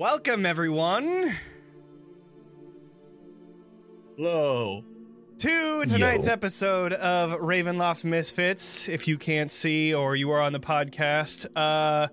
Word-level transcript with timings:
Welcome, 0.00 0.46
everyone, 0.46 1.36
Hello. 4.16 4.82
to 5.36 5.84
tonight's 5.84 6.26
Yo. 6.26 6.32
episode 6.32 6.94
of 6.94 7.32
Ravenloft 7.38 8.04
Misfits. 8.04 8.88
If 8.88 9.06
you 9.06 9.18
can't 9.18 9.50
see 9.52 9.92
or 9.92 10.16
you 10.16 10.30
are 10.30 10.40
on 10.40 10.54
the 10.54 10.58
podcast, 10.58 11.46
uh, 11.54 12.08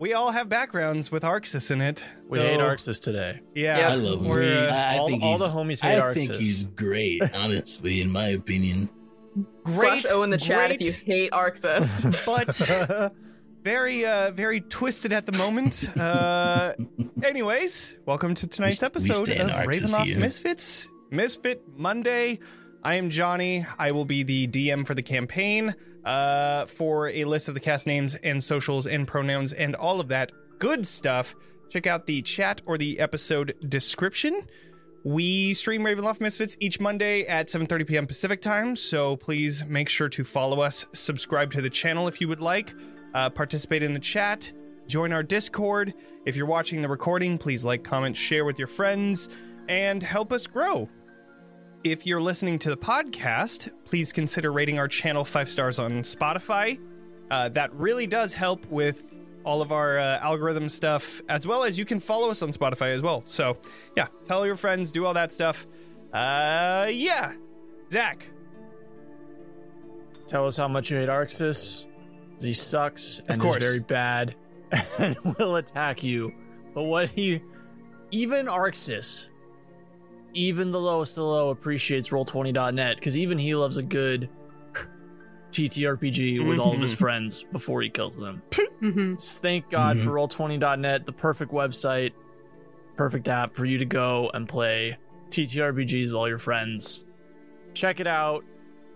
we 0.00 0.12
all 0.12 0.32
have 0.32 0.48
backgrounds 0.48 1.12
with 1.12 1.22
Arxes 1.22 1.70
in 1.70 1.80
it. 1.80 2.04
We 2.28 2.38
though- 2.40 2.48
hate 2.48 2.58
Arxes 2.58 3.00
today. 3.00 3.38
Yeah, 3.54 3.90
I 3.90 3.94
love 3.94 4.22
him. 4.22 4.26
we're, 4.28 4.68
I, 4.68 4.96
I 4.96 4.98
all- 4.98 5.06
think 5.06 5.22
all 5.22 5.38
the 5.38 5.44
he's- 5.44 5.54
homies 5.54 5.80
hate 5.80 6.00
I 6.00 6.12
think 6.12 6.32
he's 6.32 6.64
great, 6.64 7.22
honestly, 7.36 8.00
in 8.00 8.10
my 8.10 8.26
opinion. 8.26 8.88
great. 9.62 10.02
Slash 10.02 10.06
O 10.10 10.24
in 10.24 10.30
the 10.30 10.36
chat 10.36 10.72
if 10.72 10.80
you 10.80 10.92
hate 11.06 11.30
Arxes. 11.30 12.10
but 12.26 13.12
very, 13.62 14.04
uh, 14.04 14.30
very 14.32 14.60
twisted 14.60 15.12
at 15.12 15.26
the 15.26 15.32
moment. 15.32 15.88
Uh, 16.00 16.72
anyways, 17.22 17.98
welcome 18.06 18.34
to 18.34 18.46
tonight's 18.46 18.82
episode 18.82 19.28
of 19.28 19.50
Ravenloft. 19.50 20.16
Misfits. 20.16 20.88
Misfit 21.10 21.62
Monday. 21.76 22.38
I 22.82 22.94
am 22.94 23.10
Jonny. 23.10 23.66
I 23.78 23.92
will 23.92 24.06
be 24.06 24.22
the 24.22 24.46
DM 24.48 24.86
for 24.86 24.94
the 24.94 25.02
campaign. 25.02 25.74
Uh, 26.04 26.64
for 26.66 27.08
a 27.08 27.24
list 27.24 27.48
of 27.48 27.54
the 27.54 27.60
cast 27.60 27.86
names 27.86 28.14
and 28.14 28.42
socials 28.42 28.86
and 28.86 29.06
pronouns 29.06 29.52
and 29.52 29.74
all 29.74 30.00
of 30.00 30.08
that 30.08 30.32
good 30.58 30.86
stuff, 30.86 31.34
check 31.68 31.86
out 31.86 32.06
the 32.06 32.22
chat 32.22 32.62
or 32.64 32.78
the 32.78 32.98
episode 32.98 33.54
description. 33.68 34.46
We 35.04 35.52
stream 35.54 35.82
Ravenloft 35.82 36.20
Misfits 36.20 36.56
each 36.60 36.80
Monday 36.80 37.26
at 37.26 37.48
7:30 37.48 37.86
p.m. 37.86 38.06
Pacific 38.06 38.40
time, 38.40 38.76
so 38.76 39.16
please 39.16 39.64
make 39.66 39.88
sure 39.88 40.08
to 40.08 40.24
follow 40.24 40.60
us, 40.60 40.86
subscribe 40.92 41.50
to 41.52 41.60
the 41.60 41.70
channel 41.70 42.08
if 42.08 42.20
you 42.20 42.28
would 42.28 42.40
like, 42.40 42.74
uh, 43.14 43.30
participate 43.30 43.82
in 43.82 43.92
the 43.92 44.00
chat, 44.00 44.52
join 44.86 45.12
our 45.12 45.22
Discord. 45.22 45.94
If 46.24 46.36
you're 46.36 46.46
watching 46.46 46.82
the 46.82 46.88
recording, 46.88 47.38
please 47.38 47.64
like, 47.64 47.82
comment, 47.82 48.16
share 48.16 48.44
with 48.44 48.58
your 48.58 48.68
friends, 48.68 49.28
and 49.68 50.02
help 50.02 50.32
us 50.32 50.46
grow. 50.46 50.88
If 51.82 52.06
you're 52.06 52.20
listening 52.20 52.58
to 52.60 52.70
the 52.70 52.76
podcast, 52.76 53.70
please 53.84 54.12
consider 54.12 54.52
rating 54.52 54.78
our 54.78 54.88
channel 54.88 55.24
five 55.24 55.48
stars 55.48 55.78
on 55.78 55.92
Spotify. 56.02 56.78
Uh, 57.30 57.48
that 57.50 57.72
really 57.74 58.06
does 58.06 58.34
help 58.34 58.66
with 58.66 59.16
all 59.44 59.62
of 59.62 59.72
our 59.72 59.98
uh, 59.98 60.18
algorithm 60.20 60.68
stuff, 60.68 61.22
as 61.28 61.46
well 61.46 61.64
as 61.64 61.78
you 61.78 61.86
can 61.86 61.98
follow 61.98 62.30
us 62.30 62.42
on 62.42 62.50
Spotify 62.50 62.90
as 62.90 63.00
well. 63.00 63.22
So, 63.24 63.56
yeah, 63.96 64.08
tell 64.24 64.44
your 64.44 64.56
friends, 64.56 64.92
do 64.92 65.06
all 65.06 65.14
that 65.14 65.32
stuff. 65.32 65.66
Uh, 66.12 66.88
yeah, 66.90 67.32
Zack. 67.90 68.28
Tell 70.26 70.46
us 70.46 70.58
how 70.58 70.68
much 70.68 70.90
you 70.90 70.98
hate 70.98 71.08
Arxes. 71.08 71.86
He 72.40 72.52
sucks 72.52 73.20
and 73.28 73.40
course. 73.40 73.62
is 73.62 73.68
very 73.70 73.80
bad 73.80 74.34
and 74.98 75.16
will 75.38 75.56
attack 75.56 76.02
you. 76.02 76.32
But 76.74 76.84
what 76.84 77.10
he, 77.10 77.42
even 78.10 78.46
Arxes, 78.46 79.30
even 80.32 80.70
the 80.70 80.80
lowest 80.80 81.12
of 81.12 81.16
the 81.16 81.24
low 81.24 81.50
appreciates 81.50 82.08
Roll20.net 82.10 82.96
because 82.96 83.18
even 83.18 83.38
he 83.38 83.54
loves 83.54 83.76
a 83.76 83.82
good 83.82 84.28
TTRPG 85.52 86.46
with 86.46 86.58
all 86.58 86.74
of 86.74 86.80
his 86.80 86.92
Mhm. 86.94 86.98
friends 86.98 87.44
before 87.52 87.82
he 87.82 87.90
kills 87.90 88.16
them. 88.16 88.42
mm-hmm. 88.50 89.14
Thank 89.16 89.68
God 89.70 89.96
Mhm. 89.96 90.04
for 90.04 90.10
Roll20.net, 90.10 91.06
the 91.06 91.12
perfect 91.12 91.52
website, 91.52 92.12
perfect 92.96 93.26
app 93.28 93.54
for 93.54 93.64
you 93.66 93.78
to 93.78 93.84
go 93.84 94.30
and 94.32 94.48
play 94.48 94.96
TTRPGs 95.30 96.06
with 96.06 96.14
all 96.14 96.28
your 96.28 96.38
friends. 96.38 97.04
Check 97.74 97.98
it 98.00 98.06
out. 98.06 98.44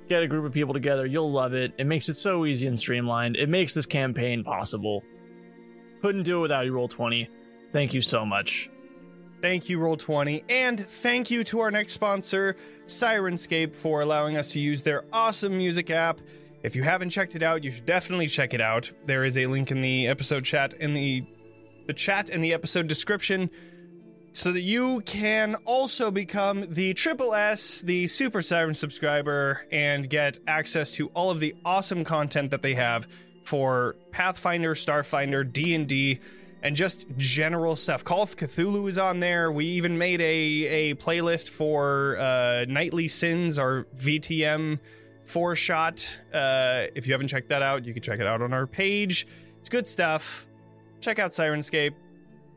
Get 0.09 0.23
a 0.23 0.27
group 0.27 0.45
of 0.45 0.53
people 0.53 0.75
together. 0.75 1.07
You'll 1.07 1.33
love 1.33 1.55
it. 1.55 1.73
It 1.79 1.87
makes 1.87 2.09
it 2.09 2.15
so 2.15 2.45
easy 2.45 2.67
and 2.67 2.79
streamlined. 2.79 3.37
It 3.37 3.49
makes 3.49 3.75
this 3.75 3.87
campaign 3.87 4.45
possible. 4.45 5.03
Couldn't 6.03 6.25
do 6.25 6.39
it 6.39 6.43
without 6.43 6.67
you, 6.67 6.73
Roll20. 6.73 7.29
Thank 7.73 7.95
you 7.95 8.03
so 8.03 8.27
much. 8.27 8.71
Thank 9.41 9.69
you, 9.69 9.79
Roll20. 9.79 10.45
And 10.49 10.79
thank 10.79 11.31
you 11.31 11.45
to 11.45 11.61
our 11.61 11.71
next 11.71 11.95
sponsor, 11.95 12.57
Syrinscape, 12.87 13.75
for 13.75 14.01
allowing 14.01 14.37
us 14.37 14.53
to 14.53 14.61
use 14.61 14.83
their 14.83 15.05
awesome 15.13 15.57
music 15.57 15.91
app. 15.91 16.21
If 16.63 16.75
you 16.75 16.83
haven't 16.83 17.11
checked 17.11 17.35
it 17.37 17.43
out, 17.43 17.63
you 17.63 17.71
should 17.71 17.85
definitely 17.85 18.27
check 18.27 18.55
it 18.55 18.61
out. 18.61 18.91
There 19.05 19.25
is 19.25 19.37
a 19.37 19.47
link 19.47 19.71
in 19.71 19.83
the 19.83 20.07
episode 20.07 20.45
chat 20.45 20.73
in 20.75 20.95
the 20.95 21.25
the 21.87 21.93
chat 21.93 22.31
in 22.31 22.41
the 22.41 22.55
episode 22.55 22.87
description 22.87 23.51
so 24.35 24.51
that 24.51 24.63
you 24.63 25.01
can 25.03 25.55
also 25.65 26.11
become 26.11 26.67
the 26.69 26.93
triple 26.93 27.35
S, 27.35 27.81
the 27.81 28.09
Super 28.09 28.43
Siren 28.43 28.75
subscriber, 28.75 29.65
and 29.71 30.11
get 30.11 30.39
access 30.49 30.91
to 30.93 31.07
all 31.15 31.31
of 31.31 31.39
the 31.39 31.55
awesome 31.65 32.03
content 32.03 32.51
that 32.51 32.61
they 32.61 32.75
have 32.75 33.07
for 33.45 33.95
Pathfinder, 34.11 34.75
Starfinder, 34.75 35.51
D&D, 35.51 36.19
and 36.63 36.75
just 36.75 37.07
general 37.17 37.77
stuff. 37.77 38.03
Call 38.03 38.23
of 38.23 38.37
Cthulhu 38.37 38.89
is 38.89 38.99
on 38.99 39.21
there. 39.21 39.53
We 39.53 39.67
even 39.67 39.99
made 39.99 40.21
a, 40.21 40.25
a 40.25 40.95
playlist 40.97 41.49
for 41.49 42.17
uh, 42.19 42.65
Nightly 42.69 43.07
Sins, 43.07 43.57
our 43.57 43.87
VTM 43.97 44.81
four 45.27 45.55
shot. 45.55 46.21
Uh, 46.33 46.87
if 46.97 47.07
you 47.07 47.13
haven't 47.13 47.29
checked 47.29 47.51
that 47.51 47.63
out, 47.63 47.85
you 47.85 47.93
can 47.93 48.03
check 48.03 48.19
it 48.19 48.27
out 48.27 48.43
on 48.43 48.53
our 48.53 48.67
page. 48.67 49.29
It's 49.61 49.69
good 49.69 49.87
stuff. 49.87 50.49
Check 51.01 51.21
out 51.21 51.31
Syrinscape. 51.31 51.95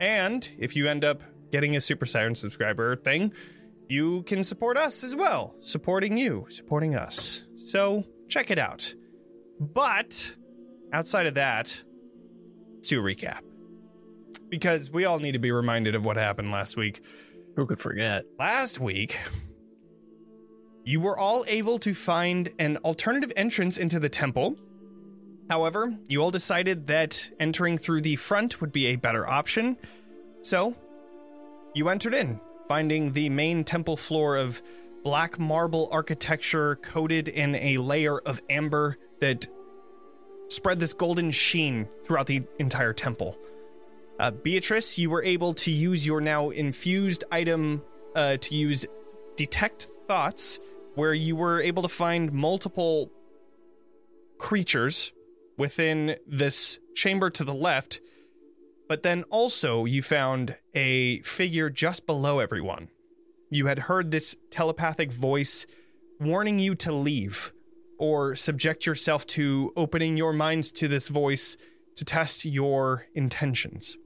And 0.00 0.48
if 0.58 0.74
you 0.74 0.88
end 0.88 1.04
up 1.04 1.22
getting 1.50 1.76
a 1.76 1.80
Super 1.80 2.06
Siren 2.06 2.34
subscriber 2.34 2.96
thing, 2.96 3.32
you 3.88 4.22
can 4.24 4.44
support 4.44 4.76
us 4.76 5.02
as 5.02 5.16
well. 5.16 5.54
Supporting 5.60 6.16
you, 6.16 6.46
supporting 6.50 6.94
us. 6.94 7.44
So 7.56 8.04
check 8.28 8.50
it 8.50 8.58
out. 8.58 8.94
But 9.60 10.34
outside 10.92 11.26
of 11.26 11.34
that, 11.34 11.82
a 12.90 12.94
recap. 12.94 13.40
Because 14.48 14.90
we 14.90 15.04
all 15.04 15.18
need 15.18 15.32
to 15.32 15.38
be 15.38 15.52
reminded 15.52 15.94
of 15.94 16.04
what 16.06 16.16
happened 16.16 16.50
last 16.50 16.76
week. 16.76 17.04
Who 17.56 17.66
could 17.66 17.80
forget? 17.80 18.24
Last 18.38 18.80
week, 18.80 19.18
you 20.84 21.00
were 21.00 21.18
all 21.18 21.44
able 21.48 21.78
to 21.80 21.92
find 21.92 22.48
an 22.58 22.78
alternative 22.78 23.32
entrance 23.36 23.76
into 23.76 23.98
the 23.98 24.08
temple. 24.08 24.56
However, 25.50 25.94
you 26.06 26.22
all 26.22 26.30
decided 26.30 26.86
that 26.86 27.30
entering 27.40 27.76
through 27.76 28.02
the 28.02 28.16
front 28.16 28.60
would 28.60 28.72
be 28.72 28.86
a 28.86 28.96
better 28.96 29.28
option. 29.28 29.76
So, 30.42 30.74
you 31.78 31.88
entered 31.88 32.12
in, 32.12 32.40
finding 32.66 33.12
the 33.12 33.30
main 33.30 33.64
temple 33.64 33.96
floor 33.96 34.36
of 34.36 34.60
black 35.04 35.38
marble 35.38 35.88
architecture 35.92 36.76
coated 36.76 37.28
in 37.28 37.54
a 37.54 37.78
layer 37.78 38.18
of 38.18 38.42
amber 38.50 38.98
that 39.20 39.46
spread 40.48 40.80
this 40.80 40.92
golden 40.92 41.30
sheen 41.30 41.88
throughout 42.04 42.26
the 42.26 42.42
entire 42.58 42.92
temple. 42.92 43.38
Uh, 44.18 44.32
Beatrice, 44.32 44.98
you 44.98 45.08
were 45.08 45.22
able 45.22 45.54
to 45.54 45.70
use 45.70 46.04
your 46.04 46.20
now 46.20 46.50
infused 46.50 47.22
item 47.30 47.82
uh, 48.16 48.36
to 48.38 48.54
use 48.54 48.84
detect 49.36 49.88
thoughts, 50.08 50.58
where 50.96 51.14
you 51.14 51.36
were 51.36 51.62
able 51.62 51.82
to 51.82 51.88
find 51.88 52.32
multiple 52.32 53.08
creatures 54.38 55.12
within 55.56 56.16
this 56.26 56.80
chamber 56.94 57.30
to 57.30 57.44
the 57.44 57.54
left, 57.54 58.00
but 58.88 59.02
then 59.02 59.22
also 59.24 59.84
you 59.84 60.02
found 60.02 60.56
a 60.74 61.20
figure 61.20 61.70
just 61.70 62.06
below 62.06 62.40
everyone. 62.40 62.88
You 63.50 63.66
had 63.66 63.78
heard 63.80 64.10
this 64.10 64.36
telepathic 64.50 65.12
voice 65.12 65.66
warning 66.20 66.58
you 66.58 66.74
to 66.76 66.92
leave 66.92 67.52
or 67.98 68.34
subject 68.34 68.86
yourself 68.86 69.26
to 69.26 69.72
opening 69.76 70.16
your 70.16 70.32
mind 70.32 70.64
to 70.64 70.88
this 70.88 71.08
voice 71.08 71.56
to 71.96 72.04
test 72.04 72.44
your 72.44 73.06
intentions. 73.14 73.96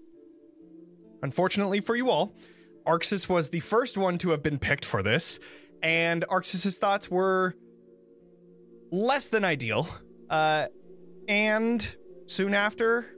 Unfortunately 1.22 1.80
for 1.80 1.94
you 1.94 2.10
all, 2.10 2.34
Arxes 2.86 3.28
was 3.28 3.50
the 3.50 3.60
first 3.60 3.96
one 3.96 4.18
to 4.18 4.30
have 4.30 4.42
been 4.42 4.58
picked 4.58 4.84
for 4.84 5.02
this, 5.02 5.38
and 5.82 6.24
Arxes's 6.28 6.78
thoughts 6.78 7.10
were 7.10 7.54
less 8.90 9.28
than 9.28 9.44
ideal. 9.44 9.88
Uh, 10.28 10.66
and 11.28 11.96
soon 12.26 12.54
after, 12.54 13.11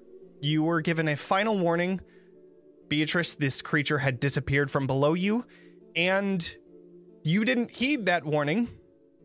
you 0.44 0.62
were 0.62 0.80
given 0.80 1.08
a 1.08 1.16
final 1.16 1.58
warning. 1.58 2.00
Beatrice, 2.88 3.34
this 3.34 3.62
creature 3.62 3.98
had 3.98 4.20
disappeared 4.20 4.70
from 4.70 4.86
below 4.86 5.14
you, 5.14 5.46
and 5.96 6.56
you 7.24 7.44
didn't 7.44 7.70
heed 7.70 8.06
that 8.06 8.24
warning, 8.24 8.68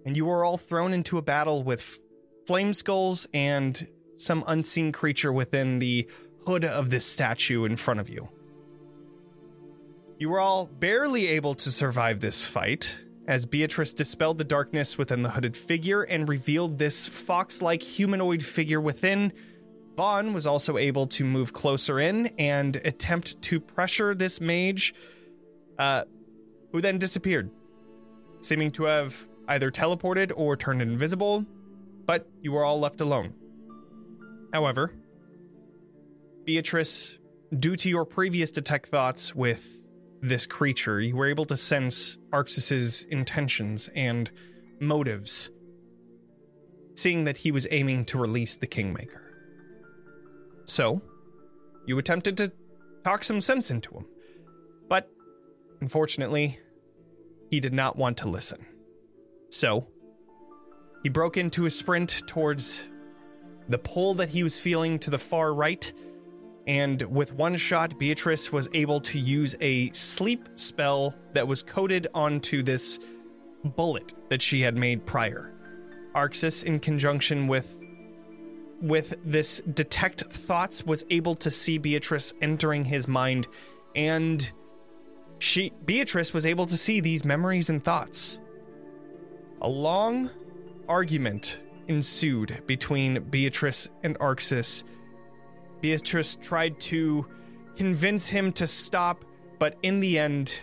and 0.06 0.16
you 0.16 0.26
were 0.26 0.44
all 0.44 0.58
thrown 0.58 0.94
into 0.94 1.18
a 1.18 1.22
battle 1.22 1.62
with 1.62 2.00
flame 2.48 2.74
skulls 2.74 3.28
and 3.34 3.88
some 4.18 4.44
unseen 4.48 4.92
creature 4.92 5.32
within 5.32 5.80
the 5.80 6.10
hood 6.46 6.66
of 6.66 6.90
this 6.90 7.06
statue 7.06 7.66
in 7.66 7.76
front 7.76 8.00
of 8.00 8.10
you. 8.10 8.30
You 10.18 10.30
were 10.30 10.40
all 10.40 10.66
barely 10.66 11.28
able 11.28 11.56
to 11.56 11.70
survive 11.70 12.20
this 12.20 12.48
fight, 12.48 13.00
as 13.28 13.46
Beatrice 13.46 13.94
dispelled 13.94 14.38
the 14.38 14.44
darkness 14.44 14.98
within 14.98 15.22
the 15.22 15.30
hooded 15.30 15.56
figure 15.56 16.02
and 16.02 16.28
revealed 16.28 16.78
this 16.78 17.08
fox 17.08 17.62
like 17.62 17.84
humanoid 17.84 18.44
figure 18.44 18.82
within. 18.82 19.32
Von 20.00 20.32
was 20.32 20.48
also 20.48 20.78
able 20.78 21.08
to 21.08 21.26
move 21.26 21.52
closer 21.52 22.00
in 22.00 22.28
and 22.38 22.78
attempt 22.86 23.42
to 23.42 23.60
pressure 23.60 24.16
this 24.16 24.40
mage, 24.40 24.94
uh, 25.78 26.06
who 26.72 26.80
then 26.80 26.98
disappeared, 26.98 27.52
seeming 28.40 28.72
to 28.72 28.86
have 28.86 29.28
either 29.50 29.70
teleported 29.70 30.32
or 30.38 30.56
turned 30.56 30.82
invisible, 30.82 31.46
but 32.06 32.30
you 32.42 32.54
were 32.54 32.64
all 32.64 32.80
left 32.80 33.02
alone. 33.02 33.34
However, 34.54 34.94
Beatrice 36.46 37.20
due 37.60 37.76
to 37.76 37.90
your 37.90 38.06
previous 38.06 38.52
detect 38.52 38.86
thoughts 38.86 39.36
with 39.36 39.82
this 40.22 40.48
creature, 40.48 41.02
you 41.02 41.18
were 41.18 41.28
able 41.28 41.44
to 41.44 41.58
sense 41.58 42.18
Arxes's 42.32 43.04
intentions 43.04 43.90
and 43.98 44.32
motives, 44.80 45.52
seeing 46.96 47.26
that 47.26 47.40
he 47.40 47.52
was 47.52 47.68
aiming 47.70 48.06
to 48.06 48.18
release 48.18 48.56
the 48.56 48.68
Kingmaker. 48.68 49.29
So, 50.70 51.02
you 51.88 51.98
attempted 51.98 52.38
to 52.38 52.52
talk 53.04 53.24
some 53.24 53.42
sense 53.42 53.72
into 53.72 53.90
him, 53.92 54.06
but 54.88 55.10
unfortunately, 55.82 56.60
he 57.50 57.60
did 57.60 57.74
not 57.74 57.96
want 57.96 58.18
to 58.18 58.30
listen. 58.30 58.64
So, 59.50 59.88
he 61.02 61.10
broke 61.10 61.38
into 61.38 61.66
a 61.66 61.72
sprint 61.72 62.22
towards 62.28 62.88
the 63.68 63.80
pull 63.80 64.14
that 64.14 64.30
he 64.30 64.44
was 64.44 64.60
feeling 64.60 65.00
to 65.00 65.10
the 65.10 65.18
far 65.18 65.56
right, 65.56 65.92
and 66.68 67.02
with 67.02 67.34
one 67.34 67.56
shot, 67.56 67.98
Beatrice 67.98 68.52
was 68.52 68.70
able 68.76 69.02
to 69.02 69.18
use 69.18 69.56
a 69.62 69.90
sleep 69.90 70.50
spell 70.54 71.16
that 71.34 71.48
was 71.48 71.64
coded 71.64 72.06
onto 72.14 72.62
this 72.62 73.00
bullet 73.64 74.14
that 74.30 74.40
she 74.40 74.62
had 74.62 74.78
made 74.78 75.04
prior. 75.04 75.52
Arxes, 76.14 76.64
in 76.64 76.80
conjunction 76.80 77.48
with 77.48 77.84
with 78.82 79.18
this 79.24 79.62
detect 79.62 80.22
thoughts, 80.32 80.86
was 80.86 81.06
able 81.10 81.36
to 81.36 81.52
see 81.52 81.78
Beatrice 81.78 82.34
entering 82.42 82.86
his 82.86 83.08
mind, 83.08 83.48
and 83.96 84.52
she 85.40 85.72
Beatrice 85.86 86.34
was 86.34 86.46
able 86.46 86.66
to 86.66 86.78
see 86.78 87.00
these 87.00 87.26
memories 87.26 87.70
and 87.70 87.84
thoughts. 87.84 88.40
A 89.62 89.70
long 89.70 90.30
argument 90.88 91.60
ensued 91.88 92.62
between 92.66 93.24
Beatrice 93.24 93.90
and 94.04 94.18
Arxes. 94.20 94.84
Beatrice 95.82 96.36
tried 96.36 96.80
to 96.82 97.26
convince 97.76 98.30
him 98.30 98.52
to 98.54 98.68
stop, 98.68 99.26
but 99.58 99.78
in 99.82 100.00
the 100.00 100.20
end, 100.20 100.62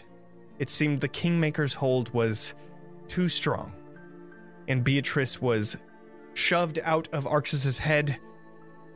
it 0.58 0.70
seemed 0.70 1.00
the 1.00 1.08
Kingmaker's 1.08 1.74
hold 1.74 2.12
was 2.14 2.54
too 3.08 3.28
strong, 3.28 3.72
and 4.68 4.84
Beatrice 4.84 5.40
was 5.40 5.76
shoved 6.36 6.78
out 6.82 7.08
of 7.12 7.26
Arxes's 7.26 7.78
head, 7.78 8.18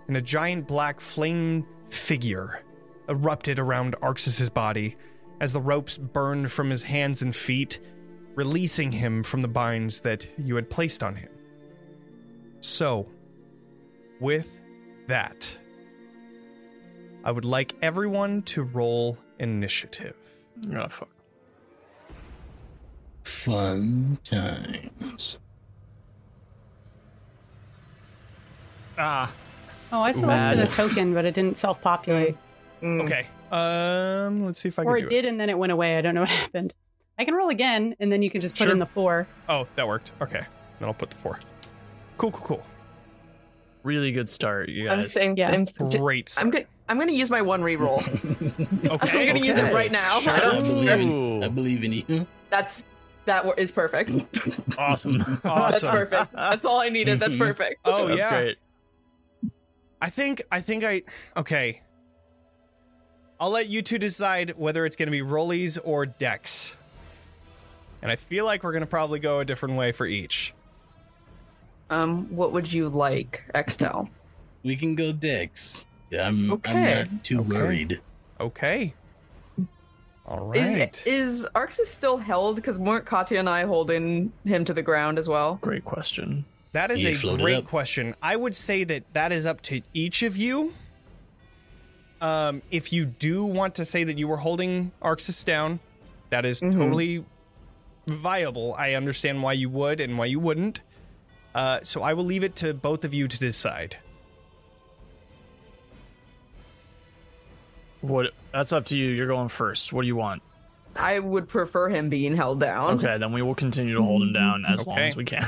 and 0.07 0.17
a 0.17 0.23
giant 0.23 0.67
black 0.67 1.01
flame 1.01 1.67
figure 1.89 2.63
erupted 3.09 3.59
around 3.59 3.97
Arxes's 4.03 4.51
body 4.51 4.97
as 5.41 5.53
the 5.53 5.61
ropes 5.61 5.97
burned 5.97 6.53
from 6.53 6.71
his 6.71 6.83
hands 6.83 7.23
and 7.23 7.35
feet, 7.35 7.81
releasing 8.35 8.93
him 8.93 9.23
from 9.23 9.41
the 9.41 9.49
binds 9.49 10.01
that 10.01 10.29
you 10.39 10.57
had 10.57 10.69
placed 10.69 11.03
on 11.03 11.15
him. 11.15 11.31
So, 12.61 13.11
with 14.21 14.61
that, 15.07 15.59
I 17.25 17.33
would 17.33 17.45
like 17.45 17.75
everyone 17.81 18.43
to 18.43 18.63
roll 18.63 19.19
initiative. 19.39 20.17
Oh, 20.75 20.89
fuck. 20.89 21.09
Fun 23.25 24.19
times. 24.25 25.39
Ah, 29.01 29.33
Oh, 29.93 30.03
I 30.03 30.13
selected 30.13 30.59
Mad. 30.59 30.69
a 30.69 30.71
token, 30.71 31.15
but 31.15 31.25
it 31.25 31.35
didn't 31.35 31.57
self-populate. 31.57 32.37
Mm. 32.83 33.03
Okay. 33.03 33.27
Um, 33.51 34.45
let's 34.45 34.61
see 34.61 34.69
if 34.69 34.79
I 34.79 34.83
can 34.85 34.89
or 34.93 35.01
do 35.01 35.07
it 35.07 35.11
did, 35.11 35.25
and 35.25 35.41
then 35.41 35.51
it 35.51 35.59
went 35.59 35.73
away. 35.73 35.97
I 35.99 36.01
don't 36.01 36.15
know 36.15 36.21
what 36.21 36.31
happened. 36.45 36.73
I 37.19 37.25
can 37.25 37.35
roll 37.35 37.49
again, 37.49 37.97
and 37.99 38.13
then 38.13 38.23
you 38.23 38.31
can 38.31 38.41
just 38.41 38.55
put 38.55 38.65
Sure. 38.65 38.73
in 38.73 38.79
the 38.79 38.87
four. 38.87 39.27
Oh, 39.49 39.67
that 39.75 39.89
worked. 39.89 40.13
Okay. 40.23 40.45
Then 40.79 40.89
I'll 40.89 40.95
put 40.95 41.11
the 41.11 41.17
four. 41.17 41.41
Cool, 42.19 42.31
cool, 42.31 42.47
cool. 42.59 42.67
really 43.83 44.13
good 44.13 44.29
start, 44.29 44.69
you 44.69 44.89
I'm 44.89 45.01
guys. 45.01 45.13
saying, 45.13 45.37
Yeah. 45.39 45.51
I'm, 45.51 45.65
Great. 45.89 46.35
I'm 46.39 46.51
gonna, 46.51 46.65
I'm 46.89 46.99
gonna 46.99 47.13
use 47.13 47.31
my 47.31 47.43
one 47.43 47.63
reroll. 47.63 47.99
okay. 48.93 49.21
I'm 49.23 49.35
gonna 49.35 49.45
use 49.47 49.57
it 49.57 49.73
right 49.75 49.91
now. 49.91 50.09
Sure. 50.21 50.33
I 50.35 50.37
I 50.37 50.41
don't- 50.41 50.63
believe 50.65 50.91
in 50.91 51.43
I 51.45 51.49
believe 51.49 51.83
in 51.85 51.93
you. 51.93 52.27
That's 52.51 52.85
that 53.25 53.47
is 53.59 53.71
perfect. 53.73 54.11
awesome. 54.79 55.19
That's 55.43 55.83
perfect. 55.83 56.33
That's 56.33 56.65
all 56.65 56.81
I 56.81 56.89
needed. 56.91 57.19
That's 57.21 57.37
perfect. 57.37 57.81
Oh, 57.85 58.09
That's 58.09 58.21
yeah. 58.21 58.31
great. 58.43 58.59
I 60.01 60.11
think 60.11 60.43
I 60.51 60.61
think 60.61 60.85
I 60.85 61.03
okay. 61.37 61.83
I'll 63.39 63.51
let 63.51 63.69
you 63.69 63.81
two 63.83 63.99
decide 63.99 64.51
whether 64.59 64.85
it's 64.85 64.97
going 64.97 65.07
to 65.07 65.11
be 65.13 65.23
rollies 65.23 65.79
or 65.83 66.05
Dex. 66.07 66.77
And 68.03 68.11
I 68.11 68.17
feel 68.17 68.45
like 68.45 68.63
we're 68.63 68.73
going 68.73 68.85
to 68.85 68.89
probably 68.91 69.19
go 69.19 69.41
a 69.41 69.45
different 69.45 69.77
way 69.77 69.93
for 69.93 70.07
each. 70.07 70.53
Um, 71.89 72.35
what 72.35 72.53
would 72.53 72.71
you 72.73 72.89
like, 72.89 73.45
Extell? 73.55 74.09
We 74.63 74.77
can 74.77 74.95
go 74.95 75.13
Dex. 75.13 75.87
I'm 76.19 76.53
Okay. 76.53 76.71
I'm 77.03 77.13
not 77.13 77.25
too 77.25 77.41
Okay. 77.41 77.49
worried. 77.49 78.01
Okay. 78.39 78.95
All 80.27 80.47
right. 80.47 80.59
Is 80.61 80.77
right. 80.77 81.07
is 81.07 81.49
Arxes 81.55 81.87
still 81.87 82.19
held? 82.19 82.57
Because 82.57 82.79
weren't 82.79 83.07
Katya 83.07 83.39
and 83.39 83.49
I 83.49 83.65
holding 83.65 84.33
him 84.45 84.65
to 84.67 84.75
the 84.75 84.83
ground 84.83 85.19
as 85.19 85.29
well? 85.29 85.59
Great 85.61 85.85
question. 85.85 86.45
That 86.73 86.91
is 86.91 87.03
You 87.03 87.31
a 87.31 87.37
great 87.37 87.65
question. 87.65 88.15
I 88.23 88.37
would 88.37 88.55
say 88.55 88.85
that 88.85 89.05
that 89.13 89.33
is 89.33 89.45
up 89.45 89.61
to 89.63 89.81
each 89.93 90.23
of 90.23 90.37
you. 90.37 90.73
Um, 92.21 92.63
if 92.71 92.93
you 92.93 93.07
do 93.07 93.45
want 93.45 93.77
to 93.77 93.85
say 93.85 94.05
that 94.05 94.19
you 94.19 94.29
were 94.29 94.37
holding 94.37 94.93
Arxes 95.03 95.45
down, 95.45 95.81
that 96.29 96.45
is 96.45 96.61
totally 96.61 97.25
viable. 98.07 98.75
I 98.79 98.95
understand 98.95 99.43
why 99.43 99.55
you 99.55 99.69
would 99.71 100.01
and 100.01 100.17
why 100.19 100.27
you 100.27 100.39
wouldn't. 100.39 100.81
Uh, 101.55 101.81
so 101.83 102.03
I 102.03 102.13
will 102.13 102.25
leave 102.25 102.45
it 102.45 102.55
to 102.57 102.75
both 102.75 103.05
of 103.05 103.15
you 103.15 103.27
to 103.27 103.39
decide. 103.39 103.97
What? 108.01 108.33
That's 108.53 108.73
up 108.73 108.87
to 108.87 108.97
you. 108.97 109.09
You're 109.11 109.27
going 109.27 109.49
first. 109.49 109.93
What 109.93 110.03
do 110.03 110.07
you 110.07 110.17
want? 110.17 110.43
I 110.97 111.19
would 111.19 111.49
prefer 111.49 111.89
him 111.89 112.09
being 112.09 112.37
held 112.37 112.61
down. 112.61 112.95
Okay, 112.95 113.19
then 113.19 113.33
we 113.33 113.43
will 113.43 113.55
continue 113.55 113.95
to 113.95 114.03
hold 114.03 114.23
him 114.23 114.33
down 114.33 114.65
as 114.67 114.87
long 114.87 114.99
as 114.99 115.17
we 115.17 115.25
can. 115.25 115.47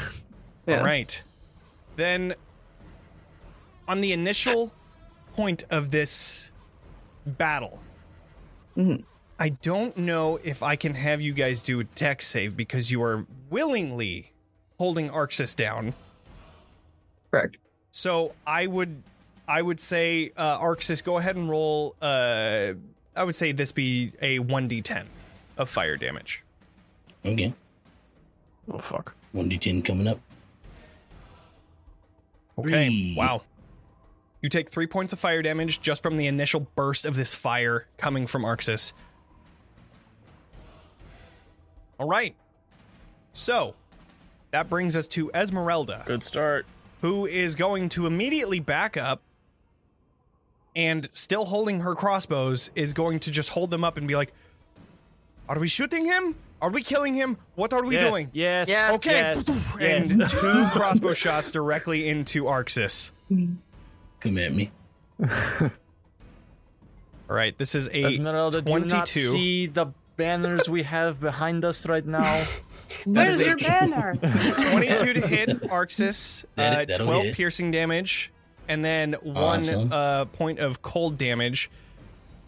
Yeah. 0.67 0.79
All 0.79 0.85
right. 0.85 1.23
Then, 1.97 2.35
on 3.89 4.01
the 4.01 4.13
initial 4.13 4.73
point 5.35 5.65
of 5.71 5.91
this 5.91 6.53
battle, 7.27 7.83
I 9.39 9.51
don't 9.51 9.97
know 9.97 10.39
if 10.43 10.63
I 10.63 10.77
can 10.77 10.95
have 10.95 11.21
you 11.21 11.33
guys 11.33 11.63
do 11.63 11.81
a 11.81 11.85
Dex 11.85 12.27
save 12.27 12.57
because 12.57 12.91
you 12.91 13.03
are 13.03 13.27
willingly 13.51 14.33
holding 14.79 15.11
Arxes 15.11 15.55
down. 15.55 15.95
Correct. 17.31 17.59
So 17.91 18.35
I 18.47 18.67
would, 18.67 19.03
I 19.47 19.61
would 19.61 19.81
say, 19.81 20.33
uh, 20.37 20.59
Arxes, 20.59 21.05
go 21.05 21.19
ahead 21.19 21.37
and 21.37 21.51
roll. 21.51 21.95
Uh, 22.01 22.75
I 23.15 23.25
would 23.25 23.37
say 23.37 23.53
this 23.53 23.73
be 23.73 24.13
a 24.23 24.39
one 24.39 24.69
d10 24.69 25.05
of 25.59 25.69
fire 25.69 25.97
damage. 25.97 26.43
Okay. 27.25 27.53
Oh 28.73 28.79
fuck. 28.79 29.15
One 29.33 29.49
D 29.49 29.59
ten 29.59 29.83
coming 29.83 30.07
up. 30.09 30.19
Okay. 32.59 32.89
Three. 32.89 33.15
Wow. 33.17 33.43
You 34.41 34.49
take 34.49 34.71
three 34.71 34.87
points 34.87 35.13
of 35.13 35.19
fire 35.19 35.41
damage 35.43 35.81
just 35.81 36.03
from 36.03 36.17
the 36.17 36.27
initial 36.27 36.67
burst 36.75 37.05
of 37.05 37.15
this 37.17 37.35
fire 37.35 37.87
coming 37.97 38.27
from 38.27 38.43
Arxes. 38.43 38.93
All 41.99 42.09
right. 42.09 42.35
So 43.33 43.75
that 44.51 44.69
brings 44.69 44.97
us 44.97 45.07
to 45.09 45.31
Esmeralda, 45.33 46.03
Good 46.07 46.23
start. 46.23 46.67
who 47.01 47.27
is 47.27 47.55
going 47.55 47.89
to 47.91 48.07
immediately 48.07 48.61
back 48.61 48.97
up 48.97 49.23
and 50.75 51.09
still 51.13 51.45
holding 51.47 51.81
her 51.81 51.95
crossbows 51.95 52.71
is 52.75 52.93
going 52.93 53.21
to 53.21 53.31
just 53.31 53.51
hold 53.51 53.71
them 53.71 53.85
up 53.85 53.97
and 53.97 54.09
be 54.09 54.17
like, 54.17 54.33
Are 55.49 55.59
we 55.59 55.69
shooting 55.69 56.05
him? 56.05 56.35
Are 56.63 56.71
we 56.71 56.83
killing 56.83 57.13
him? 57.13 57.37
What 57.57 57.73
are 57.73 57.85
we 57.85 57.97
yes, 57.97 58.09
doing? 58.11 58.31
Yes. 58.33 58.69
Yes. 58.69 58.95
Okay. 58.95 59.11
Yes. 59.19 59.77
And 59.81 60.21
yes. 60.21 60.31
two 60.33 60.65
crossbow 60.71 61.13
shots 61.13 61.51
directly 61.51 62.09
into 62.09 62.45
Arxes. 62.45 63.11
Come 63.29 64.39
at 64.39 64.53
me. 64.53 64.71
All 67.29 67.37
right, 67.37 67.57
this 67.59 67.75
is 67.75 67.89
a 67.89 68.05
Esmeralda, 68.05 68.63
do 68.63 68.71
you 68.73 68.79
not 68.81 68.89
22. 69.07 69.21
see 69.31 69.67
the 69.67 69.87
banners 70.17 70.69
we 70.69 70.83
have 70.83 71.19
behind 71.21 71.65
us 71.65 71.87
right 71.87 72.05
now? 72.07 72.47
Where's 73.07 73.41
is 73.41 73.47
a- 73.47 73.49
your 73.49 73.57
banner? 73.57 74.15
22 74.17 75.15
to 75.15 75.27
hit 75.27 75.49
Arxes, 75.63 76.45
That- 76.57 76.73
uh, 76.73 76.85
that'll 76.85 77.07
12 77.07 77.25
hit. 77.25 77.35
piercing 77.35 77.71
damage, 77.71 78.31
and 78.69 78.85
then 78.85 79.15
one 79.23 79.61
Awesome. 79.61 79.93
uh, 79.93 80.25
point 80.27 80.59
of 80.59 80.83
cold 80.83 81.17
damage. 81.19 81.71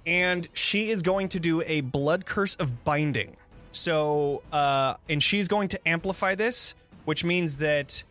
And 0.07 0.49
she 0.53 0.91
is 0.91 1.01
going 1.03 1.31
to 1.31 1.41
do 1.41 1.63
a 1.63 1.81
blood 1.81 2.27
curse 2.27 2.55
of 2.57 2.85
binding. 2.85 3.37
So, 3.75 4.43
uh, 4.53 4.95
and 5.09 5.23
she's 5.23 5.49
going 5.49 5.69
to 5.69 5.89
amplify 5.89 6.35
this, 6.35 6.75
which 7.05 7.25
means 7.25 7.57
that 7.57 8.05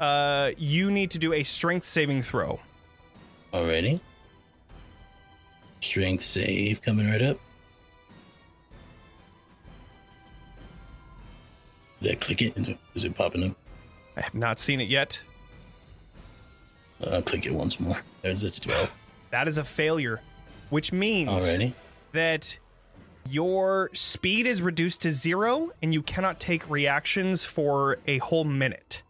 uh, 0.00 0.52
you 0.56 0.90
need 0.90 1.10
to 1.12 1.18
do 1.18 1.32
a 1.32 1.42
strength 1.42 1.86
saving 1.86 2.22
throw. 2.22 2.60
Already. 3.52 4.00
Strength 5.80 6.24
save 6.24 6.82
coming 6.82 7.10
right 7.10 7.20
up. 7.22 7.38
Did 12.00 12.12
I 12.12 12.14
click 12.16 12.42
it? 12.42 12.78
Is 12.94 13.04
it, 13.04 13.14
popping 13.16 13.50
up? 13.50 13.56
I 14.16 14.20
have 14.22 14.34
not 14.34 14.58
seen 14.58 14.80
it 14.80 14.88
yet. 14.88 15.22
Uh, 17.04 17.10
I'll 17.10 17.22
click 17.22 17.46
it 17.46 17.52
once 17.54 17.78
more. 17.80 18.00
There's 18.22 18.42
it's 18.42 18.60
12. 18.60 18.90
That 19.30 19.48
is 19.48 19.58
a 19.58 19.64
failure. 19.64 20.20
which 20.70 20.92
means 20.92 21.28
Already. 21.28 21.74
that 22.12 22.58
your 23.28 23.90
speed 23.92 24.46
is 24.46 24.60
reduced 24.62 25.02
to 25.02 25.12
zero 25.12 25.70
and 25.82 25.92
you 25.94 26.02
cannot 26.02 26.40
take 26.40 26.68
reactions 26.68 27.44
for 27.44 27.98
a 28.06 28.18
whole 28.18 28.44
minute. 28.44 29.02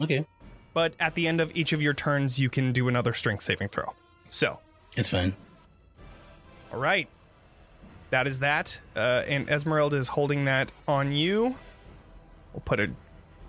Okay. 0.00 0.26
But 0.74 0.94
at 1.00 1.14
the 1.14 1.26
end 1.26 1.40
of 1.40 1.54
each 1.56 1.72
of 1.72 1.80
your 1.80 1.94
turns, 1.94 2.38
you 2.38 2.50
can 2.50 2.72
do 2.72 2.88
another 2.88 3.12
strength 3.12 3.42
saving 3.42 3.68
throw. 3.68 3.94
So, 4.30 4.60
It's 4.96 5.08
fine. 5.08 5.34
all 6.72 6.78
right. 6.78 7.08
That 8.10 8.26
is 8.26 8.40
that. 8.40 8.80
Uh, 8.94 9.22
and 9.26 9.48
Esmeralda 9.50 9.96
is 9.96 10.08
holding 10.08 10.44
that 10.44 10.70
on 10.86 11.12
you. 11.12 11.56
We'll 12.52 12.62
put 12.64 12.78
a 12.78 12.90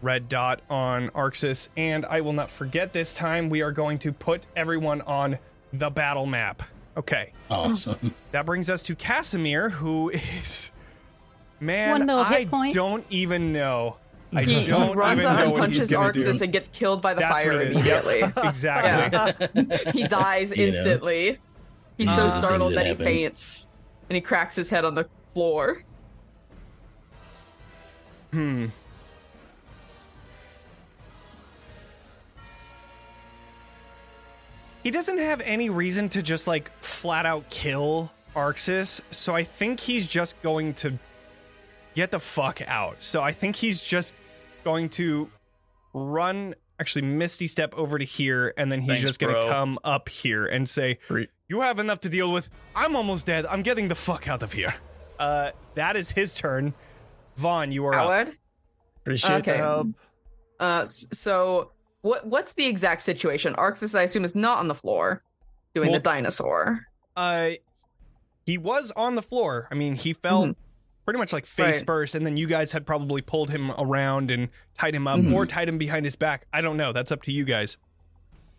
red 0.02 0.28
dot 0.30 0.62
on 0.70 1.10
Arxes. 1.10 1.70
And 1.78 2.06
I 2.06 2.22
will 2.22 2.34
not 2.34 2.50
forget 2.50 2.94
this 2.94 3.14
time, 3.14 3.50
we 3.50 3.62
are 3.62 3.72
going 3.72 4.00
to 4.00 4.12
put 4.12 4.48
everyone 4.56 5.02
on 5.02 5.38
the 5.74 5.90
battle 5.90 6.26
map. 6.26 6.64
Okay. 6.98 7.32
Awesome. 7.50 8.14
That 8.32 8.46
brings 8.46 8.70
us 8.70 8.82
to 8.84 8.96
Casimir, 8.96 9.70
who 9.70 10.10
is. 10.10 10.72
Man, 11.60 11.92
One 12.00 12.08
little 12.08 12.24
I 12.24 12.40
hit 12.40 12.50
point. 12.52 12.74
don't 12.74 13.06
even 13.10 13.54
know. 13.54 13.98
I 14.34 14.44
He, 14.44 14.62
he 14.62 14.68
don't 14.68 14.96
runs 14.96 15.22
even 15.22 15.32
up 15.32 15.40
know 15.40 15.52
and 15.56 15.58
punches 15.64 15.90
gonna 15.90 16.12
Arxes 16.12 16.42
and 16.42 16.52
gets 16.52 16.70
killed 16.70 17.02
by 17.02 17.14
the 17.14 17.22
That's 17.22 17.42
fire 17.44 17.54
what 17.54 17.62
it 17.62 17.72
is. 17.72 17.86
Yep. 17.86 18.04
immediately. 18.06 18.44
exactly. 18.50 19.92
he 19.94 20.08
dies 20.08 20.52
You 20.52 20.58
know. 20.58 20.64
instantly. 20.64 21.38
He's 21.98 22.14
so 22.16 22.28
are 22.28 22.32
startled 22.32 22.74
that 22.74 22.84
that 22.84 22.98
he 22.98 23.04
faints. 23.04 23.70
And 24.10 24.16
he 24.16 24.22
cracks 24.22 24.56
his 24.56 24.70
head 24.70 24.84
on 24.86 24.96
the 24.96 25.08
floor. 25.34 25.84
Hmm. 28.32 28.68
He 34.88 34.92
doesn't 34.92 35.18
have 35.18 35.42
any 35.44 35.70
reason 35.70 36.08
to 36.08 36.22
just 36.22 36.48
like 36.48 36.72
flat 36.82 37.26
out 37.26 37.50
kill 37.50 38.10
Arxes, 38.34 39.04
so 39.14 39.36
I 39.36 39.44
think 39.44 39.82
he's 39.82 40.08
just 40.08 40.42
going 40.42 40.76
to 40.76 40.98
get 41.94 42.10
the 42.12 42.22
fuck 42.22 42.62
out. 42.66 43.04
So 43.04 43.22
I 43.22 43.34
think 43.34 43.58
he's 43.58 43.84
just 43.84 44.16
going 44.64 44.88
to 44.92 45.30
run, 45.94 46.54
actually, 46.80 47.02
Misty 47.02 47.48
step 47.48 47.74
over 47.76 48.00
to 48.00 48.06
here, 48.06 48.54
and 48.56 48.72
then 48.72 48.80
he's 48.80 48.88
Thanks, 48.88 49.02
just 49.02 49.20
going 49.20 49.36
to 49.36 49.50
come 49.50 49.78
up 49.84 50.08
here 50.08 50.46
and 50.46 50.70
say, 50.70 51.00
You 51.50 51.60
have 51.60 51.80
enough 51.80 52.00
to 52.00 52.10
deal 52.10 52.32
with. 52.32 52.50
I'm 52.74 52.96
almost 52.96 53.26
dead. 53.26 53.46
I'm 53.46 53.64
getting 53.64 53.90
the 53.90 53.96
fuck 53.96 54.30
out 54.30 54.42
of 54.42 54.54
here. 54.54 54.74
Uh, 55.20 55.52
that 55.76 55.98
is 55.98 56.12
his 56.12 56.34
turn. 56.34 56.74
Von, 57.36 57.74
you 57.74 57.86
are 57.88 57.94
up. 57.94 58.04
Howard? 58.06 58.38
Appreciate 59.02 59.44
the 59.44 59.52
Okay. 59.52 59.58
help. 59.58 59.88
Uh, 60.62 60.86
so 60.86 61.72
what? 62.08 62.26
What's 62.26 62.54
the 62.54 62.66
exact 62.66 63.04
situation? 63.04 63.54
Arxes, 63.56 63.98
I 63.98 64.04
assume, 64.04 64.26
is 64.26 64.36
not 64.36 64.60
on 64.60 64.68
the 64.68 64.76
floor 64.76 65.22
doing 65.76 65.90
Well- 65.90 66.00
the 66.00 66.04
dinosaur. 66.04 66.88
Uh, 67.16 67.52
he 68.46 68.58
was 68.58 68.92
on 68.96 69.16
the 69.16 69.22
floor. 69.22 69.68
I 69.72 69.76
mean, 69.76 69.94
he 69.96 70.14
fell 70.14 70.46
Mhm. 70.48 70.56
pretty 71.06 71.20
much 71.20 71.34
like 71.34 71.46
face 71.46 71.78
Right. 71.78 71.86
first, 71.86 72.16
and 72.16 72.26
then 72.26 72.38
you 72.38 72.48
guys 72.48 72.72
had 72.74 72.86
probably 72.86 73.22
pulled 73.22 73.50
him 73.50 73.72
around 73.72 74.32
and 74.32 74.50
tied 74.78 74.94
him 74.96 75.08
up, 75.08 75.20
Mhm. 75.20 75.34
or 75.34 75.46
tied 75.46 75.68
him 75.70 75.78
behind 75.78 76.06
his 76.06 76.16
back. 76.16 76.46
I 76.54 76.62
don't 76.62 76.78
know. 76.78 76.92
That's 76.94 77.12
up 77.12 77.22
to 77.24 77.32
you 77.32 77.44
guys. 77.44 77.78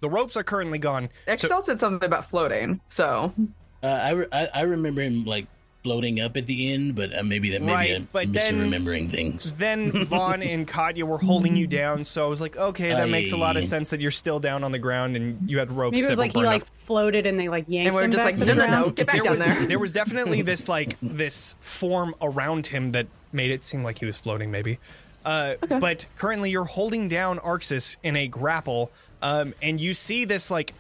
The 0.01 0.09
ropes 0.09 0.37
are 0.37 0.45
currently 0.45 0.79
gone. 0.79 1.09
Extell 1.27 1.63
said 1.63 1.81
something 1.81 2.07
about 2.07 2.29
floating, 2.29 2.81
so 2.89 3.35
Uh, 3.83 3.87
I, 3.87 4.11
re- 4.11 4.27
I 4.33 4.49
I 4.55 4.61
remember 4.63 5.03
him 5.03 5.25
like 5.25 5.47
floating 5.89 6.21
up 6.21 6.37
at 6.37 6.45
the 6.47 6.71
end, 6.73 6.95
but 6.95 7.17
uh, 7.19 7.23
maybe 7.23 7.49
that 7.51 7.63
maybe 7.63 7.73
Right, 7.73 7.95
I'm 7.97 8.09
but 8.13 8.31
then- 8.33 8.57
misremembering 8.71 9.11
things. 9.11 9.53
Then 9.55 10.05
Von 10.05 10.43
and 10.43 10.69
Katya 10.69 11.07
were 11.07 11.17
holding 11.19 11.57
you 11.57 11.67
down, 11.67 12.05
so 12.05 12.27
I 12.27 12.29
was 12.29 12.41
like, 12.43 12.57
okay, 12.59 12.91
that 12.91 13.09
makes 13.09 13.33
a 13.33 13.39
lot 13.39 13.57
of 13.57 13.65
sense 13.65 13.89
that 13.91 14.01
you're 14.01 14.11
still 14.11 14.39
down 14.39 14.65
on 14.65 14.73
the 14.73 14.79
ground 14.79 15.17
and 15.17 15.49
you 15.51 15.59
had 15.59 15.73
ropes 15.73 15.93
Maybe 15.93 16.03
it 16.03 16.05
that 16.05 16.11
was 16.11 16.19
were 16.19 16.25
like 16.25 16.37
he 16.37 16.43
like 16.43 16.63
up. 16.63 16.69
floated 16.85 17.27
and 17.27 17.41
they 17.41 17.49
like 17.49 17.65
yanked 17.69 17.87
and 17.87 17.95
we're 17.95 18.03
him 18.05 18.11
just 18.11 18.23
back 18.25 18.37
like, 18.39 18.47
to 18.47 18.55
no, 18.55 18.67
no, 18.67 18.71
no, 18.85 18.91
get 18.91 19.07
back 19.07 19.17
there 19.17 19.25
down 19.25 19.37
was 19.39 19.47
there. 19.47 19.67
there 19.67 19.79
was 19.79 19.93
definitely 19.95 20.43
this 20.53 20.69
like 20.69 20.97
this 21.01 21.55
form 21.61 22.15
around 22.21 22.67
him 22.67 22.91
that 22.91 23.07
made 23.33 23.51
it 23.51 23.65
seem 23.65 23.83
like 23.83 23.99
he 23.99 24.05
was 24.05 24.19
floating 24.21 24.51
maybe 24.51 24.79
uh, 25.25 25.55
but 25.81 26.05
currently 26.17 26.51
you're 26.51 26.65
holding 26.65 27.09
down 27.09 27.39
arxes 27.39 27.97
in 28.03 28.15
a 28.17 28.29
grapple 28.29 28.91
um, 29.23 29.55
and 29.63 29.81
you 29.81 29.95
see 29.95 30.25
this 30.27 30.51
like 30.51 30.75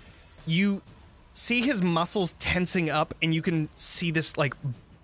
you 0.46 0.82
see 1.32 1.60
his 1.62 1.82
muscles 1.82 2.34
tensing 2.40 2.90
up 2.90 3.14
and 3.22 3.32
you 3.34 3.40
can 3.42 3.68
see 3.74 4.10
this 4.10 4.36
like 4.36 4.54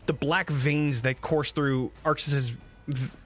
the 0.06 0.12
black 0.12 0.50
veins 0.50 1.02
that 1.02 1.20
course 1.20 1.52
through 1.52 1.90
arxes's 2.04 2.58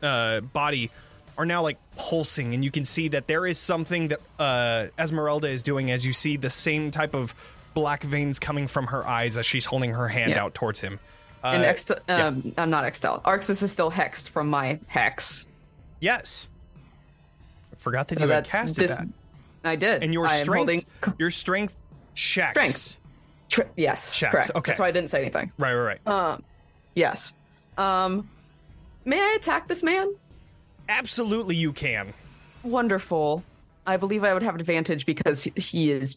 uh, 0.03 0.41
body 0.41 0.91
are 1.37 1.47
now 1.47 1.63
like 1.63 1.79
pulsing 1.97 2.55
and 2.55 2.65
you 2.65 2.71
can 2.71 2.85
see 2.85 3.09
that 3.09 3.27
there 3.27 3.47
is 3.47 3.59
something 3.59 4.09
that 4.09 4.21
uh, 4.39 4.87
esmeralda 4.99 5.49
is 5.49 5.63
doing 5.63 5.91
as 5.91 6.07
you 6.07 6.13
see 6.13 6.37
the 6.37 6.51
same 6.51 6.91
type 6.91 7.15
of 7.15 7.35
black 7.75 8.03
veins 8.03 8.39
coming 8.39 8.67
from 8.67 8.87
her 8.89 9.07
eyes 9.07 9.37
as 9.37 9.47
she's 9.47 9.65
holding 9.67 9.95
her 9.95 10.09
hand 10.09 10.33
Yeah. 10.33 10.45
out 10.45 10.55
towards 10.55 10.81
him 10.81 10.99
uh, 11.45 11.49
and 11.55 11.63
Extell, 11.65 12.01
um, 12.11 12.53
I'm 12.59 12.71
not 12.71 12.83
Extell. 12.85 13.23
Arxes 13.23 13.63
is 13.63 13.71
still 13.71 13.91
hexed 13.93 14.29
from 14.29 14.49
my 14.49 14.79
hex. 14.89 15.49
yes 16.01 16.51
I 17.73 17.77
forgot 17.77 18.09
that 18.09 18.19
So 18.19 18.25
you 18.25 18.31
had 18.31 18.49
casted 18.49 18.89
dis- 18.89 18.99
that 18.99 19.09
I 19.65 19.77
did. 19.77 20.03
and 20.03 20.13
your 20.13 20.27
I 20.27 20.31
strength 20.37 20.57
holding. 21.03 21.15
your 21.19 21.31
strength 21.31 21.77
checks 22.15 22.51
Strength. 22.53 23.01
Tr- 23.49 23.63
yes, 23.77 24.15
Checks, 24.19 24.33
correct. 24.33 24.51
okay. 24.57 24.71
That's 24.73 24.81
why 24.81 24.89
I 24.89 24.91
didn't 24.91 25.09
say 25.11 25.23
anything. 25.23 25.53
right 25.59 25.75
right 25.75 25.99
right 26.05 26.07
Um, 26.07 26.43
yes. 26.99 27.33
Um, 27.79 28.29
may 29.05 29.21
I 29.21 29.35
attack 29.39 29.69
this 29.69 29.83
man? 29.83 30.15
absolutely 30.91 31.55
you 31.55 31.73
can 31.73 32.13
Wonderful. 32.65 33.45
I 33.87 33.97
believe 33.99 34.25
I 34.25 34.33
would 34.35 34.43
have 34.43 34.55
advantage 34.57 35.07
because 35.07 35.45
he- 35.45 35.53
he 35.57 35.91
is 35.93 36.17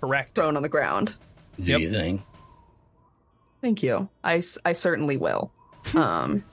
correct 0.00 0.34
thrown 0.36 0.56
on 0.56 0.62
the 0.62 0.68
ground. 0.68 1.14
Do 1.58 1.72
Yep. 1.72 1.80
you 1.80 1.90
think? 1.90 2.22
Thank 3.60 3.82
you. 3.82 4.08
I, 4.22 4.40
I 4.64 4.72
certainly 4.72 5.16
will. 5.16 5.50
um, 5.96 6.44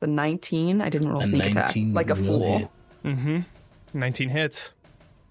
the 0.00 0.06
19. 0.06 0.80
I 0.80 0.88
didn't 0.88 1.08
roll 1.10 1.20
A 1.20 1.24
sneak 1.24 1.44
attack 1.50 1.74
like 1.76 2.08
a 2.10 2.14
will 2.14 2.22
fool. 2.24 2.58
hit. 2.58 2.68
mm-hmm 3.04 3.38
19 3.92 4.28
hits 4.28 4.72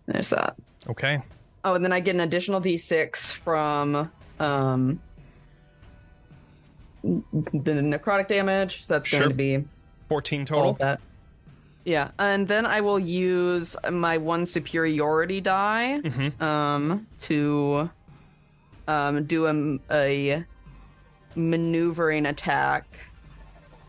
There's 0.06 0.30
that. 0.32 0.56
okay 0.90 1.22
Oh, 1.64 1.74
and 1.76 1.84
then 1.84 1.92
I 1.94 2.00
get 2.02 2.16
an 2.16 2.22
additional 2.22 2.60
d6 2.62 3.32
from 3.34 4.12
um 4.40 5.00
the 7.04 7.72
necrotic 7.72 8.28
damage. 8.28 8.86
So 8.86 8.94
that's 8.96 9.08
Sure. 9.08 9.20
going 9.20 9.30
to 9.32 9.36
be 9.36 9.64
14 10.10 10.42
all 10.42 10.46
total 10.46 10.72
of 10.72 10.78
that. 10.80 11.00
Yeah, 11.86 12.12
and 12.20 12.48
then 12.48 12.66
I 12.66 12.82
will 12.82 13.00
use 13.00 13.76
my 13.90 14.18
one 14.18 14.46
superiority 14.46 15.40
die 15.42 16.02
Mhm. 16.04 16.42
um 16.42 17.08
to 17.22 17.90
um 18.88 19.24
do 19.26 19.48
a, 19.48 19.80
a 19.90 20.46
maneuvering 21.36 22.26
attack 22.26 22.86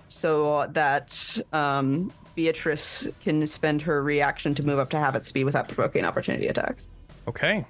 so 0.09 0.67
that 0.73 1.39
um 1.53 2.13
Beatrice 2.37 3.09
can 3.23 3.47
spend 3.47 3.83
her 3.83 4.03
reaction 4.03 4.55
to 4.55 4.63
move 4.65 4.79
up 4.79 4.89
to 4.91 4.99
habit 4.99 5.27
speed 5.27 5.45
without 5.45 5.69
provoking 5.69 6.05
opportunity 6.05 6.47
attacks. 6.47 6.87
okay 7.29 7.67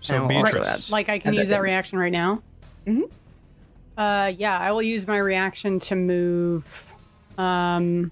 so 0.00 0.14
And 0.16 0.28
we'll 0.28 0.38
also 0.38 0.52
beatrice 0.58 0.88
add- 0.88 0.92
Like 0.92 1.08
I 1.08 1.18
can 1.18 1.30
Add 1.34 1.40
use 1.40 1.48
that 1.48 1.56
damage. 1.56 1.64
reaction 1.70 1.98
right 1.98 2.12
now. 2.12 2.42
Mhm. 2.86 3.10
Uh, 3.96 4.32
yeah, 4.36 4.58
I 4.58 4.72
will 4.72 4.82
use 4.82 5.06
my 5.06 5.18
reaction 5.18 5.78
to 5.80 5.94
move. 5.94 6.64
Um, 7.38 8.10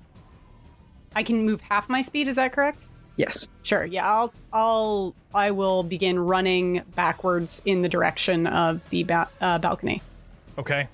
I 1.15 1.23
can 1.23 1.45
move 1.45 1.61
half 1.61 1.89
my 1.89 2.03
speed. 2.03 2.29
Is 2.29 2.37
that 2.37 2.53
correct? 2.53 2.87
Yes. 3.17 3.49
Sure. 3.63 3.85
Yeah, 3.85 4.11
I'll. 4.11 4.33
I'll. 4.53 5.15
I 5.35 5.51
will 5.51 5.83
begin 5.83 6.19
running 6.19 6.83
backwards 6.95 7.61
in 7.65 7.83
the 7.83 7.89
direction 7.89 8.47
of 8.47 8.81
the 8.91 9.05
ba- 9.05 9.29
uh, 9.41 9.59
balcony. 9.59 10.03
Okay. 10.59 10.89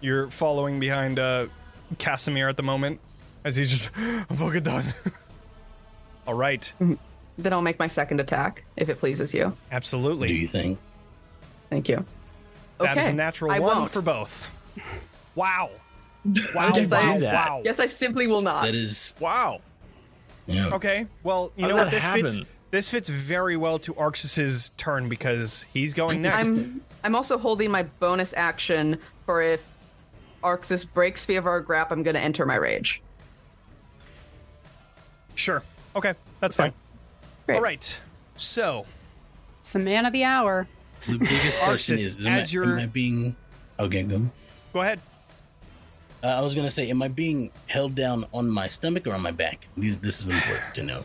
You're 0.00 0.28
following 0.28 0.78
behind 0.78 1.18
uh, 1.18 1.48
Casimir 1.98 2.48
at 2.48 2.56
the 2.56 2.62
moment 2.62 3.00
as 3.44 3.56
he's 3.56 3.70
just, 3.70 3.90
I'm 3.96 4.36
fucking 4.36 4.62
done. 4.62 4.84
All 6.26 6.34
right. 6.34 6.72
Then 6.78 7.52
I'll 7.52 7.62
make 7.62 7.78
my 7.78 7.86
second 7.86 8.20
attack 8.20 8.64
if 8.76 8.88
it 8.88 8.98
pleases 8.98 9.32
you. 9.34 9.56
Absolutely. 9.72 10.28
Do 10.28 10.34
you 10.34 10.46
think? 10.48 10.78
Thank 11.70 11.88
you. 11.88 12.04
That 12.78 12.96
is 12.96 13.06
a 13.06 13.12
natural 13.12 13.50
I 13.52 13.58
one 13.58 13.78
won't. 13.78 13.90
for 13.90 14.02
both. 14.02 14.50
Wow. 15.34 15.70
Wow. 16.54 16.72
Yes, 16.74 16.92
I- 16.92 17.04
wow. 17.04 17.14
do 17.14 17.20
that? 17.20 17.34
Wow. 17.34 17.62
Yes, 17.64 17.80
I 17.80 17.86
simply 17.86 18.26
will 18.26 18.42
not. 18.42 18.64
That 18.64 18.74
is. 18.74 19.14
Wow. 19.20 19.60
Yeah. 20.46 20.68
Okay. 20.74 21.06
Well, 21.22 21.52
you 21.56 21.62
How 21.64 21.68
know 21.68 21.76
what? 21.76 21.84
that 21.90 21.92
This 21.92 22.06
fits. 22.36 22.40
This 22.70 22.90
fits 22.90 23.08
very 23.08 23.56
well 23.56 23.78
to 23.80 23.94
Arxes's 23.94 24.72
turn 24.76 25.08
because 25.08 25.66
he's 25.72 25.94
going 25.94 26.20
next. 26.22 26.48
I'm 26.48 26.82
I'm 27.04 27.14
also 27.14 27.38
holding 27.38 27.70
my 27.70 27.84
bonus 27.84 28.34
action 28.34 28.98
for 29.24 29.40
if 29.42 29.68
Arxes 30.42 30.90
breaks 30.92 31.24
free 31.24 31.36
of 31.36 31.46
our 31.46 31.62
grap, 31.62 31.86
I'm 31.90 32.02
gonna 32.02 32.18
enter 32.18 32.44
my 32.44 32.56
rage. 32.56 33.00
Sure. 35.34 35.62
Okay. 35.96 36.14
That's 36.40 36.56
fine. 36.56 36.72
Great. 37.46 37.56
All 37.56 37.62
right. 37.62 38.00
So, 38.36 38.86
It's 39.60 39.72
the 39.72 39.78
man 39.78 40.06
of 40.06 40.12
the 40.12 40.24
hour. 40.24 40.66
The 41.08 41.18
biggest 41.18 41.58
question 41.60 41.96
Arxes, 41.96 42.06
is: 42.06 42.16
am, 42.18 42.26
as 42.34 42.50
I, 42.50 42.52
you're- 42.54 42.72
am 42.72 42.78
I 42.78 42.86
being? 42.86 43.36
Okay, 43.80 44.02
go. 44.02 44.30
go 44.72 44.80
ahead. 44.82 45.00
Uh, 46.22 46.26
I 46.26 46.40
was 46.40 46.54
gonna 46.54 46.70
say, 46.70 46.90
am 46.90 47.00
I 47.02 47.08
being 47.08 47.50
held 47.68 47.94
down 47.94 48.24
on 48.34 48.50
my 48.50 48.66
stomach 48.68 49.06
or 49.06 49.14
on 49.14 49.22
my 49.22 49.30
back? 49.30 49.68
These, 49.76 49.98
this 49.98 50.18
is 50.20 50.26
important 50.26 50.74
to 50.74 50.82
know. 50.82 51.04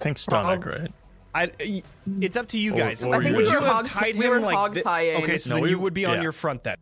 think 0.00 0.18
stomach, 0.18 0.66
right? 0.66 0.90
I, 1.34 1.52
it's 2.20 2.36
up 2.36 2.48
to 2.48 2.58
you 2.58 2.74
guys. 2.74 3.04
or 3.04 3.14
I 3.14 3.18
think 3.22 3.36
would 3.36 3.44
we 3.46 3.50
you 3.52 3.58
have 3.60 3.68
hog- 3.68 3.84
tied 3.84 4.16
we 4.16 4.24
him 4.24 4.30
were 4.30 4.40
like 4.40 4.56
hog 4.56 4.74
thi- 4.74 4.82
tying. 4.82 5.22
Okay, 5.22 5.38
so 5.38 5.50
No, 5.50 5.56
then 5.56 5.62
we- 5.64 5.70
you 5.70 5.78
would 5.78 5.94
be 5.94 6.04
on 6.04 6.20
your 6.20 6.32
front 6.32 6.64
then. 6.64 6.76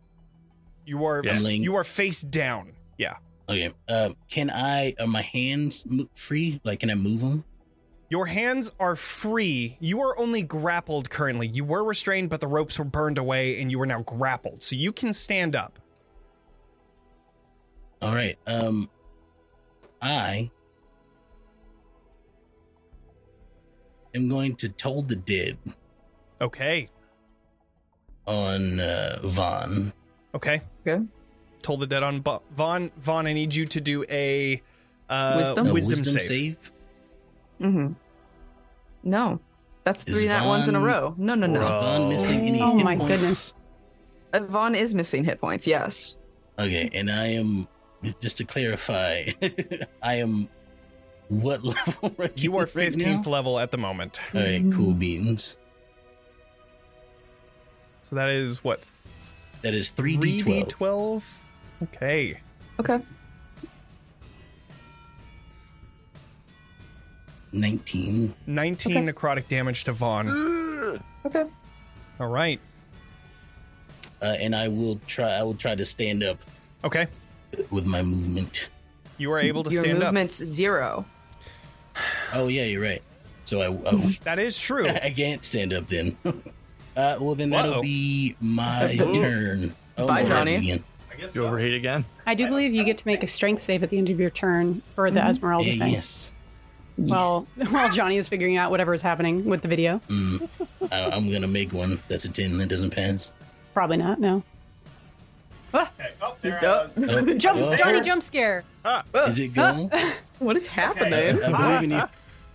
You 0.86 1.04
are 1.04 1.20
Yeah. 1.24 1.38
you 1.40 1.74
are 1.76 1.84
face 1.84 2.22
down. 2.22 2.72
Yeah. 2.96 3.16
Okay. 3.48 3.70
Uh, 3.88 4.10
can 4.30 4.50
I? 4.50 4.94
Are 4.98 5.06
my 5.06 5.22
hands 5.22 5.84
free? 6.14 6.60
Like, 6.64 6.80
can 6.80 6.90
I 6.90 6.94
move 6.94 7.20
them? 7.20 7.44
Your 8.08 8.26
hands 8.26 8.70
are 8.78 8.94
free. 8.94 9.76
You 9.80 10.00
are 10.00 10.16
only 10.18 10.42
grappled 10.42 11.10
currently. 11.10 11.48
You 11.48 11.64
were 11.64 11.82
restrained, 11.82 12.30
but 12.30 12.40
the 12.40 12.46
ropes 12.46 12.78
were 12.78 12.84
burned 12.84 13.18
away, 13.18 13.60
and 13.60 13.70
you 13.70 13.80
are 13.80 13.86
now 13.86 14.02
grappled. 14.02 14.62
So 14.62 14.76
you 14.76 14.92
can 14.92 15.12
stand 15.12 15.56
up. 15.56 15.78
All 18.00 18.14
right. 18.14 18.38
Um, 18.46 18.88
I 20.00 20.50
am 24.14 24.28
going 24.28 24.54
to 24.56 24.68
toll 24.68 25.02
the 25.02 25.16
dead 25.16 25.58
Okay. 26.40 26.88
on 28.26 28.78
uh, 28.78 29.18
Von. 29.24 29.92
Okay. 30.34 30.60
Okay. 30.86 31.04
Toll 31.62 31.78
the 31.78 31.86
dead 31.86 32.02
on 32.04 32.20
Bo- 32.20 32.42
Von. 32.54 32.92
Von, 32.98 33.26
I 33.26 33.32
need 33.32 33.54
you 33.54 33.66
to 33.66 33.80
do 33.80 34.04
a 34.08 34.62
uh, 35.08 35.34
Wisdom? 35.38 35.66
A 35.66 35.72
wisdom, 35.72 36.04
save. 36.04 36.70
Mm-hmm. 37.60 37.92
No, 39.04 39.40
that's 39.84 40.04
Is 40.04 40.16
three 40.18 40.28
nat 40.28 40.46
ones 40.46 40.68
in 40.68 40.74
a 40.74 40.80
row. 40.80 41.14
No, 41.16 41.34
no, 41.34 41.46
no. 41.46 41.60
Is 41.60 41.68
Von 41.68 42.08
missing 42.08 42.40
any? 42.40 42.60
Oh 42.60 42.76
hit 42.76 42.84
my 42.84 42.96
points? 42.96 43.12
goodness. 43.14 43.54
Uh, 44.32 44.40
Von 44.40 44.74
is 44.74 44.94
missing 44.94 45.24
hit 45.24 45.40
points. 45.40 45.66
Yes. 45.66 46.18
Okay, 46.58 46.88
and 46.94 47.10
I 47.10 47.26
am 47.28 47.68
just 48.20 48.36
to 48.38 48.44
clarify, 48.44 49.24
I 50.02 50.14
am 50.14 50.48
what 51.28 51.62
level? 51.64 52.14
Right 52.18 52.32
You 52.42 52.56
are 52.58 52.66
fifteenth 52.66 53.26
now? 53.26 53.32
level 53.32 53.58
at 53.58 53.70
the 53.70 53.78
moment. 53.78 54.20
All 54.34 54.40
right, 54.40 54.64
cool 54.72 54.92
beans. 54.94 55.56
So 58.02 58.16
that 58.16 58.28
is 58.28 58.62
what 58.62 58.80
That 59.62 59.74
is 59.74 59.90
three 59.90 60.16
three 60.16 60.38
d 60.38 60.42
d 60.42 60.42
twelve. 60.42 60.68
twelve. 60.68 61.42
Okay. 61.84 62.40
Okay. 62.80 63.00
Nineteen. 67.56 68.34
19 68.46 69.06
necrotic 69.08 69.48
damage 69.48 69.84
to 69.84 69.92
Von. 69.92 71.00
Okay. 71.24 71.44
All 72.20 72.28
right. 72.28 72.60
Uh, 74.20 74.26
and 74.40 74.54
I 74.54 74.68
will 74.68 75.00
try. 75.06 75.30
I 75.32 75.42
will 75.42 75.54
try 75.54 75.74
to 75.74 75.84
stand 75.84 76.22
up 76.22 76.38
Okay. 76.84 77.06
with 77.70 77.86
my 77.86 78.02
movement. 78.02 78.68
You 79.18 79.32
are 79.32 79.38
able 79.40 79.64
to 79.64 79.70
Your 79.70 79.82
stand 79.82 79.96
up. 79.98 80.02
Your 80.02 80.08
movement's 80.12 80.44
zero. 80.44 81.04
Oh 82.34 82.48
yeah, 82.48 82.64
you're 82.64 82.82
right. 82.82 83.02
So 83.46 83.60
I, 83.62 83.68
I, 83.90 84.16
That 84.24 84.38
is 84.38 84.58
true. 84.58 84.86
I 85.02 85.10
can't 85.10 85.42
stand 85.44 85.72
up 85.72 85.86
then. 85.86 86.16
uh, 86.24 87.16
well 87.20 87.34
then 87.34 87.50
that'll 87.50 87.74
Uh-oh. 87.76 87.82
be 87.82 88.36
my 88.40 88.96
turn. 89.14 89.74
Oh, 89.96 90.06
Bye, 90.06 90.22
no, 90.24 90.28
Jonny. 90.28 90.54
again. 90.56 90.84
You 91.32 91.46
overheat 91.46 91.72
again? 91.72 92.04
I 92.26 92.34
do 92.34 92.46
believe 92.48 92.74
you 92.74 92.84
get 92.84 92.98
to 92.98 93.06
make 93.06 93.22
a 93.22 93.26
strength 93.26 93.62
save 93.62 93.82
at 93.82 93.88
the 93.88 93.96
end 93.96 94.10
of 94.10 94.20
your 94.20 94.28
turn 94.28 94.82
for 94.94 95.10
the 95.10 95.24
Esmeralda 95.24 95.64
Yeah, 95.70 95.84
thing. 95.84 95.92
yes. 95.94 96.32
Well, 96.98 97.46
while 97.70 97.90
Jonny 97.90 98.16
is 98.16 98.28
figuring 98.28 98.56
out 98.56 98.70
whatever 98.70 98.94
is 98.94 99.02
happening 99.02 99.44
with 99.44 99.62
the 99.62 99.68
video. 99.68 100.00
I, 100.10 101.10
I'm 101.10 101.30
gonna 101.30 101.46
make 101.46 101.72
one. 101.72 102.00
That's 102.08 102.24
a 102.24 102.28
ten. 102.30 102.56
That 102.58 102.68
doesn't 102.68 102.90
pass. 102.90 103.32
Probably 103.74 103.96
not, 103.98 104.18
no. 104.20 104.42
Ah, 105.74 105.90
Oh, 106.22 106.36
there 106.40 106.58
Oh, 106.62 106.86
Oh, 106.96 107.34
jump, 107.38 107.58
oh, 107.60 107.76
Jonny, 107.76 108.00
jump 108.00 108.22
scare. 108.22 108.64
Is 109.26 109.38
it 109.38 109.48
gone? 109.52 109.90
what 110.38 110.56
is 110.56 110.68
I, 110.68 110.72
happening? 110.72 111.42
I 111.42 111.50
believe 111.50 111.82
in 111.82 111.90
you. 111.90 112.02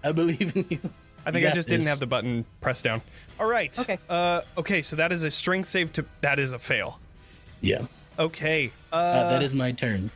I 0.03 0.11
believe 0.11 0.55
in 0.55 0.65
you. 0.69 0.79
I 1.25 1.31
think 1.31 1.43
You 1.43 1.47
I 1.47 1.51
got 1.51 1.55
just 1.55 1.69
didn't 1.69 1.85
have 1.85 1.99
the 1.99 2.07
button 2.07 2.45
pressed 2.61 2.83
down. 2.83 3.01
All 3.39 3.47
right. 3.47 3.77
Okay. 3.77 3.99
Uh, 4.09 4.41
okay, 4.57 4.81
so 4.81 4.95
that 4.95 5.11
is 5.11 5.23
a 5.23 5.29
strength 5.29 5.69
save 5.69 5.93
to. 5.93 6.05
That 6.21 6.39
is 6.39 6.51
a 6.53 6.57
fail. 6.59 6.99
Yeah. 7.61 7.85
Okay. 8.17 8.71
Uh, 8.91 8.95
Uh, 8.95 9.29
that 9.29 9.43
is 9.43 9.53
my 9.53 9.71
turn. 9.71 10.09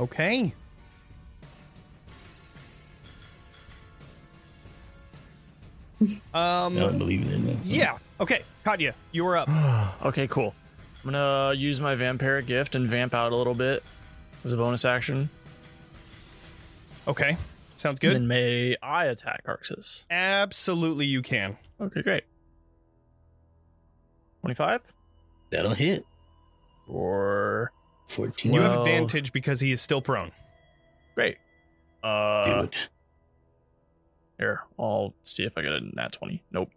okay. 0.00 0.54
I 6.34 6.68
don't 6.72 6.98
believe 6.98 7.22
in 7.30 7.48
it. 7.48 7.58
Yeah. 7.64 7.98
Okay. 8.20 8.42
Katya, 8.64 8.94
you 9.12 9.26
are 9.26 9.36
up. 9.36 9.48
Okay, 10.04 10.28
cool. 10.28 10.54
I'm 11.04 11.10
gonna 11.12 11.54
use 11.54 11.80
my 11.80 11.94
vampiric 11.96 12.46
gift 12.46 12.74
and 12.74 12.88
vamp 12.88 13.14
out 13.14 13.32
a 13.32 13.36
little 13.36 13.54
bit 13.54 13.82
as 14.44 14.52
a 14.52 14.56
bonus 14.56 14.84
action. 14.84 15.28
Okay. 17.06 17.36
Sounds 17.76 17.98
And 17.98 18.00
good. 18.00 18.14
then 18.16 18.28
may 18.28 18.76
I 18.82 19.06
attack 19.06 19.44
Arxes? 19.46 20.04
Absolutely, 20.10 21.06
you 21.06 21.22
can. 21.22 21.56
Okay, 21.80 22.02
great. 22.02 22.24
25 24.42 24.80
That'll 25.50 25.74
hit. 25.74 26.04
or 26.86 27.72
Fourteen. 28.08 28.54
You 28.54 28.60
have 28.62 28.78
advantage 28.78 29.32
because 29.32 29.60
he 29.60 29.70
is 29.72 29.80
still 29.82 30.00
prone. 30.00 30.32
great. 31.14 31.36
Uh, 32.02 32.62
Dude. 32.62 32.76
Here 34.38 34.62
I'll 34.78 35.14
see 35.22 35.44
if 35.44 35.56
I 35.58 35.62
get 35.62 35.72
a 35.72 35.80
nat 35.94 36.12
20. 36.12 36.42
Nope. 36.52 36.70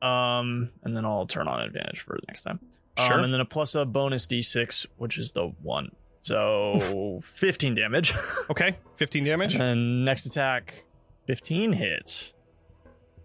Um, 0.00 0.70
and 0.82 0.96
then 0.96 1.04
I'll 1.04 1.26
turn 1.26 1.48
on 1.48 1.60
advantage 1.60 2.00
for 2.00 2.18
next 2.28 2.42
time. 2.42 2.60
Sure. 2.98 3.18
Um, 3.18 3.24
and 3.24 3.32
then 3.32 3.40
a 3.40 3.44
plus 3.44 3.74
a 3.74 3.84
bonus 3.84 4.26
d6, 4.26 4.86
which 4.96 5.16
is 5.18 5.32
the 5.32 5.46
one. 5.62 5.92
So 6.22 7.20
15 7.22 7.74
damage. 7.74 8.12
Okay. 8.50 8.76
15 8.96 9.24
damage. 9.24 9.54
and 9.54 10.04
next 10.04 10.26
attack, 10.26 10.84
15 11.26 11.72
hits. 11.72 12.32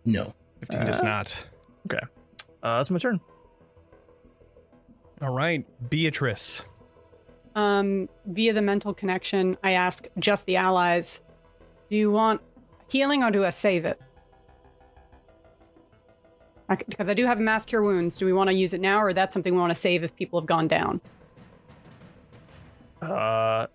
No. 0.05 0.33
15 0.59 0.85
does 0.85 1.03
not. 1.03 1.47
Okay. 1.85 2.03
Uh, 2.63 2.77
that's 2.77 2.89
my 2.89 2.97
turn. 2.99 3.19
All 5.21 5.33
right. 5.33 5.65
Beatrice. 5.89 6.63
Um, 7.55 8.07
via 8.25 8.53
the 8.53 8.61
mental 8.61 8.93
connection, 8.93 9.57
I 9.63 9.71
ask 9.71 10.07
just 10.19 10.45
the 10.45 10.57
allies, 10.57 11.21
do 11.89 11.97
you 11.97 12.11
want 12.11 12.39
healing 12.89 13.23
or 13.23 13.31
do 13.31 13.45
I 13.45 13.49
save 13.49 13.85
it? 13.85 13.99
Because 16.69 17.07
I 17.07 17.13
do 17.13 17.25
have 17.25 17.39
mass 17.39 17.63
cure 17.65 17.81
wounds. 17.81 18.17
Do 18.17 18.25
we 18.25 18.33
want 18.33 18.49
to 18.49 18.53
use 18.53 18.73
it 18.73 18.81
now, 18.81 18.99
or 19.01 19.13
that's 19.13 19.33
something 19.33 19.53
we 19.53 19.59
want 19.59 19.73
to 19.73 19.79
save 19.79 20.03
if 20.03 20.13
people 20.17 20.39
have 20.41 20.47
gone 20.47 20.67
down? 20.67 20.99
Uh, 23.01 23.67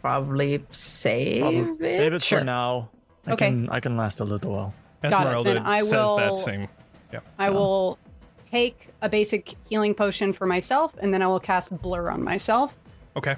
Probably 0.00 0.64
save 0.70 1.42
Probably 1.42 1.86
it. 1.88 1.96
save 1.98 2.12
it 2.14 2.22
Sure. 2.22 2.38
for 2.38 2.44
now. 2.44 2.88
I 3.26 3.32
Okay. 3.32 3.46
can 3.50 3.68
I 3.68 3.80
can 3.80 3.96
last 3.96 4.20
a 4.20 4.24
little 4.24 4.52
while. 4.52 4.74
Esmeralda 5.04 5.60
I 5.66 5.80
says 5.80 6.06
will- 6.06 6.16
that 6.16 6.38
same. 6.38 6.68
Yeah. 7.12 7.20
I 7.38 7.50
will 7.50 7.98
take 8.50 8.88
a 9.02 9.08
basic 9.08 9.54
healing 9.68 9.94
potion 9.94 10.32
for 10.32 10.46
myself, 10.46 10.94
and 11.02 11.12
then 11.12 11.20
I 11.20 11.26
will 11.26 11.40
cast 11.40 11.76
Blur 11.82 12.08
on 12.10 12.22
myself. 12.22 12.74
Okay. 13.16 13.36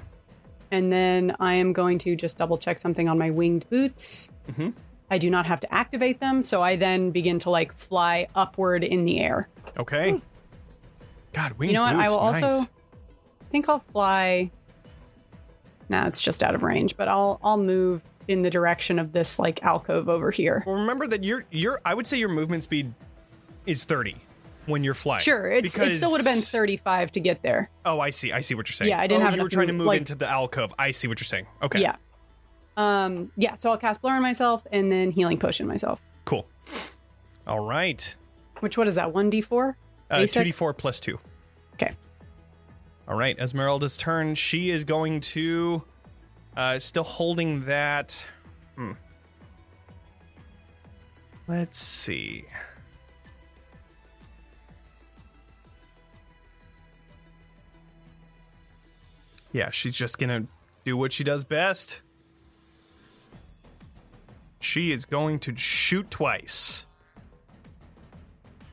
And 0.71 0.91
then 0.91 1.35
I 1.39 1.55
am 1.55 1.73
going 1.73 1.99
to 1.99 2.15
just 2.15 2.37
double 2.37 2.57
check 2.57 2.79
something 2.79 3.09
on 3.09 3.17
my 3.17 3.29
winged 3.29 3.69
boots. 3.69 4.29
Mhm. 4.49 4.73
I 5.09 5.17
do 5.17 5.29
not 5.29 5.45
have 5.45 5.59
to 5.59 5.73
activate 5.73 6.21
them, 6.21 6.41
so 6.41 6.63
I 6.63 6.77
then 6.77 7.11
begin 7.11 7.37
to 7.39 7.49
like 7.49 7.73
fly 7.77 8.27
upward 8.33 8.83
in 8.85 9.03
the 9.03 9.19
air. 9.19 9.49
Okay. 9.77 10.21
God, 11.33 11.53
wing 11.53 11.69
you 11.69 11.73
know 11.73 11.81
what? 11.81 11.95
I 11.95 12.07
will 12.07 12.17
also 12.17 12.47
nice. 12.47 12.69
I 13.41 13.45
think 13.51 13.67
I'll 13.67 13.79
fly. 13.91 14.49
Nah, 15.89 16.07
it's 16.07 16.21
just 16.21 16.41
out 16.43 16.55
of 16.55 16.63
range, 16.63 16.95
but 16.95 17.09
I'll 17.09 17.39
I'll 17.43 17.57
move 17.57 18.01
in 18.29 18.43
the 18.43 18.49
direction 18.49 18.99
of 18.99 19.11
this 19.11 19.37
like 19.37 19.61
alcove 19.63 20.07
over 20.07 20.31
here. 20.31 20.63
Well, 20.65 20.75
remember 20.75 21.07
that 21.07 21.23
your 21.25 21.45
your 21.51 21.81
I 21.83 21.93
would 21.93 22.07
say 22.07 22.17
your 22.17 22.29
movement 22.29 22.63
speed 22.63 22.93
is 23.65 23.83
30 23.83 24.15
when 24.65 24.83
you're 24.83 24.93
flying. 24.93 25.21
Sure, 25.21 25.49
it's, 25.49 25.77
it 25.77 25.95
still 25.95 26.11
would 26.11 26.23
have 26.23 26.25
been 26.25 26.41
35 26.41 27.11
to 27.11 27.19
get 27.19 27.41
there. 27.41 27.69
Oh, 27.85 27.99
I 27.99 28.09
see. 28.11 28.31
I 28.31 28.41
see 28.41 28.55
what 28.55 28.69
you're 28.69 28.73
saying. 28.73 28.89
Yeah, 28.89 28.99
I 28.99 29.07
didn't 29.07 29.21
oh, 29.21 29.25
have 29.25 29.35
you 29.35 29.43
were 29.43 29.49
trying 29.49 29.67
to 29.67 29.73
move- 29.73 29.87
like- 29.87 29.99
into 29.99 30.15
the 30.15 30.27
alcove. 30.29 30.73
I 30.77 30.91
see 30.91 31.07
what 31.07 31.19
you're 31.19 31.25
saying. 31.25 31.47
Okay. 31.61 31.81
Yeah. 31.81 31.95
Um. 32.77 33.31
Yeah. 33.35 33.55
So 33.57 33.71
I'll 33.71 33.77
cast 33.77 34.01
blur 34.01 34.13
on 34.13 34.21
myself 34.21 34.65
and 34.71 34.91
then 34.91 35.11
healing 35.11 35.37
potion 35.37 35.67
myself. 35.67 35.99
Cool. 36.25 36.47
All 37.45 37.59
right. 37.59 38.15
Which 38.61 38.77
what 38.77 38.87
is 38.87 38.95
that? 38.95 39.13
One 39.13 39.29
d 39.29 39.41
four. 39.41 39.75
Uh, 40.09 40.25
two 40.25 40.43
d 40.43 40.51
four 40.51 40.73
plus 40.73 40.99
2. 40.99 41.19
Okay. 41.73 41.93
All 43.07 43.15
right. 43.15 43.37
Esmeralda's 43.37 43.97
turn. 43.97 44.35
She 44.35 44.69
is 44.69 44.83
going 44.83 45.19
to 45.21 45.83
uh 46.55 46.79
still 46.79 47.03
holding 47.03 47.61
that. 47.61 48.25
Hmm. 48.75 48.91
Let's 51.47 51.81
see. 51.81 52.45
Yeah, 59.53 59.69
she's 59.71 59.95
just 59.95 60.17
gonna 60.17 60.45
do 60.83 60.95
what 60.97 61.11
she 61.13 61.23
does 61.23 61.43
best. 61.43 62.01
She 64.59 64.91
is 64.91 65.05
going 65.05 65.39
to 65.39 65.55
shoot 65.55 66.09
twice. 66.11 66.85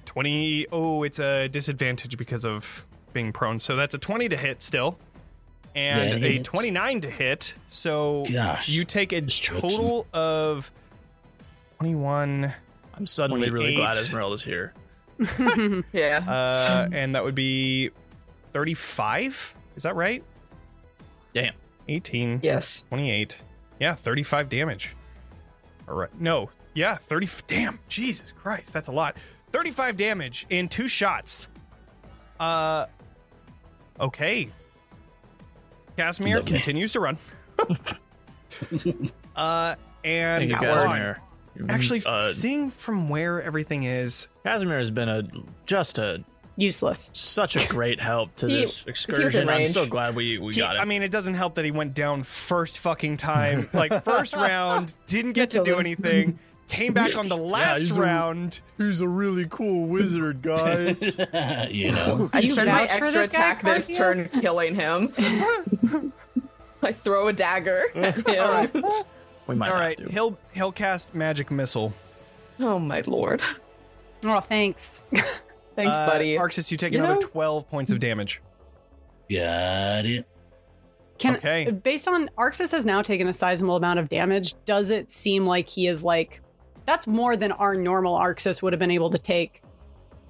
20. 0.04 0.66
Oh, 0.72 1.02
it's 1.02 1.18
a 1.18 1.48
disadvantage 1.48 2.16
because 2.18 2.44
of 2.44 2.86
being 3.12 3.32
prone. 3.32 3.58
So 3.60 3.76
that's 3.76 3.94
a 3.94 3.98
20 3.98 4.28
to 4.30 4.36
hit 4.36 4.62
still. 4.62 4.98
And 5.74 6.12
That 6.22 6.26
a 6.28 6.32
hits. 6.32 6.48
29 6.48 7.00
to 7.02 7.10
hit. 7.10 7.54
So 7.68 8.26
Gosh, 8.30 8.68
you 8.68 8.84
take 8.84 9.12
a 9.12 9.20
total 9.22 10.06
of 10.12 10.70
21. 11.78 12.52
I'm 12.94 13.06
suddenly 13.06 13.48
really 13.50 13.76
glad 13.76 13.92
28. 13.94 14.02
Esmeralda's 14.08 14.44
here. 14.44 14.74
Yeah. 15.92 16.24
Uh, 16.26 16.88
and 16.92 17.14
that 17.14 17.24
would 17.24 17.34
be 17.34 17.90
35. 18.52 19.54
Is 19.76 19.82
that 19.84 19.94
right? 19.96 20.22
Damn. 21.34 21.54
18, 21.88 22.40
yes. 22.42 22.84
28. 22.88 23.42
Yeah, 23.80 23.94
35 23.94 24.48
damage. 24.48 24.94
All 25.88 25.94
right. 25.94 26.20
No. 26.20 26.50
Yeah, 26.74 26.94
30. 26.96 27.28
Damn. 27.46 27.78
Jesus 27.88 28.32
Christ. 28.32 28.72
That's 28.72 28.88
a 28.88 28.92
lot. 28.92 29.16
35 29.52 29.96
damage 29.96 30.46
in 30.50 30.68
two 30.68 30.88
shots. 30.88 31.48
Uh. 32.38 32.86
Okay. 33.98 34.48
Casimir 35.96 36.36
Lovely. 36.36 36.52
continues 36.52 36.92
to 36.92 37.00
run. 37.00 37.18
uh, 39.34 39.74
and 40.04 40.48
Thank 40.48 40.50
you, 40.50 40.56
Von. 40.56 40.60
Casimir. 40.60 41.20
Actually, 41.68 42.02
uh, 42.06 42.20
seeing 42.20 42.70
from 42.70 43.08
where 43.08 43.42
everything 43.42 43.82
is, 43.82 44.28
Casimir 44.44 44.78
has 44.78 44.92
been 44.92 45.08
a 45.08 45.24
just 45.66 45.98
a 45.98 46.22
Useless. 46.60 47.08
such 47.14 47.54
a 47.54 47.64
great 47.68 48.00
help 48.00 48.34
to 48.36 48.46
He- 48.50 48.60
this 48.62 48.82
he 48.84 48.90
excursion. 48.90 49.48
I'm 49.48 49.64
so 49.64 49.86
glad 49.86 50.14
we 50.16 50.38
we 50.38 50.52
He- 50.54 50.60
got 50.60 50.74
it. 50.76 50.80
I 50.82 50.84
mean, 50.84 51.02
it 51.02 51.10
doesn't 51.12 51.34
help 51.34 51.54
that 51.54 51.64
he 51.64 51.70
went 51.70 51.94
down 51.94 52.24
first 52.24 52.78
fucking 52.78 53.16
time. 53.16 53.68
Like 53.72 54.02
first 54.04 54.34
round, 54.34 54.96
didn't 55.06 55.32
get 55.34 55.52
to 55.52 55.62
do 55.62 55.74
him. 55.74 55.80
anything. 55.80 56.38
Came 56.68 56.92
back 56.92 57.16
on 57.16 57.28
the 57.28 57.36
last 57.56 57.80
he's 57.82 57.96
a- 57.96 58.00
round. 58.00 58.60
he's 58.76 59.00
a 59.00 59.08
really 59.08 59.46
cool 59.48 59.86
wizard, 59.86 60.42
guys. 60.42 61.16
you 61.70 61.92
know, 61.92 62.28
I 62.32 62.40
You 62.40 62.50
spend 62.50 62.68
my 62.70 62.82
extra 62.82 63.20
this 63.20 63.28
guy, 63.28 63.38
attack 63.40 63.62
this 63.62 63.88
Carthia? 63.88 63.96
turn 63.96 64.28
killing 64.40 64.74
him. 64.74 66.12
I 66.82 66.92
throw 66.92 67.28
a 67.28 67.32
dagger 67.32 67.84
at 67.94 68.26
him. 68.28 68.84
we 69.46 69.54
might 69.54 69.70
All 69.70 69.76
have 69.78 69.96
to. 69.96 70.08
he'll 70.10 70.36
he'll 70.52 70.72
cast 70.72 71.14
magic 71.14 71.50
missile. 71.50 71.94
Oh 72.60 72.78
my 72.78 73.02
lord. 73.06 73.40
Oh, 74.24 74.40
thanks. 74.40 75.02
Thanks, 75.78 75.96
Uh, 75.96 76.06
buddy. 76.08 76.36
Arxes, 76.36 76.72
you 76.72 76.76
take 76.76 76.92
You 76.92 76.98
another 76.98 77.14
know- 77.14 77.20
twelve 77.20 77.68
points 77.70 77.92
of 77.92 78.00
damage. 78.00 78.42
got 79.30 80.04
it. 80.06 80.26
Can 81.18 81.36
Okay. 81.36 81.70
based 81.70 82.08
on 82.08 82.28
Arxes 82.36 82.72
has 82.72 82.84
now 82.84 83.00
taken 83.02 83.28
a 83.28 83.32
sizable 83.32 83.76
amount 83.76 83.98
of 84.00 84.08
damage. 84.08 84.54
Does 84.64 84.90
it 84.90 85.08
seem 85.10 85.46
like 85.46 85.68
he 85.68 85.86
is 85.86 86.02
like 86.04 86.40
that's 86.86 87.06
more 87.06 87.36
than 87.36 87.52
our 87.52 87.74
normal 87.74 88.16
Arxes 88.18 88.60
would 88.62 88.72
have 88.72 88.80
been 88.80 88.90
able 88.90 89.10
to 89.10 89.18
take? 89.18 89.62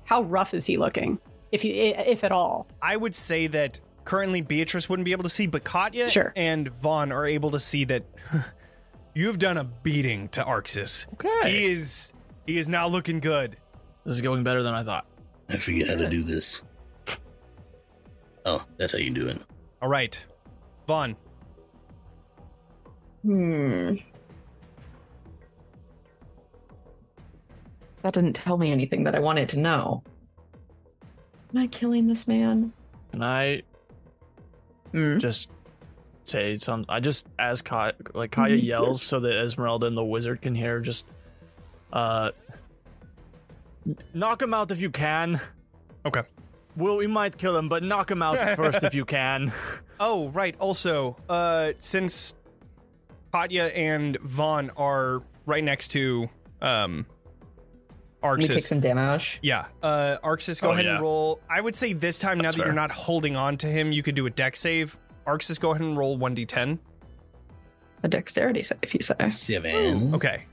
How 0.05 0.23
rough 0.23 0.53
is 0.53 0.67
he 0.67 0.77
looking? 0.77 1.19
If 1.53 1.63
he, 1.63 1.81
if 1.81 2.25
at 2.25 2.33
all? 2.33 2.67
I 2.83 2.97
would 2.97 3.15
say 3.15 3.47
that 3.47 3.81
currently 4.05 4.41
Beatrice 4.43 4.89
wouldn't 4.89 5.05
be 5.05 5.13
able 5.13 5.23
to 5.23 5.29
see, 5.31 5.47
but 5.47 5.65
Katya 5.65 6.09
Sure. 6.11 6.33
and 6.37 6.69
Von 6.69 7.11
are 7.13 7.25
able 7.27 7.51
to 7.53 7.61
see 7.61 7.85
that 7.85 8.05
you've 9.15 9.39
done 9.39 9.57
a 9.57 9.65
beating 9.65 10.29
to 10.29 10.43
Arxes. 10.43 11.07
Okay. 11.15 11.51
He 11.51 11.65
is 11.73 12.13
he 12.47 12.59
is 12.59 12.69
now 12.69 12.87
looking 12.89 13.21
good. 13.21 13.57
This 14.05 14.15
is 14.17 14.21
going 14.23 14.43
better 14.43 14.63
than 14.63 14.75
I 14.75 14.83
thought. 14.83 15.07
I 15.49 15.57
forget 15.57 15.89
how 15.89 15.95
to 15.97 16.09
do 16.09 16.23
this. 16.23 16.63
Oh, 18.45 18.65
that's 18.77 18.93
how 18.93 18.99
you 18.99 19.11
do 19.11 19.27
it. 19.27 19.43
All 19.83 19.89
right, 19.89 20.25
Von. 20.87 21.17
Hmm. 23.23 23.95
That 28.03 28.15
didn't 28.15 28.35
tell 28.35 28.57
me 28.57 28.71
anything 28.71 29.05
that 29.05 29.15
I 29.15 29.21
wanted 29.21 29.49
to 29.51 29.59
know. 29.59 30.03
Am 31.55 31.61
I 31.63 31.67
killing 31.67 32.07
this 32.07 32.29
man? 32.29 32.73
Can 33.11 33.23
I 33.23 33.63
Hmm. 34.93 35.19
just 35.19 35.51
say 36.25 36.55
some? 36.57 36.85
I 36.89 37.01
just 37.01 37.27
as 37.39 37.61
Ka- 37.61 37.93
like 38.15 38.31
Kaya 38.31 38.55
yells 38.57 39.03
so 39.03 39.21
that 39.21 39.33
Esmeralda 39.43 39.87
and 39.87 39.97
the 39.97 40.05
wizard 40.05 40.41
can 40.43 40.55
hear. 40.55 40.81
Just 40.81 41.07
uh, 41.93 42.31
knock 44.15 44.43
him 44.43 44.53
out 44.55 44.71
if 44.73 44.81
you 44.81 44.91
can. 44.91 45.41
Okay. 46.07 46.23
Well, 46.77 46.97
we 46.97 47.07
might 47.07 47.37
kill 47.37 47.57
him, 47.57 47.69
but 47.69 47.83
knock 47.83 48.11
him 48.11 48.23
out 48.23 48.39
first 48.57 48.83
if 48.85 48.95
you 48.95 49.05
can. 49.05 49.53
Oh, 49.99 50.29
right. 50.29 50.55
Also, 50.61 51.17
uh, 51.29 51.73
since 51.81 52.35
Katya 53.33 53.65
and 53.65 54.17
Von 54.21 54.71
are 54.77 55.23
right 55.47 55.65
next 55.65 55.89
to 55.89 56.29
um, 56.63 57.05
Let 58.23 58.39
me 58.39 58.47
take 58.47 58.61
some 58.61 58.81
damage. 58.81 59.39
Yeah, 59.43 59.67
uh, 59.83 60.19
Arxes, 60.23 60.61
go 60.63 60.69
Oh, 60.69 60.73
ahead 60.73 60.87
and 60.87 61.01
roll. 61.01 61.41
I 61.51 61.61
would 61.61 61.75
say 61.75 61.93
this 61.95 62.19
time, 62.19 62.39
now 62.39 62.45
That's 62.45 62.57
that 62.57 62.65
you're 62.65 62.75
not 62.75 62.91
holding 62.91 63.35
on 63.37 63.57
to 63.59 63.67
him, 63.67 63.91
you 63.93 64.03
could 64.03 64.15
do 64.15 64.27
a 64.27 64.31
Dex 64.31 64.61
save. 64.61 64.99
Arxes, 65.27 65.59
go 65.61 65.71
ahead 65.73 65.83
and 65.83 65.97
roll 65.97 66.17
1d10. 66.19 66.79
A 68.05 68.09
dexterity 68.09 68.63
save, 68.63 68.79
you 68.95 69.01
say? 69.01 69.29
Seven. 69.29 70.15
Okay. 70.15 70.45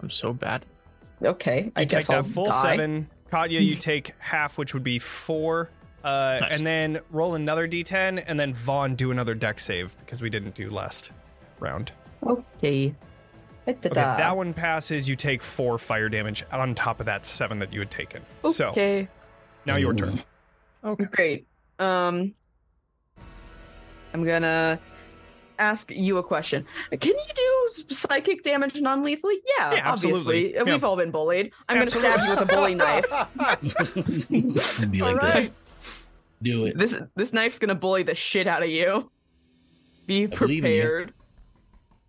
I'm 0.00 0.10
so 0.10 0.32
bad. 0.32 0.64
Okay, 1.24 1.70
I 1.76 1.80
You 1.82 1.86
guess 1.86 2.06
take 2.06 2.16
I'll 2.16 2.22
full 2.22 2.46
die. 2.46 2.62
seven. 2.76 3.08
Katya, 3.30 3.60
you 3.60 3.74
take 3.76 4.12
half, 4.18 4.58
which 4.58 4.74
would 4.74 4.82
be 4.82 4.98
four. 4.98 5.70
Uh, 6.04 6.38
Nice. 6.40 6.56
And 6.58 6.66
then 6.66 7.00
roll 7.10 7.34
another 7.36 7.68
d10, 7.68 8.24
and 8.26 8.38
then 8.40 8.52
Von 8.54 8.96
do 8.96 9.10
another 9.12 9.34
Dex 9.34 9.64
save 9.64 9.96
because 10.00 10.20
we 10.20 10.28
didn't 10.30 10.54
do 10.56 10.68
last 10.70 11.12
round. 11.60 11.92
Okay. 12.26 12.94
Okay, 13.68 13.88
that 13.90 14.36
one 14.36 14.52
passes. 14.52 15.08
You 15.08 15.14
take 15.14 15.40
four 15.40 15.78
fire 15.78 16.08
damage 16.08 16.42
on 16.50 16.74
top 16.74 16.98
of 16.98 17.06
that 17.06 17.24
seven 17.24 17.60
that 17.60 17.72
you 17.72 17.78
had 17.78 17.92
taken. 17.92 18.22
So 18.50 18.70
Okay. 18.70 19.06
now 19.64 19.76
your 19.76 19.94
turn. 19.94 20.20
Okay. 20.82 21.04
Great. 21.04 21.46
Um, 21.78 22.34
I'm 24.12 24.24
gonna 24.24 24.80
ask 25.62 25.90
you 25.90 26.18
a 26.18 26.22
question. 26.22 26.66
Can 26.90 27.12
you 27.12 27.34
do 27.34 27.84
psychic 27.94 28.42
damage 28.44 28.80
non-lethally? 28.80 29.36
Yeah, 29.58 29.74
Yeah, 29.74 29.88
absolutely. 29.92 30.56
obviously. 30.58 30.72
We've 30.72 30.82
Yeah. 30.82 30.88
all 30.88 30.96
been 30.96 31.10
bullied. 31.10 31.52
I'm 31.68 31.78
gonna 31.78 31.90
stab 31.90 32.20
you 32.26 32.30
with 32.30 32.40
a 32.40 32.46
bully 32.54 32.74
knife. 32.74 33.06
It'd 34.80 34.90
be 34.90 35.00
like 35.00 35.20
that. 35.20 35.50
Do 36.42 36.66
it. 36.66 36.76
This 36.76 37.00
this 37.14 37.32
knife's 37.32 37.58
gonna 37.58 37.74
bully 37.74 38.02
the 38.02 38.14
shit 38.14 38.46
out 38.48 38.62
of 38.62 38.68
you. 38.68 39.10
Be 40.06 40.26
believe 40.26 40.50
you. 40.56 40.60
prepared. 40.62 41.14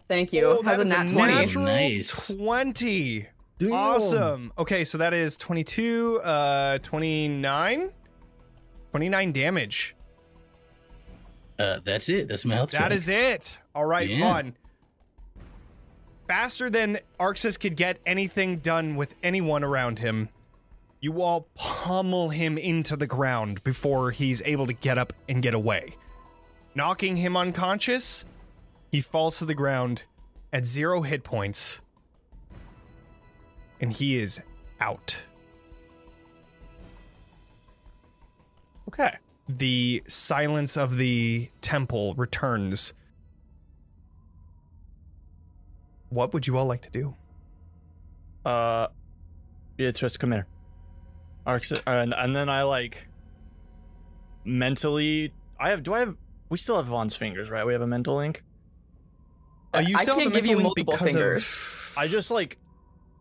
Thank 0.07 0.33
you. 0.33 0.45
Oh, 0.45 0.61
Has 0.63 0.77
that 0.77 0.79
a 0.79 0.83
is 0.83 0.89
nat 0.89 1.07
20. 1.09 1.33
natural 1.33 1.63
Nice. 1.65 2.27
20. 2.35 3.27
Awesome. 3.71 4.51
Okay, 4.57 4.83
so 4.83 4.97
that 4.97 5.13
is 5.13 5.37
22, 5.37 6.19
uh, 6.23 6.79
29? 6.79 7.91
29 8.91 9.31
damage. 9.31 9.95
Uh, 11.63 11.79
that's 11.83 12.09
it. 12.09 12.27
That's 12.27 12.43
my 12.43 12.55
health. 12.55 12.71
That 12.71 12.89
check. 12.89 12.91
is 12.91 13.07
it. 13.07 13.59
All 13.73 13.85
right, 13.85 14.09
Yeah. 14.09 14.19
Von. 14.33 14.55
Faster 16.27 16.69
than 16.69 16.99
Arxes 17.19 17.59
could 17.59 17.75
get 17.77 17.99
anything 18.05 18.57
done 18.57 18.95
with 18.95 19.15
anyone 19.23 19.63
around 19.63 19.99
him, 19.99 20.29
you 20.99 21.21
all 21.21 21.47
pummel 21.55 22.29
him 22.29 22.57
into 22.57 22.95
the 22.95 23.07
ground 23.07 23.63
before 23.63 24.11
he's 24.11 24.41
able 24.43 24.65
to 24.65 24.73
get 24.73 24.97
up 24.97 25.13
and 25.27 25.41
get 25.41 25.53
away. 25.53 25.95
Knocking 26.75 27.17
him 27.17 27.35
unconscious, 27.37 28.25
he 28.91 28.99
falls 29.01 29.37
to 29.39 29.45
the 29.45 29.53
ground 29.53 30.03
at 30.51 30.65
zero 30.65 31.01
hit 31.01 31.23
points, 31.23 31.81
and 33.79 33.91
he 33.91 34.17
is 34.17 34.41
out. 34.79 35.23
Okay. 38.87 39.15
The 39.47 40.03
silence 40.07 40.77
of 40.77 40.97
the 40.97 41.49
temple 41.61 42.13
returns. 42.15 42.93
What 46.09 46.33
would 46.33 46.47
you 46.47 46.57
all 46.57 46.65
like 46.65 46.81
to 46.83 46.91
do? 46.91 47.15
Uh, 48.45 48.87
Beatrice, 49.75 50.17
come 50.17 50.31
here. 50.31 50.47
Arx, 51.45 51.73
and, 51.85 52.13
and 52.13 52.35
then 52.35 52.49
I 52.49 52.63
like 52.63 53.07
mentally. 54.45 55.33
I 55.59 55.71
have. 55.71 55.83
Do 55.83 55.93
I 55.93 55.99
have? 55.99 56.15
We 56.49 56.57
still 56.57 56.77
have 56.77 56.85
Von's 56.85 57.15
fingers, 57.15 57.49
right? 57.49 57.65
We 57.65 57.73
have 57.73 57.81
a 57.81 57.87
mental 57.87 58.15
link. 58.15 58.43
Uh, 59.73 59.79
you 59.79 59.97
I 59.97 60.03
still 60.03 60.15
have 60.15 60.23
can't 60.23 60.33
the 60.33 60.41
give 60.41 60.57
you 60.57 60.63
multiple 60.63 60.95
fingers. 60.95 61.43
of 61.43 61.95
I 61.97 62.07
just 62.07 62.31
like 62.31 62.59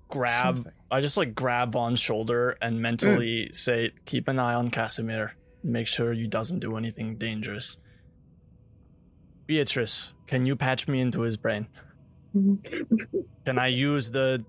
grab. 0.09 0.57
Something. 0.57 0.73
I 0.91 1.01
just 1.01 1.17
like 1.17 1.35
grab 1.35 1.73
Von's 1.73 1.99
shoulder 1.99 2.57
and 2.61 2.81
mentally 2.81 3.51
say, 3.53 3.93
"Keep 4.05 4.29
an 4.29 4.39
eye 4.39 4.55
on 4.55 4.71
Casimir. 4.71 5.35
Make 5.63 5.87
sure 5.87 6.13
he 6.13 6.27
doesn't 6.27 6.61
do 6.61 6.77
anything 6.77 7.17
dangerous." 7.17 7.79
Beatrice, 9.47 10.13
can 10.27 10.47
you 10.47 10.57
patch 10.57 10.89
me 10.89 11.01
into 11.01 11.23
his 11.23 11.37
brain? 11.37 11.67
Can 13.45 13.59
I 13.59 13.67
use 13.67 14.11
the? 14.11 14.45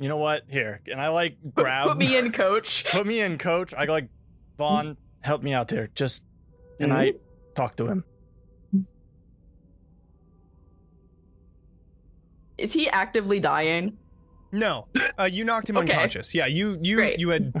You 0.00 0.08
know 0.08 0.16
what? 0.16 0.42
Here, 0.48 0.80
can 0.84 1.00
I 1.00 1.08
like 1.08 1.36
grab? 1.54 1.88
put 1.88 1.96
me 1.96 2.16
in, 2.16 2.30
coach. 2.44 2.84
put 2.84 3.06
me 3.06 3.20
in, 3.20 3.38
coach. 3.38 3.74
I 3.74 3.84
like 3.84 4.08
Von. 4.56 4.96
Help 5.22 5.42
me 5.42 5.52
out 5.52 5.70
here. 5.70 5.88
Just 5.94 6.22
can 6.78 6.92
I 6.92 7.10
mm-hmm. 7.10 7.18
talk 7.54 7.74
to 7.76 7.86
him? 7.86 8.04
Is 12.58 12.72
he 12.72 12.88
actively 12.88 13.40
dying? 13.40 13.96
No, 14.50 14.86
uh, 15.18 15.24
you 15.24 15.44
knocked 15.44 15.68
him 15.68 15.76
Okay. 15.76 15.92
unconscious. 15.92 16.34
Yeah, 16.34 16.46
you 16.46 16.78
you 16.80 16.96
Great. 16.96 17.18
you 17.18 17.28
had 17.28 17.52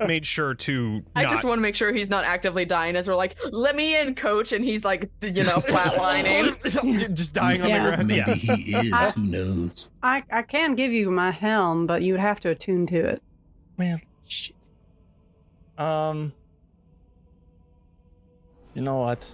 made 0.06 0.26
sure 0.26 0.54
to. 0.54 1.02
I 1.14 1.22
not- 1.22 1.30
just 1.30 1.44
want 1.44 1.58
to 1.58 1.62
make 1.62 1.76
sure 1.76 1.92
he's 1.92 2.10
not 2.10 2.24
actively 2.24 2.64
dying 2.64 2.96
as 2.96 3.06
we're 3.06 3.14
like, 3.14 3.36
let 3.52 3.76
me 3.76 3.96
in, 4.00 4.16
coach. 4.16 4.50
And 4.52 4.64
he's 4.64 4.84
like, 4.84 5.08
you 5.22 5.44
know, 5.44 5.58
flatlining. 5.60 7.14
just 7.14 7.32
dying 7.34 7.62
on 7.62 7.70
the 7.70 7.78
ground. 7.96 8.08
Maybe 8.08 8.16
Yeah. 8.16 8.54
he 8.56 8.74
is. 8.74 9.10
Who 9.12 9.22
knows? 9.22 9.90
I, 10.02 10.24
I 10.32 10.42
can 10.42 10.74
give 10.74 10.90
you 10.92 11.12
my 11.12 11.30
helm, 11.30 11.86
but 11.86 12.02
you'd 12.02 12.18
have 12.18 12.40
to 12.40 12.48
attune 12.50 12.86
to 12.88 12.96
it. 12.98 13.22
Well, 13.78 14.00
shit. 14.26 14.56
Um. 15.78 16.32
You 18.74 18.82
know 18.82 18.96
what? 18.96 19.30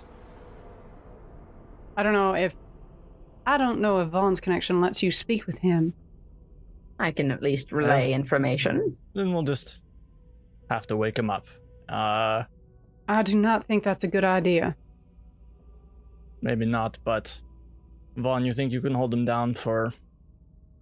I 1.96 2.02
don't 2.02 2.12
know 2.12 2.35
if 2.35 2.52
I 3.46 3.57
don't 3.57 3.81
know 3.81 4.00
if 4.00 4.09
Von's 4.09 4.40
connection 4.40 4.81
lets 4.81 5.02
you 5.02 5.11
speak 5.11 5.46
with 5.46 5.59
him. 5.59 5.94
I 7.02 7.10
can 7.10 7.30
at 7.32 7.42
least 7.42 7.72
relay 7.72 8.12
information. 8.12 8.96
Then 9.14 9.32
we'll 9.32 9.42
just 9.42 9.80
have 10.70 10.86
to 10.86 10.96
wake 10.96 11.18
him 11.18 11.30
up. 11.30 11.46
Uh, 11.88 12.44
I 13.08 13.22
do 13.24 13.36
not 13.36 13.64
think 13.66 13.82
that's 13.84 14.04
a 14.04 14.08
good 14.08 14.24
idea. 14.24 14.76
maybe 16.40 16.64
not, 16.64 16.98
but 17.04 17.40
Von, 18.16 18.44
you 18.46 18.52
think 18.54 18.72
you 18.72 18.80
can 18.80 18.94
hold 18.94 19.12
him 19.12 19.24
down 19.24 19.54
for 19.54 19.92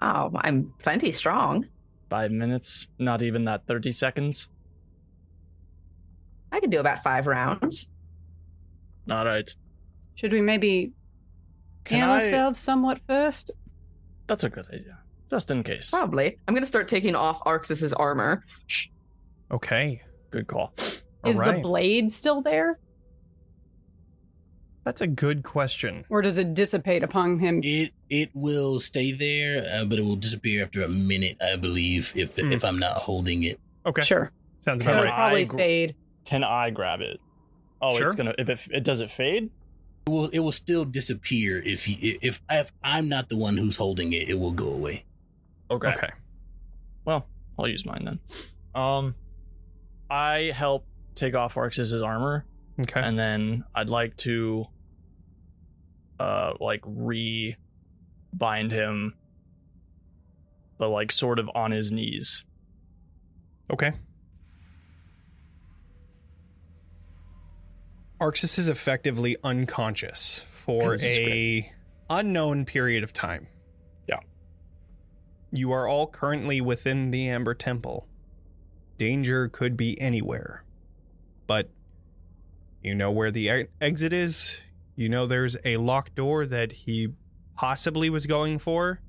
Oh, 0.02 0.30
I'm 0.34 0.72
plenty 0.78 1.10
strong. 1.12 1.66
five 2.08 2.30
minutes? 2.30 2.86
Not 2.98 3.22
even 3.22 3.44
that 3.46 3.66
thirty 3.66 3.92
seconds. 3.92 4.48
I 6.52 6.60
can 6.60 6.70
do 6.70 6.80
about 6.80 7.02
five 7.02 7.26
rounds. 7.26 7.90
All 9.10 9.24
right. 9.24 9.52
Should 10.14 10.32
we 10.32 10.40
maybe 10.42 10.92
Can 11.84 11.98
heal 12.00 12.10
I? 12.10 12.14
ourselves 12.16 12.58
somewhat 12.58 13.00
first? 13.06 13.50
That's 14.26 14.44
a 14.44 14.50
good 14.50 14.66
idea, 14.68 14.98
just 15.30 15.50
in 15.50 15.62
case. 15.62 15.90
Probably. 15.90 16.36
I'm 16.46 16.54
going 16.54 16.62
to 16.62 16.68
start 16.68 16.88
taking 16.88 17.14
off 17.14 17.40
Arxes's 17.44 17.92
armor. 17.92 18.44
Okay. 19.50 20.02
Good 20.30 20.46
call. 20.46 20.72
All 21.24 21.30
Is 21.30 21.38
the 21.38 21.60
blade 21.62 22.10
still 22.12 22.42
there? 22.42 22.78
That's 24.84 25.00
a 25.02 25.06
good 25.06 25.42
question. 25.42 26.04
Or 26.08 26.22
does 26.22 26.38
it 26.38 26.54
dissipate 26.54 27.02
upon 27.02 27.38
him? 27.38 27.60
It 27.62 27.92
it 28.08 28.30
will 28.34 28.80
stay 28.80 29.12
there, 29.12 29.62
uh, 29.72 29.84
but 29.84 29.98
it 29.98 30.02
will 30.02 30.16
disappear 30.16 30.62
after 30.64 30.80
a 30.80 30.88
minute, 30.88 31.36
I 31.40 31.56
believe, 31.56 32.12
if 32.16 32.36
Hmm. 32.36 32.50
if 32.50 32.64
I'm 32.64 32.78
not 32.78 32.96
holding 32.96 33.42
it. 33.44 33.60
Okay. 33.84 34.02
Sure. 34.02 34.32
Sounds 34.60 34.80
It'll 34.80 34.94
about 34.94 35.00
Alright. 35.06 35.12
right. 35.12 35.16
probably 35.18 35.40
I 35.42 35.44
gr- 35.44 35.56
fade. 35.58 35.94
Can 36.24 36.44
I 36.44 36.70
grab 36.70 37.00
it? 37.02 37.18
Oh, 37.82 37.96
Sure. 37.96 38.06
it's 38.06 38.16
gonna. 38.16 38.34
If 38.38 38.48
it, 38.48 38.60
it 38.70 38.84
does 38.84 39.00
it 39.00 39.10
fade? 39.10 39.50
It 40.06 40.10
will 40.10 40.28
it 40.28 40.38
will 40.38 40.50
still 40.52 40.86
disappear 40.86 41.58
if 41.64 41.86
you 41.86 42.18
if 42.22 42.40
if 42.50 42.72
I'm 42.82 43.08
not 43.08 43.28
the 43.28 43.36
one 43.36 43.58
who's 43.58 43.76
holding 43.76 44.14
it. 44.14 44.28
It 44.30 44.38
will 44.38 44.52
go 44.52 44.68
away. 44.72 45.04
Okay. 45.70 45.88
Okay. 45.88 46.10
Well, 47.04 47.26
I'll 47.58 47.68
use 47.68 47.84
mine 47.86 48.04
then. 48.04 48.18
Um, 48.74 49.14
I 50.10 50.52
help 50.54 50.86
take 51.14 51.34
off 51.34 51.54
Arxes's 51.54 52.02
armor, 52.02 52.44
Okay. 52.80 53.00
and 53.00 53.18
then 53.18 53.64
I'd 53.74 53.88
like 53.90 54.16
to, 54.18 54.66
uh, 56.18 56.54
like 56.60 56.80
re 56.84 57.56
bind 58.32 58.72
him, 58.72 59.14
but 60.78 60.88
like 60.88 61.12
sort 61.12 61.38
of 61.38 61.48
on 61.54 61.70
his 61.70 61.92
knees. 61.92 62.44
Okay. 63.72 63.92
Arxes 68.20 68.58
is 68.58 68.68
effectively 68.68 69.36
unconscious 69.42 70.40
for 70.42 70.90
This 70.92 71.04
is 71.04 71.18
a 71.18 71.72
unknown 72.10 72.66
period 72.66 73.02
of 73.02 73.12
time. 73.12 73.46
You 75.52 75.72
are 75.72 75.88
all 75.88 76.06
currently 76.06 76.60
within 76.60 77.10
the 77.10 77.28
Amber 77.28 77.54
Temple. 77.54 78.06
Danger 78.98 79.48
could 79.48 79.76
be 79.76 80.00
anywhere. 80.00 80.64
But 81.46 81.70
you 82.82 82.94
know 82.94 83.10
where 83.10 83.30
the 83.30 83.68
exit 83.80 84.12
is. 84.12 84.60
You 84.94 85.08
know 85.08 85.26
there's 85.26 85.56
a 85.64 85.76
locked 85.78 86.14
door 86.14 86.46
that 86.46 86.72
he 86.72 87.08
possibly 87.56 88.08
was 88.08 88.26
going 88.26 88.58
for 88.58 89.00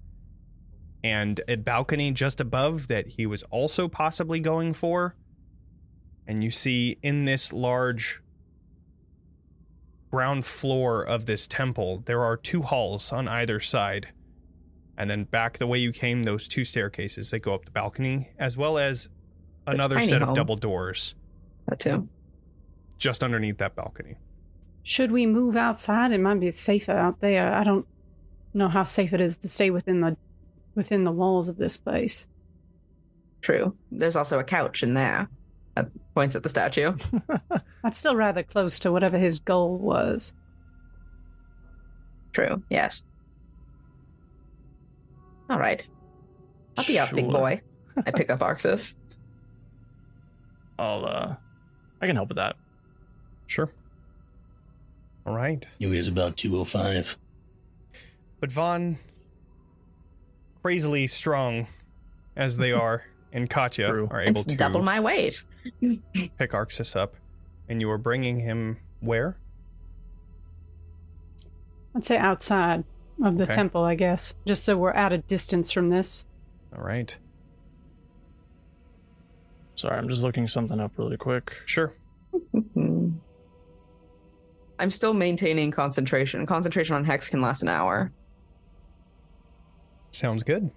and 1.04 1.42
a 1.48 1.56
balcony 1.56 2.12
just 2.12 2.40
above 2.40 2.88
that 2.88 3.08
he 3.08 3.26
was 3.26 3.44
also 3.44 3.88
possibly 3.88 4.40
going 4.40 4.74
for. 4.74 5.16
And 6.28 6.44
you 6.44 6.52
see 6.52 6.98
in 7.02 7.26
this 7.26 7.52
large 7.52 8.22
ground 10.12 10.46
floor 10.46 11.04
of 11.04 11.26
this 11.26 11.48
temple, 11.48 12.04
there 12.06 12.24
are 12.24 12.38
two 12.38 12.62
halls 12.62 13.12
on 13.12 13.28
either 13.28 13.60
side. 13.60 14.10
And 15.02 15.10
then 15.10 15.24
back 15.24 15.58
the 15.58 15.66
way 15.66 15.80
you 15.80 15.92
came, 15.92 16.22
those 16.22 16.48
two 16.48 16.64
staircases 16.64 17.32
that 17.32 17.40
go 17.40 17.56
up 17.56 17.66
the 17.66 17.72
balcony, 17.72 18.30
as 18.38 18.56
well 18.56 18.78
as 18.78 19.10
another 19.66 19.96
tiny 19.96 20.06
set 20.06 20.22
of 20.22 20.36
double 20.36 20.56
doors 20.56 21.16
That 21.68 21.80
too. 21.80 22.08
just 23.00 23.24
underneath 23.24 23.58
that 23.58 23.76
balcony. 23.76 24.18
Should 24.84 25.12
we 25.12 25.26
move 25.26 25.56
outside? 25.58 26.12
It 26.12 26.20
might 26.20 26.40
be 26.40 26.52
safer 26.52 26.92
out 26.92 27.20
there. 27.20 27.52
I 27.52 27.64
don't 27.64 27.88
know 28.54 28.68
how 28.68 28.84
safe 28.84 29.12
it 29.12 29.22
is 29.22 29.38
to 29.40 29.48
stay 29.48 29.72
within 29.72 30.02
the 30.02 30.18
within 30.76 31.04
the 31.04 31.12
walls 31.12 31.48
of 31.48 31.58
this 31.58 31.78
place. 31.78 32.28
True. 33.42 33.76
There's 33.92 34.16
also 34.16 34.38
a 34.38 34.44
couch 34.44 34.84
in 34.84 34.94
there. 34.94 35.28
That 35.74 35.90
points 36.14 36.36
at 36.36 36.44
the 36.44 36.50
statue. 36.50 36.96
That's 37.84 37.98
still 37.98 38.16
rather 38.16 38.44
close 38.44 38.78
to 38.78 38.92
whatever 38.92 39.18
his 39.18 39.40
goal 39.40 39.80
was. 39.80 40.36
True. 42.34 42.62
Yes. 42.70 43.02
All 45.52 45.60
right. 45.60 45.86
I'll 46.78 46.86
be 46.86 46.98
up, 46.98 47.12
big 47.14 47.30
boy. 47.30 47.60
I 48.06 48.12
pick 48.12 48.30
up 48.30 48.40
Arxes. 48.50 48.96
I'll 50.80 51.06
uh, 51.06 51.36
I 52.02 52.08
can 52.08 52.16
help 52.16 52.30
with 52.30 52.38
that. 52.38 52.56
Sure. 53.48 53.70
All 55.26 55.36
right. 55.36 55.68
It 55.78 55.88
was 55.88 56.08
about 56.08 56.38
two 56.38 56.58
oh 56.58 56.64
five. 56.64 57.18
But 58.40 58.50
Von, 58.50 58.98
crazily 60.64 61.06
strong 61.08 61.68
as 62.38 62.56
they 62.56 62.72
are, 62.72 63.04
and 63.34 63.50
Katya 63.50 63.90
True. 63.90 64.08
are 64.10 64.22
able 64.22 64.32
It's 64.32 64.46
to 64.46 64.56
double 64.56 64.82
my 64.82 65.02
weight. 65.02 65.44
pick 65.82 66.52
Arxes 66.52 66.96
up, 66.96 67.16
and 67.68 67.82
you 67.82 67.92
are 67.92 67.98
bringing 67.98 68.40
him 68.40 68.78
where? 69.02 69.36
I'd 71.94 72.06
say 72.06 72.18
outside 72.18 72.86
of 73.24 73.38
the 73.38 73.44
Okay. 73.44 73.54
temple, 73.54 73.84
I 73.84 73.96
guess, 73.96 74.34
just 74.48 74.64
so 74.64 74.78
we're 74.78 74.92
at 74.92 75.14
a 75.14 75.18
distance 75.20 75.72
from 75.72 75.90
this. 75.90 76.26
All 76.76 76.84
right. 76.84 77.18
Sorry, 79.76 79.98
I'm 79.98 80.08
just 80.10 80.24
looking 80.24 80.48
something 80.48 80.80
up 80.80 80.92
really 80.98 81.18
quick. 81.18 81.54
Sure. 81.66 81.94
Mhm. 82.54 83.20
I'm 84.80 84.90
still 84.92 85.14
maintaining 85.14 85.70
concentration. 85.72 86.46
Concentration 86.46 86.96
on 86.96 87.06
Hex 87.06 87.30
can 87.30 87.42
last 87.42 87.62
an 87.62 87.68
hour. 87.68 88.12
Sounds 90.12 90.44
good. 90.44 90.72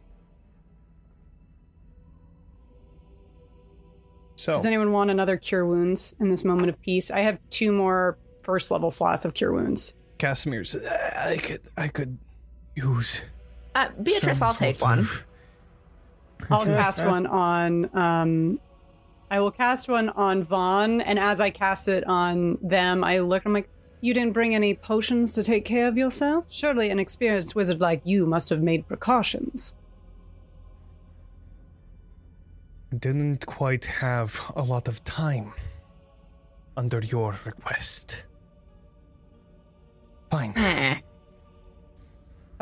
So, 4.37 4.53
Does 4.55 4.67
anyone 4.67 4.93
want 4.93 5.11
another 5.11 5.37
cure 5.37 5.65
wounds 5.65 6.15
in 6.21 6.29
this 6.29 6.45
moment 6.45 6.69
of 6.69 6.81
peace? 6.83 7.11
I 7.11 7.21
have 7.21 7.39
two 7.51 7.73
more 7.73 8.19
first 8.43 8.71
level 8.71 8.91
slots 8.91 9.25
of 9.25 9.33
cure 9.33 9.53
wounds. 9.53 9.95
Casimir 10.19 10.65
I 11.19 11.37
could, 11.43 11.61
I 11.77 11.89
could 11.89 12.19
use. 12.77 13.23
Uh, 13.75 13.89
Beatrice, 14.03 14.39
some 14.39 14.49
I'll 14.49 14.55
take 14.55 14.81
one. 14.81 15.01
of- 15.01 15.27
I'll 16.51 16.65
cast 16.65 17.05
one 17.05 17.27
on 17.27 17.97
um 17.97 18.61
I 19.31 19.41
will 19.41 19.51
cast 19.51 19.89
one 19.89 20.11
on 20.11 20.45
Von, 20.45 21.01
and 21.01 21.19
as 21.19 21.41
I 21.41 21.51
cast 21.51 21.89
it 21.89 22.05
on 22.07 22.59
them, 22.63 23.03
I 23.03 23.19
look 23.21 23.45
I'm 23.47 23.53
like, 23.55 23.69
You 24.01 24.13
didn't 24.15 24.33
bring 24.35 24.55
any 24.55 24.75
potions 24.75 25.33
to 25.35 25.43
take 25.43 25.65
care 25.65 25.89
of 25.89 25.97
yourself? 25.97 26.45
Surely 26.51 26.91
an 26.91 26.99
experienced 26.99 27.55
wizard 27.55 27.81
like 27.81 28.03
you 28.05 28.27
must 28.27 28.51
have 28.51 28.63
made 28.63 28.87
precautions. 28.87 29.75
Didn't 32.97 33.47
quite 33.47 33.87
have 33.87 34.53
a 34.55 34.63
lot 34.63 34.87
of 34.89 35.03
time 35.05 35.53
under 36.77 37.01
your 37.01 37.35
request. 37.45 38.25
Fine. 40.31 41.03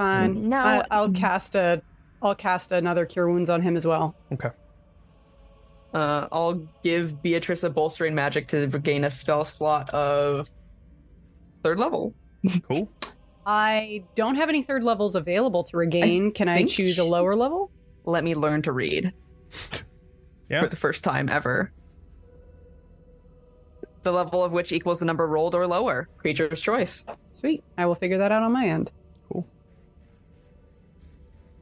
Eh. 0.03 0.27
Fine. 0.27 0.49
No. 0.49 0.59
I, 0.59 0.87
I'll 0.91 1.11
cast 1.13 1.55
a 1.55 1.83
I'll 2.23 2.35
cast 2.35 2.73
another 2.73 3.05
cure 3.07 3.29
wounds 3.31 3.51
on 3.51 3.63
him 3.63 3.77
as 3.77 3.87
well. 3.87 4.15
Okay. 4.33 4.51
Uh, 5.93 6.27
I'll 6.33 6.55
give 6.83 7.21
Beatrice 7.23 7.65
a 7.65 7.71
bolstering 7.71 8.15
magic 8.15 8.49
to 8.49 8.67
regain 8.69 9.05
a 9.05 9.11
spell 9.11 9.45
slot 9.45 9.91
of 9.91 10.49
third 11.63 11.79
level. 11.79 12.15
Cool. 12.67 12.89
I 13.47 14.03
don't 14.17 14.37
have 14.37 14.49
any 14.49 14.63
third 14.63 14.83
levels 14.85 15.15
available 15.17 15.65
to 15.65 15.77
regain. 15.77 16.33
Can 16.33 16.49
I 16.49 16.65
choose 16.65 16.99
a 16.99 17.05
lower 17.05 17.35
level? 17.37 17.71
Let 18.05 18.23
me 18.25 18.35
learn 18.35 18.63
to 18.63 18.73
read 18.73 19.13
Yeah. 20.49 20.63
for 20.63 20.69
the 20.69 20.77
first 20.77 21.03
time 21.05 21.29
ever. 21.29 21.73
The 24.05 24.13
level 24.13 24.45
of 24.45 24.53
which 24.53 24.73
equals 24.73 24.99
the 25.01 25.05
number 25.05 25.27
rolled 25.27 25.55
or 25.55 25.67
lower. 25.67 26.09
Creature's 26.19 26.61
choice. 26.61 27.05
Sweet. 27.33 27.63
I 27.79 27.87
will 27.87 27.95
figure 27.95 28.19
that 28.19 28.33
out 28.33 28.43
on 28.43 28.53
my 28.53 28.67
end. 28.67 28.91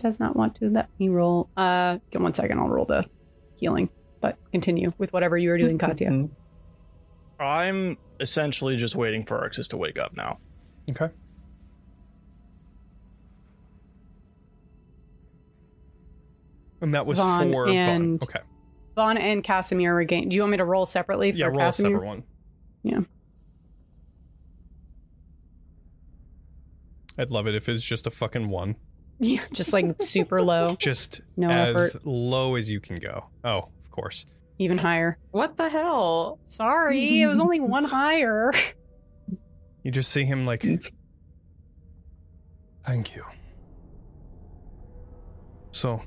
Does 0.00 0.18
not 0.18 0.34
want 0.34 0.54
to 0.56 0.70
let 0.70 0.88
me 0.98 1.08
roll. 1.10 1.50
Uh, 1.56 1.98
give 2.10 2.22
one 2.22 2.32
second. 2.32 2.58
I'll 2.58 2.68
roll 2.68 2.86
the 2.86 3.04
healing. 3.56 3.90
But 4.22 4.38
continue 4.50 4.92
with 4.98 5.12
whatever 5.12 5.36
you 5.36 5.50
were 5.50 5.58
doing, 5.58 5.76
Katya. 5.78 6.28
I'm 7.38 7.98
essentially 8.18 8.76
just 8.76 8.94
waiting 8.96 9.24
for 9.24 9.38
Arxes 9.46 9.68
to 9.70 9.76
wake 9.76 9.98
up 9.98 10.16
now. 10.16 10.38
Okay. 10.90 11.10
And 16.80 16.94
that 16.94 17.06
was 17.06 17.18
Von 17.18 17.50
for 17.52 17.68
and- 17.68 18.20
Von. 18.20 18.28
Okay. 18.28 18.40
Von 18.94 19.18
and 19.18 19.44
Casimir 19.44 19.94
regain. 19.94 20.28
Do 20.28 20.34
you 20.36 20.42
want 20.42 20.52
me 20.52 20.56
to 20.58 20.64
roll 20.64 20.86
separately 20.86 21.30
for 21.32 21.38
Yeah, 21.38 21.46
roll 21.46 21.56
a 21.60 21.64
Casimir? 21.64 21.92
separate 21.92 22.06
one. 22.06 22.22
Yeah. 22.82 23.00
I'd 27.18 27.30
love 27.30 27.46
it 27.46 27.54
if 27.54 27.68
it's 27.68 27.84
just 27.84 28.06
a 28.06 28.10
fucking 28.10 28.48
one. 28.48 28.76
Yeah, 29.20 29.42
just 29.52 29.72
like 29.72 30.00
super 30.00 30.40
low, 30.42 30.74
Just 30.76 31.20
No 31.37 31.48
as 31.50 31.94
effort. 31.94 32.06
low 32.06 32.54
as 32.56 32.70
you 32.70 32.80
can 32.80 32.96
go. 32.96 33.26
Oh, 33.44 33.68
of 33.85 33.90
course. 33.90 34.26
even 34.59 34.78
higher. 34.78 35.18
What 35.30 35.56
the 35.56 35.68
hell? 35.68 36.38
Sorry, 36.46 37.22
it 37.22 37.26
was 37.26 37.38
only 37.38 37.61
one 37.61 37.85
higher. 37.98 38.50
You 39.83 39.90
just 39.90 40.11
see 40.11 40.24
him 40.24 40.44
like 40.46 40.64
Thank 42.85 43.14
you. 43.14 43.24
So 45.72 46.00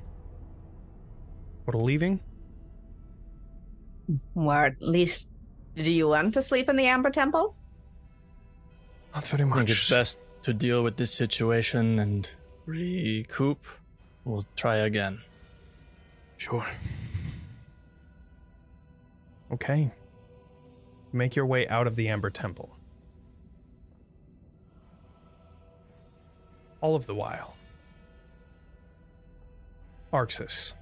we're 1.66 1.80
leaving? 1.80 2.20
Or 4.34 4.66
at 4.66 4.82
least, 4.82 5.30
do 5.76 5.90
you 5.90 6.08
want 6.08 6.34
to 6.34 6.42
sleep 6.42 6.68
in 6.68 6.76
the 6.76 6.86
Amber 6.86 7.10
Temple? 7.10 7.56
Not 9.14 9.26
very 9.26 9.42
I 9.42 9.46
much. 9.46 9.58
think 9.58 9.70
it's 9.70 9.88
best 9.90 10.18
to 10.42 10.52
deal 10.52 10.82
with 10.82 10.96
this 10.96 11.12
situation 11.14 11.98
and 12.00 12.28
recoup. 12.66 13.66
We'll 14.24 14.44
try 14.56 14.76
again. 14.76 15.20
Sure. 16.36 16.66
Okay. 19.52 19.90
Make 21.12 21.36
your 21.36 21.46
way 21.46 21.68
out 21.68 21.86
of 21.86 21.96
the 21.96 22.08
Amber 22.08 22.30
Temple. 22.30 22.70
All 26.80 26.96
of 26.96 27.06
the 27.06 27.14
while. 27.14 27.56
Arxes. 30.12 30.74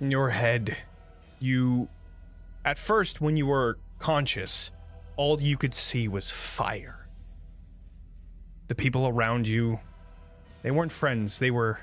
In 0.00 0.10
your 0.10 0.30
head, 0.30 0.76
you. 1.40 1.88
At 2.64 2.78
first, 2.78 3.20
when 3.20 3.36
you 3.36 3.46
were 3.46 3.78
conscious, 3.98 4.70
all 5.16 5.40
you 5.40 5.56
could 5.56 5.74
see 5.74 6.06
was 6.06 6.30
fire. 6.30 6.97
The 8.68 8.74
people 8.74 9.08
around 9.08 9.48
you, 9.48 9.80
they 10.62 10.70
weren't 10.70 10.92
friends, 10.92 11.38
they 11.38 11.50
were 11.50 11.80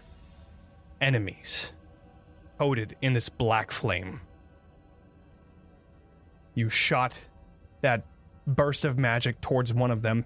enemies 1.02 1.74
coated 2.58 2.96
in 3.02 3.14
this 3.14 3.30
black 3.30 3.72
flame. 3.72 4.22
You 6.54 6.70
shot 6.70 7.28
that 7.82 8.06
burst 8.48 8.86
of 8.86 8.98
magic 8.98 9.42
towards 9.42 9.74
one 9.74 9.92
of 9.92 10.02
them 10.02 10.26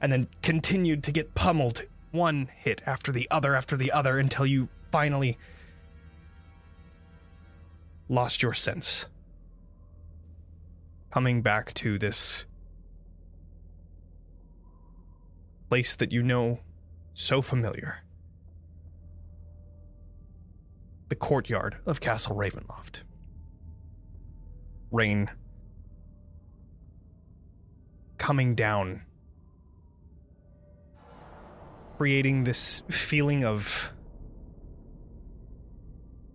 and 0.00 0.12
then 0.12 0.28
continued 0.42 1.02
to 1.04 1.12
get 1.12 1.34
pummeled 1.34 1.82
one 2.12 2.48
hit 2.56 2.82
after 2.86 3.10
the 3.10 3.28
other 3.30 3.56
after 3.56 3.76
the 3.76 3.90
other 3.90 4.18
until 4.18 4.46
you 4.46 4.68
finally 4.92 5.36
lost 8.08 8.42
your 8.42 8.52
sense. 8.52 9.08
Coming 11.10 11.42
back 11.42 11.74
to 11.74 11.98
this 11.98 12.46
place 15.68 15.96
that 15.96 16.12
you 16.12 16.22
know 16.22 16.60
so 17.12 17.40
familiar 17.42 18.04
the 21.08 21.14
courtyard 21.14 21.76
of 21.86 22.00
Castle 22.00 22.34
Ravenloft. 22.34 23.02
Rain 24.90 25.30
coming 28.18 28.54
down, 28.54 29.02
creating 31.96 32.44
this 32.44 32.82
feeling 32.90 33.44
of 33.44 33.92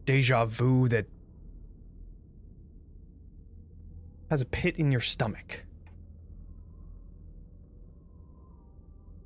deja 0.05 0.45
vu 0.45 0.87
that 0.89 1.05
has 4.29 4.41
a 4.41 4.45
pit 4.45 4.75
in 4.77 4.91
your 4.91 5.01
stomach. 5.01 5.65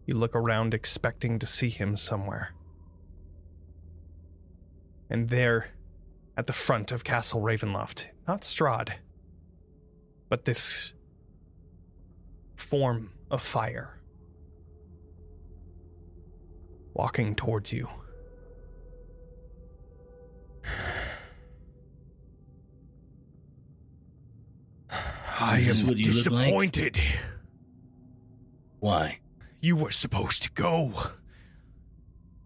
You 0.05 0.15
look 0.15 0.35
around 0.35 0.73
expecting 0.73 1.39
to 1.39 1.45
see 1.45 1.69
him 1.69 1.95
somewhere. 1.95 2.53
And 5.09 5.29
there, 5.29 5.67
at 6.35 6.47
the 6.47 6.53
front 6.53 6.91
of 6.91 7.03
Castle 7.03 7.41
Ravenloft, 7.41 8.07
not 8.27 8.41
Strahd, 8.41 8.93
but 10.29 10.45
this 10.45 10.93
form 12.55 13.11
of 13.29 13.41
fire 13.41 13.99
walking 16.93 17.35
towards 17.35 17.71
you. 17.73 17.87
I 25.39 25.59
am 25.59 25.77
look 25.85 25.97
like? 25.97 26.03
disappointed. 26.03 27.01
Why? 28.79 29.19
You 29.63 29.77
were 29.77 29.91
supposed 29.91 30.43
to 30.43 30.51
go, 30.51 30.91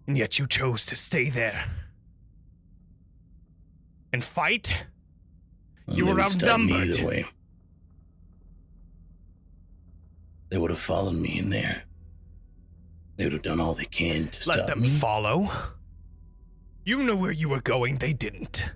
and 0.06 0.16
yet 0.16 0.38
you 0.38 0.46
chose 0.46 0.86
to 0.86 0.96
stay 0.96 1.32
there 1.32 1.66
and 4.14 4.24
fight. 4.24 4.86
Well, 5.88 5.98
You 5.98 6.06
were 6.06 6.14
would 6.14 6.28
stop 6.28 6.60
me 6.60 6.74
outnumbered. 6.74 6.96
Either 7.00 7.08
way. 7.08 7.26
They 10.52 10.60
would 10.60 10.70
have 10.70 10.80
followed 10.80 11.16
me 11.16 11.40
in 11.40 11.50
there. 11.50 11.86
They 13.16 13.24
would 13.24 13.34
have 13.34 13.42
done 13.42 13.60
all 13.60 13.74
they 13.74 13.86
can 13.86 14.28
to 14.28 14.50
Let 14.50 14.58
stop 14.58 14.68
them 14.68 14.82
me. 14.82 14.88
follow. 14.88 15.50
You 16.86 17.02
know 17.02 17.16
where 17.16 17.32
you 17.32 17.50
were 17.50 17.62
going, 17.62 17.98
they 17.98 18.14
didn't. 18.14 18.72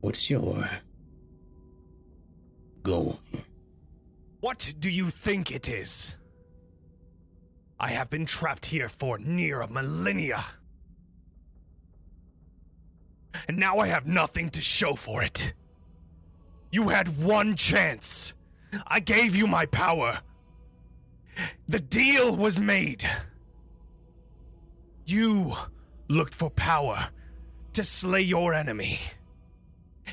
What's 0.00 0.28
your 0.28 0.68
goal? 2.82 3.20
What 4.42 4.74
do 4.80 4.90
you 4.90 5.08
think 5.08 5.52
it 5.52 5.68
is? 5.68 6.16
I 7.78 7.90
have 7.90 8.10
been 8.10 8.26
trapped 8.26 8.66
here 8.66 8.88
for 8.88 9.16
near 9.16 9.60
a 9.60 9.70
millennia. 9.70 10.44
And 13.46 13.56
now 13.56 13.78
I 13.78 13.86
have 13.86 14.04
nothing 14.04 14.50
to 14.50 14.60
show 14.60 14.94
for 14.94 15.22
it. 15.22 15.52
You 16.72 16.88
had 16.88 17.22
one 17.22 17.54
chance. 17.54 18.34
I 18.84 18.98
gave 18.98 19.36
you 19.36 19.46
my 19.46 19.64
power. 19.66 20.18
The 21.68 21.78
deal 21.78 22.36
was 22.36 22.58
made. 22.58 23.08
You 25.06 25.52
looked 26.08 26.34
for 26.34 26.50
power 26.50 27.10
to 27.74 27.84
slay 27.84 28.22
your 28.22 28.54
enemy. 28.54 28.98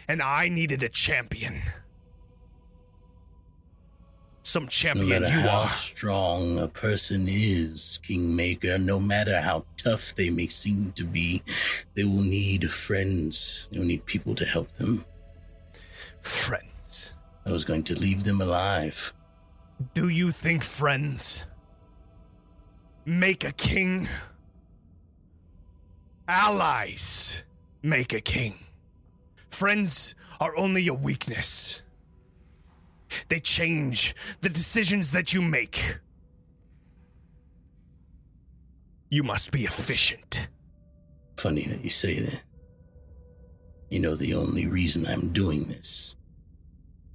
And 0.08 0.22
I 0.22 0.50
needed 0.50 0.84
a 0.84 0.90
champion. 0.90 1.64
Some 4.50 4.64
No 4.64 4.70
champion 4.70 5.22
matter 5.22 5.28
you 5.28 5.42
how 5.42 5.60
are. 5.60 5.70
strong 5.70 6.58
a 6.58 6.68
person 6.68 7.28
is, 7.28 8.00
Kingmaker, 8.02 8.80
no 8.80 9.00
matter 9.00 9.42
how 9.42 9.68
tough 9.78 10.16
they 10.16 10.32
may 10.32 10.48
seem 10.48 10.92
to 10.94 11.04
be, 11.04 11.44
they 11.94 12.04
will 12.04 12.24
need 12.24 12.72
friends. 12.72 13.70
They 13.72 13.78
will 13.78 13.86
need 13.86 14.08
people 14.08 14.34
to 14.34 14.46
help 14.46 14.74
them. 14.74 15.06
Friends. 16.24 17.14
I 17.46 17.52
was 17.52 17.64
going 17.64 17.84
to 17.84 18.00
leave 18.00 18.24
them 18.24 18.42
alive. 18.42 19.14
Do 19.94 20.10
you 20.10 20.32
think 20.32 20.64
friends 20.64 21.46
make 23.06 23.44
a 23.44 23.52
king? 23.52 24.08
Allies 26.28 27.44
make 27.84 28.14
a 28.14 28.22
king. 28.22 28.56
Friends 29.52 30.16
are 30.40 30.58
only 30.58 30.88
a 30.88 30.94
weakness. 30.96 31.84
They 33.28 33.40
change 33.40 34.16
the 34.42 34.50
decisions 34.50 35.12
that 35.12 35.34
you 35.34 35.42
make. 35.42 35.98
You 39.10 39.24
must 39.24 39.52
be 39.52 39.64
efficient. 39.64 40.50
Funny 41.38 41.66
that 41.68 41.84
you 41.84 41.90
say 41.90 42.20
that. 42.20 42.42
You 43.90 44.00
know, 44.00 44.16
the 44.16 44.36
only 44.36 44.68
reason 44.68 45.08
I'm 45.08 45.30
doing 45.30 45.64
this, 45.64 46.16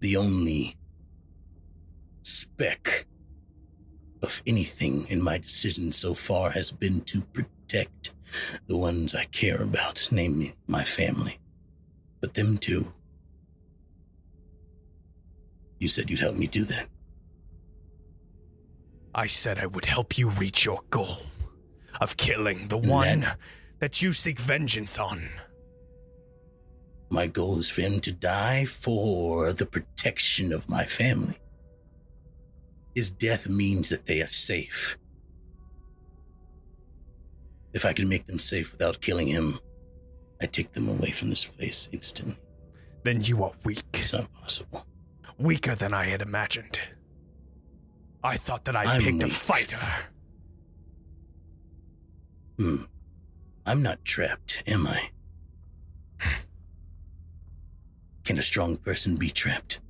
the 0.00 0.16
only 0.16 0.76
speck 2.22 3.06
of 4.22 4.42
anything 4.46 5.06
in 5.08 5.22
my 5.22 5.38
decision 5.38 5.92
so 5.92 6.14
far 6.14 6.50
has 6.50 6.70
been 6.70 7.02
to 7.02 7.20
protect 7.20 8.12
the 8.66 8.76
ones 8.76 9.14
I 9.14 9.24
care 9.26 9.62
about, 9.62 10.08
namely 10.10 10.54
my 10.66 10.84
family. 10.84 11.38
But 12.20 12.34
them 12.34 12.58
too. 12.58 12.92
You 15.84 15.88
said 15.88 16.08
you'd 16.08 16.20
help 16.20 16.36
me 16.36 16.46
do 16.46 16.64
that. 16.64 16.88
I 19.14 19.26
said 19.26 19.58
I 19.58 19.66
would 19.66 19.84
help 19.84 20.16
you 20.16 20.30
reach 20.30 20.64
your 20.64 20.80
goal 20.88 21.18
of 22.00 22.16
killing 22.16 22.68
the 22.68 22.78
one 22.78 23.20
That- 23.20 23.38
that 23.80 24.00
you 24.00 24.14
seek 24.14 24.40
vengeance 24.40 24.98
on. 24.98 25.28
My 27.10 27.26
goal 27.26 27.58
is 27.58 27.68
for 27.68 27.82
him 27.82 28.00
to 28.00 28.12
die 28.12 28.64
for 28.64 29.52
the 29.52 29.66
protection 29.66 30.54
of 30.54 30.70
my 30.70 30.86
family. 30.86 31.36
His 32.94 33.10
death 33.10 33.46
means 33.46 33.90
that 33.90 34.06
they 34.06 34.22
are 34.22 34.32
safe. 34.32 34.96
If 37.74 37.84
I 37.84 37.92
can 37.92 38.08
make 38.08 38.26
them 38.26 38.38
safe 38.38 38.72
without 38.72 39.02
killing 39.02 39.26
him, 39.26 39.60
I 40.40 40.46
take 40.46 40.72
them 40.72 40.88
away 40.88 41.10
from 41.10 41.28
this 41.28 41.46
place 41.46 41.90
instantly. 41.92 42.38
Then 43.02 43.20
you 43.20 43.44
are 43.44 43.52
weak. 43.64 43.82
It's 43.92 44.14
not 44.14 44.32
possible. 44.32 44.86
Weaker 45.38 45.74
than 45.74 45.92
I 45.92 46.04
had 46.04 46.22
imagined. 46.22 46.78
I 48.22 48.36
thought 48.36 48.64
that 48.64 48.76
I 48.76 48.84
I'm 48.84 49.00
picked 49.02 49.22
a 49.22 49.28
fighter. 49.28 49.78
Hmm. 52.56 52.84
I'm 53.66 53.82
not 53.82 54.04
trapped, 54.04 54.62
am 54.66 54.86
I? 54.86 55.10
Can 58.24 58.38
a 58.38 58.42
strong 58.42 58.76
person 58.76 59.16
be 59.16 59.30
trapped? 59.30 59.80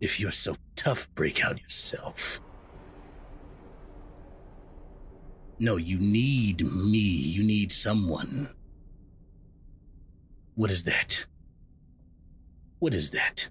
If 0.00 0.20
you're 0.20 0.30
so 0.30 0.56
tough, 0.76 1.12
break 1.14 1.44
out 1.44 1.60
yourself. 1.60 2.40
No, 5.58 5.76
you 5.76 5.98
need 5.98 6.62
me. 6.62 6.98
You 6.98 7.42
need 7.44 7.70
someone. 7.70 8.54
What 10.54 10.70
is 10.70 10.84
that? 10.84 11.26
What 12.80 12.94
is 12.94 13.10
that? 13.12 13.48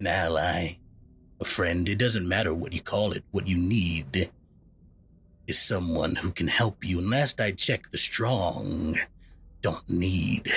An 0.00 0.06
ally? 0.06 0.78
A 1.40 1.44
friend? 1.44 1.88
It 1.88 1.98
doesn't 1.98 2.26
matter 2.26 2.54
what 2.54 2.72
you 2.72 2.80
call 2.80 3.12
it. 3.12 3.24
What 3.32 3.46
you 3.48 3.56
need 3.58 4.30
is 5.46 5.58
someone 5.58 6.14
who 6.16 6.30
can 6.32 6.46
help 6.48 6.84
you. 6.84 6.98
And 6.98 7.10
last 7.10 7.40
I 7.40 7.50
checked, 7.50 7.92
the 7.92 7.98
strong 7.98 8.96
don't 9.60 9.88
need 9.90 10.52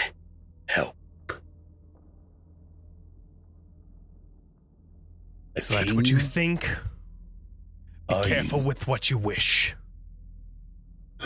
help. 0.67 0.95
A 5.55 5.61
So 5.61 5.73
that's 5.73 5.91
what 5.91 6.09
you 6.09 6.19
think? 6.19 6.69
Be 8.07 8.13
Are 8.15 8.23
careful 8.23 8.59
you? 8.59 8.65
with 8.67 8.87
what 8.87 9.09
you 9.09 9.17
wish. 9.17 9.75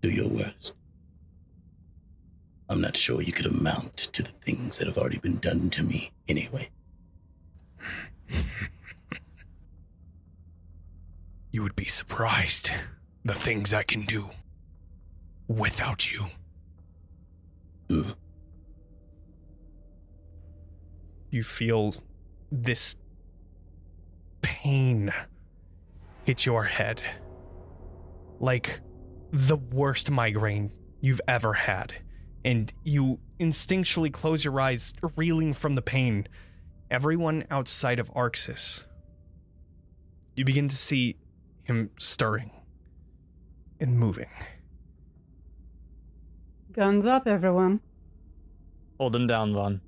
Do 0.00 0.08
your 0.08 0.28
worst. 0.28 0.72
I'm 2.68 2.80
not 2.80 2.96
sure 2.96 3.22
you 3.22 3.32
could 3.32 3.46
amount 3.46 3.96
to 3.96 4.22
the 4.22 4.30
things 4.30 4.78
that 4.78 4.86
have 4.86 4.98
already 4.98 5.18
been 5.18 5.38
done 5.38 5.70
to 5.70 5.82
me 5.82 6.12
anyway. 6.28 6.68
You 11.50 11.62
would 11.62 11.76
be 11.76 11.86
surprised 11.86 12.70
the 13.24 13.32
things 13.32 13.72
I 13.72 13.82
can 13.82 14.02
do 14.04 14.28
without 15.48 16.12
you. 16.12 16.26
Hmm. 17.88 18.10
You 21.30 21.42
feel 21.42 21.94
this 22.52 22.96
pain 24.42 25.12
hit 26.24 26.44
your 26.44 26.64
head 26.64 27.00
like 28.40 28.80
the 29.32 29.56
worst 29.56 30.10
migraine 30.10 30.72
you've 31.00 31.20
ever 31.26 31.54
had. 31.54 31.94
And 32.44 32.72
you 32.84 33.18
instinctually 33.38 34.12
close 34.12 34.44
your 34.44 34.60
eyes, 34.60 34.94
reeling 35.16 35.52
from 35.52 35.74
the 35.74 35.82
pain. 35.82 36.26
Everyone 36.90 37.44
outside 37.50 37.98
of 37.98 38.12
Arxes, 38.14 38.84
you 40.34 40.44
begin 40.44 40.68
to 40.68 40.76
see 40.76 41.16
him 41.64 41.90
stirring 41.98 42.50
and 43.78 43.98
moving. 43.98 44.30
Guns 46.72 47.06
up, 47.06 47.26
everyone. 47.26 47.80
Hold 48.98 49.14
him 49.14 49.26
down, 49.26 49.52
Von. 49.52 49.80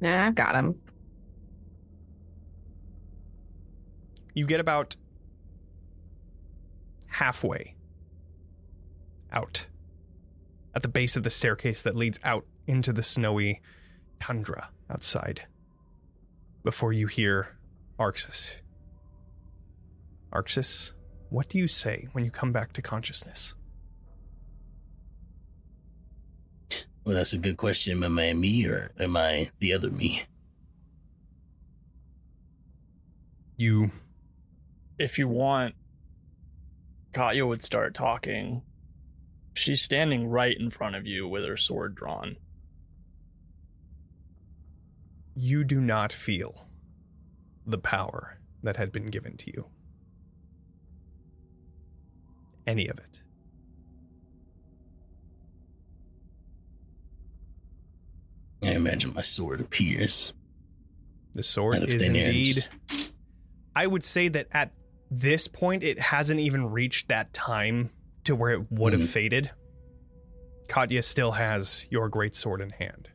Nah, 0.00 0.26
I've 0.26 0.34
got 0.34 0.54
him. 0.54 0.80
You 4.34 4.46
get 4.46 4.60
about 4.60 4.96
halfway 7.08 7.74
out 9.32 9.66
at 10.74 10.82
the 10.82 10.88
base 10.88 11.16
of 11.16 11.22
the 11.22 11.30
staircase 11.30 11.82
that 11.82 11.96
leads 11.96 12.18
out 12.24 12.44
into 12.66 12.92
the 12.92 13.02
snowy 13.02 13.60
tundra 14.20 14.70
outside 14.90 15.42
before 16.62 16.92
you 16.92 17.06
hear 17.06 17.56
Arxes. 17.98 18.60
Arxes, 20.32 20.92
what 21.30 21.48
do 21.48 21.58
you 21.58 21.66
say 21.66 22.08
when 22.12 22.24
you 22.24 22.30
come 22.30 22.52
back 22.52 22.72
to 22.74 22.82
consciousness? 22.82 23.54
Well, 27.04 27.16
that's 27.16 27.32
a 27.32 27.38
good 27.38 27.56
question. 27.56 28.04
Am 28.04 28.18
I 28.18 28.34
me 28.34 28.66
or 28.66 28.90
am 29.00 29.16
I 29.16 29.50
the 29.60 29.72
other 29.72 29.90
me? 29.90 30.24
You 33.56 33.90
If 34.98 35.18
you 35.18 35.26
want, 35.26 35.74
Katya 37.12 37.46
would 37.46 37.62
start 37.62 37.94
talking. 37.94 38.62
She's 39.58 39.82
standing 39.82 40.28
right 40.28 40.56
in 40.56 40.70
front 40.70 40.94
of 40.94 41.04
you 41.04 41.26
with 41.26 41.44
her 41.44 41.56
sword 41.56 41.94
drawn. 41.96 42.36
you 45.40 45.62
do 45.62 45.80
not 45.80 46.12
feel 46.12 46.66
the 47.64 47.78
power 47.78 48.40
that 48.60 48.74
had 48.76 48.90
been 48.90 49.06
given 49.06 49.36
to 49.36 49.52
you. 49.52 49.66
Any 52.66 52.88
of 52.88 52.98
it. 52.98 53.22
I 58.62 58.72
imagine 58.72 59.14
my 59.14 59.22
sword 59.22 59.60
appears. 59.60 60.32
The 61.34 61.44
sword 61.44 61.84
is 61.88 62.08
indeed. 62.08 62.54
just- 62.54 63.12
I 63.76 63.86
would 63.86 64.02
say 64.02 64.26
that 64.28 64.48
at 64.50 64.72
this 65.08 65.46
point, 65.46 65.84
it 65.84 66.00
hasn't 66.00 66.40
even 66.40 66.66
reached 66.66 67.08
that 67.08 67.32
time 67.32 67.90
to 68.28 68.36
where 68.36 68.50
it 68.52 68.70
would 68.70 68.92
have 68.92 69.00
Mhm. 69.00 69.06
faded. 69.08 69.50
Katya 70.68 71.02
still 71.02 71.32
has 71.32 71.86
your 71.88 72.10
great 72.10 72.34
sword 72.34 72.60
in 72.60 72.68
hand. 72.68 73.08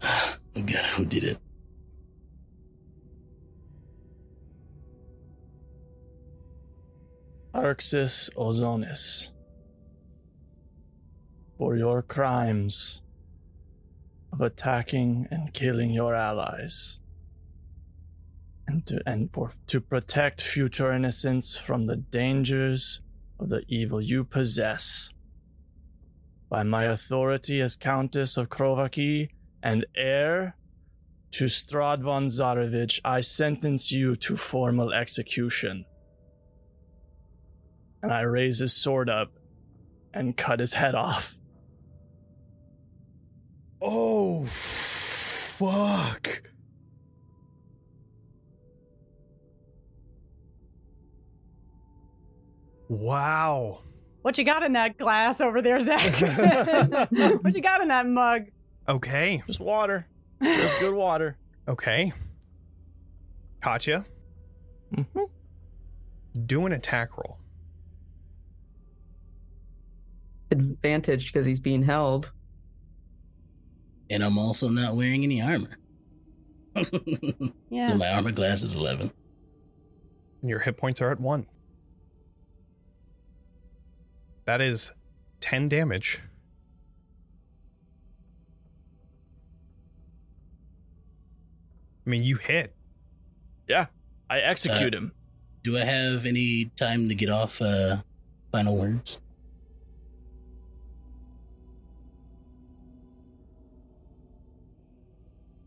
Oh 0.56 0.62
God, 0.62 0.84
who 0.96 1.04
did 1.04 1.22
it? 1.24 1.38
Arxes 7.54 8.30
Ozonis. 8.36 9.30
For 11.56 11.76
your 11.76 12.02
crimes 12.02 13.02
of 14.32 14.40
attacking 14.40 15.26
and 15.30 15.52
killing 15.52 15.90
your 15.90 16.14
allies. 16.14 17.00
And 18.68 18.86
to, 18.86 19.00
and 19.06 19.32
for 19.32 19.52
to 19.68 19.80
protect 19.80 20.42
future 20.42 20.92
innocence 20.92 21.56
from 21.56 21.86
the 21.86 21.96
dangers 21.96 23.00
of 23.40 23.48
the 23.48 23.62
evil 23.66 24.00
you 24.00 24.22
possess. 24.24 25.12
By 26.50 26.62
my 26.62 26.84
authority 26.84 27.60
as 27.60 27.76
Countess 27.76 28.36
of 28.36 28.50
Krovaki 28.50 29.30
and 29.62 29.86
heir 29.96 30.54
to 31.32 31.46
Strahd 31.46 32.02
von 32.02 32.26
Zarovich, 32.26 33.00
I 33.04 33.22
sentence 33.22 33.90
you 33.90 34.14
to 34.16 34.36
formal 34.36 34.92
execution 34.92 35.86
and 38.02 38.12
I 38.12 38.20
raise 38.20 38.58
his 38.58 38.74
sword 38.74 39.08
up 39.10 39.32
and 40.14 40.36
cut 40.36 40.60
his 40.60 40.74
head 40.74 40.94
off. 40.94 41.36
Oh, 43.80 44.44
fuck. 44.46 46.42
Wow. 52.88 53.80
What 54.22 54.36
you 54.38 54.44
got 54.44 54.62
in 54.62 54.72
that 54.72 54.98
glass 54.98 55.40
over 55.40 55.62
there, 55.62 55.80
Zack? 55.80 56.12
what 57.10 57.54
you 57.54 57.60
got 57.62 57.80
in 57.80 57.88
that 57.88 58.06
mug? 58.06 58.42
Okay. 58.88 59.42
Just 59.46 59.60
water. 59.60 60.06
Just 60.42 60.80
good 60.80 60.94
water. 60.94 61.36
Okay. 61.68 62.12
Katya, 63.60 64.04
Mhm. 64.94 65.28
do 66.46 66.64
an 66.66 66.72
attack 66.72 67.16
roll. 67.18 67.38
Advantage 70.50 71.26
because 71.32 71.44
he's 71.44 71.60
being 71.60 71.82
held. 71.82 72.32
And 74.08 74.22
I'm 74.22 74.38
also 74.38 74.68
not 74.68 74.96
wearing 74.96 75.24
any 75.24 75.42
armor. 75.42 75.76
Yeah. 77.70 77.86
so 77.88 77.96
my 77.96 78.12
armor 78.12 78.32
class 78.32 78.62
is 78.62 78.74
11. 78.74 79.10
Your 80.42 80.60
hit 80.60 80.76
points 80.76 81.02
are 81.02 81.10
at 81.10 81.18
one. 81.20 81.46
That 84.48 84.62
is 84.62 84.92
10 85.40 85.68
damage. 85.68 86.22
I 92.06 92.08
mean, 92.08 92.24
you 92.24 92.36
hit. 92.36 92.74
Yeah, 93.68 93.88
I 94.30 94.38
execute 94.38 94.94
uh, 94.94 94.98
him. 95.00 95.12
Do 95.62 95.76
I 95.76 95.84
have 95.84 96.24
any 96.24 96.70
time 96.78 97.10
to 97.10 97.14
get 97.14 97.28
off 97.28 97.60
uh, 97.60 97.98
final 98.50 98.78
words? 98.78 99.20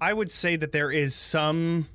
I 0.01 0.11
would 0.11 0.31
say 0.31 0.55
that 0.55 0.71
there 0.71 0.89
is 0.89 1.13
some 1.13 1.87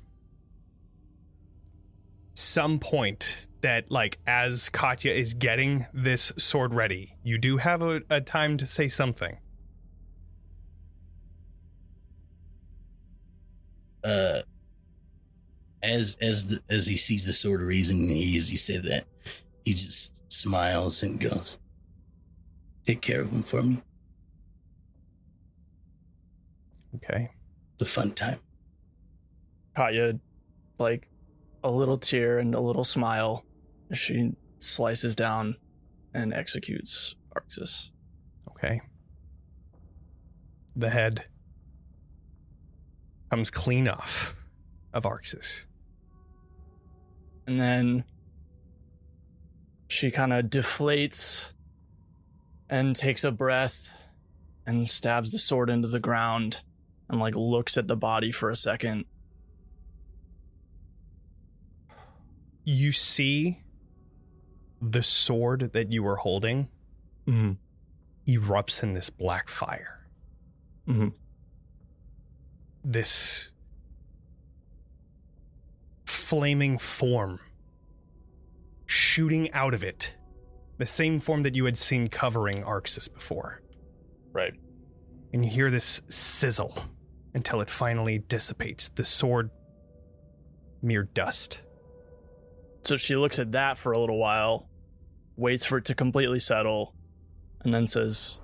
some 2.33 2.79
point 2.79 3.46
that 3.61 3.91
like 3.91 4.17
as 4.27 4.69
Katya 4.69 5.13
is 5.13 5.33
getting 5.33 5.85
this 5.93 6.31
sword 6.37 6.73
ready, 6.73 7.15
you 7.23 7.37
do 7.37 7.57
have 7.57 7.81
a, 7.81 8.01
a 8.09 8.21
time 8.21 8.57
to 8.57 8.65
say 8.65 8.87
something. 8.87 9.37
Uh 14.03 14.41
as 15.83 16.17
as 16.21 16.49
the, 16.49 16.59
as 16.69 16.87
he 16.87 16.97
sees 16.97 17.25
the 17.25 17.33
sword 17.33 17.61
raising 17.61 18.07
he 18.07 18.37
as 18.37 18.51
you 18.51 18.57
say 18.57 18.77
that, 18.77 19.05
he 19.65 19.73
just 19.73 20.13
smiles 20.31 21.03
and 21.03 21.19
goes, 21.19 21.57
Take 22.85 23.01
care 23.01 23.21
of 23.21 23.31
him 23.31 23.43
for 23.43 23.61
me. 23.61 23.81
Okay. 26.95 27.29
The 27.77 27.85
fun 27.85 28.11
time. 28.11 28.39
Katya, 29.75 30.19
like 30.79 31.09
a 31.63 31.71
little 31.71 31.97
tear 31.97 32.39
and 32.39 32.55
a 32.55 32.59
little 32.59 32.83
smile. 32.83 33.43
She 33.93 34.33
slices 34.59 35.15
down 35.15 35.55
and 36.13 36.33
executes 36.33 37.15
Arxes. 37.35 37.91
Okay. 38.49 38.81
The 40.75 40.89
head 40.89 41.25
comes 43.29 43.49
clean 43.49 43.87
off 43.87 44.35
of 44.93 45.03
Arxes. 45.03 45.65
And 47.45 47.59
then 47.59 48.03
she 49.87 50.11
kind 50.11 50.33
of 50.33 50.45
deflates 50.45 51.53
and 52.69 52.95
takes 52.95 53.23
a 53.23 53.31
breath 53.31 53.93
and 54.65 54.87
stabs 54.87 55.31
the 55.31 55.39
sword 55.39 55.69
into 55.69 55.87
the 55.87 55.99
ground 55.99 56.61
and 57.09 57.19
like 57.19 57.35
looks 57.35 57.77
at 57.77 57.87
the 57.87 57.95
body 57.95 58.31
for 58.31 58.49
a 58.49 58.55
second. 58.55 59.05
You 62.65 62.91
see 62.91 63.61
the 64.81 65.03
sword 65.03 65.71
that 65.73 65.91
you 65.91 66.03
were 66.03 66.17
holding 66.17 66.67
Mm-hmm. 67.27 67.53
erupts 68.31 68.83
in 68.83 68.93
this 68.93 69.09
black 69.09 69.49
fire. 69.49 70.07
Mhm. 70.87 71.13
This 72.83 73.51
flaming 76.05 76.77
form 76.77 77.39
shooting 78.85 79.51
out 79.51 79.73
of 79.73 79.83
it, 79.83 80.17
the 80.77 80.85
same 80.85 81.19
form 81.19 81.43
that 81.43 81.55
you 81.55 81.65
had 81.65 81.77
seen 81.77 82.07
covering 82.07 82.63
Arxes 82.63 83.13
before. 83.13 83.61
Right. 84.31 84.53
And 85.33 85.43
you 85.43 85.51
hear 85.51 85.69
this 85.69 86.01
sizzle 86.07 86.73
until 87.33 87.59
it 87.59 87.69
finally 87.69 88.19
dissipates, 88.19 88.87
the 88.89 89.03
sword 89.03 89.49
mere 90.81 91.03
dust. 91.03 91.61
So 92.83 92.95
she 92.95 93.17
looks 93.17 93.37
at 93.39 93.51
that 93.51 93.77
for 93.77 93.91
a 93.91 93.99
little 93.99 94.17
while, 94.17 94.66
waits 95.37 95.63
for 95.63 95.77
it 95.77 95.85
to 95.85 95.95
completely 95.95 96.39
settle, 96.39 96.93
and 97.61 97.73
then 97.73 97.87
says, 97.87 98.39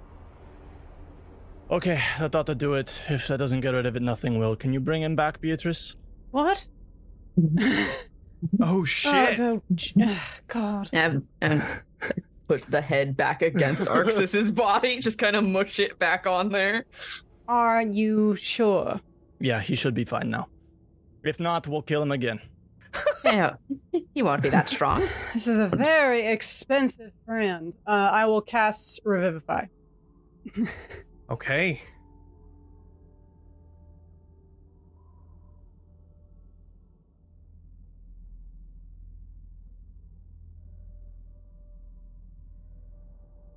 Okay, 1.70 2.00
that 2.20 2.36
ought 2.36 2.46
to 2.46 2.56
do 2.56 2.74
it. 2.76 3.04
If 3.10 3.28
that 3.28 3.38
doesn't 3.38 3.62
get 3.62 3.74
rid 3.74 3.86
of 3.86 3.96
it, 3.96 4.02
nothing 4.02 4.38
will. 4.38 4.56
Can 4.56 4.74
you 4.74 4.80
bring 4.80 5.02
him 5.02 5.16
back, 5.16 5.42
Beatrice? 5.42 5.96
What? 6.32 6.68
Oh, 8.60 8.80
oh 8.80 8.84
shit! 8.84 9.40
Oh, 9.40 9.62
don't- 9.72 9.94
ugh, 10.10 10.18
God. 10.48 10.90
And, 10.92 11.26
and 11.40 11.64
put 12.50 12.70
the 12.70 12.82
head 12.82 13.16
back 13.16 13.42
against 13.42 13.86
Arxes's 13.86 14.52
body, 14.66 15.00
just 15.00 15.18
kind 15.18 15.38
of 15.38 15.46
mush 15.46 15.80
it 15.80 15.98
back 15.98 16.28
on 16.28 16.50
there. 16.50 16.86
Are 17.48 17.82
you 17.82 18.36
sure? 18.36 19.00
Yeah, 19.40 19.62
he 19.62 19.76
should 19.76 19.94
be 19.94 20.04
fine 20.04 20.30
now. 20.30 20.48
If 21.24 21.40
not, 21.40 21.70
we'll 21.70 21.82
kill 21.84 22.02
him 22.02 22.12
again. 22.12 22.42
Yeah, 23.26 23.56
he 24.14 24.22
won't 24.22 24.44
be 24.44 24.50
that 24.50 24.70
strong. 24.70 25.04
This 25.34 25.48
is 25.48 25.60
a 25.60 25.68
very 25.68 26.28
expensive 26.28 27.12
brand. 27.26 27.76
Uh, 27.88 28.10
I 28.12 28.26
will 28.26 28.42
cast 28.42 29.00
Revivify. 29.04 29.66
Okay. 31.30 31.82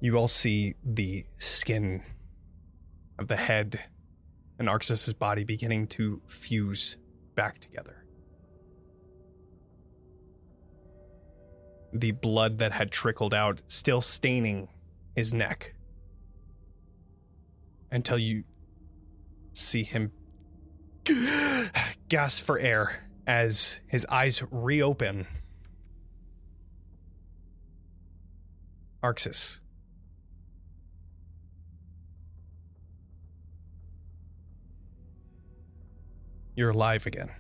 You 0.01 0.17
all 0.17 0.29
see 0.29 0.75
the 0.85 1.25
skin 1.39 2.03
of 3.19 3.29
the 3.29 3.37
head 3.37 3.81
and 4.59 4.69
Arxes's 4.69 5.13
body 5.13 5.45
beginning 5.45 5.87
to 5.89 6.23
fuse 6.27 6.97
back 7.35 7.59
together. 7.61 7.96
The 11.93 12.13
blood 12.13 12.59
that 12.59 12.73
had 12.73 12.91
trickled 12.91 13.33
out 13.33 13.63
still 13.69 14.01
staining 14.01 14.69
his 15.15 15.33
neck 15.33 15.75
until 17.91 18.19
you 18.19 18.45
see 19.53 19.83
him 19.83 20.13
gasp 22.09 22.45
for 22.45 22.59
air 22.59 23.09
as 23.27 23.81
his 23.87 24.07
eyes 24.11 24.43
reopen. 24.51 25.27
Arxes. 29.03 29.61
You're 36.57 36.71
alive 36.71 37.07
again. 37.07 37.31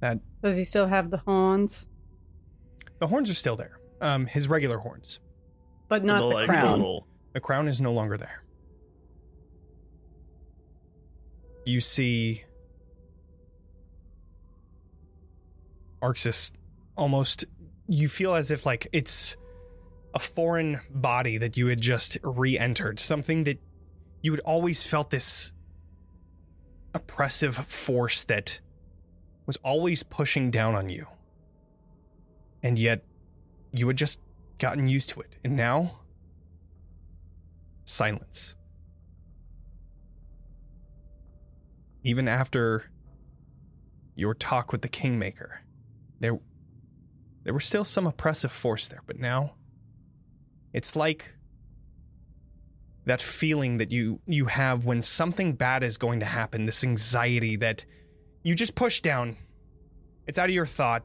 That 0.00 0.20
Does 0.42 0.56
he 0.56 0.64
still 0.64 0.86
have 0.86 1.10
the 1.10 1.16
horns? 1.18 1.88
The 2.98 3.06
horns 3.06 3.30
are 3.30 3.34
still 3.34 3.56
there. 3.56 3.78
Um, 4.00 4.26
his 4.26 4.48
regular 4.48 4.78
horns. 4.78 5.20
But 5.88 6.04
not 6.04 6.18
the, 6.18 6.26
like, 6.26 6.48
crown. 6.48 6.78
little- 6.78 7.06
The 7.32 7.40
crown 7.40 7.68
is 7.68 7.80
no 7.80 7.92
longer 7.92 8.16
there. 8.16 8.42
You 11.64 11.80
see 11.80 12.44
Arxes 16.02 16.52
almost 16.96 17.44
you 17.88 18.08
feel 18.08 18.34
as 18.34 18.50
if 18.50 18.64
like 18.66 18.86
it's 18.92 19.36
a 20.14 20.18
foreign 20.18 20.80
body 20.90 21.38
that 21.38 21.56
you 21.56 21.66
had 21.66 21.80
just 21.80 22.16
re-entered, 22.22 22.98
something 22.98 23.44
that 23.44 23.58
you 24.22 24.32
had 24.32 24.40
always 24.40 24.86
felt 24.86 25.10
this 25.10 25.52
oppressive 26.94 27.54
force 27.54 28.24
that 28.24 28.60
was 29.46 29.56
always 29.58 30.02
pushing 30.02 30.50
down 30.50 30.74
on 30.74 30.88
you. 30.88 31.06
And 32.62 32.78
yet 32.78 33.04
you 33.72 33.86
had 33.86 33.96
just 33.96 34.20
gotten 34.58 34.88
used 34.88 35.08
to 35.10 35.20
it. 35.20 35.36
And 35.44 35.56
now 35.56 36.00
silence. 37.84 38.54
Even 42.02 42.28
after 42.28 42.90
your 44.14 44.34
talk 44.34 44.72
with 44.72 44.82
the 44.82 44.88
Kingmaker, 44.88 45.62
there 46.20 46.38
there 47.44 47.54
was 47.54 47.64
still 47.64 47.84
some 47.84 48.06
oppressive 48.06 48.52
force 48.52 48.88
there, 48.88 49.02
but 49.06 49.18
now 49.18 49.54
it's 50.72 50.94
like 50.94 51.34
that 53.04 53.22
feeling 53.22 53.78
that 53.78 53.90
you 53.90 54.20
you 54.26 54.46
have 54.46 54.84
when 54.84 55.00
something 55.02 55.54
bad 55.54 55.82
is 55.82 55.96
going 55.96 56.20
to 56.20 56.26
happen, 56.26 56.66
this 56.66 56.84
anxiety 56.84 57.56
that 57.56 57.84
you 58.42 58.54
just 58.54 58.74
push 58.74 59.00
down. 59.00 59.36
It's 60.26 60.38
out 60.38 60.48
of 60.48 60.54
your 60.54 60.66
thought. 60.66 61.04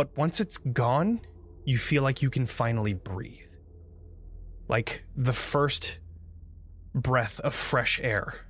But 0.00 0.16
once 0.16 0.40
it's 0.40 0.56
gone, 0.56 1.20
you 1.66 1.76
feel 1.76 2.02
like 2.02 2.22
you 2.22 2.30
can 2.30 2.46
finally 2.46 2.94
breathe 2.94 3.52
like 4.66 5.04
the 5.14 5.34
first 5.34 5.98
breath 6.94 7.38
of 7.40 7.54
fresh 7.54 8.00
air. 8.02 8.46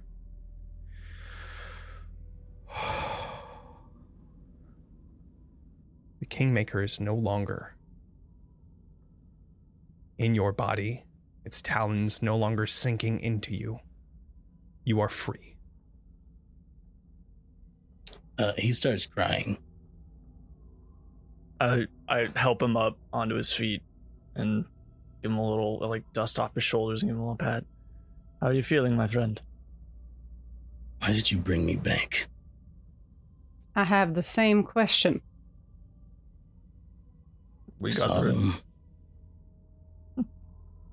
The 6.20 6.26
Kingmaker 6.26 6.84
is 6.84 7.01
no 7.01 7.16
longer 7.16 7.74
in 10.18 10.36
your 10.36 10.53
body, 10.53 11.03
its 11.44 11.61
talons 11.61 12.22
no 12.22 12.36
longer 12.36 12.64
sinking 12.64 13.18
into 13.18 13.57
you. 13.57 13.80
You 14.84 15.01
are 15.01 15.09
free. 15.09 15.57
Uh, 18.38 18.53
he 18.57 18.72
starts 18.72 19.07
crying. 19.07 19.59
I 21.61 21.87
I 22.09 22.29
help 22.37 22.63
him 22.63 22.77
up 22.77 22.97
onto 23.13 23.35
his 23.35 23.53
feet 23.53 23.83
and 24.35 24.65
give 25.23 25.31
him 25.31 25.39
a 25.39 25.49
little 25.49 25.79
like 25.81 26.11
dust 26.13 26.39
off 26.39 26.55
his 26.55 26.65
shoulders 26.65 27.03
and 27.03 27.11
give 27.11 27.17
him 27.17 27.21
a 27.23 27.25
little 27.25 27.37
pat. 27.37 27.65
How 28.41 28.49
are 28.49 28.53
you 28.55 28.63
feeling, 28.63 28.97
my 28.97 29.07
friend? 29.07 29.41
Why 31.01 31.13
did 31.13 31.31
you 31.31 31.39
bring 31.39 31.67
me 31.67 31.77
back? 31.77 32.27
I 33.77 33.85
have 33.85 34.15
the 34.15 34.23
same 34.23 34.63
question. 34.63 35.21
We 37.79 37.91
Saw 37.93 38.09
got 38.09 38.21
through. 38.21 38.33
them 38.33 38.55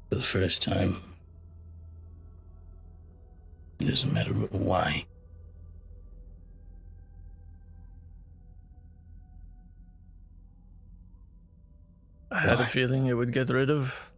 for 0.10 0.16
the 0.16 0.22
first 0.22 0.62
time. 0.62 1.02
It 3.80 3.86
doesn't 3.86 4.14
matter 4.14 4.34
why. 4.34 5.06
I 12.32 12.40
had 12.40 12.60
a 12.60 12.66
feeling 12.66 13.06
it 13.08 13.14
would 13.14 13.32
get 13.34 13.50
rid 13.50 13.70
of 13.70 14.12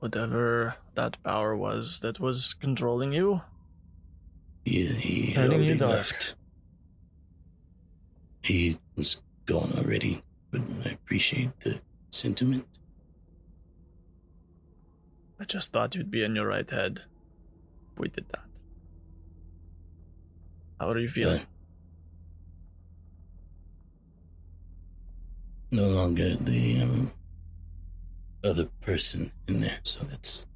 whatever 0.00 0.76
that 0.94 1.22
power 1.24 1.56
was 1.56 2.00
that 2.00 2.20
was 2.20 2.54
controlling 2.54 3.12
you. 3.12 3.42
He, 4.64 4.86
he 4.86 5.32
had 5.32 5.50
Turning 5.50 5.64
you 5.68 5.76
dark. 5.76 5.90
left. 5.96 6.34
He 8.42 8.78
was 8.96 9.20
gone 9.46 9.72
already, 9.76 10.22
but 10.50 10.62
I 10.84 10.90
appreciate 10.90 11.58
the 11.60 11.80
sentiment. 12.10 12.66
I 15.40 15.44
just 15.44 15.72
thought 15.72 15.94
you'd 15.94 16.10
be 16.10 16.22
in 16.22 16.34
your 16.36 16.46
right 16.46 16.68
head. 16.68 17.02
We 17.96 18.08
did 18.08 18.26
that. 18.30 18.44
How 20.80 20.90
are 20.90 20.98
you 20.98 21.08
feeling? 21.08 21.40
No 25.70 25.86
longer 25.88 26.34
the 26.36 26.80
um, 26.82 27.10
other 28.44 28.66
person 28.80 29.32
in 29.46 29.60
there, 29.60 29.80
so 29.82 30.04
that's 30.04 30.46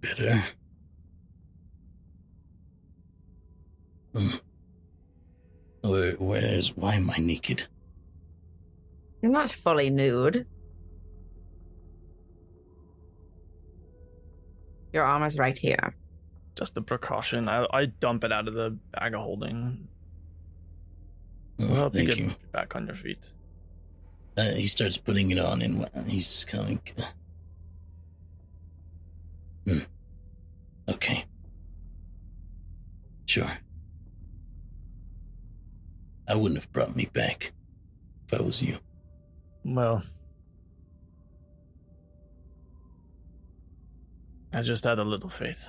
better. 0.00 0.42
Hmm. 4.14 4.28
Where, 5.82 6.12
where's 6.12 6.76
why 6.76 6.94
am 6.94 7.10
I 7.10 7.18
naked? 7.18 7.66
You're 9.22 9.32
not 9.32 9.50
fully 9.50 9.90
nude. 9.90 10.46
Your 14.92 15.04
armor's 15.04 15.36
right 15.36 15.58
here. 15.58 15.96
Just 16.56 16.76
a 16.76 16.82
precaution. 16.82 17.48
I, 17.48 17.66
I 17.72 17.86
dump 17.86 18.22
it 18.22 18.30
out 18.30 18.46
of 18.46 18.54
the 18.54 18.78
bag 18.92 19.14
of 19.14 19.20
holding. 19.20 19.88
Oh, 21.60 21.66
We'll 21.66 21.74
help 21.74 21.94
you 21.94 22.06
thank 22.06 22.08
get 22.08 22.18
you. 22.18 22.30
back 22.52 22.74
on 22.76 22.86
your 22.86 22.96
feet. 22.96 23.32
Uh, 24.36 24.50
he 24.52 24.66
starts 24.66 24.96
putting 24.98 25.30
it 25.30 25.38
on, 25.38 25.62
and 25.62 25.86
he's 26.10 26.44
kind 26.44 26.64
of 26.64 26.70
like, 26.70 26.94
uh, 26.98 27.02
hmm. 29.70 29.78
Okay. 30.88 31.24
Sure. 33.26 33.50
I 36.26 36.34
wouldn't 36.34 36.60
have 36.60 36.72
brought 36.72 36.96
me 36.96 37.08
back 37.12 37.52
if 38.26 38.38
I 38.38 38.42
was 38.42 38.60
you. 38.62 38.78
Well, 39.64 40.02
I 44.52 44.62
just 44.62 44.84
had 44.84 44.98
a 44.98 45.04
little 45.04 45.28
faith. 45.30 45.68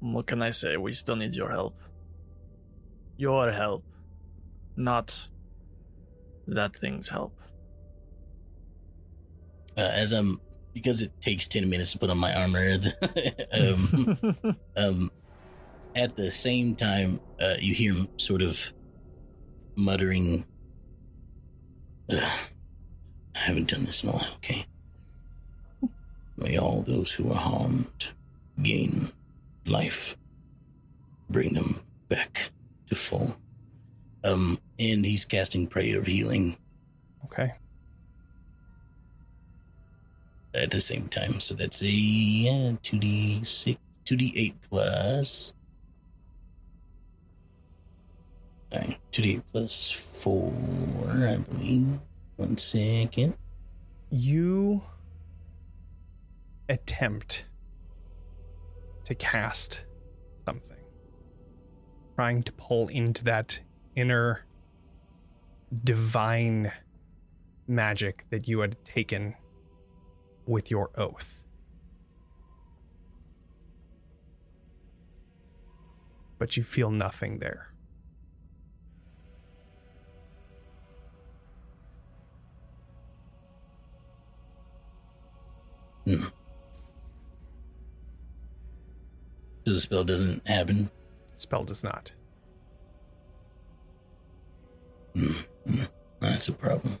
what 0.00 0.26
can 0.26 0.42
I 0.42 0.50
say? 0.50 0.76
We 0.76 0.92
still 0.92 1.16
need 1.16 1.34
your 1.34 1.50
help. 1.50 1.76
Your 3.16 3.52
help, 3.52 3.84
not 4.76 5.28
that 6.46 6.76
thing's 6.76 7.08
help. 7.08 7.38
Uh, 9.76 9.80
as 9.80 10.12
I'm, 10.12 10.40
because 10.72 11.00
it 11.00 11.12
takes 11.20 11.48
10 11.48 11.68
minutes 11.70 11.92
to 11.92 11.98
put 11.98 12.10
on 12.10 12.18
my 12.18 12.34
armor, 12.34 12.78
um, 13.52 14.56
um, 14.76 15.10
at 15.94 16.16
the 16.16 16.30
same 16.30 16.74
time, 16.74 17.20
uh, 17.40 17.54
you 17.60 17.74
hear 17.74 17.94
him 17.94 18.08
sort 18.16 18.42
of 18.42 18.72
muttering, 19.76 20.44
I 22.10 22.28
haven't 23.34 23.70
done 23.70 23.84
this 23.84 24.02
in 24.02 24.10
a 24.10 24.12
while, 24.12 24.34
okay? 24.36 24.66
May 26.36 26.56
all 26.56 26.82
those 26.82 27.12
who 27.12 27.30
are 27.30 27.36
harmed 27.36 28.12
gain 28.62 29.12
life, 29.66 30.16
bring 31.30 31.54
them 31.54 31.80
back 32.08 32.50
full. 32.94 33.36
Um, 34.22 34.58
and 34.78 35.04
he's 35.04 35.24
casting 35.24 35.66
Prayer 35.66 35.98
of 35.98 36.06
Healing 36.06 36.56
Okay. 37.26 37.52
at 40.54 40.70
the 40.70 40.80
same 40.80 41.08
time. 41.08 41.40
So 41.40 41.54
that's 41.54 41.82
a 41.82 41.86
yeah, 41.86 42.72
2d6, 42.82 43.76
2d8 44.06 44.54
plus. 44.70 45.52
Alright, 48.72 48.98
2d8 49.12 49.42
plus 49.52 49.90
4, 49.90 50.52
I 51.28 51.36
believe. 51.36 51.98
One 52.36 52.56
second. 52.56 53.34
You 54.10 54.82
attempt 56.68 57.44
to 59.04 59.14
cast 59.14 59.84
something, 60.44 60.76
trying 62.14 62.42
to 62.42 62.52
pull 62.52 62.88
into 62.88 63.24
that 63.24 63.60
inner 63.96 64.46
divine 65.82 66.72
magic 67.66 68.24
that 68.30 68.46
you 68.46 68.60
had 68.60 68.82
taken 68.84 69.34
with 70.46 70.70
your 70.70 70.90
oath. 70.96 71.42
But 76.38 76.56
you 76.56 76.62
feel 76.62 76.90
nothing 76.90 77.38
there. 77.38 77.70
Hmm. 86.04 86.24
So 89.64 89.72
the 89.72 89.80
spell 89.80 90.04
doesn't 90.04 90.46
happen. 90.46 90.90
Spell 91.44 91.62
does 91.62 91.84
not. 91.84 92.10
Hmm. 95.14 95.32
hmm. 95.68 95.82
That's 96.20 96.48
a 96.48 96.54
problem. 96.54 96.98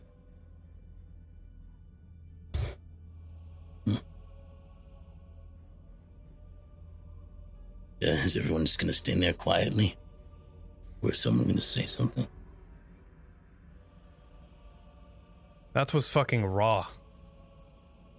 Hmm. 3.86 3.94
Yeah, 8.00 8.22
is 8.22 8.36
everyone 8.36 8.66
just 8.66 8.78
gonna 8.78 8.92
stand 8.92 9.22
there 9.22 9.32
quietly? 9.32 9.96
Or 11.00 11.12
is 11.12 11.18
someone 11.18 11.46
gonna 11.46 11.62
say 11.62 11.86
something? 11.86 12.28
That 15.72 15.94
was 15.94 16.06
fucking 16.12 16.44
raw. 16.44 16.86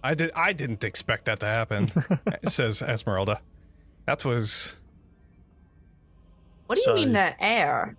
I 0.02 0.14
did 0.14 0.32
I 0.34 0.52
didn't 0.52 0.82
expect 0.82 1.26
that 1.26 1.38
to 1.38 1.46
happen, 1.46 1.88
says 2.48 2.82
Esmeralda. 2.82 3.40
That 4.06 4.24
was 4.24 4.80
What 6.66 6.78
do 6.78 6.90
you 6.90 6.94
mean 6.94 7.12
the 7.12 7.42
air? 7.42 7.96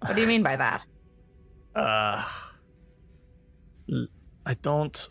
What 0.00 0.14
do 0.14 0.20
you 0.20 0.26
mean 0.26 0.42
by 0.42 0.56
that? 0.56 0.86
Uh, 1.74 2.24
l- 3.90 4.06
I 4.44 4.54
don't 4.54 5.08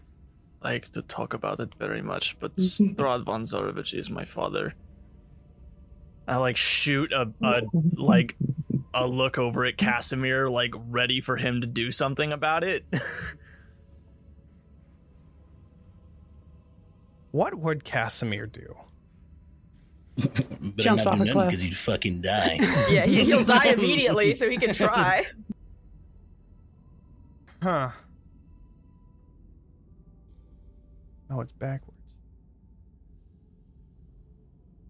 like 0.63 0.89
to 0.91 1.01
talk 1.01 1.33
about 1.33 1.59
it 1.59 1.75
very 1.77 2.01
much, 2.01 2.39
but 2.39 2.55
Strahd 2.57 3.25
von 3.25 3.43
Zarovich 3.43 3.93
is 3.93 4.09
my 4.09 4.25
father. 4.25 4.73
I 6.27 6.37
like 6.37 6.57
shoot 6.57 7.11
a, 7.13 7.31
a 7.43 7.61
like 7.93 8.35
a 8.93 9.05
look 9.07 9.37
over 9.37 9.65
at 9.65 9.77
Kasimir, 9.77 10.49
like 10.49 10.73
ready 10.87 11.21
for 11.21 11.37
him 11.37 11.61
to 11.61 11.67
do 11.67 11.91
something 11.91 12.31
about 12.31 12.63
it. 12.63 12.83
what 17.31 17.55
would 17.55 17.83
Kasimir 17.83 18.51
do? 18.51 18.75
Better 20.17 20.71
Jumps 20.77 21.05
not 21.05 21.13
off 21.15 21.23
do 21.23 21.29
a 21.29 21.31
cliff. 21.33 21.47
because 21.49 21.63
you'd 21.63 21.75
fucking 21.75 22.21
die. 22.21 22.57
Yeah, 22.89 23.05
he, 23.05 23.25
he'll 23.25 23.43
die 23.43 23.65
immediately, 23.77 24.33
so 24.35 24.49
he 24.49 24.57
can 24.57 24.73
try. 24.73 25.25
Huh. 27.61 27.89
No, 31.29 31.41
it's 31.41 31.51
backwards. 31.53 31.91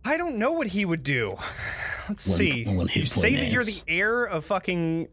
I 0.04 0.18
don't 0.18 0.38
know 0.38 0.52
what 0.52 0.68
he 0.68 0.86
would 0.86 1.02
do. 1.04 1.36
Let's 2.10 2.28
One- 2.28 2.38
see. 2.38 2.66
one 2.66 2.88
you 2.94 3.06
say 3.06 3.36
that 3.36 3.52
you're 3.52 3.64
the 3.64 3.82
heir 3.88 4.26
of 4.26 4.46
fucking 4.46 5.08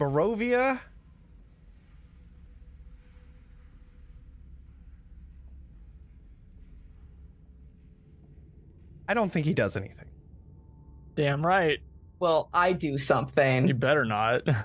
Barovia? 0.00 0.80
I 9.08 9.14
don't 9.14 9.30
think 9.30 9.46
he 9.46 9.54
does 9.54 9.76
anything. 9.76 10.08
Damn 11.14 11.44
right. 11.46 11.78
Well, 12.18 12.48
I 12.52 12.72
do 12.72 12.98
something. 12.98 13.68
You 13.68 13.74
better 13.74 14.04
not. 14.04 14.42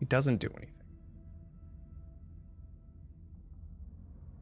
He 0.00 0.06
doesn't 0.06 0.36
do 0.38 0.48
anything. 0.56 0.74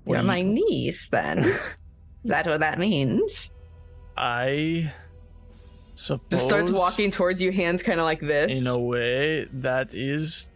What 0.04 0.14
You're 0.14 0.22
you- 0.22 0.26
my 0.26 0.42
niece, 0.42 1.08
then. 1.08 1.44
Is 2.24 2.30
that 2.30 2.46
what 2.46 2.60
that 2.60 2.78
means? 2.78 3.52
I 4.16 4.92
suppose 5.94 6.26
Just 6.30 6.46
starts 6.46 6.70
walking 6.70 7.10
towards 7.10 7.40
you, 7.40 7.52
hands 7.52 7.82
kind 7.82 8.00
of 8.00 8.06
like 8.06 8.20
this. 8.20 8.60
in 8.60 8.66
a 8.66 8.80
way 8.80 9.44
that 9.52 9.94
is 9.94 10.48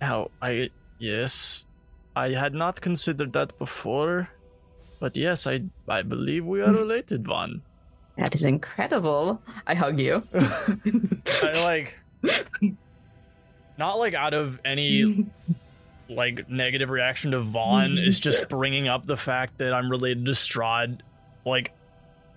how 0.00 0.30
I 0.42 0.70
yes. 0.98 1.66
I 2.14 2.30
had 2.30 2.54
not 2.54 2.80
considered 2.80 3.32
that 3.34 3.58
before. 3.58 4.28
But 4.98 5.16
yes, 5.16 5.46
I 5.46 5.62
I 5.88 6.02
believe 6.02 6.44
we 6.44 6.62
are 6.62 6.72
related, 6.72 7.26
Von. 7.26 7.62
that 8.16 8.34
is 8.34 8.44
incredible. 8.44 9.42
I 9.66 9.74
hug 9.74 10.00
you. 10.00 10.26
I 11.42 11.62
like 11.62 11.98
not 13.78 13.98
like 13.98 14.14
out 14.14 14.34
of 14.34 14.58
any 14.64 15.26
like 16.08 16.48
negative 16.48 16.90
reaction 16.90 17.32
to 17.32 17.40
Von 17.40 17.98
is 17.98 18.20
just 18.20 18.48
bringing 18.48 18.88
up 18.88 19.06
the 19.06 19.16
fact 19.16 19.58
that 19.58 19.72
I'm 19.72 19.90
related 19.90 20.26
to 20.26 20.32
Strahd 20.32 21.00
like 21.44 21.72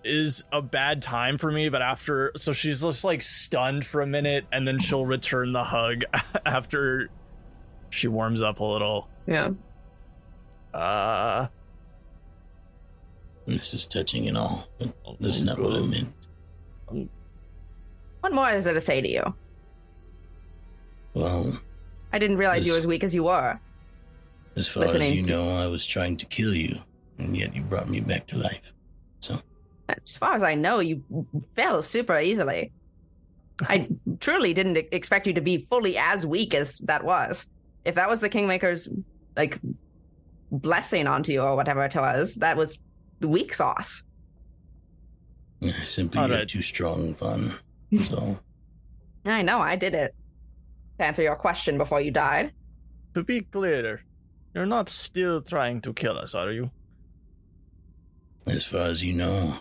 is 0.04 0.46
a 0.52 0.62
bad 0.62 1.02
time 1.02 1.38
for 1.38 1.52
me 1.52 1.70
but 1.70 1.82
after 1.82 2.32
so 2.36 2.54
she's 2.54 2.82
just 2.82 3.04
like 3.04 3.22
stunned 3.22 3.86
for 3.86 4.02
a 4.02 4.08
minute 4.08 4.46
and 4.52 4.68
then 4.68 4.80
she'll 4.80 5.06
return 5.06 5.52
the 5.52 5.64
hug 5.64 6.04
after 6.46 7.10
she 7.90 8.08
warms 8.08 8.42
up 8.42 8.60
a 8.60 8.64
little 8.64 9.10
yeah. 9.28 9.50
uh 10.74 11.48
This 13.58 13.74
is 13.74 13.86
touching 13.88 14.28
and 14.28 14.38
all, 14.38 14.68
but 14.78 14.94
that's 15.20 15.42
not 15.42 15.60
what 15.60 15.74
I 15.74 15.80
meant. 15.82 16.14
What 18.22 18.34
more 18.34 18.50
is 18.52 18.66
there 18.66 18.74
to 18.74 18.82
say 18.82 19.02
to 19.02 19.08
you? 19.10 19.34
Well, 21.14 21.60
I 22.14 22.20
didn't 22.20 22.38
realize 22.38 22.66
you 22.66 22.74
were 22.74 22.80
as 22.80 22.88
weak 22.88 23.04
as 23.04 23.14
you 23.16 23.24
were. 23.24 23.60
as 24.56 24.68
far 24.68 24.84
Listening 24.84 25.12
as 25.12 25.18
you 25.18 25.24
to- 25.26 25.30
know, 25.32 25.58
I 25.58 25.68
was 25.68 25.86
trying 25.86 26.18
to 26.18 26.26
kill 26.26 26.54
you, 26.54 26.80
and 27.18 27.36
yet 27.36 27.56
you 27.56 27.62
brought 27.62 27.90
me 27.90 28.00
back 28.02 28.28
to 28.28 28.38
life. 28.38 28.74
So, 29.20 29.42
As 29.88 30.16
far 30.16 30.34
as 30.36 30.44
I 30.44 30.54
know, 30.56 30.80
you 30.80 31.04
fell 31.56 31.82
super 31.82 32.20
easily. 32.20 32.72
I 33.64 33.88
truly 34.20 34.54
didn't 34.54 34.78
expect 34.92 35.28
you 35.28 35.34
to 35.34 35.42
be 35.42 35.58
fully 35.58 35.98
as 35.98 36.26
weak 36.26 36.54
as 36.54 36.78
that 36.80 37.04
was. 37.04 37.48
If 37.86 37.96
that 37.96 38.10
was 38.10 38.20
the 38.22 38.30
Kingmaker's 38.30 38.88
like 39.36 39.60
blessing 40.52 41.08
onto 41.08 41.32
you 41.32 41.42
or 41.42 41.56
whatever 41.56 41.84
it 41.86 41.96
was, 41.96 42.36
that 42.36 42.56
was 42.58 42.80
weak 43.28 43.54
sauce. 43.54 44.04
yeah, 45.60 45.84
simply 45.84 46.22
All 46.22 46.28
you're 46.30 46.38
right. 46.40 46.48
too 46.48 46.62
strong, 46.62 47.14
fun. 47.16 47.56
So. 48.04 48.40
I 49.26 49.42
know, 49.42 49.60
I 49.60 49.76
did 49.76 49.94
it. 49.96 50.14
To 51.00 51.06
answer 51.06 51.22
your 51.24 51.36
question 51.36 51.78
before 51.78 52.00
you 52.02 52.12
died. 52.12 52.54
to 53.16 53.24
be 53.24 53.42
clear 53.42 54.02
you're 54.54 54.66
not 54.66 54.90
still 54.90 55.42
trying 55.42 55.82
to 55.82 55.94
kill 55.94 56.18
us 56.18 56.36
are 56.36 56.52
you 56.52 56.70
As 58.48 58.64
far 58.64 58.82
as 58.82 59.04
you 59.04 59.14
know. 59.14 59.56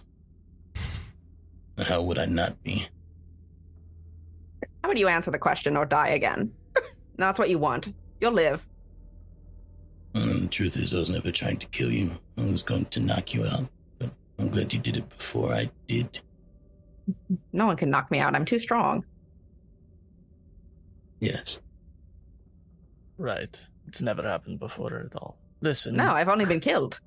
How 1.78 2.02
would 2.02 2.18
I 2.18 2.26
not 2.26 2.62
be? 2.62 2.86
How 4.82 4.88
would 4.88 4.98
you 4.98 5.08
answer 5.08 5.30
the 5.30 5.38
question 5.38 5.76
or 5.76 5.86
die 5.86 6.08
again? 6.08 6.52
That's 7.16 7.38
what 7.38 7.48
you 7.50 7.58
want. 7.58 7.92
You'll 8.20 8.32
live. 8.32 8.66
And 10.22 10.44
the 10.44 10.48
truth 10.48 10.76
is, 10.76 10.94
I 10.94 10.98
was 10.98 11.10
never 11.10 11.30
trying 11.30 11.58
to 11.58 11.66
kill 11.68 11.92
you. 11.92 12.18
I 12.36 12.42
was 12.42 12.62
going 12.62 12.86
to 12.86 13.00
knock 13.00 13.34
you 13.34 13.44
out. 13.46 13.68
But 13.98 14.10
I'm 14.38 14.48
glad 14.48 14.72
you 14.72 14.78
did 14.78 14.96
it 14.96 15.08
before 15.08 15.52
I 15.52 15.70
did. 15.86 16.20
No 17.52 17.66
one 17.66 17.76
can 17.76 17.90
knock 17.90 18.10
me 18.10 18.18
out. 18.18 18.34
I'm 18.34 18.44
too 18.44 18.58
strong. 18.58 19.04
Yes. 21.20 21.60
Right. 23.16 23.66
It's 23.86 24.02
never 24.02 24.22
happened 24.22 24.60
before 24.60 24.94
at 24.98 25.16
all. 25.16 25.38
Listen. 25.60 25.96
No, 25.96 26.12
I've 26.12 26.28
only 26.28 26.44
been 26.44 26.60
killed. 26.60 27.00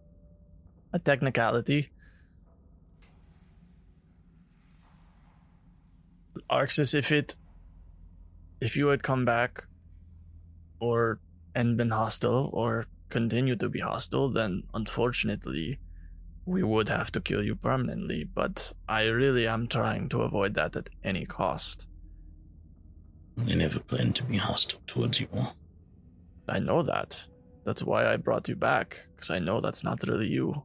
A 0.92 0.98
technicality. 0.98 1.90
Arxes, 6.50 6.94
if 6.94 7.10
it 7.10 7.36
if 8.60 8.76
you 8.76 8.88
had 8.88 9.02
come 9.02 9.24
back 9.24 9.64
or 10.78 11.18
and 11.54 11.76
been 11.76 11.90
hostile 11.90 12.50
or 12.52 12.86
continue 13.10 13.56
to 13.56 13.68
be 13.68 13.80
hostile, 13.80 14.28
then 14.30 14.62
unfortunately 14.74 15.78
we 16.46 16.62
would 16.62 16.88
have 16.88 17.10
to 17.12 17.20
kill 17.20 17.42
you 17.42 17.54
permanently, 17.56 18.24
but 18.24 18.72
I 18.88 19.04
really 19.04 19.46
am 19.46 19.66
trying 19.68 20.08
to 20.10 20.22
avoid 20.22 20.54
that 20.54 20.76
at 20.76 20.90
any 21.02 21.24
cost. 21.24 21.86
I 23.48 23.54
never 23.54 23.80
planned 23.80 24.16
to 24.16 24.24
be 24.24 24.36
hostile 24.36 24.80
towards 24.86 25.20
you 25.20 25.26
all. 25.34 25.56
I 26.48 26.58
know 26.58 26.82
that. 26.82 27.26
That's 27.64 27.82
why 27.82 28.06
I 28.12 28.16
brought 28.16 28.48
you 28.48 28.56
back, 28.56 29.06
because 29.16 29.30
I 29.30 29.38
know 29.38 29.60
that's 29.60 29.82
not 29.82 30.02
really 30.06 30.28
you. 30.28 30.62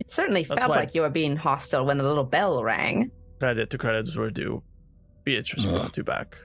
It 0.00 0.10
certainly 0.10 0.44
That's 0.44 0.60
felt 0.60 0.70
why- 0.70 0.76
like 0.76 0.94
you 0.94 1.02
were 1.02 1.10
being 1.10 1.36
hostile 1.36 1.84
when 1.84 1.98
the 1.98 2.04
little 2.04 2.24
bell 2.24 2.62
rang. 2.64 3.10
Credit 3.40 3.68
to 3.70 3.78
credit's 3.78 4.16
were 4.16 4.30
due. 4.30 4.62
Beatrice 5.24 5.66
Uh, 5.66 5.72
brought 5.78 5.96
you 5.96 6.04
back. 6.04 6.38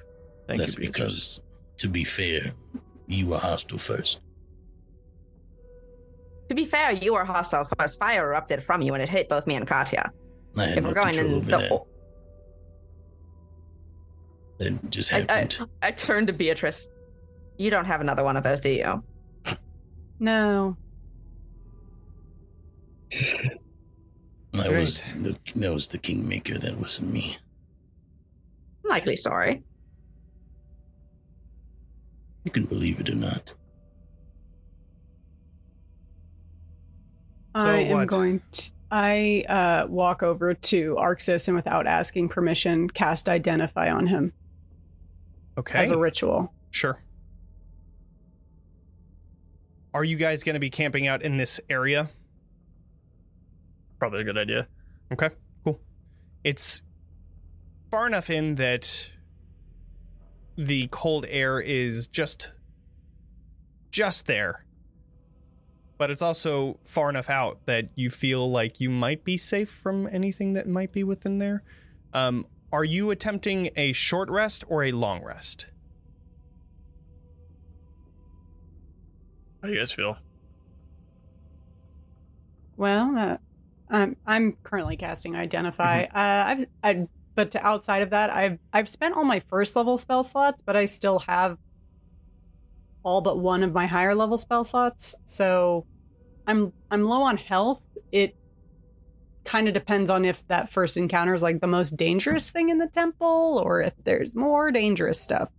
Thank 0.47 0.59
That's 0.59 0.73
you, 0.73 0.81
Beatrice. 0.81 0.93
because, 1.39 1.41
to 1.77 1.87
be 1.87 2.03
fair, 2.03 2.51
you 3.13 3.27
were 3.27 3.37
hostile 3.37 3.77
first. 3.77 4.19
To 6.49 6.55
be 6.55 6.65
fair, 6.65 6.91
you 6.91 7.13
were 7.13 7.23
hostile 7.23 7.65
first. 7.79 7.97
Fire 7.99 8.25
erupted 8.27 8.63
from 8.63 8.81
you 8.81 8.93
and 8.93 9.01
it 9.01 9.09
hit 9.09 9.29
both 9.29 9.47
me 9.47 9.55
and 9.55 9.67
Katya. 9.67 10.11
I 10.57 10.65
had 10.65 10.77
If 10.77 10.83
no 10.83 10.89
we're 10.89 10.95
going 10.95 11.13
control 11.13 11.27
in 11.31 11.37
over 11.37 11.51
the. 11.51 11.57
that. 14.59 14.67
It 14.67 14.89
just 14.91 15.11
I, 15.13 15.17
I, 15.17 15.19
happened. 15.21 15.59
I 15.81 15.91
turned 15.91 16.27
to 16.27 16.33
Beatrice. 16.33 16.89
You 17.57 17.69
don't 17.69 17.85
have 17.85 18.01
another 18.01 18.23
one 18.23 18.37
of 18.37 18.43
those, 18.43 18.61
do 18.61 18.69
you? 18.69 19.03
No. 20.19 20.77
I 23.11 23.57
Great. 24.53 24.79
was 24.79 25.01
the, 25.01 25.35
that 25.55 25.73
was 25.73 25.87
the 25.89 25.97
kingmaker. 25.97 26.57
That 26.57 26.77
wasn't 26.77 27.11
me. 27.11 27.37
Likely 28.85 29.15
story. 29.17 29.63
You 32.43 32.51
can 32.51 32.65
believe 32.65 32.99
it 32.99 33.09
or 33.09 33.15
not. 33.15 33.53
So 37.59 37.69
I 37.69 37.77
am 37.79 37.91
what? 37.91 38.07
going 38.07 38.41
to. 38.51 38.71
I 38.91 39.45
uh, 39.49 39.87
walk 39.87 40.21
over 40.21 40.53
to 40.53 40.95
Arxes 40.99 41.47
and 41.47 41.55
without 41.55 41.87
asking 41.87 42.29
permission, 42.29 42.89
cast 42.89 43.27
Identify 43.27 43.89
on 43.89 44.05
him 44.05 44.33
Okay. 45.57 45.79
as 45.79 45.89
a 45.89 45.97
ritual. 45.97 46.53
Sure. 46.69 46.99
Are 49.93 50.03
you 50.03 50.15
guys 50.15 50.43
going 50.43 50.55
to 50.55 50.59
be 50.59 50.69
camping 50.69 51.07
out 51.07 51.21
in 51.21 51.37
this 51.37 51.59
area? 51.69 52.09
Probably 53.99 54.21
a 54.21 54.23
good 54.23 54.37
idea. 54.37 54.67
Okay, 55.11 55.29
cool. 55.63 55.79
It's 56.43 56.81
far 57.89 58.07
enough 58.07 58.29
in 58.29 58.55
that 58.55 59.11
the 60.55 60.87
cold 60.91 61.25
air 61.29 61.59
is 61.59 62.07
just 62.07 62.53
just 63.91 64.25
there. 64.25 64.65
But 65.97 66.09
it's 66.09 66.21
also 66.21 66.79
far 66.83 67.09
enough 67.09 67.29
out 67.29 67.65
that 67.65 67.89
you 67.95 68.09
feel 68.09 68.49
like 68.49 68.81
you 68.81 68.89
might 68.89 69.23
be 69.23 69.37
safe 69.37 69.69
from 69.69 70.09
anything 70.11 70.53
that 70.53 70.67
might 70.67 70.91
be 70.91 71.03
within 71.03 71.37
there. 71.37 71.63
Um, 72.13 72.47
are 72.71 72.83
you 72.83 73.11
attempting 73.11 73.69
a 73.75 73.93
short 73.93 74.29
rest 74.29 74.63
or 74.67 74.83
a 74.83 74.91
long 74.91 75.23
rest? 75.23 75.67
How 79.61 79.67
do 79.67 79.73
you 79.73 79.79
guys 79.79 79.91
feel? 79.91 80.17
Well, 82.75 83.15
uh, 83.15 83.37
I'm 83.89 84.17
I'm 84.25 84.57
currently 84.63 84.97
casting 84.97 85.35
Identify. 85.35 86.03
Uh, 86.05 86.09
I've 86.15 86.65
I 86.83 87.07
but 87.35 87.51
to 87.51 87.65
outside 87.65 88.01
of 88.01 88.09
that, 88.11 88.29
I've 88.29 88.59
I've 88.71 88.89
spent 88.89 89.15
all 89.15 89.23
my 89.23 89.41
first 89.49 89.75
level 89.75 89.97
spell 89.97 90.23
slots, 90.23 90.61
but 90.61 90.75
I 90.75 90.85
still 90.85 91.19
have 91.19 91.57
all 93.03 93.21
but 93.21 93.39
one 93.39 93.63
of 93.63 93.73
my 93.73 93.85
higher 93.85 94.15
level 94.15 94.37
spell 94.37 94.63
slots. 94.63 95.15
So 95.25 95.85
I'm 96.47 96.73
I'm 96.91 97.03
low 97.03 97.21
on 97.21 97.37
health. 97.37 97.81
It 98.11 98.35
kind 99.45 99.67
of 99.67 99.73
depends 99.73 100.09
on 100.09 100.23
if 100.23 100.45
that 100.47 100.71
first 100.71 100.95
encounter 100.95 101.33
is 101.33 101.43
like 101.43 101.59
the 101.59 101.67
most 101.67 101.97
dangerous 101.97 102.49
thing 102.49 102.69
in 102.69 102.77
the 102.77 102.87
temple 102.87 103.61
or 103.63 103.81
if 103.81 103.93
there's 104.05 104.35
more 104.35 104.71
dangerous 104.71 105.19
stuff. 105.19 105.49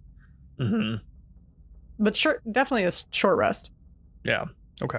Mm-hmm. 0.59 1.03
But 1.99 2.17
sure, 2.17 2.41
definitely 2.51 2.85
a 2.85 2.93
short 3.11 3.37
rest. 3.37 3.71
Yeah, 4.25 4.47
Okay. 4.83 4.99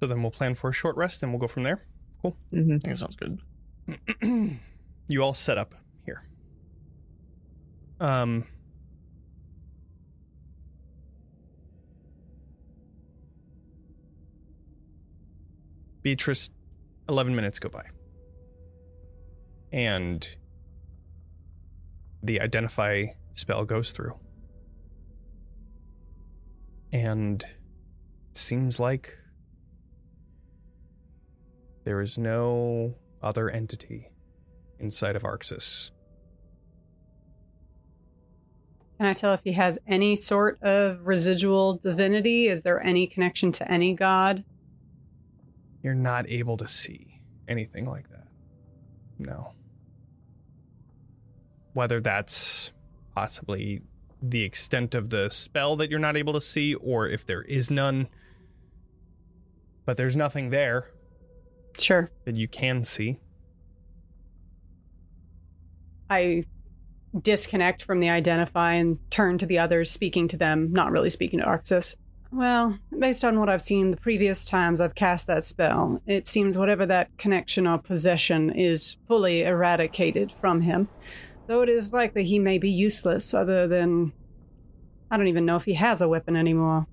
So 0.00 0.06
then 0.06 0.22
we'll 0.22 0.30
plan 0.30 0.54
for 0.54 0.70
a 0.70 0.72
short 0.72 0.96
rest 0.96 1.22
and 1.22 1.32
we'll 1.32 1.40
go 1.40 1.46
from 1.46 1.64
there. 1.64 1.84
Mm-hmm. 2.24 2.56
I 2.56 2.78
think 2.78 2.86
it 2.86 2.98
sounds 2.98 3.16
good. 3.16 3.40
you 5.10 5.22
all 5.22 5.32
set 5.32 5.58
up 5.58 5.74
here. 6.04 6.22
Um 8.00 8.44
Beatrice 16.02 16.50
11 17.08 17.34
minutes 17.34 17.58
go 17.58 17.68
by. 17.68 17.84
And 19.72 20.26
the 22.22 22.40
identify 22.40 23.06
spell 23.34 23.64
goes 23.64 23.92
through. 23.92 24.18
And 26.92 27.44
seems 28.32 28.80
like 28.80 29.16
there 31.84 32.00
is 32.00 32.18
no 32.18 32.94
other 33.22 33.50
entity 33.50 34.08
inside 34.80 35.16
of 35.16 35.22
Arxes. 35.22 35.90
Can 38.98 39.06
I 39.06 39.14
tell 39.14 39.32
if 39.32 39.40
he 39.44 39.52
has 39.52 39.78
any 39.86 40.14
sort 40.14 40.58
of 40.62 41.06
residual 41.06 41.76
divinity? 41.78 42.48
Is 42.48 42.62
there 42.62 42.82
any 42.82 43.06
connection 43.06 43.50
to 43.52 43.70
any 43.70 43.94
god? 43.94 44.44
You're 45.82 45.94
not 45.94 46.28
able 46.28 46.58
to 46.58 46.68
see 46.68 47.20
anything 47.48 47.86
like 47.88 48.10
that. 48.10 48.26
No. 49.18 49.52
Whether 51.72 52.00
that's 52.00 52.72
possibly 53.14 53.80
the 54.22 54.42
extent 54.42 54.94
of 54.94 55.08
the 55.08 55.30
spell 55.30 55.76
that 55.76 55.88
you're 55.88 55.98
not 55.98 56.16
able 56.18 56.34
to 56.34 56.40
see, 56.40 56.74
or 56.74 57.08
if 57.08 57.24
there 57.24 57.42
is 57.42 57.70
none. 57.70 58.06
But 59.86 59.96
there's 59.96 60.14
nothing 60.16 60.50
there 60.50 60.90
Sure. 61.78 62.10
that 62.26 62.36
you 62.36 62.48
can 62.48 62.84
see. 62.84 63.16
I 66.10 66.44
disconnect 67.18 67.82
from 67.84 68.00
the 68.00 68.10
identify 68.10 68.74
and 68.74 68.98
turn 69.10 69.38
to 69.38 69.46
the 69.46 69.58
others, 69.58 69.90
speaking 69.90 70.28
to 70.28 70.36
them, 70.36 70.72
not 70.72 70.92
really 70.92 71.10
speaking 71.10 71.38
to 71.38 71.46
Arxes. 71.46 71.96
Well, 72.32 72.78
based 72.96 73.24
on 73.24 73.40
what 73.40 73.48
I've 73.48 73.62
seen 73.62 73.90
the 73.90 73.96
previous 73.96 74.44
times 74.44 74.80
I've 74.80 74.94
cast 74.94 75.26
that 75.26 75.42
spell, 75.42 76.00
it 76.06 76.28
seems 76.28 76.56
whatever 76.56 76.86
that 76.86 77.16
connection 77.18 77.66
or 77.66 77.78
possession 77.78 78.50
is 78.50 78.96
fully 79.08 79.42
eradicated 79.42 80.32
from 80.40 80.60
him. 80.60 80.88
Though 81.48 81.62
it 81.62 81.68
is 81.68 81.92
likely 81.92 82.24
he 82.24 82.38
may 82.38 82.58
be 82.58 82.70
useless, 82.70 83.34
other 83.34 83.66
than. 83.66 84.12
I 85.10 85.16
don't 85.16 85.26
even 85.26 85.44
know 85.44 85.56
if 85.56 85.64
he 85.64 85.74
has 85.74 86.00
a 86.00 86.08
weapon 86.08 86.36
anymore. 86.36 86.86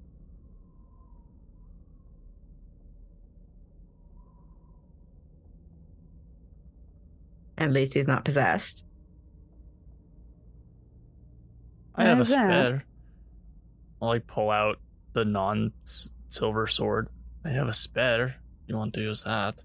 At 7.60 7.72
least 7.72 7.94
he's 7.94 8.08
not 8.08 8.26
possessed. 8.26 8.87
I 11.98 12.06
have 12.06 12.18
a 12.18 12.20
Why 12.20 12.22
is 12.22 12.30
that? 12.30 12.66
spare. 12.68 12.84
I'll 14.02 14.10
like 14.10 14.28
pull 14.28 14.52
out 14.52 14.80
the 15.14 15.26
non 15.26 15.72
silver 16.30 16.68
sword. 16.68 17.10
I 17.44 17.50
have 17.50 17.68
a 17.68 17.74
spare. 17.74 18.36
You 18.68 18.78
want 18.78 18.94
to 18.96 19.02
use 19.02 19.24
that? 19.24 19.64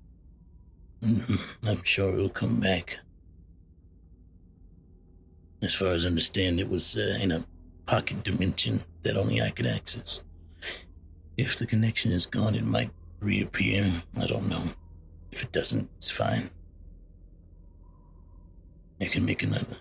Mhm. 1.03 1.41
I'm 1.65 1.83
sure 1.85 2.15
it'll 2.15 2.29
come 2.31 2.61
back. 2.61 2.99
As 5.61 5.75
far 5.75 5.89
as 5.89 6.05
I 6.05 6.09
understand, 6.09 6.59
it 6.61 6.69
was 6.69 6.97
uh, 6.97 7.19
in 7.21 7.31
a 7.33 7.45
pocket 7.87 8.23
dimension 8.25 8.83
that 9.03 9.17
only 9.17 9.41
I 9.41 9.51
could 9.51 9.67
access. 9.67 10.23
If 11.37 11.59
the 11.59 11.67
connection 11.67 12.13
is 12.13 12.27
gone, 12.27 12.55
it 12.55 12.65
might 12.65 12.91
reappear. 13.21 14.03
I 14.21 14.27
don't 14.27 14.49
know. 14.49 14.63
If 15.31 15.43
it 15.43 15.53
doesn't, 15.53 15.89
it's 15.97 16.11
fine. 16.11 16.51
I 19.01 19.07
can 19.07 19.25
make 19.25 19.43
another. 19.43 19.79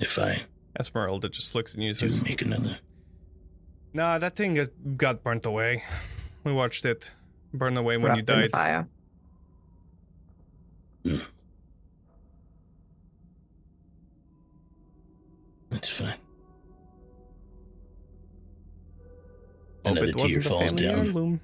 If 0.00 0.18
I 0.18 0.44
Esmeralda 0.78 1.28
just 1.28 1.54
looks 1.54 1.74
and 1.74 1.82
do 1.82 1.86
uses. 1.86 2.22
make 2.24 2.42
another. 2.42 2.78
Nah, 3.92 4.18
that 4.18 4.36
thing 4.36 4.56
has 4.56 4.68
got 4.96 5.22
burnt 5.24 5.44
away. 5.46 5.82
We 6.44 6.52
watched 6.52 6.84
it 6.84 7.10
burn 7.52 7.76
away 7.76 7.96
when 7.96 8.12
you 8.16 8.22
Wrapped 8.24 8.30
in 8.30 8.40
the 8.40 8.48
died. 8.48 8.52
fire. 8.52 8.88
Hmm. 11.04 11.16
That's 15.70 15.88
fine. 15.88 16.08
Hope 19.84 19.96
Another 19.96 20.06
it 20.06 20.16
tear 20.16 20.22
wasn't 20.24 20.46
a 20.46 20.48
falls 20.48 20.70
family 20.70 20.82
down. 20.86 20.98
heirloom. 20.98 21.40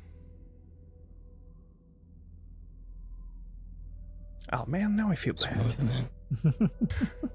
Oh 4.53 4.65
man, 4.67 4.97
now 4.97 5.11
I 5.11 5.15
feel 5.17 5.35
It's 5.35 5.45
bad. 5.45 5.57
more 5.57 5.69
than 5.69 5.87
that. 5.89 6.71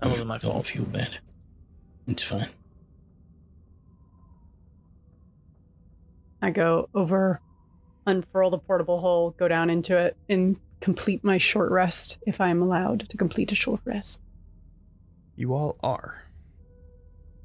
That 0.00 0.10
wasn't 0.10 0.28
my 0.28 0.38
Don't 0.38 0.52
fault. 0.52 0.66
feel 0.66 0.84
bad. 0.84 1.18
It's 2.06 2.22
fine. 2.22 2.48
I 6.42 6.50
go 6.50 6.88
over, 6.94 7.40
unfurl 8.06 8.50
the 8.50 8.58
portable 8.58 9.00
hole, 9.00 9.30
go 9.32 9.48
down 9.48 9.70
into 9.70 9.96
it, 9.96 10.16
and 10.28 10.56
complete 10.80 11.24
my 11.24 11.38
short 11.38 11.70
rest 11.72 12.18
if 12.26 12.40
I 12.40 12.48
am 12.50 12.62
allowed 12.62 13.08
to 13.08 13.16
complete 13.16 13.50
a 13.52 13.54
short 13.54 13.80
rest. 13.84 14.20
You 15.34 15.54
all 15.54 15.76
are. 15.82 16.22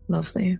Lovely. 0.08 0.60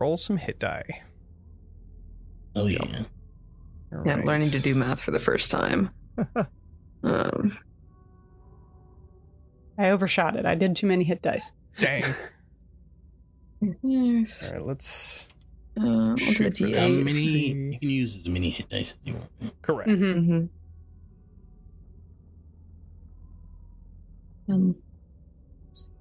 Roll 0.00 0.16
some 0.16 0.36
hit 0.36 0.58
die. 0.58 1.02
Oh 2.54 2.66
yeah. 2.66 2.78
All 2.82 4.02
Yeah, 4.04 4.12
I'm 4.12 4.18
right. 4.18 4.24
learning 4.26 4.50
to 4.50 4.60
do 4.60 4.74
math 4.74 5.00
for 5.00 5.10
the 5.10 5.18
first 5.18 5.50
time. 5.50 5.90
um, 7.02 7.58
I 9.78 9.90
overshot 9.90 10.36
it. 10.36 10.44
I 10.46 10.54
did 10.54 10.76
too 10.76 10.86
many 10.86 11.04
hit 11.04 11.22
dice. 11.22 11.52
Dang. 11.80 12.04
yes. 13.82 14.48
All 14.48 14.54
right, 14.58 14.66
let's 14.66 15.28
Uh, 15.80 16.10
I'll 16.10 16.16
Shoot 16.16 16.56
for 16.58 16.64
How 16.66 16.70
Yes. 16.70 16.92
D8. 16.92 17.04
many? 17.04 17.20
You 17.20 17.78
can 17.78 17.90
use 17.90 18.16
as 18.16 18.28
many 18.28 18.50
hit 18.50 18.68
dice 18.68 18.92
as 18.92 18.98
you 19.04 19.14
want. 19.14 19.62
correct. 19.62 19.88
Mhm. 19.88 20.48
Mm-hmm. 24.48 24.52
Um, 24.52 24.76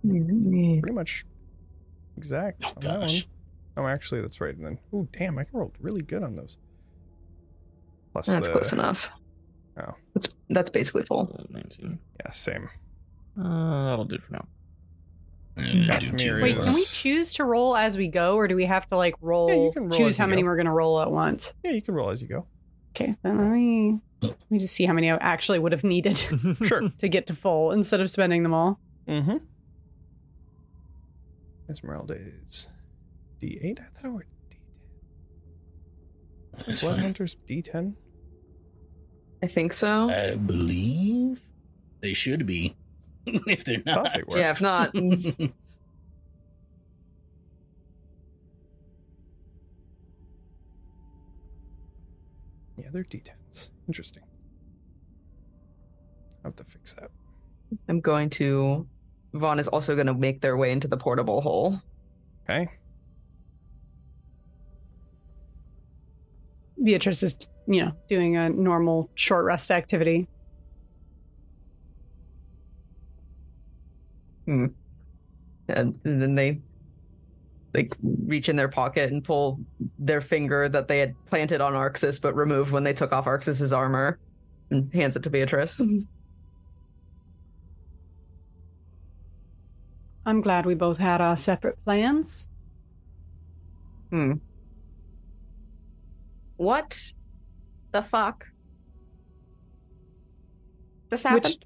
Pretty 0.02 0.92
much 0.94 1.26
exact. 2.18 2.62
Oh 2.66 2.70
on 2.70 2.82
that 2.82 2.90
one. 2.92 3.00
gosh. 3.02 3.28
Oh, 3.78 3.86
actually, 3.88 4.22
that's 4.22 4.42
right. 4.42 4.56
And 4.56 4.66
then, 4.66 4.80
oh, 4.92 5.08
damn, 5.12 5.38
I 5.38 5.46
rolled 5.54 5.78
really 5.80 6.02
good 6.02 6.24
on 6.24 6.36
those. 6.36 6.58
Plus 8.12 8.26
That's 8.26 8.48
the, 8.48 8.52
close 8.54 8.74
enough. 8.74 9.10
Oh. 9.80 9.94
That's 10.16 10.36
that's 10.50 10.70
basically 10.72 11.04
full. 11.04 11.46
19. 11.52 12.00
Yeah, 12.20 12.32
same. 12.32 12.70
Uh, 13.40 13.86
that'll 13.86 14.06
do 14.06 14.18
for 14.18 14.34
now. 14.34 14.48
Uh, 15.58 15.62
Yes, 15.62 16.10
do 16.10 16.18
two 16.18 16.26
Miri 16.26 16.42
Wait, 16.44 16.58
can 16.58 16.74
we 16.74 16.84
choose 16.84 17.34
to 17.34 17.44
roll 17.44 17.76
as 17.76 17.96
we 17.98 18.08
go, 18.08 18.36
or 18.36 18.48
do 18.48 18.56
we 18.56 18.66
have 18.66 18.88
to 18.90 18.98
like 18.98 19.14
roll? 19.22 19.50
Yeah, 19.50 19.56
you 19.56 19.72
can 19.72 19.84
roll 19.84 19.92
as 19.94 19.98
choose 19.98 20.18
you 20.18 20.24
how 20.24 20.28
many 20.28 20.42
go. 20.42 20.48
we're 20.48 20.56
going 20.56 20.66
to 20.66 20.72
roll 20.72 21.00
at 21.02 21.12
once. 21.12 21.54
Yeah, 21.64 21.72
you 21.72 21.82
can 21.84 21.94
roll 21.94 22.10
as 22.10 22.22
you 22.22 22.28
go. 22.28 22.46
Okay, 22.96 23.16
then 23.22 23.38
let 23.38 23.48
me 23.52 24.00
let 24.22 24.52
me 24.52 24.58
just 24.58 24.74
see 24.76 24.86
how 24.86 24.94
many 24.94 25.12
I 25.12 25.18
actually 25.18 25.60
would 25.60 25.72
have 25.72 25.84
needed 25.84 26.18
Sure. 26.64 26.90
to 26.98 27.08
get 27.08 27.28
to 27.28 27.36
full 27.36 27.72
instead 27.72 28.02
of 28.02 28.10
spending 28.10 28.42
them 28.42 28.54
all. 28.56 28.80
Mm-hmm. 29.08 29.38
Esmeralda 31.70 32.16
is 32.48 32.68
D8. 33.42 33.80
I 33.80 33.84
thought 33.84 34.06
it 34.06 34.12
were 34.12 34.26
D10. 34.52 34.58
That's 36.66 36.82
Blood 36.82 36.96
fine. 36.96 37.04
Hunter's 37.04 37.36
D10. 37.48 37.96
I 39.44 39.48
think 39.48 39.74
so. 39.74 40.10
I 40.10 40.36
believe 40.36 41.42
they 42.02 42.14
should 42.14 42.46
be. 42.46 42.76
if 43.26 43.64
they're 43.66 43.84
not. 43.86 44.14
they 44.14 44.24
were. 44.28 44.40
yeah, 44.40 44.52
if 44.52 44.62
not, 44.62 44.96
Yeah, 52.78 52.90
they're 52.92 53.04
D10s. 53.04 53.70
Interesting. 53.88 54.24
I'll 56.38 56.52
have 56.52 56.56
to 56.58 56.64
fix 56.64 56.94
that. 56.94 57.10
I'm 57.90 58.00
going 58.02 58.30
to. 58.32 58.88
Von 59.34 59.60
is 59.60 59.68
also 59.68 59.96
going 59.96 60.08
to 60.08 60.14
make 60.14 60.42
their 60.42 60.56
way 60.56 60.72
into 60.72 60.88
the 60.88 60.98
portable 60.98 61.42
hole. 61.42 61.82
Okay. 62.50 62.70
Beatrice 66.88 67.22
is, 67.22 67.38
you 67.68 67.84
know, 67.84 67.92
doing 68.08 68.38
a 68.38 68.48
normal 68.48 69.10
short 69.16 69.44
rest 69.44 69.72
activity. 69.72 70.26
and, 74.48 74.74
and 75.68 76.00
then 76.22 76.34
they 76.34 76.62
like 77.74 77.94
reach 78.02 78.48
in 78.48 78.56
their 78.56 78.70
pocket 78.70 79.12
and 79.12 79.22
pull 79.22 79.60
their 80.00 80.22
finger 80.22 80.70
that 80.70 80.88
they 80.88 81.00
had 81.00 81.14
planted 81.26 81.60
on 81.60 81.74
Arxes 81.74 82.22
but 82.22 82.34
removed 82.34 82.72
when 82.72 82.86
they 82.86 82.94
took 82.94 83.12
off 83.12 83.26
Arxes's 83.26 83.74
armor 83.74 84.18
and 84.72 84.90
hands 84.94 85.18
it 85.18 85.24
to 85.24 85.30
Beatrice. 85.30 85.82
I'm 90.26 90.40
glad 90.40 90.66
we 90.66 90.74
both 90.74 91.00
had 91.00 91.20
our 91.20 91.36
separate 91.36 91.84
plans. 91.84 92.48
hmm. 94.10 94.36
What 96.58 97.14
the 97.92 98.02
fuck 98.02 98.46
just 101.10 101.24
happened? 101.24 101.44
Which 101.46 101.58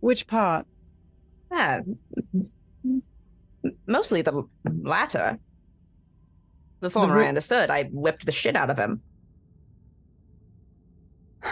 which 0.00 0.26
part? 0.26 0.66
Ah, 1.50 1.80
mostly 3.86 4.22
the 4.22 4.44
latter. 4.82 5.38
The 6.80 6.90
former 6.90 7.16
ru- 7.16 7.24
I 7.24 7.28
understood. 7.28 7.70
I 7.70 7.84
whipped 7.84 8.24
the 8.26 8.32
shit 8.32 8.56
out 8.56 8.70
of 8.70 8.78
him. 8.78 9.02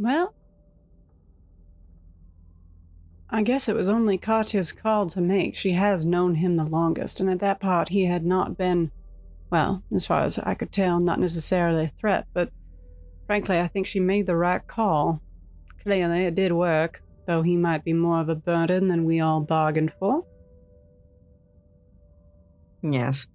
Well, 0.00 0.32
I 3.30 3.42
guess 3.42 3.68
it 3.68 3.76
was 3.76 3.88
only 3.90 4.16
Katya's 4.16 4.72
call 4.72 5.06
to 5.10 5.20
make. 5.20 5.54
She 5.54 5.72
has 5.72 6.04
known 6.04 6.36
him 6.36 6.56
the 6.56 6.64
longest, 6.64 7.20
and 7.20 7.28
at 7.28 7.40
that 7.40 7.60
part, 7.60 7.90
he 7.90 8.06
had 8.06 8.24
not 8.24 8.56
been, 8.56 8.90
well, 9.50 9.82
as 9.94 10.06
far 10.06 10.22
as 10.22 10.38
I 10.38 10.54
could 10.54 10.72
tell, 10.72 10.98
not 10.98 11.20
necessarily 11.20 11.84
a 11.84 11.92
threat, 12.00 12.26
but 12.32 12.50
frankly, 13.26 13.60
I 13.60 13.68
think 13.68 13.86
she 13.86 14.00
made 14.00 14.26
the 14.26 14.36
right 14.36 14.66
call. 14.66 15.20
Clearly, 15.82 16.24
it 16.24 16.34
did 16.34 16.52
work, 16.52 17.02
though 17.26 17.42
he 17.42 17.56
might 17.56 17.84
be 17.84 17.92
more 17.92 18.20
of 18.20 18.30
a 18.30 18.34
burden 18.34 18.88
than 18.88 19.04
we 19.04 19.20
all 19.20 19.40
bargained 19.40 19.92
for. 19.98 20.24
Yes. 22.82 23.26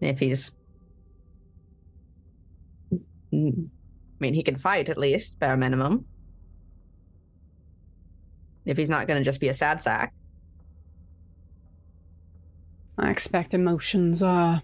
If 0.00 0.20
he's. 0.20 0.54
I 3.32 3.38
mean, 4.20 4.34
he 4.34 4.42
can 4.42 4.56
fight 4.56 4.88
at 4.88 4.98
least, 4.98 5.40
bare 5.40 5.56
minimum. 5.56 6.06
If 8.66 8.76
he's 8.76 8.90
not 8.90 9.06
going 9.06 9.18
to 9.18 9.24
just 9.24 9.40
be 9.40 9.48
a 9.48 9.54
sad 9.54 9.80
sack. 9.80 10.12
I 12.98 13.10
expect 13.10 13.54
emotions 13.54 14.22
are 14.22 14.62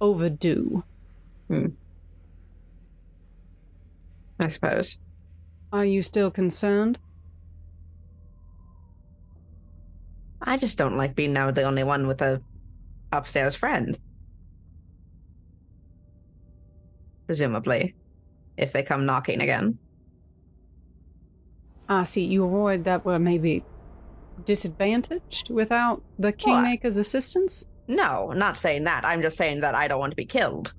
overdue. 0.00 0.82
Hmm. 1.48 1.68
I 4.40 4.48
suppose. 4.48 4.98
Are 5.72 5.84
you 5.84 6.02
still 6.02 6.30
concerned? 6.30 6.98
I 10.42 10.56
just 10.56 10.76
don't 10.76 10.96
like 10.96 11.14
being 11.14 11.32
now 11.32 11.50
the 11.50 11.62
only 11.62 11.84
one 11.84 12.06
with 12.06 12.20
a 12.20 12.42
upstairs 13.12 13.54
friend. 13.54 13.98
Presumably, 17.26 17.94
if 18.56 18.72
they 18.72 18.82
come 18.82 19.06
knocking 19.06 19.40
again. 19.40 19.78
I 21.88 22.04
see 22.04 22.24
you 22.24 22.44
avoid 22.44 22.84
that 22.84 23.04
were 23.04 23.18
maybe 23.18 23.64
disadvantaged 24.44 25.50
without 25.50 26.02
the 26.18 26.32
Kingmaker's 26.32 26.96
assistance? 26.96 27.64
No, 27.86 28.32
not 28.32 28.58
saying 28.58 28.84
that. 28.84 29.04
I'm 29.04 29.22
just 29.22 29.36
saying 29.36 29.60
that 29.60 29.74
I 29.74 29.88
don't 29.88 30.00
want 30.00 30.12
to 30.12 30.16
be 30.16 30.24
killed. 30.24 30.72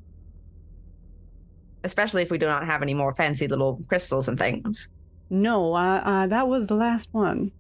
Especially 1.84 2.24
if 2.24 2.32
we 2.32 2.38
do 2.38 2.48
not 2.48 2.66
have 2.66 2.82
any 2.82 2.94
more 2.94 3.14
fancy 3.14 3.48
little 3.48 3.80
crystals 3.88 4.28
and 4.28 4.40
things. 4.40 4.90
No, 5.30 5.74
I, 5.74 6.24
I, 6.24 6.28
that 6.28 6.48
was 6.48 6.68
the 6.68 6.76
last 6.76 7.10
one. 7.12 7.52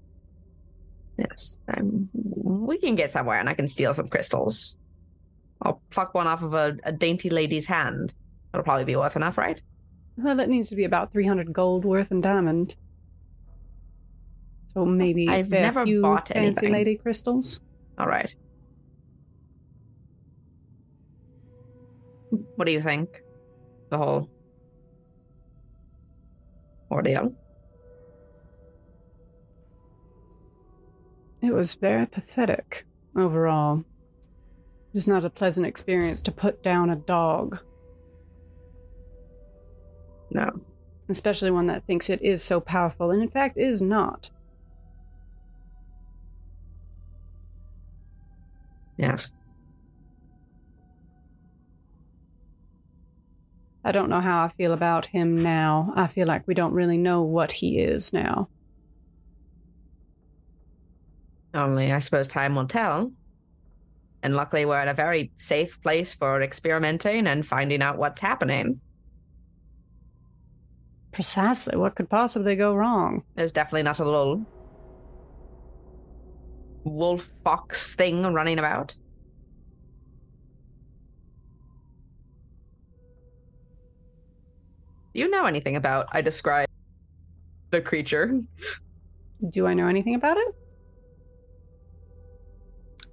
Yes. 1.18 1.58
Um, 1.76 2.10
we 2.14 2.78
can 2.78 2.96
get 2.96 3.12
somewhere 3.12 3.40
and 3.40 3.48
I 3.48 3.54
can 3.54 3.68
steal 3.68 3.94
some 3.94 4.08
crystals. 4.08 4.78
I'll 5.62 5.82
fuck 5.92 6.14
one 6.14 6.28
off 6.28 6.44
of 6.44 6.54
a, 6.54 6.78
a 6.84 6.92
dainty 6.92 7.30
lady's 7.30 7.66
hand. 7.68 8.14
That'll 8.52 8.64
probably 8.64 8.86
be 8.86 8.96
worth 8.96 9.16
enough, 9.16 9.38
right? 9.38 9.62
Well, 10.18 10.36
that 10.36 10.50
needs 10.50 10.70
to 10.70 10.76
be 10.76 10.84
about 10.86 11.12
300 11.12 11.54
gold 11.54 11.86
worth 11.86 12.12
in 12.12 12.22
diamond. 12.22 12.76
So 14.76 14.86
maybe 14.86 15.30
I've 15.30 15.50
never 15.50 15.86
bought 16.02 16.28
fancy 16.28 16.38
anything. 16.66 16.74
lady 16.74 16.96
crystals. 16.98 17.62
All 17.98 18.08
right. 18.08 18.36
What 22.58 22.66
do 22.66 22.74
you 22.74 22.82
think? 22.82 23.22
The 23.90 23.98
whole 23.98 24.30
ordeal? 26.92 27.34
It 31.42 31.54
was 31.54 31.76
very 31.76 32.06
pathetic 32.06 32.86
overall. 33.16 33.80
It 33.80 34.94
was 34.94 35.08
not 35.08 35.24
a 35.24 35.30
pleasant 35.30 35.66
experience 35.66 36.22
to 36.24 36.32
put 36.34 36.62
down 36.64 36.90
a 36.90 36.96
dog, 36.98 37.60
No. 40.32 40.60
especially 41.08 41.52
one 41.52 41.68
that 41.68 41.86
thinks 41.86 42.10
it 42.10 42.22
is 42.22 42.44
so 42.44 42.60
powerful 42.60 43.12
and 43.12 43.22
in 43.24 43.30
fact 43.30 43.58
is 43.58 43.82
not. 43.82 44.32
Yes. 48.98 49.32
I 53.84 53.92
don't 53.92 54.10
know 54.10 54.22
how 54.22 54.44
I 54.44 54.50
feel 54.58 54.74
about 54.74 55.06
him 55.06 55.44
now. 55.44 55.94
I 55.96 56.08
feel 56.08 56.28
like 56.28 56.48
we 56.48 56.56
don't 56.56 56.74
really 56.74 56.98
know 56.98 57.22
what 57.22 57.52
he 57.52 57.80
is 57.80 58.12
now. 58.12 58.50
Only 61.54 61.92
I 61.92 62.00
suppose 62.00 62.28
time 62.28 62.56
will 62.56 62.68
tell. 62.68 63.12
And 64.24 64.36
luckily, 64.36 64.66
we're 64.66 64.80
at 64.80 64.88
a 64.88 64.94
very 64.96 65.32
safe 65.38 65.80
place 65.84 66.16
for 66.16 66.42
experimenting 66.42 67.28
and 67.28 67.46
finding 67.46 67.84
out 67.84 68.00
what's 68.00 68.20
happening. 68.20 68.82
Precisely. 71.12 71.78
What 71.78 71.94
could 71.94 72.10
possibly 72.10 72.56
go 72.56 72.74
wrong? 72.74 73.22
There's 73.36 73.52
definitely 73.52 73.84
not 73.84 74.00
a 74.00 74.04
little 74.04 74.46
wolf 76.86 77.30
fox 77.44 77.96
thing 77.96 78.24
running 78.24 78.60
about. 78.60 78.96
Do 85.14 85.20
you 85.22 85.30
know 85.30 85.46
anything 85.46 85.76
about? 85.76 86.08
I 86.12 86.22
describe 86.22 86.68
the 87.70 87.82
creature. 87.82 88.42
Do 89.50 89.66
I 89.68 89.74
know 89.74 89.88
anything 89.88 90.16
about 90.16 90.38
it? 90.38 90.56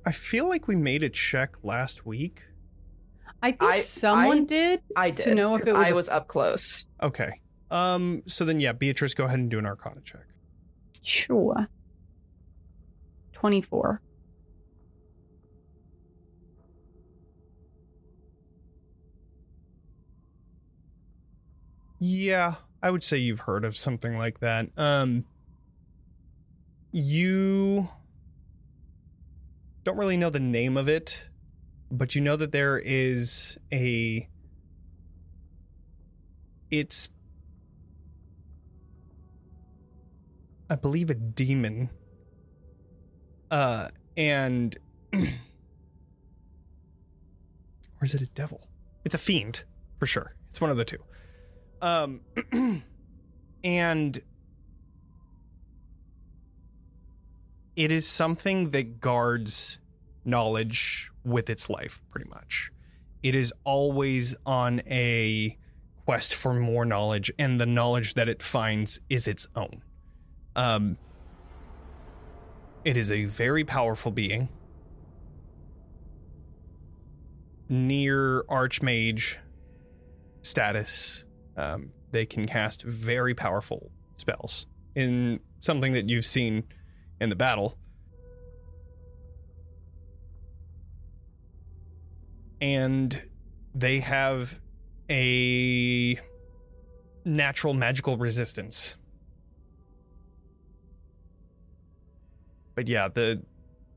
I 0.04 0.10
feel 0.12 0.48
like 0.48 0.66
we 0.66 0.74
made 0.74 1.02
a 1.04 1.08
check 1.08 1.56
last 1.62 2.04
week. 2.04 2.44
I 3.40 3.50
think 3.52 3.62
I- 3.62 3.80
someone 3.80 4.38
I- 4.38 4.44
did. 4.44 4.80
I 4.96 5.10
did 5.10 5.22
to 5.24 5.34
know 5.34 5.54
if 5.54 5.66
it 5.66 5.72
was 5.76 5.88
I 5.88 5.90
a- 5.90 5.94
was 5.94 6.08
up 6.08 6.28
close. 6.28 6.86
Okay. 7.02 7.40
Um. 7.70 8.22
So 8.26 8.44
then, 8.44 8.60
yeah, 8.60 8.72
Beatrice, 8.72 9.14
go 9.14 9.24
ahead 9.24 9.38
and 9.38 9.50
do 9.50 9.58
an 9.58 9.66
Arcana 9.66 10.00
check. 10.02 10.26
Sure. 11.02 11.68
24. 13.42 14.00
Yeah, 21.98 22.54
I 22.80 22.90
would 22.92 23.02
say 23.02 23.18
you've 23.18 23.40
heard 23.40 23.64
of 23.64 23.74
something 23.74 24.16
like 24.16 24.38
that. 24.38 24.68
Um. 24.76 25.24
You 26.92 27.88
don't 29.82 29.98
really 29.98 30.16
know 30.16 30.30
the 30.30 30.38
name 30.38 30.76
of 30.76 30.88
it, 30.88 31.28
but 31.90 32.14
you 32.14 32.20
know 32.20 32.36
that 32.36 32.52
there 32.52 32.78
is 32.78 33.58
a. 33.72 34.28
It's. 36.70 37.08
I 40.70 40.76
believe 40.76 41.10
a 41.10 41.14
demon. 41.14 41.90
Uh, 43.52 43.88
and. 44.16 44.76
or 45.12 45.28
is 48.00 48.14
it 48.14 48.22
a 48.22 48.26
devil? 48.32 48.66
It's 49.04 49.14
a 49.14 49.18
fiend, 49.18 49.64
for 50.00 50.06
sure. 50.06 50.34
It's 50.50 50.60
one 50.60 50.70
of 50.70 50.76
the 50.76 50.84
two. 50.84 50.98
Um, 51.80 52.20
and 53.64 54.18
it 57.76 57.92
is 57.92 58.08
something 58.08 58.70
that 58.70 59.00
guards 59.00 59.78
knowledge 60.24 61.10
with 61.24 61.50
its 61.50 61.68
life, 61.68 62.02
pretty 62.10 62.28
much. 62.30 62.70
It 63.22 63.34
is 63.34 63.52
always 63.64 64.34
on 64.46 64.80
a 64.86 65.58
quest 66.06 66.34
for 66.34 66.54
more 66.54 66.84
knowledge, 66.84 67.30
and 67.38 67.60
the 67.60 67.66
knowledge 67.66 68.14
that 68.14 68.28
it 68.28 68.42
finds 68.42 69.00
is 69.08 69.28
its 69.28 69.46
own. 69.54 69.82
Um, 70.56 70.98
it 72.84 72.96
is 72.96 73.10
a 73.10 73.24
very 73.24 73.64
powerful 73.64 74.10
being. 74.10 74.48
Near 77.68 78.42
Archmage 78.44 79.36
status, 80.42 81.24
um, 81.56 81.92
they 82.10 82.26
can 82.26 82.46
cast 82.46 82.82
very 82.82 83.34
powerful 83.34 83.90
spells 84.16 84.66
in 84.94 85.40
something 85.60 85.92
that 85.92 86.08
you've 86.08 86.26
seen 86.26 86.64
in 87.20 87.28
the 87.28 87.36
battle. 87.36 87.78
And 92.60 93.22
they 93.74 94.00
have 94.00 94.60
a 95.08 96.16
natural 97.24 97.74
magical 97.74 98.16
resistance. 98.16 98.96
But 102.74 102.88
yeah, 102.88 103.08
the 103.08 103.42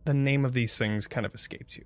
the 0.05 0.13
name 0.13 0.45
of 0.45 0.53
these 0.53 0.77
things 0.77 1.07
kind 1.07 1.25
of 1.25 1.33
escapes 1.33 1.77
you. 1.77 1.85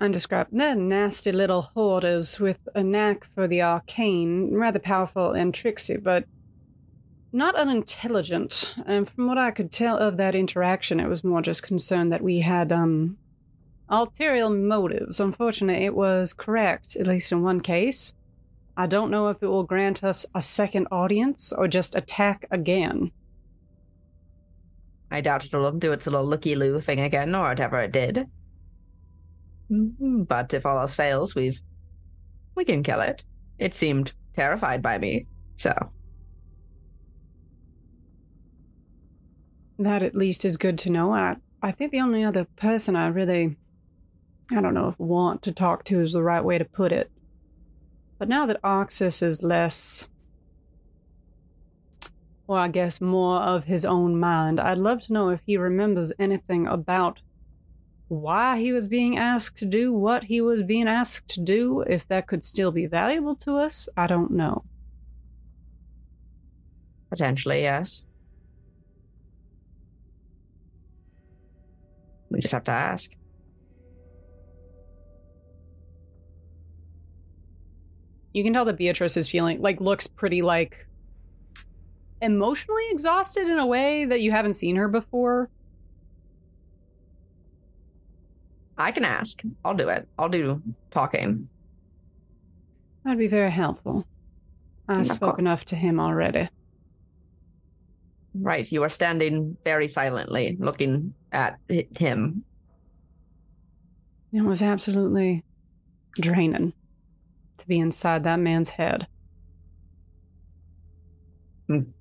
Undescribed. 0.00 0.50
They're 0.52 0.74
nasty 0.74 1.30
little 1.30 1.62
hoarders 1.62 2.40
with 2.40 2.56
a 2.74 2.82
knack 2.82 3.26
for 3.34 3.46
the 3.46 3.60
arcane, 3.60 4.56
rather 4.56 4.78
powerful 4.78 5.32
and 5.32 5.52
tricksy, 5.52 5.98
but 5.98 6.24
not 7.32 7.54
unintelligent. 7.54 8.74
And 8.86 9.08
from 9.08 9.26
what 9.26 9.36
I 9.36 9.50
could 9.50 9.70
tell 9.70 9.98
of 9.98 10.16
that 10.16 10.34
interaction, 10.34 11.00
it 11.00 11.08
was 11.08 11.22
more 11.22 11.42
just 11.42 11.62
concerned 11.62 12.10
that 12.12 12.22
we 12.22 12.40
had 12.40 12.72
um 12.72 13.18
ulterior 13.90 14.48
motives. 14.48 15.20
Unfortunately, 15.20 15.84
it 15.84 15.94
was 15.94 16.32
correct, 16.32 16.96
at 16.96 17.06
least 17.06 17.32
in 17.32 17.42
one 17.42 17.60
case. 17.60 18.12
I 18.76 18.86
don't 18.86 19.10
know 19.10 19.28
if 19.28 19.42
it 19.42 19.48
will 19.48 19.64
grant 19.64 20.02
us 20.02 20.24
a 20.34 20.40
second 20.40 20.88
audience 20.90 21.52
or 21.52 21.68
just 21.68 21.94
attack 21.94 22.46
again. 22.50 23.10
I 25.10 25.20
doubt 25.20 25.44
it'll 25.44 25.72
do 25.72 25.92
its 25.92 26.06
little 26.06 26.24
looky 26.24 26.54
loo 26.54 26.80
thing 26.80 27.00
again 27.00 27.34
or 27.34 27.48
whatever 27.48 27.80
it 27.80 27.92
did. 27.92 28.26
Mhm, 29.70 30.26
But 30.26 30.52
if 30.54 30.64
all 30.66 30.78
else 30.78 30.94
fails, 30.94 31.34
we've 31.34 31.60
we 32.54 32.64
can 32.64 32.82
kill 32.82 33.00
it. 33.00 33.24
It 33.58 33.74
seemed 33.74 34.12
terrified 34.34 34.82
by 34.82 34.98
me, 34.98 35.26
so 35.56 35.72
That 39.78 40.02
at 40.02 40.14
least 40.14 40.44
is 40.44 40.56
good 40.56 40.78
to 40.80 40.90
know. 40.90 41.12
I 41.12 41.36
I 41.62 41.72
think 41.72 41.90
the 41.92 42.00
only 42.00 42.24
other 42.24 42.46
person 42.56 42.96
I 42.96 43.08
really 43.08 43.56
I 44.50 44.60
don't 44.60 44.74
know 44.74 44.88
if 44.88 44.98
want 44.98 45.42
to 45.42 45.52
talk 45.52 45.84
to 45.84 46.00
is 46.00 46.12
the 46.12 46.22
right 46.22 46.44
way 46.44 46.58
to 46.58 46.64
put 46.64 46.92
it. 46.92 47.10
But 48.18 48.28
now 48.28 48.46
that 48.46 48.60
Arxes 48.62 49.22
is 49.22 49.42
less 49.42 50.08
well, 52.50 52.58
I 52.58 52.66
guess 52.66 53.00
more 53.00 53.36
of 53.36 53.66
his 53.66 53.84
own 53.84 54.18
mind, 54.18 54.58
I'd 54.58 54.76
love 54.76 55.02
to 55.02 55.12
know 55.12 55.28
if 55.28 55.40
he 55.46 55.56
remembers 55.56 56.12
anything 56.18 56.66
about 56.66 57.20
why 58.08 58.58
he 58.58 58.72
was 58.72 58.88
being 58.88 59.16
asked 59.16 59.56
to 59.58 59.64
do 59.64 59.92
what 59.92 60.24
he 60.24 60.40
was 60.40 60.64
being 60.64 60.88
asked 60.88 61.28
to 61.28 61.40
do, 61.40 61.82
if 61.82 62.08
that 62.08 62.26
could 62.26 62.42
still 62.42 62.72
be 62.72 62.86
valuable 62.86 63.36
to 63.36 63.56
us. 63.56 63.88
I 63.96 64.08
don't 64.08 64.32
know. 64.32 64.64
potentially 67.08 67.62
yes. 67.62 68.04
We 72.30 72.40
just 72.40 72.52
have 72.52 72.64
to 72.64 72.72
ask. 72.72 73.12
you 78.32 78.44
can 78.44 78.52
tell 78.52 78.64
that 78.64 78.76
Beatrice 78.76 79.16
is 79.16 79.28
feeling 79.28 79.60
like 79.60 79.80
looks 79.80 80.06
pretty 80.06 80.40
like 80.40 80.86
emotionally 82.20 82.84
exhausted 82.90 83.48
in 83.48 83.58
a 83.58 83.66
way 83.66 84.04
that 84.04 84.20
you 84.20 84.30
haven't 84.30 84.54
seen 84.54 84.76
her 84.76 84.88
before. 84.88 85.50
I 88.76 88.92
can 88.92 89.04
ask. 89.04 89.42
I'll 89.64 89.74
do 89.74 89.88
it. 89.88 90.08
I'll 90.18 90.28
do 90.28 90.62
talking. 90.90 91.48
That'd 93.04 93.18
be 93.18 93.26
very 93.26 93.50
helpful. 93.50 94.06
I 94.88 95.00
Of 95.00 95.06
spoke 95.06 95.38
enough 95.38 95.64
to 95.66 95.76
him 95.76 96.00
already. 96.00 96.48
Right, 98.34 98.70
you 98.70 98.82
are 98.82 98.88
standing 98.88 99.56
very 99.64 99.88
silently, 99.88 100.56
looking 100.60 101.14
at 101.32 101.58
him. 101.68 102.44
It 104.32 104.42
was 104.42 104.62
absolutely 104.62 105.44
draining 106.16 106.72
to 107.58 107.66
be 107.66 107.78
inside 107.78 108.24
that 108.24 108.38
man's 108.38 108.70
head. 108.70 109.06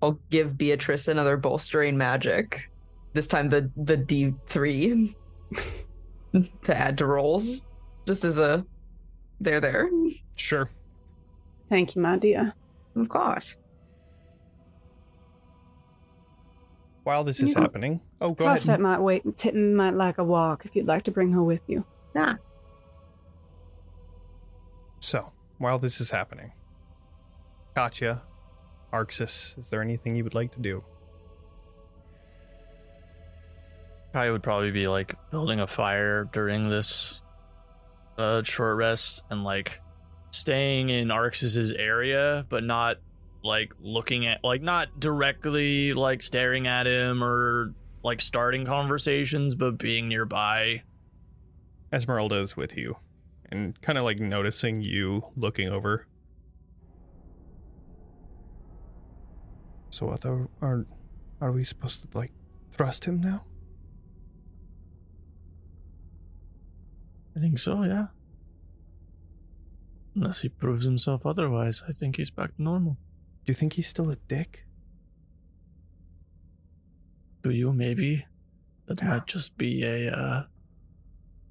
I'll 0.01 0.20
give 0.30 0.57
Beatrice 0.57 1.07
another 1.07 1.38
bolstering 1.38 1.97
magic. 1.97 2.70
This 3.13 3.28
time 3.28 3.49
the 3.49 3.72
the 3.78 3.97
D 3.97 4.34
three 4.47 5.15
to 6.63 6.78
add 6.78 6.97
to 6.99 7.05
rolls, 7.05 7.65
just 8.07 8.24
as 8.24 8.39
a 8.39 8.65
there 9.39 9.59
there. 9.59 9.89
Sure. 10.36 10.70
Thank 11.70 11.95
you, 11.95 12.01
my 12.01 12.17
dear. 12.17 12.53
Of 12.95 13.09
course. 13.09 13.57
While 17.03 17.24
this 17.24 17.39
is 17.41 17.53
Yeah. 17.53 17.61
happening, 17.61 18.01
oh, 18.22 18.30
go 18.34 18.45
Plus, 18.45 18.63
that 18.63 18.74
ahead. 18.74 18.80
might 18.82 18.99
wait. 19.01 19.24
Titten 19.38 19.74
might 19.74 19.93
like 19.95 20.17
a 20.17 20.24
walk 20.24 20.65
if 20.65 20.76
you'd 20.76 20.88
like 20.88 21.03
to 21.03 21.11
bring 21.11 21.32
her 21.32 21.41
with 21.43 21.61
you. 21.67 21.84
Yeah. 22.15 22.36
So, 24.99 25.32
while 25.57 25.80
this 25.80 26.01
is 26.01 26.11
happening, 26.11 26.51
Katya, 27.76 28.22
Arxes, 28.91 29.57
is 29.57 29.69
there 29.69 29.81
anything 29.81 30.15
you 30.15 30.23
would 30.23 30.35
like 30.35 30.51
to 30.53 30.59
do? 30.59 30.83
I 34.13 34.31
would 34.31 34.41
probably 34.41 34.71
be 34.71 34.87
like 34.87 35.15
building 35.29 35.59
a 35.59 35.67
fire 35.67 36.25
during 36.31 36.69
this 36.69 37.21
uh, 38.17 38.41
short 38.43 38.77
rest 38.77 39.23
and 39.29 39.43
like 39.43 39.79
staying 40.31 40.89
in 40.89 41.09
Arxes's 41.09 41.71
area, 41.71 42.45
but 42.49 42.63
not 42.63 42.97
like 43.43 43.73
looking 43.79 44.25
at 44.25 44.43
like 44.43 44.61
not 44.61 44.99
directly 44.99 45.93
like 45.93 46.21
staring 46.21 46.67
at 46.67 46.87
him 46.87 47.23
or 47.23 47.73
like 48.03 48.21
starting 48.21 48.65
conversations, 48.65 49.55
but 49.55 49.77
being 49.77 50.09
nearby. 50.09 50.81
Esmeralda 51.93 52.39
is 52.39 52.57
with 52.57 52.77
you 52.77 52.97
and 53.51 53.79
kind 53.81 53.97
of 53.97 54.03
like 54.03 54.19
noticing 54.19 54.81
you 54.81 55.23
looking 55.35 55.69
over. 55.69 56.07
So 60.00 60.06
what 60.06 60.26
are, 60.26 60.47
are 60.62 60.86
are 61.41 61.52
we 61.52 61.66
supposed 61.66 62.10
to 62.10 62.18
like 62.18 62.32
trust 62.74 63.04
him 63.04 63.20
now? 63.20 63.43
I 67.36 67.41
think 67.41 67.60
so, 67.60 67.84
yeah. 67.84 68.08
Unless 70.16 70.39
he 70.39 70.47
proves 70.47 70.86
himself 70.86 71.26
otherwise, 71.26 71.84
I 71.86 71.91
think 71.91 72.16
he's 72.16 72.30
back 72.32 72.56
to 72.56 72.64
normal. 72.64 72.93
Do 73.43 73.52
you 73.52 73.54
think 73.54 73.74
he's 73.74 73.89
still 73.89 74.10
a 74.10 74.16
dick? 74.16 74.64
Do 77.43 77.50
you 77.50 77.74
maybe? 77.74 78.26
That 78.86 79.02
Yeah. 79.02 79.10
might 79.10 79.28
just 79.28 79.58
be 79.58 79.84
a 79.84 80.16
uh 80.16 80.43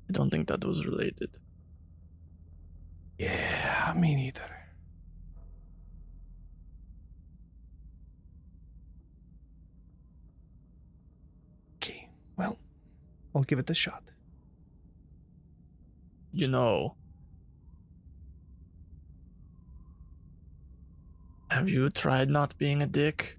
I 0.08 0.12
don't 0.12 0.30
think 0.30 0.48
that 0.48 0.64
was 0.64 0.86
related. 0.86 1.36
Yeah, 3.18 3.92
me 3.94 4.14
neither. 4.16 4.54
Okay, 11.76 12.08
well, 12.38 12.58
I'll 13.34 13.42
give 13.42 13.58
it 13.58 13.68
a 13.70 13.74
shot. 13.74 14.04
You 16.32 16.48
know. 16.48 16.94
Have 21.50 21.68
you 21.68 21.88
tried 21.90 22.28
not 22.30 22.56
being 22.58 22.82
a 22.82 22.86
dick? 22.86 23.38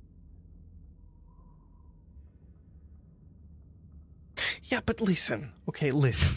Yeah, 4.64 4.82
but 4.86 5.02
listen. 5.02 5.52
Okay, 5.68 5.92
listen. 5.92 6.30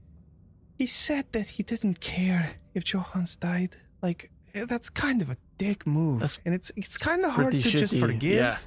he 0.78 0.86
said 0.86 1.26
that 1.32 1.46
he 1.46 1.62
didn't 1.62 2.00
care 2.00 2.52
if 2.74 2.84
Johans 2.84 3.38
died. 3.38 3.76
Like 4.02 4.30
eh, 4.54 4.64
that's 4.66 4.88
kind 4.90 5.20
of 5.22 5.30
a 5.30 5.36
dick 5.58 5.86
move, 5.86 6.20
That's 6.20 6.38
and 6.44 6.54
it's 6.54 6.70
it's 6.76 6.96
kind 6.96 7.22
of 7.24 7.32
hard 7.32 7.52
to 7.52 7.60
pretty 7.60 7.78
just 7.78 7.94
shitty, 7.94 8.00
forgive. 8.00 8.36
yeah. 8.36 8.58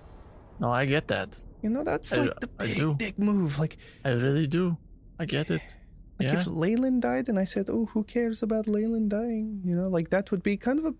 No, 0.59 0.71
I 0.71 0.85
get 0.85 1.07
that. 1.07 1.37
You 1.63 1.69
know, 1.73 1.83
that's 1.83 2.09
I- 2.13 2.23
like 2.23 2.39
the 2.45 2.49
I 2.59 2.65
big 2.65 2.77
do. 2.77 2.95
dick 3.03 3.15
move. 3.17 3.51
Like 3.63 3.77
I 4.05 4.11
really 4.25 4.47
do. 4.47 4.77
I 5.21 5.25
get 5.25 5.49
it. 5.49 5.61
like 6.19 6.27
Yeah. 6.27 6.39
if 6.39 6.45
Leyland 6.47 7.01
died, 7.09 7.25
and 7.29 7.37
I 7.39 7.45
said, 7.53 7.65
"Oh, 7.75 7.85
who 7.91 8.03
cares 8.15 8.43
about 8.47 8.67
Leyland 8.67 9.09
dying?" 9.19 9.47
You 9.67 9.75
know, 9.79 9.87
like 9.97 10.07
that 10.15 10.25
would 10.31 10.43
be 10.43 10.55
kind 10.57 10.77
of 10.79 10.85
a 10.85 10.93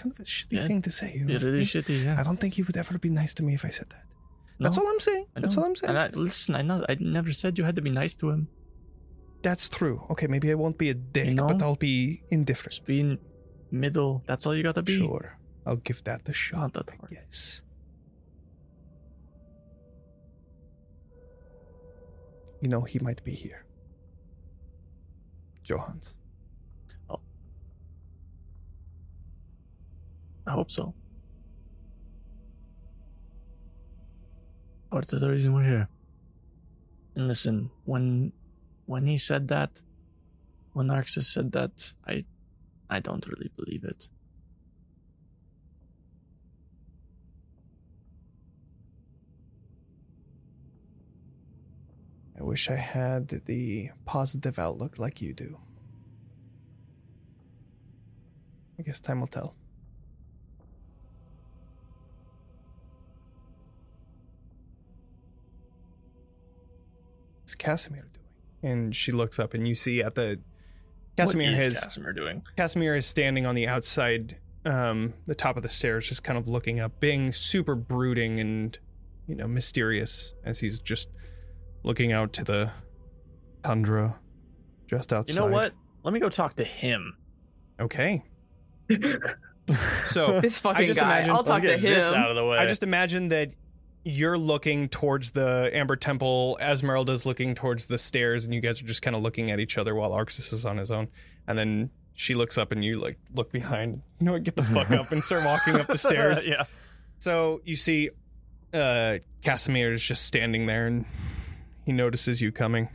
kind 0.00 0.12
of 0.14 0.18
a 0.20 0.26
shitty 0.36 0.52
Yeah, 0.58 0.66
thing 0.68 0.80
to 0.82 0.90
say. 1.00 1.10
You 1.18 1.24
know? 1.24 1.38
Really 1.46 1.64
shitty, 1.72 1.96
yeah. 2.04 2.16
I 2.20 2.22
don't 2.22 2.38
think 2.42 2.52
he 2.58 2.62
would 2.66 2.76
ever 2.76 2.96
be 3.06 3.10
nice 3.22 3.32
to 3.38 3.42
me 3.42 3.52
if 3.54 3.64
I 3.64 3.70
said 3.78 3.88
that. 3.94 4.04
That's 4.62 4.78
all 4.78 4.86
I'm 4.92 5.00
saying. 5.00 5.24
I 5.34 5.40
That's 5.40 5.56
all 5.56 5.64
I'm 5.64 5.74
saying. 5.74 5.88
And 5.96 5.98
I, 5.98 6.06
listen, 6.28 6.54
I 6.54 6.62
know 6.62 6.76
I 6.88 6.94
never 7.00 7.32
said 7.32 7.56
you 7.58 7.64
had 7.64 7.74
to 7.80 7.82
be 7.88 7.90
nice 8.02 8.14
to 8.20 8.28
him. 8.30 8.42
That's 9.42 9.66
true. 9.78 9.96
Okay, 10.12 10.26
maybe 10.34 10.50
I 10.52 10.54
won't 10.54 10.76
be 10.78 10.90
a 10.90 10.94
dick, 11.16 11.34
know? 11.34 11.46
but 11.48 11.62
I'll 11.62 11.74
be 11.92 12.22
indifferent. 12.28 12.72
Just 12.74 12.84
be 12.84 13.18
middle. 13.72 14.22
That's 14.28 14.44
all 14.46 14.54
you 14.54 14.62
gotta 14.62 14.82
be. 14.82 14.96
Sure. 14.98 15.26
I'll 15.66 15.82
give 15.88 16.04
that 16.04 16.28
a 16.28 16.32
shot. 16.32 16.74
that 16.74 16.86
You 22.60 22.68
know, 22.68 22.82
he 22.82 22.98
might 22.98 23.22
be 23.24 23.32
here. 23.32 23.64
Johans. 25.64 26.16
Oh. 27.08 27.20
I 30.46 30.52
hope 30.52 30.70
so. 30.70 30.94
Part 34.90 35.12
of 35.12 35.20
the 35.20 35.30
reason 35.30 35.54
we're 35.54 35.64
here. 35.64 35.88
And 37.14 37.28
listen, 37.28 37.70
when 37.84 38.32
when 38.86 39.06
he 39.06 39.16
said 39.16 39.48
that, 39.48 39.80
when 40.72 40.88
Narcissus 40.88 41.32
said 41.32 41.52
that, 41.52 41.94
I 42.06 42.24
I 42.88 43.00
don't 43.00 43.26
really 43.26 43.50
believe 43.56 43.84
it. 43.84 44.08
I 52.40 52.42
wish 52.42 52.70
I 52.70 52.76
had 52.76 53.28
the 53.28 53.90
positive 54.06 54.58
outlook 54.58 54.98
like 54.98 55.20
you 55.20 55.34
do. 55.34 55.58
I 58.78 58.82
guess 58.82 58.98
time 58.98 59.20
will 59.20 59.26
tell. 59.26 59.54
What's 67.42 67.54
Kasimir 67.54 67.90
doing? 67.90 68.06
And 68.62 68.96
she 68.96 69.12
looks 69.12 69.38
up, 69.38 69.52
and 69.52 69.68
you 69.68 69.74
see 69.74 70.02
at 70.02 70.14
the 70.14 70.40
Kasimir 71.18 71.52
what 71.52 71.60
is 71.60 71.82
has 71.82 71.84
Kasimir 71.84 72.16
doing. 72.16 72.42
Kasimir 72.56 72.96
is 72.96 73.04
standing 73.04 73.44
on 73.44 73.54
the 73.54 73.68
outside, 73.68 74.38
um, 74.64 75.12
the 75.26 75.34
top 75.34 75.58
of 75.58 75.62
the 75.62 75.68
stairs, 75.68 76.08
just 76.08 76.22
kind 76.24 76.38
of 76.38 76.48
looking 76.48 76.80
up, 76.80 77.00
being 77.00 77.32
super 77.32 77.74
brooding 77.74 78.40
and 78.40 78.78
you 79.26 79.34
know 79.34 79.46
mysterious 79.46 80.34
as 80.42 80.60
he's 80.60 80.78
just 80.78 81.10
looking 81.82 82.12
out 82.12 82.32
to 82.34 82.44
the 82.44 82.70
tundra 83.62 84.18
just 84.88 85.12
outside. 85.12 85.34
You 85.34 85.40
know 85.40 85.46
what? 85.52 85.72
Let 86.02 86.14
me 86.14 86.20
go 86.20 86.28
talk 86.28 86.54
to 86.54 86.64
him. 86.64 87.16
Okay. 87.80 88.24
so 90.04 90.40
This 90.40 90.58
fucking 90.60 90.86
just 90.86 90.98
guy. 90.98 91.06
imagine- 91.18 91.32
I'll 91.34 91.44
talk 91.44 91.62
to 91.62 91.68
get 91.68 91.80
this 91.82 92.08
him. 92.10 92.14
out 92.16 92.30
of 92.30 92.36
the 92.36 92.44
way. 92.44 92.58
I 92.58 92.66
just 92.66 92.82
imagine 92.82 93.28
that 93.28 93.54
you're 94.04 94.38
looking 94.38 94.88
towards 94.88 95.32
the 95.32 95.70
Amber 95.72 95.96
Temple, 95.96 96.58
Esmeralda's 96.60 97.26
looking 97.26 97.54
towards 97.54 97.86
the 97.86 97.98
stairs, 97.98 98.44
and 98.44 98.54
you 98.54 98.60
guys 98.60 98.82
are 98.82 98.86
just 98.86 99.02
kind 99.02 99.14
of 99.14 99.22
looking 99.22 99.50
at 99.50 99.60
each 99.60 99.76
other 99.76 99.94
while 99.94 100.10
Arxes 100.10 100.52
is 100.52 100.64
on 100.64 100.78
his 100.78 100.90
own. 100.90 101.08
And 101.46 101.58
then 101.58 101.90
she 102.14 102.34
looks 102.34 102.56
up 102.58 102.72
and 102.72 102.84
you 102.84 102.98
like 102.98 103.18
look 103.34 103.52
behind. 103.52 104.02
You 104.18 104.26
know 104.26 104.32
what? 104.32 104.42
Get 104.42 104.56
the 104.56 104.62
fuck 104.62 104.90
up 104.90 105.12
and 105.12 105.22
start 105.22 105.44
walking 105.44 105.76
up 105.76 105.86
the 105.86 105.98
stairs. 105.98 106.46
yeah. 106.46 106.64
So 107.18 107.60
you 107.64 107.76
see 107.76 108.10
uh 108.72 109.18
Kasimir 109.42 109.92
is 109.92 110.02
just 110.02 110.24
standing 110.24 110.66
there 110.66 110.86
and 110.86 111.04
he 111.90 111.96
notices 111.96 112.40
you 112.40 112.52
coming. 112.52 112.88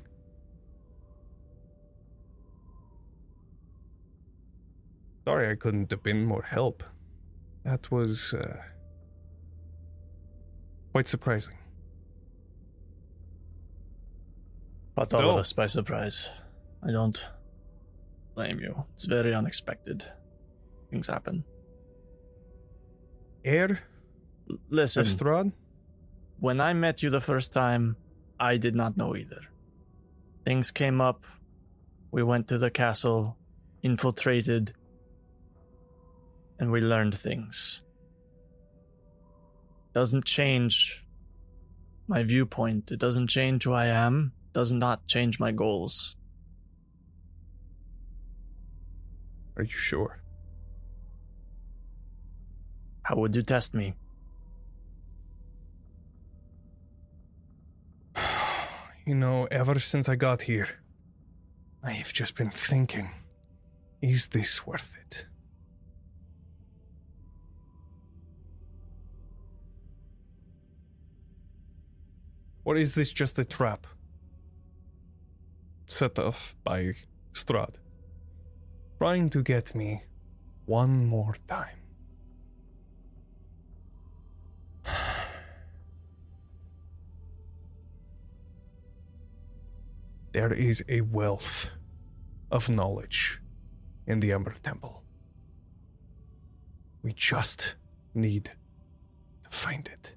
Sorry 5.25 5.49
I 5.51 5.55
couldn't 5.55 5.91
have 5.91 6.01
been 6.03 6.23
more 6.25 6.43
help. 6.43 6.81
That 7.65 7.91
was 7.91 8.33
uh, 8.33 8.61
quite 10.93 11.09
surprising. 11.09 11.57
But 14.93 15.13
all 15.13 15.21
No. 15.23 15.29
of 15.31 15.39
us 15.39 15.51
by 15.51 15.67
surprise. 15.67 16.29
I 16.81 16.91
don't 16.91 17.19
blame 18.35 18.59
you. 18.61 18.85
It's 18.93 19.05
very 19.05 19.33
unexpected. 19.35 20.05
Things 20.89 21.07
happen. 21.07 21.43
Air 23.43 23.79
Listen, 24.69 25.03
Estrad? 25.03 25.51
when 26.39 26.61
I 26.61 26.71
met 26.73 27.03
you 27.03 27.09
the 27.09 27.19
first 27.21 27.51
time, 27.51 27.97
I 28.39 28.57
did 28.57 28.75
not 28.75 28.97
know 28.97 29.15
either. 29.15 29.41
Things 30.43 30.71
came 30.71 31.01
up. 31.01 31.23
We 32.11 32.23
went 32.23 32.47
to 32.49 32.57
the 32.57 32.69
castle, 32.69 33.37
infiltrated, 33.81 34.73
and 36.59 36.71
we 36.71 36.81
learned 36.81 37.15
things. 37.15 37.81
Doesn't 39.93 40.25
change 40.25 41.05
my 42.07 42.23
viewpoint. 42.23 42.91
It 42.91 42.99
doesn't 42.99 43.27
change 43.27 43.63
who 43.63 43.73
I 43.73 43.87
am. 43.87 44.33
Does 44.53 44.71
not 44.71 45.07
change 45.07 45.39
my 45.39 45.51
goals. 45.51 46.15
Are 49.57 49.63
you 49.63 49.69
sure? 49.69 50.21
How 53.03 53.15
would 53.15 53.35
you 53.35 53.41
test 53.41 53.73
me? 53.73 53.93
You 59.05 59.13
know, 59.13 59.47
ever 59.51 59.77
since 59.77 60.09
I 60.09 60.15
got 60.15 60.41
here, 60.41 60.67
I've 61.83 62.11
just 62.11 62.35
been 62.35 62.49
thinking 62.49 63.11
is 64.01 64.29
this 64.29 64.65
worth 64.65 64.95
it? 64.99 65.27
Or 72.63 72.75
is 72.77 72.95
this 72.95 73.13
just 73.13 73.37
a 73.37 73.45
trap 73.45 73.85
set 75.85 76.17
off 76.17 76.55
by 76.63 76.95
Strahd, 77.33 77.75
trying 78.97 79.29
to 79.29 79.43
get 79.43 79.75
me 79.75 80.01
one 80.65 81.05
more 81.05 81.35
time? 81.47 81.84
There 90.35 90.51
is 90.51 90.83
a 90.89 90.99
wealth 90.99 91.71
of 92.51 92.69
knowledge 92.69 93.39
in 94.05 94.19
the 94.19 94.33
Amber 94.33 94.51
Temple. 94.61 95.01
We 97.01 97.13
just 97.13 97.75
need 98.13 98.51
to 99.45 99.49
find 99.49 99.87
it. 99.87 100.13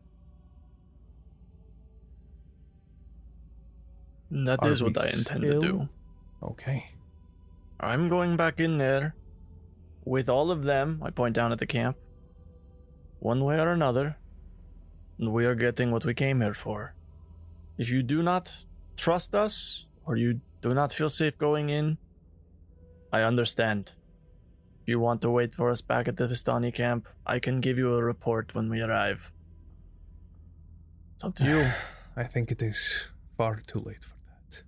That 4.33 4.59
Are 4.61 4.73
is 4.73 4.83
what 4.83 4.99
I 4.99 5.05
intend 5.05 5.45
still- 5.45 5.63
to 5.63 5.69
do. 5.69 5.89
Okay. 6.43 6.91
I'm 7.79 8.09
going 8.09 8.37
back 8.37 8.59
in 8.59 8.79
there 8.79 9.15
with 10.05 10.29
all 10.29 10.51
of 10.51 10.65
them. 10.65 11.01
I 11.01 11.11
point 11.11 11.37
down 11.37 11.53
at 11.53 11.61
the 11.61 11.67
camp. 11.79 11.97
One 13.21 13.45
way 13.45 13.61
or 13.61 13.71
another. 13.71 14.17
We 15.21 15.47
are 15.47 15.55
getting 15.55 15.93
what 15.93 16.05
we 16.05 16.13
came 16.13 16.41
here 16.41 16.55
for. 16.55 16.97
If 17.77 17.89
you 17.89 18.03
do 18.03 18.21
not 18.21 18.67
trust 18.97 19.33
us, 19.37 19.85
or 20.09 20.17
you 20.17 20.41
do 20.63 20.73
not 20.73 20.91
feel 20.91 21.11
safe 21.11 21.37
going 21.37 21.69
in, 21.69 21.99
I 23.13 23.21
understand. 23.21 23.93
If 24.81 24.89
you 24.89 24.99
want 24.99 25.21
to 25.21 25.31
wait 25.31 25.55
for 25.55 25.71
us 25.71 25.83
back 25.83 26.09
at 26.09 26.17
the 26.17 26.27
Vistani 26.27 26.75
camp, 26.75 27.07
I 27.27 27.39
can 27.39 27.61
give 27.61 27.77
you 27.77 27.93
a 27.93 28.03
report 28.03 28.55
when 28.55 28.71
we 28.71 28.81
arrive. 28.81 29.31
It's 31.15 31.25
up 31.25 31.35
to 31.37 31.45
you. 31.45 31.71
I 32.17 32.25
think 32.25 32.51
it 32.51 32.63
is 32.63 33.11
far 33.37 33.61
too 33.67 33.81
late 33.81 34.03
for 34.03 34.17
that. 34.27 34.63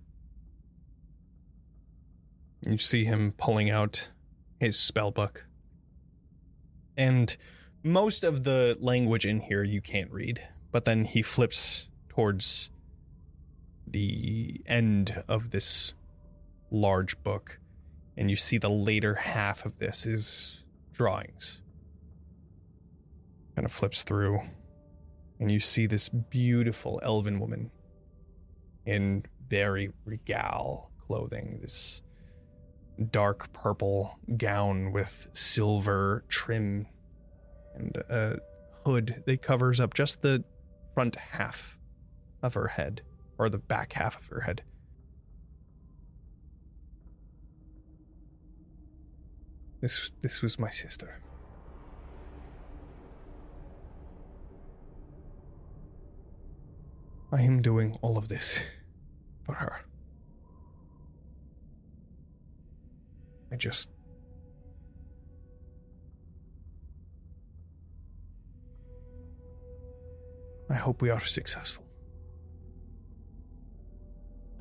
You 2.71 2.77
see 2.77 3.03
him 3.03 3.33
pulling 3.35 3.71
out 3.71 4.09
his 4.59 4.77
spellbook. 4.77 5.41
And 6.95 7.35
most 7.83 8.23
of 8.23 8.43
the 8.43 8.77
language 8.79 9.25
in 9.25 9.39
here 9.39 9.63
you 9.63 9.81
can't 9.81 10.11
read, 10.11 10.39
but 10.71 10.85
then 10.85 11.05
he 11.05 11.23
flips 11.23 11.89
towards 12.09 12.70
the 13.91 14.61
end 14.65 15.23
of 15.27 15.51
this 15.51 15.93
large 16.71 17.21
book, 17.23 17.59
and 18.17 18.29
you 18.29 18.35
see 18.35 18.57
the 18.57 18.69
later 18.69 19.15
half 19.15 19.65
of 19.65 19.77
this 19.77 20.05
is 20.05 20.65
drawings. 20.93 21.61
Kind 23.55 23.65
of 23.65 23.71
flips 23.71 24.03
through, 24.03 24.39
and 25.39 25.51
you 25.51 25.59
see 25.59 25.85
this 25.85 26.09
beautiful 26.09 26.99
elven 27.03 27.39
woman 27.39 27.71
in 28.85 29.23
very 29.49 29.91
regal 30.05 30.91
clothing, 31.05 31.59
this 31.61 32.01
dark 33.11 33.51
purple 33.51 34.19
gown 34.37 34.91
with 34.91 35.27
silver 35.33 36.23
trim 36.29 36.87
and 37.75 37.97
a 38.09 38.37
hood 38.85 39.23
that 39.25 39.41
covers 39.41 39.79
up 39.79 39.93
just 39.93 40.21
the 40.21 40.43
front 40.93 41.15
half 41.15 41.77
of 42.43 42.53
her 42.53 42.67
head, 42.67 43.01
or 43.41 43.49
the 43.49 43.57
back 43.57 43.93
half 43.93 44.15
of 44.15 44.27
her 44.27 44.41
head. 44.41 44.61
This 49.81 50.11
this 50.21 50.43
was 50.43 50.59
my 50.59 50.69
sister. 50.69 51.19
I 57.31 57.41
am 57.41 57.63
doing 57.63 57.97
all 58.03 58.15
of 58.15 58.27
this 58.27 58.63
for 59.43 59.55
her. 59.55 59.85
I 63.51 63.55
just. 63.55 63.89
I 70.69 70.75
hope 70.75 71.01
we 71.01 71.09
are 71.09 71.19
successful. 71.21 71.90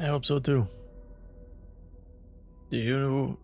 I 0.01 0.07
hope 0.07 0.25
so 0.25 0.39
too. 0.39 0.67
Do 2.71 2.79
you 2.79 3.37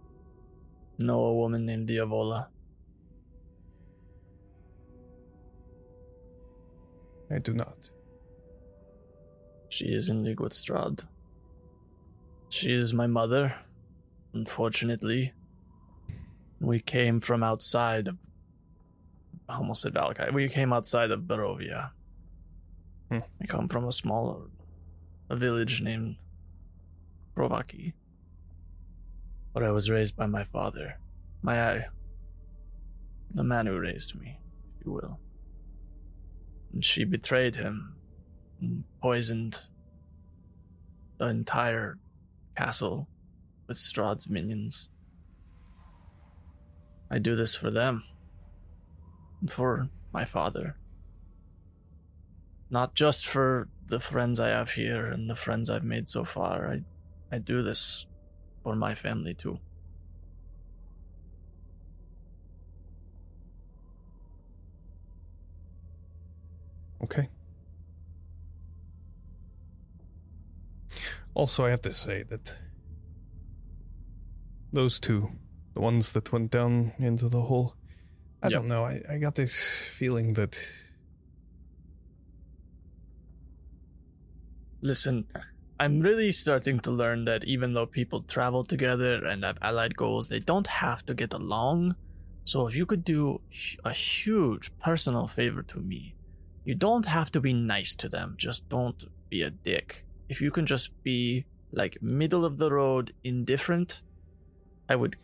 know 0.98 1.20
a 1.20 1.34
woman 1.34 1.66
named 1.66 1.86
Diavola? 1.86 2.46
I 7.30 7.38
do 7.40 7.52
not. 7.52 7.90
She 9.68 9.86
is 9.86 10.08
in 10.08 10.24
League 10.24 10.40
with 10.40 10.52
Strahd. 10.52 11.04
She 12.48 12.72
is 12.72 12.94
my 12.94 13.06
mother, 13.06 13.54
unfortunately. 14.32 15.34
We 16.58 16.80
came 16.80 17.20
from 17.20 17.42
outside 17.42 18.08
of. 18.08 18.16
I 19.46 19.56
almost 19.56 19.82
said 19.82 19.92
Vallaki. 19.92 20.32
We 20.32 20.48
came 20.48 20.72
outside 20.72 21.10
of 21.10 21.20
Barovia. 21.22 21.90
Hmm. 23.10 23.18
We 23.38 23.46
come 23.46 23.68
from 23.68 23.84
a 23.86 23.92
small 23.92 24.48
a 25.28 25.36
village 25.36 25.82
named 25.82 26.16
Provaki. 27.36 27.92
But 29.52 29.62
I 29.62 29.70
was 29.70 29.90
raised 29.90 30.16
by 30.16 30.26
my 30.26 30.44
father. 30.44 30.98
My 31.42 31.62
eye, 31.70 31.86
the 33.32 33.44
man 33.44 33.66
who 33.66 33.78
raised 33.78 34.18
me, 34.18 34.38
if 34.78 34.86
you 34.86 34.92
will. 34.92 35.20
And 36.72 36.84
she 36.84 37.04
betrayed 37.04 37.56
him 37.56 37.94
and 38.60 38.84
poisoned 39.00 39.66
the 41.18 41.26
entire 41.26 41.98
castle 42.56 43.08
with 43.66 43.76
Strahd's 43.76 44.28
minions. 44.28 44.88
I 47.10 47.18
do 47.18 47.34
this 47.34 47.54
for 47.54 47.70
them. 47.70 48.04
And 49.40 49.50
for 49.50 49.88
my 50.12 50.24
father. 50.24 50.76
Not 52.70 52.94
just 52.94 53.26
for 53.26 53.68
the 53.86 54.00
friends 54.00 54.40
I 54.40 54.48
have 54.48 54.72
here 54.72 55.06
and 55.06 55.30
the 55.30 55.36
friends 55.36 55.70
I've 55.70 55.84
made 55.84 56.08
so 56.08 56.24
far. 56.24 56.68
I 56.68 56.80
I 57.36 57.38
do 57.38 57.62
this 57.62 58.06
for 58.62 58.74
my 58.74 58.94
family 58.94 59.34
too. 59.34 59.58
Okay. 67.04 67.28
Also, 71.34 71.66
I 71.66 71.70
have 71.70 71.82
to 71.82 71.92
say 71.92 72.22
that 72.22 72.56
those 74.72 74.98
two, 74.98 75.28
the 75.74 75.82
ones 75.82 76.12
that 76.12 76.32
went 76.32 76.50
down 76.50 76.92
into 76.98 77.28
the 77.28 77.42
hole, 77.42 77.74
I 78.42 78.48
Yep. 78.48 78.60
don't 78.60 78.68
know. 78.68 78.86
I, 78.86 79.02
I 79.10 79.18
got 79.18 79.34
this 79.34 79.84
feeling 79.84 80.32
that 80.34 80.58
Listen, 84.80 85.26
I'm 85.78 86.00
really 86.00 86.32
starting 86.32 86.80
to 86.80 86.90
learn 86.90 87.26
that 87.26 87.44
even 87.44 87.74
though 87.74 87.86
people 87.86 88.22
travel 88.22 88.64
together 88.64 89.24
and 89.26 89.44
have 89.44 89.58
allied 89.60 89.96
goals, 89.96 90.28
they 90.28 90.40
don't 90.40 90.66
have 90.66 91.04
to 91.06 91.14
get 91.14 91.34
along. 91.34 91.96
So 92.44 92.66
if 92.66 92.74
you 92.74 92.86
could 92.86 93.04
do 93.04 93.40
a 93.84 93.92
huge 93.92 94.70
personal 94.78 95.26
favor 95.26 95.62
to 95.64 95.80
me, 95.80 96.14
you 96.64 96.74
don't 96.74 97.06
have 97.06 97.30
to 97.32 97.40
be 97.40 97.52
nice 97.52 97.94
to 97.96 98.08
them, 98.08 98.34
just 98.38 98.68
don't 98.68 99.04
be 99.28 99.42
a 99.42 99.50
dick. 99.50 100.04
If 100.28 100.40
you 100.40 100.50
can 100.50 100.66
just 100.66 100.90
be 101.02 101.44
like 101.72 101.98
middle 102.00 102.44
of 102.44 102.56
the 102.58 102.72
road 102.72 103.12
indifferent, 103.22 104.02
I 104.88 104.96
would 104.96 105.16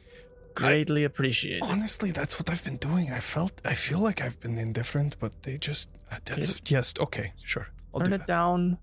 greatly 0.55 1.05
appreciate 1.05 1.57
it. 1.59 1.63
honestly, 1.63 2.11
that's 2.11 2.39
what 2.39 2.51
I've 2.51 2.63
been 2.63 2.77
doing. 2.77 3.11
I 3.11 3.21
felt, 3.21 3.53
I 3.65 3.75
feel 3.75 4.01
like 4.01 4.21
I've 4.21 4.39
been 4.39 4.59
indifferent, 4.59 5.17
but 5.19 5.45
they 5.45 5.57
just, 5.57 5.89
uh, 6.11 6.19
that's, 6.25 6.61
yes, 6.71 6.93
okay, 7.01 7.33
sure. 7.43 7.69
I'll 7.95 8.01
Turn 8.01 8.11
do 8.11 8.15
it 8.17 8.19
that. 8.19 8.27
down 8.27 8.79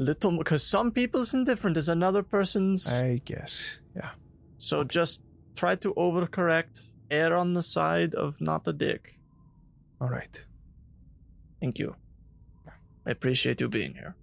little 0.00 0.36
because 0.38 0.62
some 0.62 0.90
people's 0.90 1.34
indifferent 1.34 1.76
is 1.76 1.88
another 1.88 2.22
person's 2.22 2.92
I 2.92 3.20
guess, 3.24 3.80
yeah. 3.94 4.10
So 4.58 4.82
just 4.82 5.22
try 5.54 5.76
to 5.76 5.94
overcorrect, 5.94 6.88
err 7.10 7.36
on 7.36 7.52
the 7.54 7.62
side 7.62 8.14
of 8.14 8.40
not 8.40 8.66
a 8.66 8.72
dick. 8.72 9.18
All 10.00 10.08
right. 10.08 10.46
Thank 11.60 11.78
you. 11.78 11.94
I 13.06 13.10
appreciate 13.10 13.60
you 13.60 13.68
being 13.68 13.94
here. 13.94 14.16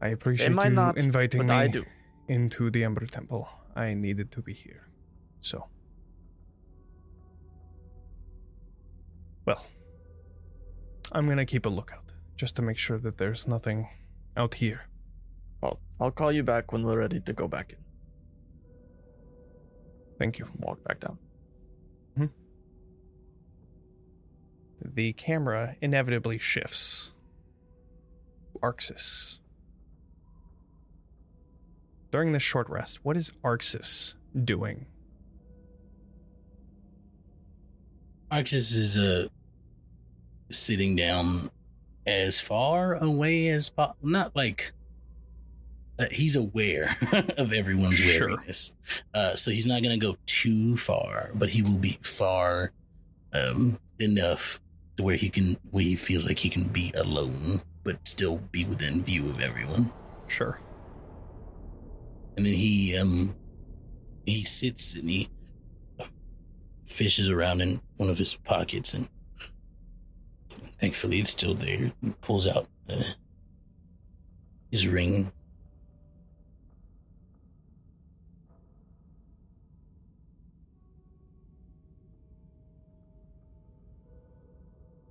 I 0.00 0.08
appreciate 0.08 0.50
you 0.50 0.70
not, 0.70 0.96
inviting 0.96 1.46
me 1.46 1.52
I 1.52 1.66
do. 1.66 1.84
into 2.28 2.70
the 2.70 2.84
Amber 2.84 3.06
Temple. 3.06 3.48
I 3.74 3.94
needed 3.94 4.30
to 4.32 4.42
be 4.42 4.54
here. 4.54 4.88
So. 5.40 5.66
Well, 9.44 9.66
I'm 11.12 11.26
gonna 11.26 11.46
keep 11.46 11.66
a 11.66 11.68
lookout 11.68 12.12
just 12.36 12.54
to 12.56 12.62
make 12.62 12.78
sure 12.78 12.98
that 12.98 13.18
there's 13.18 13.48
nothing 13.48 13.88
out 14.38 14.54
here. 14.54 14.86
I'll, 15.62 15.80
I'll 16.00 16.10
call 16.10 16.32
you 16.32 16.42
back 16.42 16.72
when 16.72 16.84
we're 16.84 16.98
ready 16.98 17.20
to 17.20 17.32
go 17.32 17.48
back 17.48 17.72
in. 17.72 17.78
Thank 20.18 20.38
you. 20.38 20.48
Walk 20.58 20.82
back 20.84 21.00
down. 21.00 21.18
The 24.80 25.12
camera 25.12 25.76
inevitably 25.80 26.38
shifts. 26.38 27.12
Arxes. 28.62 29.38
During 32.10 32.32
this 32.32 32.42
short 32.42 32.68
rest, 32.68 33.04
what 33.04 33.16
is 33.16 33.32
Arxes 33.44 34.14
doing? 34.44 34.86
Arxes 38.30 38.76
is 38.76 38.96
uh, 38.96 39.28
sitting 40.50 40.96
down 40.96 41.50
as 42.08 42.40
far 42.40 42.94
away 42.94 43.48
as 43.48 43.68
possible. 43.68 44.08
Not 44.08 44.34
like 44.34 44.72
uh, 45.98 46.06
he's 46.10 46.36
aware 46.36 46.96
of 47.36 47.52
everyone's 47.52 47.96
Sure. 47.96 48.28
wariness, 48.36 48.74
uh, 49.14 49.34
so 49.34 49.50
he's 49.50 49.66
not 49.66 49.82
going 49.82 49.98
to 49.98 50.06
go 50.06 50.16
too 50.26 50.76
far, 50.76 51.30
but 51.34 51.50
he 51.50 51.62
will 51.62 51.76
be 51.78 51.98
far 52.02 52.72
um, 53.32 53.78
enough 53.98 54.60
to 54.96 55.02
where 55.02 55.16
he 55.16 55.28
can, 55.28 55.56
where 55.70 55.84
he 55.84 55.96
feels 55.96 56.24
like 56.24 56.38
he 56.38 56.48
can 56.48 56.64
be 56.64 56.92
alone, 56.96 57.62
but 57.84 57.98
still 58.06 58.38
be 58.52 58.64
within 58.64 59.02
view 59.04 59.28
of 59.28 59.40
everyone. 59.40 59.92
Sure. 60.28 60.60
And 62.36 62.46
then 62.46 62.54
he 62.54 62.96
um 62.96 63.34
he 64.24 64.44
sits 64.44 64.94
and 64.94 65.10
he 65.10 65.28
fishes 66.86 67.28
around 67.28 67.60
in 67.60 67.80
one 67.96 68.08
of 68.08 68.18
his 68.18 68.34
pockets 68.34 68.94
and 68.94 69.08
thankfully 70.80 71.20
it's 71.20 71.30
still 71.30 71.54
there. 71.54 71.92
He 72.02 72.10
pulls 72.20 72.46
out 72.46 72.66
uh, 72.88 73.02
his 74.70 74.86
ring. 74.86 75.32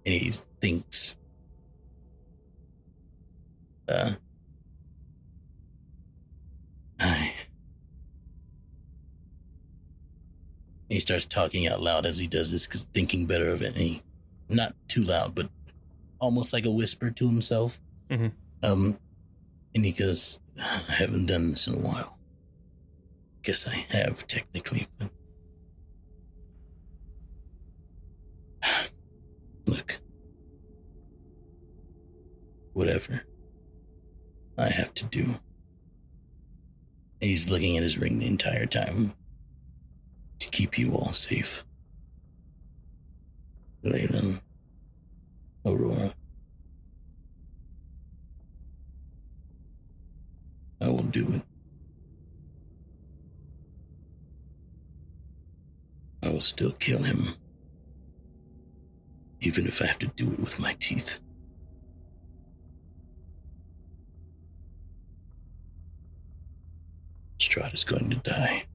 And 0.06 0.14
he 0.15 0.32
thinks 0.61 1.18
uh 3.90 4.11
I. 6.99 7.34
He 10.90 10.99
starts 11.02 11.26
talking 11.26 11.68
out 11.68 11.82
loud 11.82 12.06
as 12.06 12.18
he 12.18 12.28
does 12.28 12.52
this, 12.52 12.65
thinking 12.94 13.26
better 13.26 13.49
of 13.49 13.61
it. 13.61 13.76
And 13.76 13.78
he, 13.78 14.02
not 14.49 14.76
too 14.88 15.03
loud, 15.03 15.36
but 15.36 15.49
almost 16.19 16.53
like 16.53 16.65
a 16.65 16.72
whisper 16.72 17.11
to 17.11 17.28
himself. 17.28 17.80
Mhm. 18.10 18.32
Um, 18.64 18.99
and 19.76 19.86
he 19.86 19.91
goes, 19.91 20.40
"I 20.57 20.94
haven't 20.94 21.28
done 21.28 21.52
this 21.52 21.68
in 21.68 21.76
a 21.76 21.80
while. 21.80 22.18
Guess 23.44 23.68
I 23.68 23.76
have 23.76 24.26
technically, 24.28 24.88
but 24.98 25.11
look, 29.65 29.99
whatever 32.74 33.24
I 34.57 34.69
have 34.69 34.94
to 34.95 35.06
do." 35.06 35.40
He's 37.19 37.49
looking 37.49 37.78
at 37.78 37.84
his 37.84 37.98
ring 37.98 38.19
the 38.19 38.28
entire 38.28 38.65
time 38.68 39.14
to 40.40 40.49
keep 40.49 40.78
you 40.78 40.94
all 40.95 41.14
safe. 41.14 41.65
Leyland, 43.84 44.41
Aurora. 45.66 46.14
I 50.80 50.88
will 50.90 51.04
do 51.04 51.34
it. 51.34 51.41
I 56.22 56.30
will 56.30 56.41
still 56.41 56.72
kill 56.74 57.04
him. 57.04 57.30
Even 59.41 59.68
if 59.68 59.82
I 59.82 59.86
have 59.88 59.99
to 59.99 60.08
do 60.08 60.32
it 60.32 60.40
with 60.40 60.60
my 60.60 60.76
teeth. 60.80 61.20
Strahd 67.40 67.74
is 67.74 67.84
going 67.84 68.10
to 68.10 68.18
die. 68.18 68.66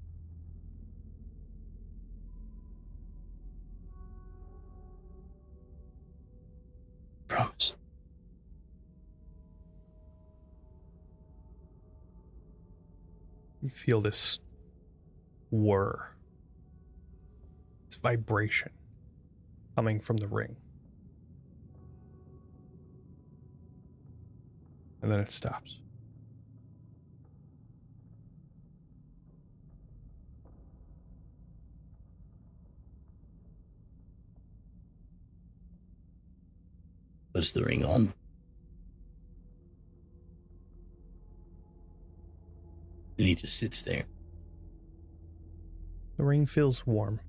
Promise. 7.33 7.75
You 13.63 13.71
feel 13.71 14.01
this 14.01 14.39
whir, 15.51 16.15
this 17.87 17.97
vibration 17.97 18.73
coming 19.77 20.01
from 20.01 20.17
the 20.17 20.29
ring. 20.29 20.57
And 25.01 25.11
then 25.11 25.21
it 25.21 25.31
stops. 25.31 25.82
Was 37.33 37.53
the 37.53 37.65
ring 37.65 37.85
on? 37.85 38.13
And 43.19 43.27
he 43.27 43.35
just 43.35 43.57
sits 43.57 43.83
there. 43.83 44.05
The 46.17 46.25
ring 46.25 46.47
feels 46.47 46.87
warm. 46.87 47.21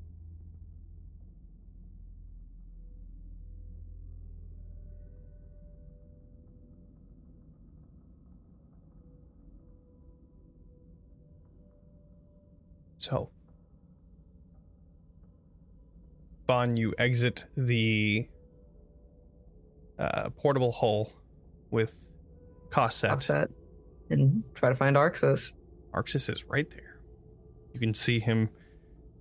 So, 12.98 13.30
Von, 16.48 16.78
you 16.78 16.94
exit 16.98 17.46
the 17.58 18.28
uh, 20.00 20.30
portable 20.32 20.72
hull 20.72 21.12
with 21.72 22.08
Cosset. 22.70 23.12
Offset. 23.12 23.50
And 24.10 24.44
try 24.54 24.70
to 24.70 24.76
find 24.76 24.96
Arxes. 24.96 25.56
Arxes 25.94 26.30
is 26.30 26.46
right 26.46 26.70
there. 26.70 27.00
You 27.74 27.80
can 27.80 27.94
see 27.94 28.20
him 28.20 28.50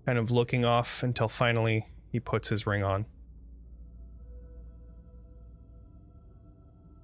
kind 0.06 0.18
of 0.18 0.30
looking 0.30 0.64
off 0.64 1.02
until 1.02 1.28
finally 1.28 1.86
he 2.10 2.20
puts 2.20 2.48
his 2.48 2.66
ring 2.66 2.82
on. 2.82 3.06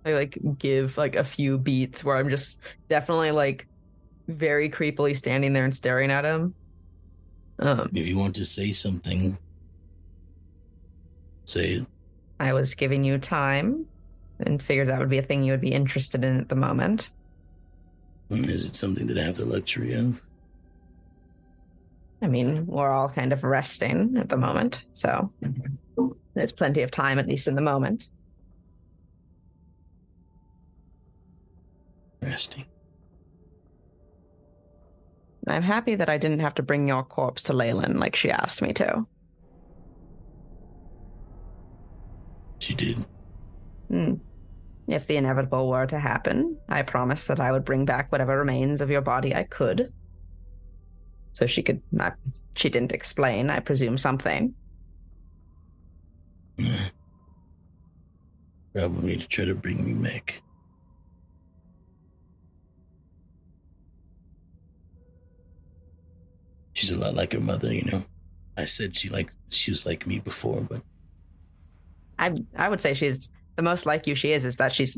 I 0.05 0.13
like 0.13 0.39
give 0.59 0.97
like 0.97 1.17
a 1.17 1.25
few 1.25 1.59
beats 1.59 2.03
where 2.03 2.17
I'm 2.17 2.31
just 2.31 2.61
definitely 2.89 3.31
like 3.31 3.67
very 4.27 4.69
creepily 4.71 5.17
standing 5.17 5.53
there 5.53 5.65
and 5.65 5.75
staring 5.75 6.11
at 6.11 6.25
him. 6.25 6.55
Um, 7.59 7.91
If 7.95 8.07
you 8.07 8.17
want 8.17 8.37
to 8.37 8.45
say 8.45 8.73
something, 8.73 9.37
say 11.45 11.73
it. 11.73 11.87
I 12.41 12.53
was 12.53 12.75
giving 12.75 13.05
you 13.05 13.19
time 13.19 13.87
and 14.41 14.63
figured 14.63 14.89
that 14.89 15.01
would 15.01 15.09
be 15.09 15.19
a 15.19 15.23
thing 15.23 15.43
you 15.43 15.53
would 15.53 15.61
be 15.61 15.73
interested 15.73 16.25
in 16.25 16.39
at 16.39 16.49
the 16.49 16.57
moment. 16.57 17.11
Is 18.31 18.65
it 18.65 18.75
something 18.75 19.07
that 19.07 19.19
I 19.19 19.23
have 19.23 19.37
the 19.37 19.45
luxury 19.45 19.95
of? 19.95 20.23
I 22.21 22.27
mean, 22.27 22.67
we're 22.67 22.91
all 22.91 23.09
kind 23.09 23.33
of 23.33 23.45
resting 23.45 24.17
at 24.19 24.29
the 24.29 24.37
moment, 24.37 24.85
so 24.93 25.33
there's 26.35 26.53
plenty 26.53 26.83
of 26.83 26.91
time, 26.91 27.19
at 27.19 27.29
least 27.29 27.49
in 27.49 27.55
the 27.55 27.61
moment. 27.61 28.09
Resting. 32.21 32.67
I'm 35.47 35.63
happy 35.63 35.95
that 35.95 36.11
I 36.11 36.19
didn't 36.19 36.41
have 36.41 36.55
to 36.57 36.63
bring 36.63 36.89
your 36.89 37.03
corpse 37.03 37.43
to 37.45 37.53
Leyland 37.53 37.99
like 38.01 38.15
she 38.15 38.31
asked 38.31 38.61
me 38.61 38.73
to. 38.75 39.07
She 42.69 42.75
did. 42.75 43.03
Hmm. 43.89 44.17
If 44.89 45.07
the 45.07 45.17
inevitable 45.17 45.71
were 45.71 45.87
to 45.87 45.99
happen, 45.99 46.59
I 46.69 46.83
promised 46.83 47.27
that 47.29 47.41
I 47.41 47.51
would 47.51 47.65
bring 47.65 47.87
back 47.87 48.13
whatever 48.13 48.37
remains 48.37 48.83
of 48.83 48.91
your 48.91 49.01
body 49.01 49.35
I 49.35 49.45
could. 49.45 49.91
So 51.33 51.47
she 51.47 51.63
could. 51.63 51.81
Not, 51.93 52.19
she 52.57 52.69
didn't 52.69 52.93
explain, 52.93 53.49
I 53.49 53.61
presume, 53.61 53.97
something. 53.97 54.55
Probably 58.75 59.17
to 59.17 59.27
try 59.27 59.47
to 59.47 59.55
bring 59.55 59.83
me 59.83 59.95
back. 60.07 60.43
She's 66.75 66.91
a 66.91 66.99
lot 66.99 67.15
like 67.15 67.33
her 67.33 67.41
mother, 67.41 67.73
you 67.73 67.91
know. 67.91 68.05
I 68.59 68.67
said 68.67 68.95
she 68.95 69.09
like 69.09 69.33
she 69.49 69.71
was 69.71 69.87
like 69.87 70.07
me 70.07 70.19
before, 70.19 70.61
but 70.61 70.83
I 72.19 72.35
I 72.57 72.69
would 72.69 72.81
say 72.81 72.95
she's 72.95 73.31
the 73.57 73.63
most 73.63 73.87
like 73.87 74.07
you 74.07 74.15
she 74.15 74.33
is 74.33 74.45
is 74.45 74.57
that 74.57 74.73
she's 74.73 74.97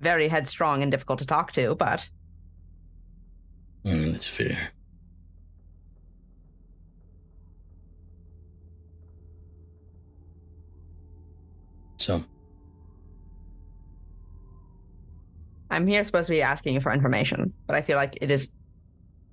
very 0.00 0.28
headstrong 0.28 0.82
and 0.82 0.90
difficult 0.90 1.18
to 1.20 1.26
talk 1.26 1.52
to, 1.52 1.74
but 1.74 2.08
mm, 3.84 4.12
that's 4.12 4.26
fair. 4.26 4.72
So, 11.98 12.24
I'm 15.70 15.86
here 15.86 16.02
supposed 16.02 16.28
to 16.28 16.32
be 16.32 16.40
asking 16.40 16.74
you 16.74 16.80
for 16.80 16.92
information, 16.92 17.52
but 17.66 17.76
I 17.76 17.82
feel 17.82 17.96
like 17.96 18.16
it 18.20 18.30
is 18.30 18.52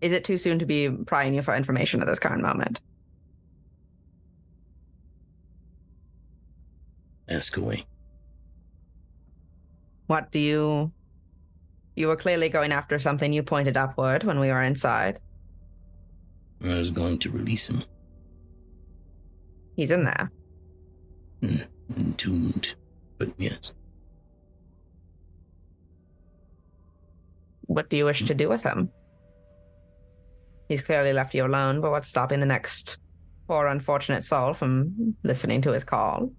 is 0.02 0.14
it 0.14 0.24
too 0.24 0.38
soon 0.38 0.60
to 0.60 0.66
be 0.66 0.90
prying 0.90 1.34
you 1.34 1.42
for 1.42 1.56
information 1.56 2.02
at 2.02 2.08
this 2.08 2.20
current 2.20 2.42
moment? 2.42 2.80
Ask 7.30 7.58
away. 7.58 7.86
What 10.08 10.32
do 10.32 10.40
you 10.40 10.92
you 11.96 12.08
were 12.08 12.16
clearly 12.16 12.48
going 12.48 12.72
after 12.72 13.00
something 13.00 13.34
you 13.34 13.42
pointed 13.42 13.76
upward 13.76 14.24
when 14.24 14.40
we 14.40 14.50
were 14.50 14.62
inside. 14.62 15.20
I 16.64 16.78
was 16.78 16.92
going 16.92 17.18
to 17.20 17.32
release 17.32 17.70
him, 17.70 17.84
He's 19.76 19.92
in 19.92 20.04
there. 20.04 20.32
Hmm, 21.42 21.58
entombed, 21.96 22.76
but 23.18 23.30
yes. 23.38 23.74
What 27.68 27.90
do 27.90 27.98
you 27.98 28.06
wish 28.06 28.26
to 28.26 28.34
do 28.34 28.48
with 28.50 28.64
him? 28.64 28.90
He's 30.68 30.82
clearly 30.82 31.14
left 31.14 31.34
you 31.34 31.46
alone, 31.46 31.82
but 31.82 31.92
what's 31.92 32.08
stopping 32.08 32.40
the 32.40 32.46
next 32.46 32.98
poor 33.48 33.68
unfortunate 33.68 34.24
soul 34.24 34.54
from 34.54 35.16
listening 35.24 35.62
to 35.62 35.74
his 35.74 35.84
call? 35.84 36.32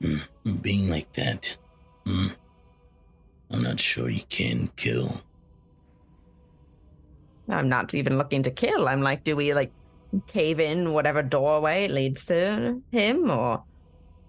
Being 0.00 0.88
like 0.88 1.12
that, 1.14 1.56
mm, 2.06 2.32
I'm 3.50 3.62
not 3.62 3.80
sure 3.80 4.08
you 4.08 4.22
can 4.28 4.68
kill. 4.76 5.22
I'm 7.48 7.68
not 7.68 7.94
even 7.94 8.18
looking 8.18 8.42
to 8.44 8.50
kill. 8.50 8.88
I'm 8.88 9.00
like, 9.02 9.24
do 9.24 9.34
we 9.34 9.54
like 9.54 9.72
cave 10.26 10.60
in 10.60 10.92
whatever 10.92 11.22
doorway 11.22 11.84
it 11.84 11.90
leads 11.90 12.26
to 12.26 12.80
him, 12.92 13.30
or 13.30 13.64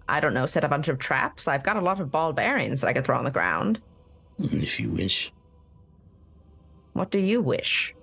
I 0.08 0.20
don't 0.20 0.34
know, 0.34 0.46
set 0.46 0.64
a 0.64 0.70
bunch 0.70 0.88
of 0.88 0.98
traps? 1.00 1.48
I've 1.48 1.64
got 1.64 1.78
a 1.78 1.82
lot 1.82 2.00
of 2.00 2.10
ball 2.12 2.34
bearings 2.34 2.82
that 2.82 2.88
I 2.88 2.94
could 2.94 3.06
throw 3.06 3.18
on 3.18 3.26
the 3.26 3.32
ground. 3.32 3.82
Mm, 4.40 4.64
If 4.64 4.80
you 4.80 4.90
wish, 4.90 5.32
What 6.94 7.12
do 7.12 7.20
you 7.20 7.42
wish? 7.42 7.94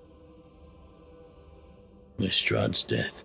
Lestrad's 2.17 2.83
death. 2.83 3.23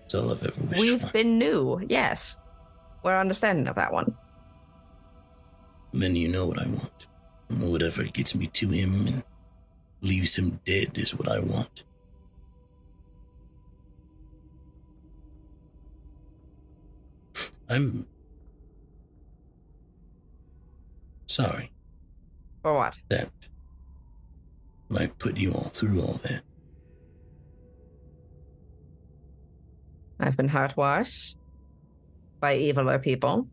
That's 0.00 0.14
all 0.14 0.30
I've 0.32 0.42
ever 0.42 0.60
wished 0.62 0.80
We've 0.80 1.00
for. 1.02 1.10
been 1.10 1.38
new, 1.38 1.80
yes. 1.88 2.38
We're 3.02 3.18
understanding 3.18 3.68
of 3.68 3.76
that 3.76 3.92
one. 3.92 4.14
Then 5.92 6.16
you 6.16 6.28
know 6.28 6.46
what 6.46 6.58
I 6.60 6.66
want. 6.66 7.06
Whatever 7.48 8.04
gets 8.04 8.34
me 8.34 8.46
to 8.48 8.68
him 8.68 9.06
and 9.06 9.22
leaves 10.02 10.36
him 10.36 10.60
dead 10.64 10.98
is 10.98 11.14
what 11.14 11.28
I 11.28 11.40
want. 11.40 11.84
I'm 17.68 18.06
sorry 21.26 21.70
For 22.62 22.74
what? 22.74 22.98
that 23.10 23.30
I 24.96 25.06
put 25.06 25.36
you 25.36 25.52
all 25.52 25.68
through 25.68 26.00
all 26.00 26.14
that. 26.24 26.42
I've 30.18 30.36
been 30.36 30.48
hurt 30.48 30.76
worse 30.76 31.36
by 32.40 32.56
eviler 32.56 33.02
people. 33.02 33.46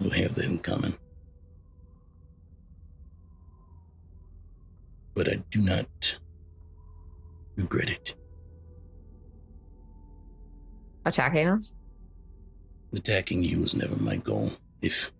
We 0.00 0.10
have 0.10 0.38
in 0.38 0.58
common. 0.58 0.94
But 5.14 5.28
I 5.28 5.42
do 5.50 5.60
not 5.60 6.18
regret 7.56 7.90
it. 7.90 8.14
Attacking 11.04 11.48
us? 11.48 11.74
Attacking 12.92 13.42
you 13.42 13.60
was 13.60 13.74
never 13.74 13.96
my 13.96 14.16
goal. 14.16 14.52
If 14.82 15.10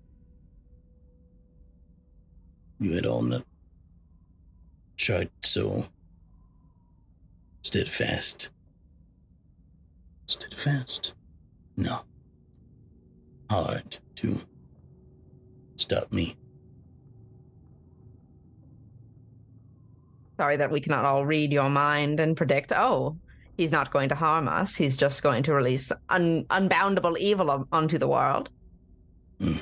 you 2.79 2.93
had 2.93 3.07
all 3.07 3.23
not 3.23 3.45
tried 4.97 5.31
so 5.43 5.87
steadfast. 7.63 8.51
Steadfast? 10.27 11.15
No. 11.81 12.03
Hard 13.49 13.99
to 14.17 14.41
stop 15.77 16.13
me. 16.13 16.37
Sorry 20.39 20.57
that 20.57 20.71
we 20.71 20.81
cannot 20.81 21.05
all 21.07 21.25
read 21.25 21.53
your 21.53 21.71
mind 21.71 22.21
and 22.21 22.37
predict, 22.37 22.73
oh, 22.75 23.17
he's 23.57 23.73
not 23.73 23.91
going 23.91 24.11
to 24.11 24.15
harm 24.15 24.47
us. 24.47 24.77
He's 24.77 24.97
just 24.97 25.23
going 25.23 25.43
to 25.45 25.55
release 25.55 25.91
un- 26.11 26.45
unboundable 26.45 27.19
evil 27.19 27.67
onto 27.73 27.99
the 27.99 28.09
world. 28.09 28.51
Hmm. 29.41 29.57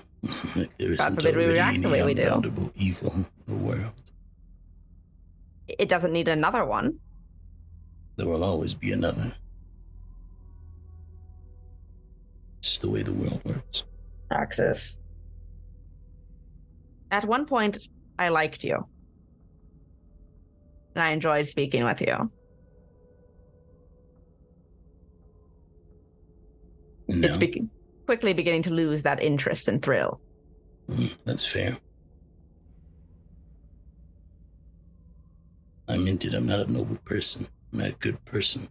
Like 0.56 0.76
there 0.78 0.92
isn't 0.92 1.14
forbid 1.14 1.36
we 1.36 1.46
react 1.46 1.80
the 1.80 1.88
way 1.88 2.02
we 2.02 2.14
do. 2.14 2.22
unboundable 2.22 2.72
evil 2.74 3.12
in 3.12 3.26
the 3.46 3.54
world. 3.54 3.92
It 5.68 5.88
doesn't 5.88 6.12
need 6.12 6.26
another 6.26 6.64
one. 6.64 6.98
There 8.16 8.26
will 8.26 8.42
always 8.42 8.74
be 8.74 8.90
another. 8.90 9.36
It's 12.60 12.78
the 12.78 12.88
way 12.90 13.02
the 13.02 13.12
world 13.12 13.40
works. 13.44 13.84
Arxes. 14.32 14.98
At 17.10 17.24
one 17.24 17.46
point, 17.46 17.88
I 18.18 18.28
liked 18.28 18.64
you. 18.64 18.86
And 20.94 21.02
I 21.02 21.10
enjoyed 21.10 21.46
speaking 21.46 21.84
with 21.84 22.00
you. 22.00 22.30
And 27.08 27.24
It's 27.24 27.36
be- 27.38 27.68
quickly 28.06 28.32
beginning 28.32 28.62
to 28.64 28.70
lose 28.74 29.02
that 29.02 29.22
interest 29.22 29.68
and 29.68 29.82
thrill. 29.82 30.20
Mm, 30.90 31.14
That's 31.24 31.46
fair. 31.46 31.78
I 35.86 35.96
meant 35.96 36.24
it. 36.24 36.34
I'm 36.34 36.46
not 36.46 36.68
a 36.68 36.72
noble 36.72 36.96
person. 37.04 37.48
I'm 37.72 37.78
not 37.78 37.88
a 37.88 37.92
good 37.92 38.22
person. 38.26 38.68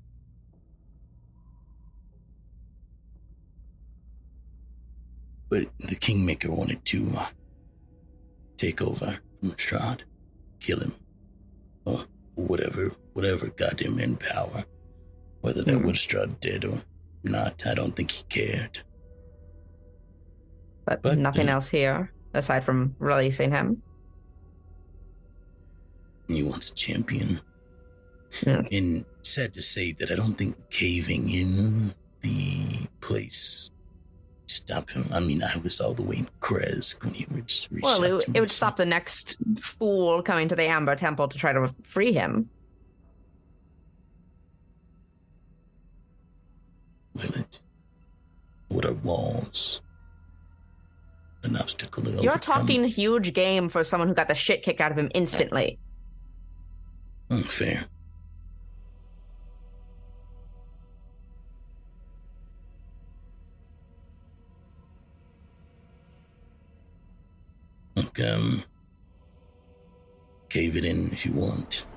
But 5.50 5.68
the 5.80 5.96
Kingmaker 5.96 6.52
wanted 6.52 6.84
to 6.86 7.08
uh, 7.16 7.28
take 8.58 8.82
over 8.82 9.20
from 9.40 9.52
Strahd, 9.52 10.02
kill 10.60 10.80
him, 10.80 10.94
or 11.86 12.06
whatever, 12.36 12.92
whatever 13.14 13.48
got 13.48 13.82
him 13.82 14.00
in 14.00 14.18
power. 14.18 14.66
Whether 15.42 15.64
that 15.64 15.84
was 15.84 15.98
Strahd 15.98 16.40
dead 16.42 16.66
or 16.66 16.82
not, 17.24 17.66
I 17.66 17.74
don't 17.74 17.96
think 17.96 18.12
he 18.12 18.24
cared. 18.24 18.80
But, 20.86 21.02
But, 21.02 21.18
nothing 21.18 21.50
uh, 21.50 21.54
else 21.54 21.70
here 21.70 22.12
aside 22.34 22.64
from 22.64 22.96
releasing 23.00 23.52
him. 23.52 23.82
He 26.28 26.44
wants 26.44 26.72
a 26.72 26.76
champion. 26.76 27.40
Yeah. 28.46 28.64
And 28.72 29.06
sad 29.22 29.54
to 29.54 29.62
say 29.62 29.94
that 29.94 30.12
I 30.12 30.16
don't 30.16 30.34
think 30.34 30.70
caving 30.70 31.30
in 31.30 31.94
the 32.22 32.88
place 33.00 33.72
stop 34.58 34.90
him. 34.90 35.08
I 35.12 35.20
mean, 35.20 35.42
I 35.44 35.58
was 35.58 35.80
all 35.80 35.94
the 35.94 36.04
way 36.04 36.18
in 36.18 36.28
Krezk 36.42 37.04
when 37.04 37.14
he 37.14 37.26
reached. 37.30 37.70
reached 37.72 37.84
Well, 37.84 38.04
it, 38.04 38.26
it 38.34 38.40
would 38.40 38.52
stop 38.52 38.76
the 38.76 38.86
next 38.86 39.38
fool 39.60 40.22
coming 40.22 40.48
to 40.50 40.56
the 40.56 40.68
Amber 40.68 40.96
Temple 40.96 41.28
to 41.28 41.38
try 41.38 41.54
to 41.54 41.74
free 41.84 42.14
him. 42.14 42.50
Will 47.14 47.34
it? 47.34 47.60
What 48.68 48.86
are 48.86 48.94
walls? 48.94 49.82
An 51.44 51.56
obstacle 51.56 52.04
to 52.04 52.10
You're 52.10 52.34
overcome? 52.34 52.40
talking 52.40 52.84
huge 52.86 53.34
game 53.34 53.70
for 53.70 53.84
someone 53.84 54.08
who 54.08 54.14
got 54.14 54.28
the 54.28 54.36
shit 54.36 54.64
kicked 54.64 54.82
out 54.82 54.92
of 54.92 54.98
him 54.98 55.10
instantly. 55.14 55.80
Unfair. 57.30 57.86
Look, 67.98 68.20
um, 68.20 68.64
cave 70.50 70.78
it 70.78 70.86
in 70.86 71.12
if 71.12 71.26
you 71.26 71.32
want. 71.32 71.88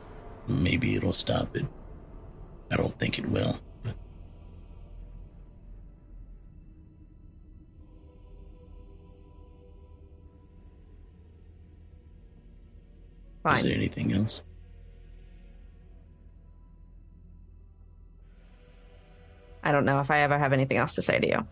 Maybe 0.48 0.96
it'll 0.96 1.12
stop 1.12 1.54
it. 1.54 1.66
I 2.70 2.76
don't 2.76 2.98
think 2.98 3.18
it 3.18 3.26
will, 3.28 3.60
but 13.42 13.56
is 13.56 13.62
there 13.64 13.74
anything 13.74 14.14
else? 14.14 14.42
I 19.62 19.70
don't 19.70 19.84
know 19.84 20.00
if 20.00 20.10
I 20.10 20.20
ever 20.20 20.38
have 20.38 20.54
anything 20.54 20.78
else 20.78 20.94
to 20.94 21.02
say 21.02 21.18
to 21.18 21.28
you. 21.28 21.46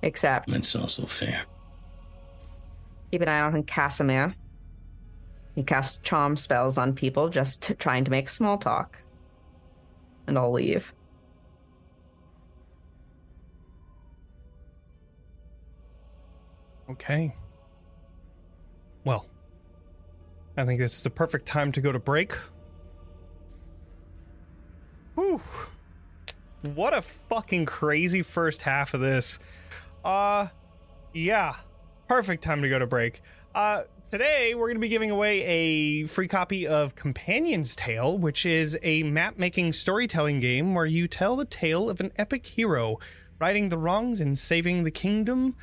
Except 0.00 0.50
That's 0.50 0.74
also 0.74 1.04
fair. 1.04 1.44
Keep 3.12 3.20
an 3.20 3.28
eye 3.28 3.40
on 3.40 3.62
Kasimir. 3.64 4.34
He 5.54 5.62
casts 5.62 5.98
charm 5.98 6.38
spells 6.38 6.78
on 6.78 6.94
people 6.94 7.28
just 7.28 7.78
trying 7.78 8.04
to 8.04 8.10
make 8.10 8.30
small 8.30 8.56
talk. 8.56 9.02
And 10.26 10.38
I'll 10.38 10.50
leave. 10.50 10.94
Okay. 16.88 17.36
Well, 19.04 19.26
I 20.56 20.64
think 20.64 20.80
this 20.80 20.96
is 20.96 21.02
the 21.02 21.10
perfect 21.10 21.44
time 21.44 21.70
to 21.72 21.82
go 21.82 21.92
to 21.92 21.98
break. 21.98 22.32
Whew. 25.16 25.42
What 26.74 26.94
a 26.94 27.02
fucking 27.02 27.66
crazy 27.66 28.22
first 28.22 28.62
half 28.62 28.94
of 28.94 29.00
this. 29.00 29.38
Uh, 30.02 30.46
yeah. 31.12 31.56
Perfect 32.12 32.44
time 32.44 32.60
to 32.60 32.68
go 32.68 32.78
to 32.78 32.86
break. 32.86 33.22
Uh, 33.54 33.84
today 34.10 34.54
we're 34.54 34.66
going 34.66 34.76
to 34.76 34.82
be 34.82 34.90
giving 34.90 35.10
away 35.10 35.42
a 35.44 36.04
free 36.04 36.28
copy 36.28 36.66
of 36.66 36.94
Companion's 36.94 37.74
Tale, 37.74 38.18
which 38.18 38.44
is 38.44 38.78
a 38.82 39.02
map 39.04 39.38
making 39.38 39.72
storytelling 39.72 40.38
game 40.38 40.74
where 40.74 40.84
you 40.84 41.08
tell 41.08 41.36
the 41.36 41.46
tale 41.46 41.88
of 41.88 42.02
an 42.02 42.12
epic 42.16 42.46
hero 42.46 42.98
righting 43.38 43.70
the 43.70 43.78
wrongs 43.78 44.20
and 44.20 44.38
saving 44.38 44.84
the 44.84 44.90
kingdom. 44.90 45.56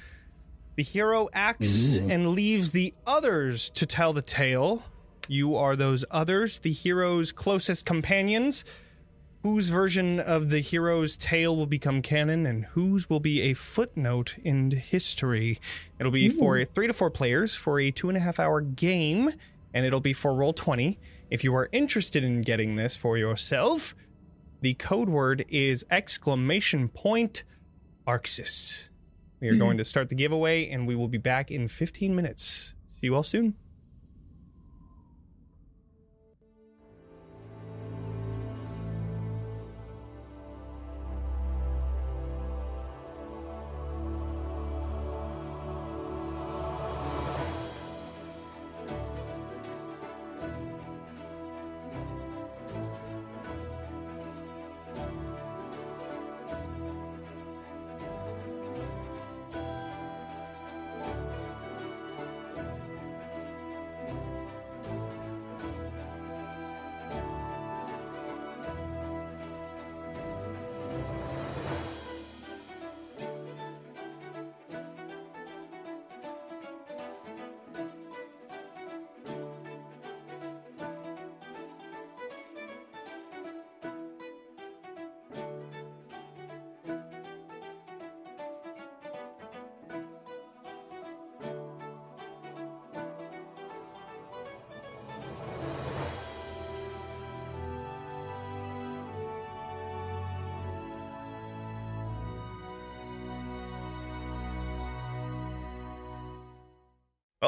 The 0.75 0.81
hero 0.81 1.29
acts 1.33 1.99
and 1.99 2.29
leaves 2.29 2.71
the 2.71 2.95
others 3.05 3.69
to 3.75 3.85
tell 3.85 4.11
the 4.11 4.23
tale. 4.23 4.81
You 5.27 5.55
are 5.55 5.75
those 5.75 6.03
others, 6.09 6.57
the 6.57 6.71
hero's 6.71 7.31
closest 7.31 7.85
companions. 7.85 8.65
Whose 9.41 9.69
version 9.69 10.19
of 10.19 10.49
the 10.49 10.59
hero's 10.59 11.15
tale 11.15 11.55
will 11.55 11.65
become 11.65 12.01
canon 12.01 12.45
and 12.45 12.65
whose 12.65 13.09
will 13.09 13.21
be 13.21 13.41
a 13.41 13.53
footnote 13.53 14.37
in 14.43 14.71
history? 14.71 15.59
It'll 15.97 16.11
be 16.11 16.27
for 16.27 16.65
three 16.65 16.87
to 16.87 16.93
four 16.93 17.09
players 17.09 17.55
for 17.55 17.79
a 17.79 17.89
two 17.89 18.09
and 18.09 18.17
a 18.17 18.19
half 18.19 18.37
hour 18.37 18.59
game, 18.59 19.31
and 19.73 19.85
it'll 19.85 20.01
be 20.01 20.11
for 20.11 20.31
Roll20. 20.31 20.97
If 21.29 21.45
you 21.45 21.55
are 21.55 21.69
interested 21.71 22.21
in 22.21 22.41
getting 22.41 22.75
this 22.75 22.97
for 22.97 23.17
yourself, 23.17 23.95
the 24.59 24.73
code 24.73 25.07
word 25.07 25.45
is 25.47 25.85
exclamation 25.89 26.89
point 26.89 27.45
Arxes. 28.05 28.89
We 29.39 29.47
are 29.47 29.53
hmm. 29.53 29.59
going 29.59 29.77
to 29.77 29.85
start 29.85 30.09
the 30.09 30.15
giveaway, 30.15 30.69
and 30.69 30.85
we 30.85 30.95
will 30.95 31.07
be 31.07 31.17
back 31.17 31.49
in 31.49 31.69
15 31.69 32.13
minutes. 32.13 32.75
See 32.89 33.07
you 33.07 33.15
all 33.15 33.23
soon. 33.23 33.55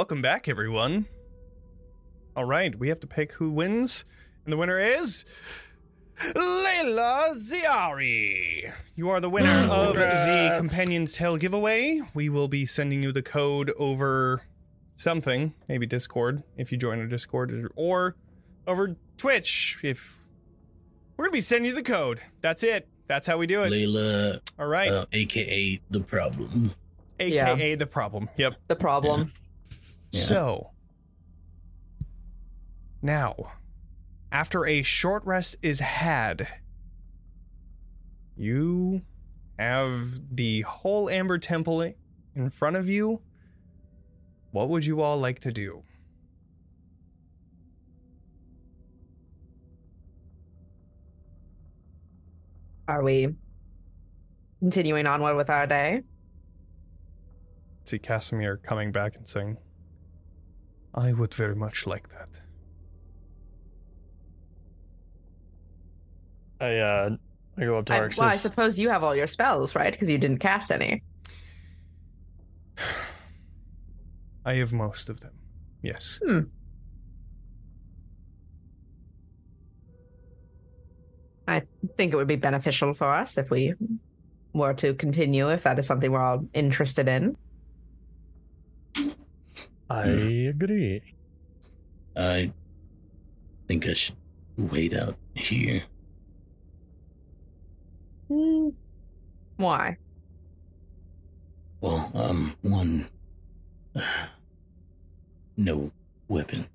Welcome 0.02 0.24
back, 0.24 0.48
everyone. 0.48 1.06
All 2.36 2.46
right, 2.46 2.76
we 2.76 2.90
have 2.90 3.00
to 3.02 3.08
pick 3.08 3.34
who 3.34 3.52
wins, 3.52 4.04
and 4.44 4.52
the 4.52 4.58
winner 4.58 4.80
is 4.80 5.26
Layla 6.18 7.36
Ziari. 7.36 8.74
You 8.96 9.12
are 9.12 9.20
the 9.20 9.30
winner 9.30 9.70
of 9.70 9.94
the 9.94 10.56
Companion's 10.58 11.14
Tale 11.14 11.38
giveaway. 11.38 12.02
We 12.16 12.30
will 12.30 12.48
be 12.48 12.66
sending 12.66 13.04
you 13.04 13.12
the 13.12 13.22
code 13.22 13.72
over 13.78 14.42
something, 14.96 15.54
maybe 15.70 15.86
Discord 15.86 16.42
if 16.58 16.72
you 16.72 16.80
join 16.80 16.98
our 16.98 17.06
Discord, 17.06 17.72
or 17.76 18.16
over 18.66 18.96
Twitch 19.18 19.82
if 19.84 20.24
we're 21.16 21.26
gonna 21.26 21.34
be 21.34 21.42
sending 21.42 21.70
you 21.70 21.76
the 21.76 21.84
code. 21.84 22.22
That's 22.42 22.64
it. 22.64 22.88
That's 23.06 23.28
how 23.28 23.38
we 23.38 23.46
do 23.46 23.62
it. 23.62 23.72
Layla, 23.72 24.40
All 24.58 24.66
right, 24.66 24.92
uh, 24.92 25.06
aka 25.14 25.80
the 25.92 26.00
problem. 26.00 26.74
aka 27.20 27.76
the 27.76 27.86
problem. 27.86 28.30
Yep. 28.36 28.56
The 28.68 28.76
problem. 28.76 29.32
So 30.12 30.72
now, 33.02 33.36
after 34.32 34.66
a 34.66 34.84
short 34.84 35.26
rest 35.26 35.56
is 35.62 35.80
had, 35.80 36.48
you 38.36 39.02
have 39.58 40.20
the 40.36 40.62
whole 40.62 41.10
Amber 41.10 41.38
Temple 41.38 41.94
in 42.36 42.50
front 42.50 42.76
of 42.76 42.88
you. 42.88 43.22
What 44.52 44.70
would 44.70 44.86
you 44.86 45.02
all 45.02 45.18
like 45.18 45.40
to 45.40 45.52
do? 45.52 45.84
Are 52.88 53.02
we 53.02 53.30
continuing 54.60 55.08
onward 55.08 55.38
with 55.38 55.50
our 55.50 55.66
day? 55.66 56.02
See 57.86 58.00
Kasimir 58.00 58.62
coming 58.62 58.92
back 58.92 59.16
and 59.16 59.28
saying, 59.28 59.58
I 60.94 61.14
would 61.14 61.34
very 61.34 61.56
much 61.56 61.88
like 61.88 62.10
that. 62.10 62.42
I 66.60 66.78
uh 66.78 67.10
I 67.58 67.62
go 67.66 67.78
up 67.78 67.86
to 67.86 67.94
I, 67.94 68.00
Arxes. 68.00 68.18
well, 68.20 68.30
I 68.30 68.36
suppose 68.36 68.80
you 68.80 68.90
have 68.90 69.04
all 69.04 69.16
your 69.16 69.28
spells, 69.28 69.76
right? 69.76 69.92
Because 69.92 70.10
you 70.10 70.18
didn't 70.18 70.40
cast 70.40 70.72
any. 70.72 71.04
I 74.46 74.56
have 74.56 74.74
most 74.74 75.10
of 75.10 75.20
them. 75.20 75.34
Yes. 75.82 76.20
Hmm. 76.26 76.42
I 81.48 81.64
think 81.98 82.14
it 82.14 82.16
would 82.16 82.28
be 82.28 82.38
beneficial 82.38 82.94
for 82.94 83.10
us 83.10 83.38
if 83.38 83.50
we 83.50 83.74
were 84.54 84.74
to 84.76 84.94
continue, 84.94 85.50
if 85.50 85.64
that 85.64 85.78
is 85.80 85.88
something 85.88 86.12
we're 86.12 86.22
all 86.22 86.46
interested 86.54 87.08
in. 87.08 87.36
I 89.92 90.08
agree. 90.50 91.02
I 92.16 92.52
think 93.68 93.88
I 93.88 93.94
should 93.94 94.16
wait 94.58 94.94
out 94.94 95.16
here. 95.36 95.84
Hmm. 98.28 98.70
Why? 99.58 99.98
Well, 101.82 102.12
um, 102.16 102.56
one. 102.62 103.08
no 105.58 105.92
weapon. 106.28 106.68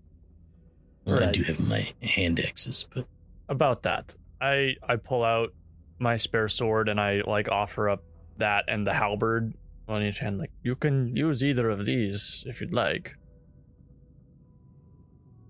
Well, 1.06 1.22
I 1.22 1.30
do 1.30 1.43
have 1.44 1.60
my 1.60 1.93
hand 2.02 2.40
axes, 2.40 2.86
but 2.93 3.06
About 3.48 3.84
that, 3.84 4.14
I 4.40 4.74
I 4.86 4.97
pull 4.97 5.22
out 5.24 5.55
my 5.98 6.16
spare 6.16 6.48
sword 6.48 6.88
and 6.88 7.01
I 7.01 7.22
like 7.26 7.48
offer 7.48 7.88
up 7.88 8.02
that 8.38 8.64
and 8.68 8.86
the 8.86 8.93
halberd 8.93 9.55
on 9.88 10.02
each 10.02 10.18
hand. 10.18 10.38
Like 10.38 10.50
you 10.62 10.74
can 10.74 11.16
use 11.16 11.42
either 11.42 11.70
of 11.70 11.84
these 11.84 12.44
if 12.46 12.60
you'd 12.60 12.74
like. 12.74 13.16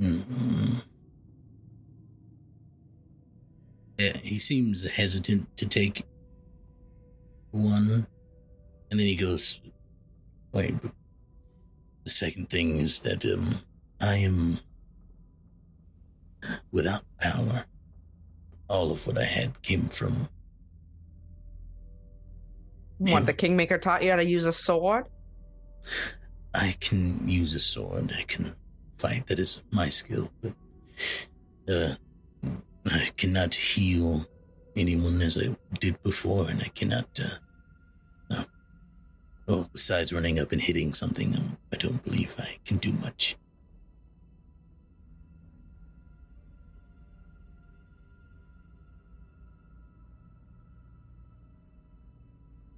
mm 0.00 0.82
Yeah, 3.98 4.16
he 4.18 4.38
seems 4.38 4.84
hesitant 4.84 5.56
to 5.56 5.66
take 5.66 6.04
one, 7.50 8.06
and 8.90 9.00
then 9.00 9.06
he 9.06 9.16
goes, 9.16 9.58
"Wait, 10.52 10.74
the 12.04 12.10
second 12.10 12.50
thing 12.50 12.76
is 12.76 13.00
that 13.00 13.24
um, 13.24 13.60
I 13.98 14.16
am 14.16 14.60
without 16.70 17.04
power. 17.20 17.64
All 18.68 18.90
of 18.90 19.06
what 19.06 19.16
I 19.16 19.24
had 19.24 19.62
came 19.62 19.88
from 19.88 20.28
What, 22.98 23.26
the 23.26 23.32
Kingmaker 23.32 23.78
taught 23.78 24.02
you 24.02 24.10
how 24.10 24.16
to 24.16 24.24
use 24.24 24.46
a 24.46 24.52
sword? 24.52 25.06
I 26.54 26.76
can 26.80 27.28
use 27.28 27.54
a 27.54 27.58
sword. 27.60 28.12
I 28.16 28.22
can 28.22 28.54
fight. 28.98 29.26
That 29.26 29.38
is 29.38 29.62
my 29.70 29.88
skill. 29.90 30.30
But 30.40 30.54
uh, 31.68 31.94
I 32.86 33.10
cannot 33.16 33.54
heal 33.54 34.26
anyone 34.74 35.20
as 35.20 35.36
I 35.36 35.56
did 35.78 36.02
before, 36.02 36.48
and 36.48 36.62
I 36.62 36.68
cannot. 36.68 37.08
Uh, 37.22 37.36
no. 38.30 38.44
Oh, 39.48 39.68
besides 39.72 40.12
running 40.12 40.38
up 40.38 40.52
and 40.52 40.60
hitting 40.60 40.94
something, 40.94 41.36
um, 41.36 41.58
I 41.72 41.76
don't 41.76 42.02
believe 42.02 42.34
I 42.38 42.58
can 42.64 42.78
do 42.78 42.92
much. 42.92 43.36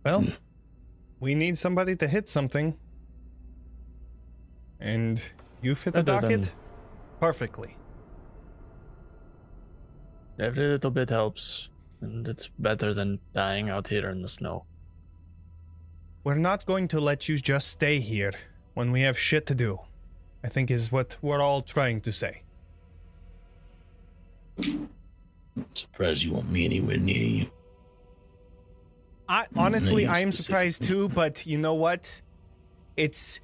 Well, 0.08 0.22
Hmm. 0.22 0.30
we 1.20 1.34
need 1.34 1.58
somebody 1.58 1.94
to 1.96 2.08
hit 2.08 2.28
something. 2.30 2.78
And 4.80 5.20
you 5.60 5.74
fit 5.74 5.92
the 5.92 6.02
than- 6.02 6.22
docket 6.22 6.54
perfectly. 7.20 7.76
Every 10.38 10.66
little 10.68 10.90
bit 10.90 11.10
helps, 11.10 11.68
and 12.00 12.26
it's 12.26 12.48
better 12.58 12.94
than 12.94 13.18
dying 13.34 13.68
out 13.68 13.88
here 13.88 14.08
in 14.08 14.22
the 14.22 14.28
snow. 14.28 14.64
We're 16.24 16.36
not 16.50 16.64
going 16.64 16.88
to 16.88 17.00
let 17.00 17.28
you 17.28 17.36
just 17.36 17.68
stay 17.68 18.00
here 18.00 18.32
when 18.74 18.90
we 18.92 19.02
have 19.02 19.18
shit 19.18 19.44
to 19.46 19.54
do. 19.54 19.80
I 20.42 20.48
think 20.48 20.70
is 20.70 20.90
what 20.90 21.18
we're 21.20 21.42
all 21.42 21.60
trying 21.62 22.00
to 22.02 22.12
say. 22.12 22.44
I'm 24.64 24.88
surprised 25.74 26.22
you 26.22 26.32
want 26.32 26.48
me 26.50 26.64
anywhere 26.64 26.96
near 26.96 27.24
you. 27.38 27.50
I 29.28 29.46
honestly 29.56 30.06
I 30.06 30.20
am 30.20 30.32
surprised 30.32 30.84
too, 30.84 31.08
but 31.10 31.46
you 31.46 31.58
know 31.58 31.74
what? 31.74 32.22
It's 32.96 33.40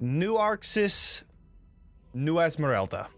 New 0.00 0.34
Arxes, 0.34 1.24
New 2.14 2.38
Esmeralda. 2.38 3.08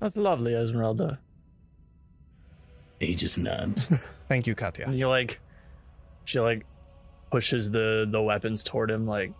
That's 0.00 0.16
lovely, 0.16 0.54
Esmeralda. 0.54 1.18
He 3.00 3.14
just 3.14 3.38
nods. 3.38 3.90
Thank 4.28 4.46
you, 4.46 4.54
Katya. 4.54 4.86
And 4.86 4.98
you 4.98 5.08
like, 5.08 5.40
she 6.24 6.40
like 6.40 6.66
pushes 7.30 7.70
the 7.70 8.06
the 8.10 8.20
weapons 8.20 8.62
toward 8.62 8.90
him, 8.90 9.06
like 9.06 9.32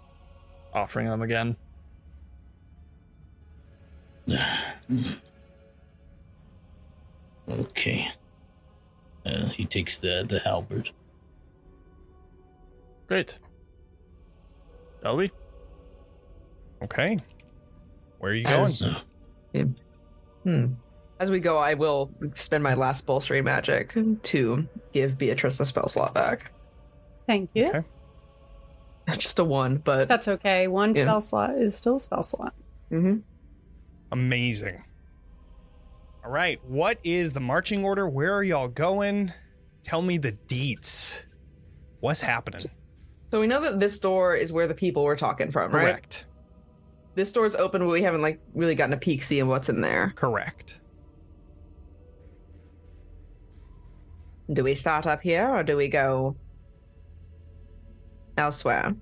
offering 0.73 1.07
them 1.07 1.23
again. 1.23 1.57
okay. 7.49 8.09
Uh, 9.27 9.47
he 9.49 9.65
takes 9.65 9.99
the 9.99 10.25
the 10.29 10.41
halberd. 10.41 10.91
Great. 13.07 13.39
Shall 15.03 15.17
we? 15.17 15.31
Okay. 16.83 17.19
Where 18.19 18.33
are 18.33 18.35
you 18.35 18.45
going? 18.45 18.65
As- 18.65 18.79
So, 18.79 18.95
Hmm. 20.45 20.67
As 21.21 21.31
we 21.31 21.39
go, 21.41 21.59
I 21.59 21.75
will 21.75 22.11
spend 22.35 22.63
my 22.65 22.75
last 22.75 23.07
bolstering 23.07 23.45
magic 23.45 23.95
to 24.25 24.69
give 24.93 25.17
Beatrice 25.17 25.61
a 25.61 25.65
spell 25.65 25.89
slot 25.89 26.13
back. 26.13 26.51
Thank 27.27 27.51
you. 27.55 27.69
Okay. 27.69 27.83
Just 29.19 29.39
a 29.39 29.45
one, 29.45 29.77
but 29.79 30.09
That's 30.09 30.29
okay. 30.29 30.67
One 30.69 30.93
Yeah. 30.95 31.03
spell 31.03 31.21
slot 31.21 31.51
is 31.57 31.77
still 31.77 31.97
a 31.97 32.01
spell 32.01 32.23
slot. 32.23 32.53
Mhm. 32.91 33.23
Amazing. 34.15 34.81
All 36.25 36.31
right, 36.31 36.61
what 36.69 36.99
is 37.03 37.33
the 37.33 37.41
marching 37.41 37.85
order? 37.85 38.09
Where 38.09 38.33
are 38.33 38.45
y'all 38.45 38.69
going? 38.69 39.33
Tell 39.83 40.03
me 40.03 40.19
the 40.19 40.31
deets. 40.47 41.25
What's 41.99 42.21
happening? 42.21 42.61
So 43.33 43.41
we 43.41 43.49
know 43.49 43.61
that 43.63 43.81
this 43.81 43.99
door 43.99 44.37
is 44.37 44.53
where 44.53 44.69
the 44.69 44.75
people 44.75 45.03
were 45.03 45.17
talking 45.17 45.51
from, 45.51 45.73
right? 45.73 45.83
Correct. 45.83 46.27
This 47.17 47.33
door's 47.33 47.57
open, 47.57 47.81
but 47.81 47.89
we 47.89 48.03
haven't 48.03 48.23
like 48.23 48.41
really 48.55 48.77
gotten 48.77 48.93
a 48.93 48.97
peek 48.97 49.25
seeing 49.25 49.49
what's 49.49 49.69
in 49.69 49.81
there. 49.81 50.13
Correct. 50.15 50.79
Do 54.53 54.63
we 54.63 54.77
start 54.77 55.09
up 55.09 55.23
here 55.23 55.51
or 55.51 55.65
do 55.65 55.77
we 55.77 55.89
go 55.89 56.37
elsewhere? 58.39 58.95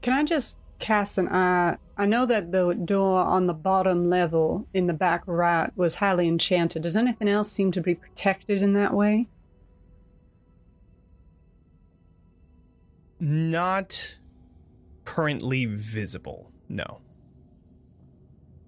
Can 0.00 0.12
I 0.12 0.22
just 0.22 0.58
cast 0.84 1.16
an 1.16 1.28
eye? 1.28 1.78
I 1.96 2.04
know 2.04 2.26
that 2.26 2.52
the 2.52 2.74
door 2.74 3.20
on 3.20 3.46
the 3.46 3.54
bottom 3.54 4.10
level 4.10 4.68
in 4.74 4.86
the 4.86 4.92
back 4.92 5.22
right 5.26 5.74
was 5.76 5.96
highly 5.96 6.28
enchanted. 6.28 6.82
Does 6.82 6.96
anything 6.96 7.26
else 7.26 7.50
seem 7.50 7.72
to 7.72 7.80
be 7.80 7.94
protected 7.94 8.62
in 8.62 8.74
that 8.74 8.92
way? 8.92 9.28
Not 13.18 14.18
currently 15.06 15.64
visible. 15.64 16.52
No. 16.68 17.00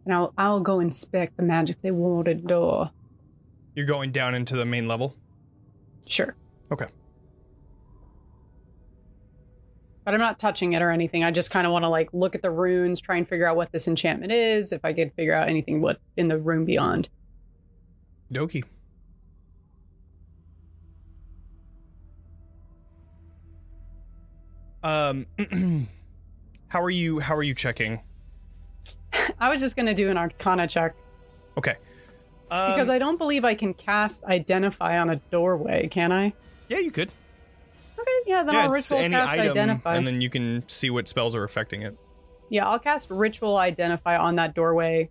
And 0.07 0.15
I'll 0.15 0.33
I'll 0.39 0.61
go 0.61 0.81
inspect 0.81 1.37
the 1.37 1.43
magically 1.43 1.91
warded 1.91 2.47
door. 2.47 2.93
You're 3.75 3.85
going 3.85 4.11
down 4.11 4.35
into 4.35 4.57
the 4.57 4.65
main 4.65 4.89
level? 4.89 5.17
Sure. 6.07 6.35
Okay. 6.73 6.87
But 10.07 10.15
I'm 10.15 10.21
not 10.21 10.39
touching 10.39 10.75
it 10.75 10.83
or 10.83 10.93
anything. 10.93 11.25
I 11.25 11.33
just 11.33 11.51
kind 11.51 11.67
of 11.67 11.73
want 11.73 11.83
to 11.83 11.89
like 11.89 12.09
look 12.13 12.37
at 12.37 12.41
the 12.41 12.51
runes, 12.51 13.01
try 13.01 13.17
and 13.17 13.29
figure 13.29 13.45
out 13.45 13.57
what 13.57 13.73
this 13.73 13.89
enchantment 13.89 14.31
is, 14.31 14.71
if 14.71 14.85
I 14.85 14.93
could 14.93 15.13
figure 15.15 15.35
out 15.35 15.49
anything 15.49 15.81
what 15.81 15.99
in 16.17 16.29
the 16.29 16.39
room 16.39 16.65
beyond. 16.65 17.09
Doki. 18.33 18.63
Um 24.85 25.27
how 26.69 26.81
are 26.81 26.91
you 26.91 27.19
how 27.19 27.35
are 27.35 27.43
you 27.43 27.55
checking? 27.55 28.01
I 29.41 29.49
was 29.49 29.61
just 29.61 29.75
gonna 29.75 29.93
do 29.93 30.09
an 30.09 30.17
arcana 30.17 30.69
check 30.69 30.95
Okay. 31.59 31.77
Um, 32.51 32.71
because 32.71 32.89
I 32.89 32.99
don't 32.99 33.19
believe 33.19 33.45
I 33.45 33.55
can 33.55 33.75
cast 33.75 34.23
identify 34.23 34.99
on 35.01 35.11
a 35.11 35.17
doorway, 35.33 35.89
can 35.89 36.13
I? 36.13 36.33
Yeah, 36.69 36.79
you 36.79 36.93
could. 36.93 37.11
Okay, 38.09 38.31
yeah, 38.31 38.43
then 38.45 38.55
yeah, 38.55 38.61
I'll 38.61 38.75
it's 38.75 38.91
ritual 38.91 38.99
any 39.05 39.15
cast 39.15 39.33
item 39.33 39.51
identify. 39.51 39.97
and 39.97 40.07
then 40.07 40.21
you 40.21 40.31
can 40.31 40.63
see 40.69 40.91
what 40.91 41.09
spells 41.09 41.35
are 41.35 41.45
affecting 41.45 41.83
it. 41.83 41.97
Yeah, 42.49 42.69
I'll 42.69 42.79
cast 42.79 43.11
Ritual 43.11 43.57
Identify 43.57 44.17
on 44.17 44.37
that 44.37 44.55
doorway 44.55 45.11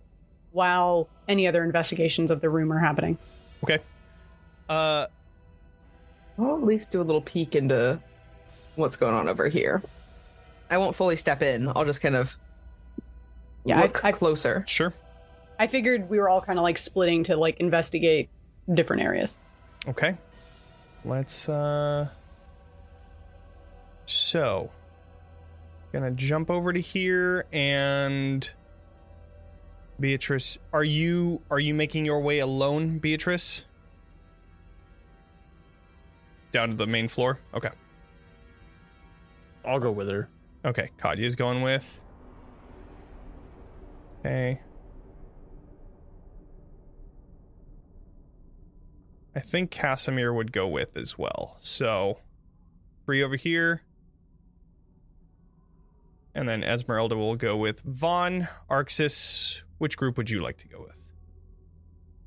while 0.54 1.10
any 1.28 1.48
other 1.48 1.66
investigations 1.66 2.32
of 2.32 2.40
the 2.40 2.50
room 2.50 2.72
are 2.72 2.80
happening. 2.80 3.18
Okay. 3.64 3.80
Uh, 4.70 5.08
I'll 6.40 6.56
at 6.58 6.64
least 6.64 6.94
do 6.94 7.02
a 7.02 7.04
little 7.04 7.20
peek 7.22 7.56
into 7.56 8.00
what's 8.76 8.96
going 8.96 9.14
on 9.14 9.28
over 9.28 9.50
here. 9.50 9.84
I 10.72 10.78
won't 10.78 10.96
fully 10.96 11.18
step 11.18 11.42
in. 11.42 11.68
I'll 11.76 11.84
just 11.86 12.00
kind 12.02 12.16
of 12.16 12.34
Yeah, 13.66 13.80
I- 13.80 13.82
look 13.84 14.06
I- 14.06 14.12
closer. 14.14 14.64
sure. 14.68 14.94
I 15.60 15.68
figured 15.68 16.10
we 16.10 16.20
were 16.20 16.30
all 16.30 16.42
kind 16.42 16.58
of 16.58 16.64
like 16.64 16.78
splitting 16.78 17.24
to 17.26 17.36
like 17.36 17.60
investigate 17.60 18.30
different 18.74 19.02
areas. 19.04 19.38
Okay. 19.90 20.16
Let's 21.04 21.48
uh 21.50 22.08
so 24.06 24.72
gonna 25.92 26.12
jump 26.12 26.50
over 26.50 26.74
to 26.74 26.80
here 26.80 27.46
and 27.54 28.54
Beatrice, 30.00 30.58
are 30.74 30.84
you 30.84 31.42
are 31.50 31.60
you 31.60 31.74
making 31.74 32.06
your 32.06 32.20
way 32.20 32.40
alone, 32.40 32.98
Beatrice? 33.00 33.64
Down 36.52 36.70
to 36.70 36.76
the 36.76 36.88
main 36.88 37.08
floor? 37.08 37.40
Okay. 37.54 37.70
I'll 39.64 39.80
go 39.80 39.92
with 39.92 40.10
her. 40.10 40.30
Okay, 40.64 40.90
Katya's 40.98 41.36
going 41.36 41.62
with. 41.62 42.04
Okay. 44.20 44.60
I 49.36 49.40
think 49.40 49.72
Kasimir 49.72 50.34
would 50.34 50.52
go 50.52 50.68
with 50.68 50.96
as 50.96 51.18
well. 51.18 51.58
So, 51.60 52.20
three 53.06 53.22
over 53.22 53.36
here. 53.36 53.82
And 56.36 56.48
then 56.50 56.64
Esmeralda 56.64 57.16
will 57.16 57.36
go 57.36 57.56
with 57.56 57.82
Von, 57.82 58.48
Arxes. 58.70 59.64
Which 59.78 59.96
group 59.98 60.18
would 60.18 60.30
you 60.30 60.40
like 60.40 60.58
to 60.58 60.68
go 60.68 60.82
with? 60.82 61.02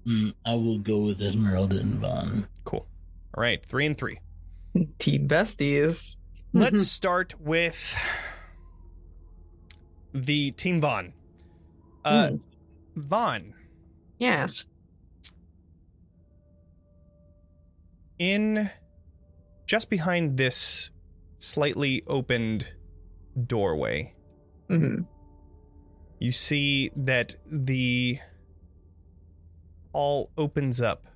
Mm, 0.06 0.34
I 0.46 0.54
will 0.54 0.78
go 0.78 0.98
with 0.98 1.20
Esmeralda 1.20 1.78
and 1.78 1.94
Von. 2.00 2.48
Cool. 2.64 2.86
All 3.34 3.42
right, 3.42 3.62
three 3.64 3.84
and 3.86 3.96
three. 3.96 4.18
Team 4.98 5.28
besties. 5.28 6.16
Let's 6.54 6.86
start 6.90 7.34
with 7.38 7.96
the 10.14 10.52
Team 10.52 10.80
Von. 10.80 11.12
Uh, 12.04 12.28
Hmm. 12.30 12.36
Von, 12.96 13.54
Yes. 14.18 14.66
in 18.18 18.70
just 19.66 19.88
behind 19.90 20.36
this 20.36 20.90
slightly 21.38 22.02
opened 22.08 22.72
doorway, 23.46 24.14
hmm 24.68 25.02
you 26.20 26.32
see 26.32 26.90
that 26.96 27.36
the 27.46 28.18
all 29.92 30.30
opens 30.36 30.80
up. 30.80 31.06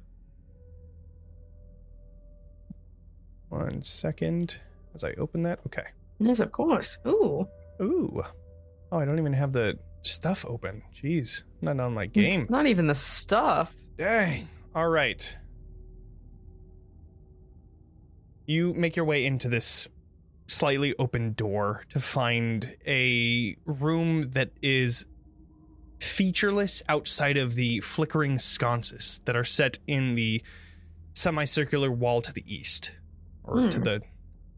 One 3.49 3.83
second 3.83 4.61
as 4.95 5.05
I 5.05 5.13
open 5.15 5.43
that. 5.43 5.59
Okay. 5.67 5.83
Yes, 6.19 6.41
of 6.41 6.53
course. 6.53 6.99
Ooh. 7.07 7.49
Ooh. 7.81 8.23
Oh, 8.91 8.99
I 8.99 9.05
don't 9.05 9.19
even 9.19 9.33
have 9.33 9.53
the 9.53 9.79
stuff 10.03 10.45
open. 10.47 10.83
Jeez. 10.95 11.43
Not 11.61 11.81
on 11.81 11.95
my 11.95 12.07
game. 12.07 12.47
Not 12.49 12.67
even 12.67 12.87
the 12.87 12.95
stuff. 12.95 13.75
Dang. 13.97 14.49
All 14.75 14.89
right. 14.89 15.37
You 18.47 18.73
make 18.75 18.97
your 18.97 19.05
way 19.05 19.27
into 19.27 19.49
this 19.49 19.89
slightly 20.53 20.95
open 20.99 21.33
door 21.33 21.85
to 21.89 22.01
find 22.01 22.77
a 22.87 23.57
room 23.65 24.31
that 24.31 24.51
is 24.63 25.05
featureless 26.01 26.83
outside 26.89 27.37
of 27.37 27.55
the 27.55 27.81
flickering 27.81 28.39
sconces 28.39 29.21
that 29.25 29.37
are 29.37 29.45
set 29.45 29.79
in 29.87 30.15
the 30.15 30.43
semicircular 31.15 31.91
wall 31.91 32.21
to 32.23 32.33
the 32.33 32.43
east 32.53 32.93
or 33.45 33.69
to 33.69 33.79
Hmm. 33.79 33.85
the 33.85 34.03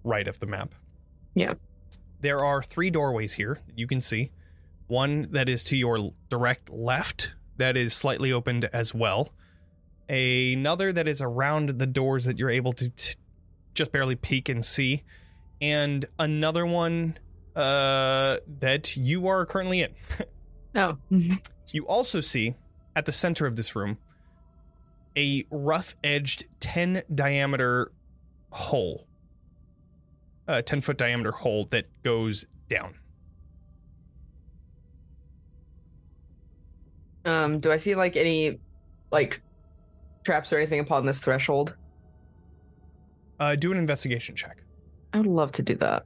right 0.03 0.27
of 0.29 0.41
the 0.41 0.47
map. 0.47 0.75
Yeah. 1.35 1.55
There 2.21 2.45
are 2.45 2.63
three 2.63 2.91
doorways 2.91 3.35
here 3.35 3.59
that 3.67 3.79
you 3.79 3.87
can 3.87 4.01
see. 4.01 4.31
One 4.87 5.31
that 5.33 5.49
is 5.49 5.65
to 5.65 5.77
your 5.77 6.13
direct 6.29 6.71
left, 6.71 7.35
that 7.57 7.77
is 7.77 7.93
slightly 7.95 8.33
opened 8.33 8.65
as 8.73 8.95
well. 8.95 9.33
Another 10.09 10.93
that 10.93 11.09
is 11.09 11.21
around 11.21 11.71
the 11.79 11.87
doors 11.87 12.25
that 12.27 12.39
you're 12.39 12.51
able 12.51 12.73
to 12.75 12.89
t- 12.91 13.15
just 13.75 13.91
barely 13.93 14.15
peek 14.15 14.49
and 14.49 14.65
see. 14.65 15.03
And 15.65 16.05
another 16.19 16.67
one 16.67 17.17
uh, 17.57 18.37
that 18.61 18.99
you 18.99 19.29
are 19.29 19.47
currently 19.47 19.81
in. 19.83 19.95
Oh. 20.77 20.99
You 21.73 21.87
also 21.87 22.21
see 22.21 22.57
at 22.97 23.07
the 23.07 23.13
center 23.13 23.47
of 23.47 23.55
this 23.55 23.75
room 23.75 23.99
a 25.17 25.45
rough 25.51 25.95
edged 26.03 26.45
10 26.59 27.03
diameter 27.15 27.93
hole. 28.51 29.07
A 30.49 30.63
10 30.63 30.81
foot 30.81 30.99
diameter 30.99 31.31
hole 31.31 31.67
that 31.71 31.87
goes 32.03 32.45
down. 32.69 32.97
Um, 37.25 37.61
do 37.61 37.71
I 37.71 37.77
see 37.77 37.95
like 37.95 38.17
any 38.17 38.59
like 39.13 39.41
traps 40.25 40.53
or 40.53 40.59
anything 40.59 40.81
upon 40.81 41.07
this 41.07 41.21
threshold? 41.21 41.77
Uh, 43.39 43.55
do 43.55 43.71
an 43.71 43.79
investigation 43.79 44.35
check. 44.35 44.64
I 45.15 45.19
would 45.19 45.27
love 45.27 45.53
to 45.53 45.63
do 45.63 45.77
that. 45.77 46.05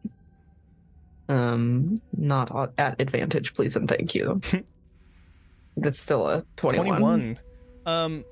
Um, 1.31 2.01
not 2.17 2.73
at 2.79 3.01
advantage, 3.01 3.55
please 3.55 3.75
and 3.75 3.89
thank 3.89 4.15
you. 4.15 4.39
That's 5.77 5.99
still 5.99 6.29
a 6.29 6.45
21. 6.57 6.87
21. 7.01 7.39
Um, 7.87 8.25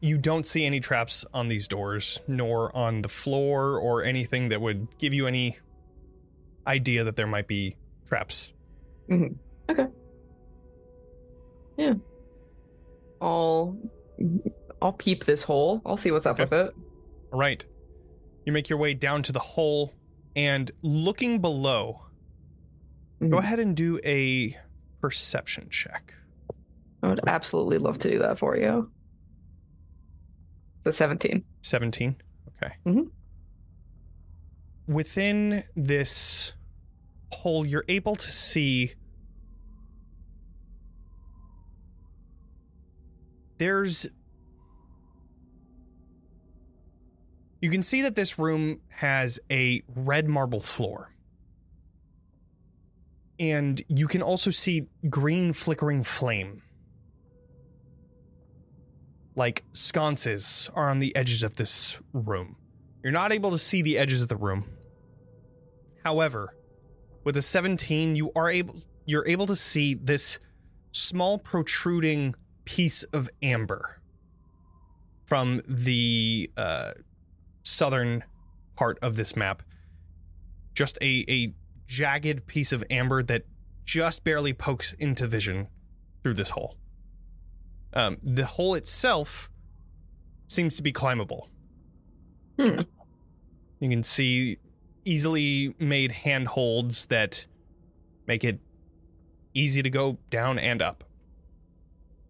you 0.00 0.16
don't 0.18 0.46
see 0.46 0.64
any 0.64 0.80
traps 0.80 1.24
on 1.34 1.48
these 1.48 1.68
doors, 1.68 2.20
nor 2.26 2.74
on 2.76 3.02
the 3.02 3.08
floor, 3.08 3.78
or 3.78 4.02
anything 4.04 4.48
that 4.50 4.60
would 4.60 4.86
give 4.98 5.12
you 5.14 5.26
any 5.26 5.58
idea 6.66 7.04
that 7.04 7.16
there 7.16 7.26
might 7.26 7.46
be 7.46 7.76
traps. 8.06 8.52
Mhm. 9.10 9.36
Okay. 9.70 9.86
Yeah. 11.76 11.94
I'll 13.20 13.76
I'll 14.80 14.92
peep 14.92 15.24
this 15.24 15.42
hole. 15.42 15.82
I'll 15.84 15.96
see 15.96 16.10
what's 16.10 16.26
up 16.26 16.38
Okay. 16.40 16.44
with 16.44 16.52
it. 16.52 16.74
All 17.34 17.40
right. 17.40 17.66
You 18.46 18.52
make 18.52 18.70
your 18.70 18.78
way 18.78 18.94
down 18.94 19.24
to 19.24 19.32
the 19.32 19.40
hole, 19.40 19.92
and 20.36 20.70
looking 20.82 21.40
below, 21.40 22.06
go 23.20 23.26
Mhm. 23.26 23.38
ahead 23.38 23.58
and 23.58 23.76
do 23.76 23.98
a 24.04 24.56
perception 25.00 25.68
check. 25.68 26.14
I 27.02 27.08
would 27.08 27.20
absolutely 27.26 27.78
love 27.78 27.98
to 27.98 28.10
do 28.10 28.20
that 28.20 28.38
for 28.38 28.56
you. 28.56 28.92
The 30.84 30.92
17. 30.92 31.44
17. 31.62 32.14
Okay. 32.62 32.74
Mhm. 32.86 33.10
Within 34.86 35.64
this 35.74 36.52
hole, 37.32 37.66
you're 37.66 37.84
able 37.88 38.14
to 38.14 38.28
see 38.30 38.94
there's. 43.58 44.06
You 47.64 47.70
can 47.70 47.82
see 47.82 48.02
that 48.02 48.14
this 48.14 48.38
room 48.38 48.82
has 48.90 49.40
a 49.50 49.82
red 49.96 50.28
marble 50.28 50.60
floor. 50.60 51.14
And 53.40 53.82
you 53.88 54.06
can 54.06 54.20
also 54.20 54.50
see 54.50 54.88
green 55.08 55.54
flickering 55.54 56.02
flame 56.02 56.62
like 59.34 59.64
sconces 59.72 60.68
are 60.74 60.90
on 60.90 60.98
the 60.98 61.16
edges 61.16 61.42
of 61.42 61.56
this 61.56 61.98
room. 62.12 62.56
You're 63.02 63.14
not 63.14 63.32
able 63.32 63.50
to 63.52 63.58
see 63.58 63.80
the 63.80 63.96
edges 63.96 64.20
of 64.20 64.28
the 64.28 64.36
room. 64.36 64.68
However, 66.04 66.54
with 67.24 67.34
a 67.38 67.42
17, 67.42 68.14
you 68.14 68.30
are 68.36 68.50
able 68.50 68.76
you're 69.06 69.26
able 69.26 69.46
to 69.46 69.56
see 69.56 69.94
this 69.94 70.38
small 70.92 71.38
protruding 71.38 72.34
piece 72.66 73.04
of 73.04 73.30
amber 73.42 74.02
from 75.24 75.62
the 75.66 76.50
uh, 76.58 76.92
southern 77.64 78.22
part 78.76 78.98
of 79.02 79.16
this 79.16 79.34
map. 79.34 79.62
Just 80.74 80.96
a, 81.02 81.24
a 81.28 81.52
jagged 81.86 82.46
piece 82.46 82.72
of 82.72 82.84
amber 82.88 83.22
that 83.24 83.42
just 83.84 84.22
barely 84.24 84.52
pokes 84.52 84.92
into 84.94 85.26
vision 85.26 85.68
through 86.22 86.34
this 86.34 86.50
hole. 86.50 86.76
Um, 87.92 88.18
the 88.22 88.46
hole 88.46 88.74
itself 88.74 89.50
seems 90.48 90.76
to 90.76 90.82
be 90.82 90.92
climbable. 90.92 91.48
Hmm. 92.58 92.80
You 93.80 93.88
can 93.88 94.02
see 94.02 94.58
easily 95.04 95.74
made 95.78 96.12
handholds 96.12 97.06
that 97.06 97.46
make 98.26 98.44
it 98.44 98.58
easy 99.52 99.82
to 99.82 99.90
go 99.90 100.18
down 100.30 100.58
and 100.58 100.80
up. 100.80 101.04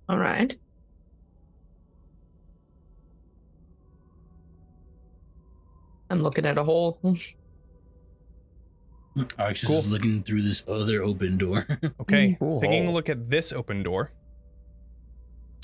All 0.09 0.19
right. 0.19 0.56
I'm 6.10 6.22
looking 6.22 6.47
at 6.47 6.59
a 6.59 6.64
hole. 6.64 6.98
Arxes 9.16 9.66
Cool. 9.66 9.78
is 9.78 9.90
looking 9.90 10.22
through 10.22 10.43
this 10.43 10.62
other 10.68 11.02
open 11.02 11.39
door. 11.39 11.66
Okay, 12.01 12.36
Cool. 12.39 12.60
taking 12.60 12.89
a 12.89 12.90
look 12.90 13.09
at 13.09 13.31
this 13.31 13.52
open 13.52 13.82
door. 13.82 14.12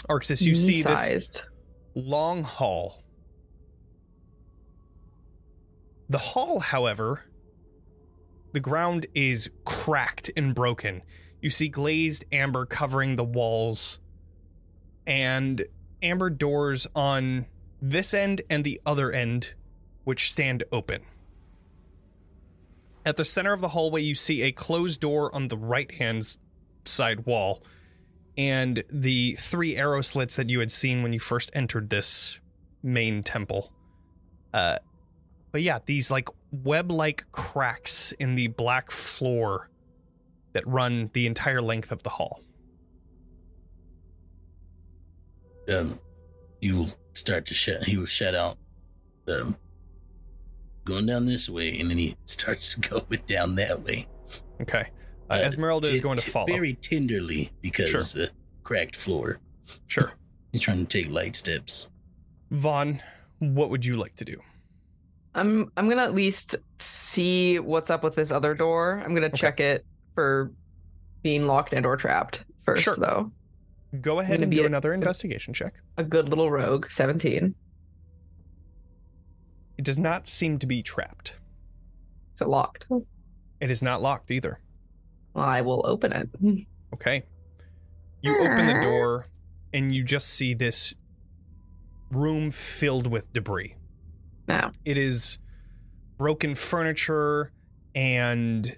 Arxes, 0.09 0.47
you 0.47 0.55
see 0.55 0.83
this 0.83 1.47
long 1.95 2.43
hall. 2.45 3.03
The 6.09 6.19
hall, 6.19 6.61
however, 6.61 7.25
the 8.53 8.61
ground 8.61 9.07
is 9.15 9.51
cracked 9.65 10.31
and 10.37 10.55
broken. 10.55 11.03
You 11.41 11.51
see 11.51 11.69
glazed 11.69 12.25
amber 12.33 12.67
covering 12.67 13.17
the 13.17 13.25
walls 13.25 14.01
and 15.07 15.65
amber 16.03 16.31
doors 16.31 16.87
on 16.95 17.47
this 17.81 18.13
end 18.15 18.43
and 18.51 18.65
the 18.65 18.81
other 18.85 19.11
end, 19.13 19.55
which 20.05 20.31
stand 20.31 20.65
open. 20.73 21.03
At 23.05 23.17
the 23.17 23.25
center 23.25 23.53
of 23.53 23.61
the 23.61 23.69
hallway, 23.69 24.03
you 24.03 24.15
see 24.15 24.43
a 24.43 24.53
closed 24.53 25.01
door 25.01 25.35
on 25.35 25.49
the 25.49 25.57
right 25.57 25.91
hand 25.93 26.37
side 26.85 27.27
wall 27.27 27.63
and 28.37 28.85
the 28.91 29.33
three 29.39 29.77
arrow 29.77 30.01
slits 30.01 30.37
that 30.37 30.51
you 30.51 30.61
had 30.61 30.71
seen 30.71 31.03
when 31.03 31.13
you 31.13 31.19
first 31.19 31.51
entered 31.55 31.91
this 31.91 32.41
main 32.83 33.23
temple. 33.23 33.73
Uh, 34.53 34.77
but 35.53 35.63
yeah, 35.63 35.79
these 35.87 36.11
like 36.11 36.29
web 36.53 36.91
like 36.93 37.31
cracks 37.33 38.13
in 38.13 38.35
the 38.35 38.49
black 38.49 38.91
floor 38.91 39.71
that 40.53 40.67
run 40.67 41.11
the 41.13 41.27
entire 41.27 41.63
length 41.63 41.93
of 41.93 42.03
the 42.03 42.11
hall. 42.11 42.41
um, 45.71 45.99
he 46.61 46.73
will 46.73 46.89
start 47.13 47.47
to 47.47 47.55
shut. 47.55 47.85
He 47.85 47.97
will 47.97 48.07
shut 48.07 48.35
out. 48.35 48.59
Um, 49.29 49.57
going 50.91 51.07
down 51.07 51.27
this 51.27 51.49
way, 51.49 51.79
and 51.79 51.91
then 51.91 51.99
he 51.99 52.17
starts 52.25 52.75
to 52.75 52.81
go 52.81 53.01
down 53.27 53.55
that 53.57 53.83
way. 53.83 54.07
Okay. 54.61 54.89
Uh, 55.31 55.35
Uh, 55.35 55.37
Esmeralda 55.47 55.89
is 55.89 56.01
going 56.01 56.19
to 56.19 56.25
t- 56.25 56.45
very 56.47 56.75
tenderly 56.75 57.51
because 57.63 58.13
the 58.13 58.31
cracked 58.65 58.97
floor. 58.97 59.39
Sure. 59.87 60.15
He's 60.53 60.61
trying 60.61 60.85
to 60.85 61.03
take 61.03 61.11
light 61.13 61.37
steps. 61.37 61.89
Von, 62.51 63.01
what 63.39 63.71
would 63.71 63.87
you 63.87 63.97
like 63.97 64.17
to 64.17 64.25
do? 64.25 64.37
I'm 65.35 65.71
I'm 65.77 65.89
gonna 65.89 66.03
at 66.03 66.13
least 66.15 66.57
see 66.79 67.61
what's 67.61 67.89
up 67.89 68.03
with 68.03 68.17
this 68.17 68.33
other 68.33 68.53
door. 68.53 69.01
I'm 69.05 69.15
gonna 69.15 69.27
Okay. 69.29 69.37
check 69.37 69.61
it 69.61 69.87
for 70.17 70.51
being 71.23 71.47
locked 71.47 71.73
and 71.73 71.87
or 71.87 71.97
trapped 71.97 72.45
first, 72.65 72.83
Sure. 72.83 72.97
though. 72.99 73.31
Go 74.01 74.19
ahead 74.19 74.43
and 74.43 74.51
do 74.51 74.63
a- 74.65 74.67
another 74.67 74.93
investigation 74.93 75.55
check. 75.55 75.75
A 75.97 76.03
good 76.03 76.29
little 76.29 76.51
rogue, 76.51 76.91
17. 76.91 77.55
It 79.81 79.85
does 79.85 79.97
not 79.97 80.29
seem 80.29 80.59
to 80.59 80.67
be 80.67 80.83
trapped. 80.83 81.37
Is 82.35 82.43
it 82.43 82.49
locked? 82.49 82.87
It 83.63 83.71
is 83.71 83.83
not 83.83 84.03
locked 84.03 84.31
either. 84.31 84.61
I 85.35 85.63
will 85.63 85.83
open 85.87 86.13
it. 86.13 86.29
Okay. 86.93 87.23
You 88.21 88.39
open 88.39 88.67
the 88.67 88.79
door 88.83 89.29
and 89.73 89.91
you 89.91 90.05
just 90.05 90.29
see 90.29 90.53
this 90.53 90.93
room 92.11 92.51
filled 92.51 93.07
with 93.07 93.33
debris. 93.33 93.75
Now, 94.47 94.73
It 94.85 94.99
is 94.99 95.39
broken 96.19 96.55
furniture 96.55 97.51
and 97.95 98.77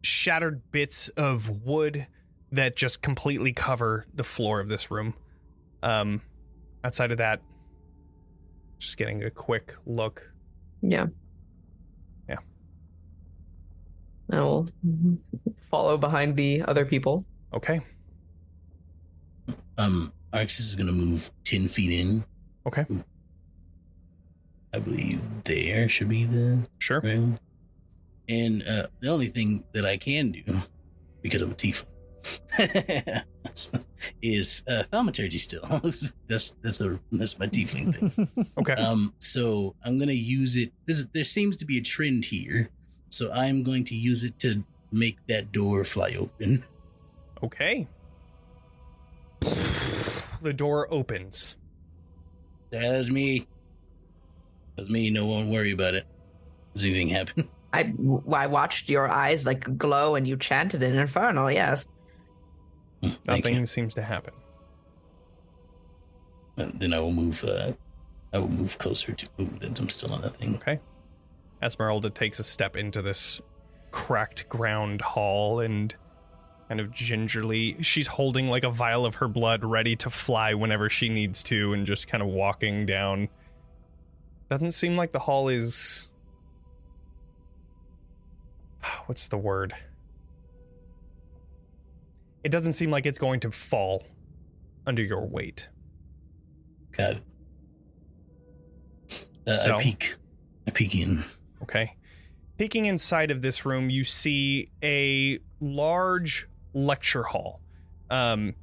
shattered 0.00 0.70
bits 0.70 1.08
of 1.08 1.64
wood 1.64 2.06
that 2.52 2.76
just 2.76 3.02
completely 3.02 3.52
cover 3.52 4.06
the 4.14 4.22
floor 4.22 4.60
of 4.60 4.68
this 4.68 4.92
room. 4.92 5.14
Um, 5.82 6.20
outside 6.84 7.10
of 7.10 7.18
that, 7.18 7.40
just 8.84 8.96
getting 8.96 9.22
a 9.24 9.30
quick 9.30 9.74
look. 9.86 10.30
yeah. 10.82 11.06
Yeah. 12.28 12.36
I 14.30 14.40
will 14.40 14.66
follow 15.70 15.96
behind 15.98 16.36
the 16.36 16.62
other 16.62 16.84
people. 16.84 17.24
Okay. 17.52 17.80
Um, 19.78 20.12
Arxes 20.32 20.60
is 20.60 20.74
going 20.74 20.86
to 20.86 20.92
move 20.92 21.30
10 21.44 21.68
feet 21.68 21.90
in. 21.90 22.24
Okay. 22.66 22.86
I 24.72 24.78
believe 24.78 25.20
there 25.44 25.88
should 25.88 26.08
be 26.08 26.24
the 26.24 26.66
Sure. 26.78 27.00
round. 27.00 27.38
And 28.28 28.62
uh, 28.66 28.86
the 29.00 29.08
only 29.08 29.28
thing 29.28 29.64
that 29.72 29.84
I 29.84 29.96
can 29.96 30.32
do, 30.32 30.42
because 31.22 31.42
I'm 31.42 31.52
a 31.52 31.54
tiefling, 31.54 31.84
is 34.22 34.62
uh, 34.68 34.82
thaumaturgy 34.84 35.38
still. 35.38 35.62
that's 36.28 36.54
that's 36.62 36.80
a 36.80 36.98
that's 37.12 37.38
my 37.38 37.46
tiefling 37.46 37.94
thing. 37.94 38.46
Okay. 38.58 38.74
Um, 38.74 39.14
so 39.18 39.74
I'm 39.84 39.98
gonna 39.98 40.12
use 40.12 40.56
it. 40.56 40.72
This, 40.86 41.06
there 41.12 41.24
seems 41.24 41.56
to 41.58 41.64
be 41.64 41.78
a 41.78 41.82
trend 41.82 42.26
here, 42.26 42.70
so 43.10 43.30
I'm 43.32 43.62
going 43.62 43.84
to 43.84 43.94
use 43.94 44.24
it 44.24 44.38
to 44.40 44.64
make 44.92 45.18
that 45.26 45.52
door 45.52 45.84
fly 45.84 46.14
open. 46.18 46.64
Okay. 47.42 47.88
The 50.40 50.52
door 50.52 50.86
opens. 50.90 51.56
That's 52.70 53.10
me. 53.10 53.46
That's 54.76 54.88
me. 54.88 55.10
No 55.10 55.26
one 55.26 55.50
worry 55.50 55.72
about 55.72 55.94
it. 55.94 56.06
Does 56.74 56.84
anything 56.84 57.08
happen? 57.08 57.48
I, 57.72 57.92
I 58.32 58.46
watched 58.46 58.88
your 58.88 59.08
eyes 59.08 59.44
like 59.44 59.76
glow 59.76 60.14
and 60.14 60.28
you 60.28 60.36
chanted 60.36 60.82
an 60.82 60.96
infernal, 60.96 61.50
yes. 61.50 61.88
Nothing 63.26 63.66
seems 63.66 63.94
to 63.94 64.02
happen. 64.02 64.34
Uh, 66.56 66.70
Then 66.74 66.92
I 66.92 67.00
will 67.00 67.12
move. 67.12 67.44
Uh, 67.44 67.72
I 68.32 68.38
will 68.38 68.48
move 68.48 68.78
closer 68.78 69.12
to. 69.12 69.28
I'm 69.38 69.88
still 69.88 70.12
on 70.12 70.22
that 70.22 70.36
thing. 70.36 70.56
Okay. 70.56 70.80
Esmeralda 71.62 72.10
takes 72.10 72.38
a 72.38 72.44
step 72.44 72.76
into 72.76 73.00
this 73.02 73.40
cracked 73.90 74.48
ground 74.48 75.00
hall 75.00 75.60
and 75.60 75.94
kind 76.68 76.80
of 76.80 76.90
gingerly 76.90 77.76
she's 77.82 78.08
holding 78.08 78.48
like 78.48 78.64
a 78.64 78.70
vial 78.70 79.06
of 79.06 79.16
her 79.16 79.28
blood 79.28 79.62
ready 79.64 79.94
to 79.94 80.10
fly 80.10 80.52
whenever 80.54 80.90
she 80.90 81.08
needs 81.08 81.42
to 81.44 81.72
and 81.72 81.86
just 81.86 82.08
kind 82.08 82.22
of 82.22 82.28
walking 82.28 82.86
down. 82.86 83.28
Doesn't 84.50 84.72
seem 84.72 84.96
like 84.96 85.12
the 85.12 85.20
hall 85.20 85.48
is 85.48 86.08
what's 89.06 89.28
the 89.28 89.38
word? 89.38 89.74
It 92.44 92.50
doesn't 92.50 92.74
seem 92.74 92.90
like 92.90 93.06
it's 93.06 93.18
going 93.18 93.40
to 93.40 93.50
fall 93.50 94.04
under 94.86 95.02
your 95.02 95.26
weight. 95.26 95.68
Got 96.92 97.12
it. 97.12 97.22
Uh, 99.46 99.54
So? 99.54 99.76
I 99.76 99.82
peek. 99.82 100.14
I 100.66 100.70
peek 100.70 100.94
in. 100.94 101.24
Okay. 101.62 101.96
Peeking 102.58 102.84
inside 102.84 103.30
of 103.30 103.42
this 103.42 103.66
room, 103.66 103.90
you 103.90 104.04
see 104.04 104.70
a 104.82 105.38
large 105.60 106.46
lecture 106.72 107.24
hall. 107.24 107.60
Um, 108.10 108.54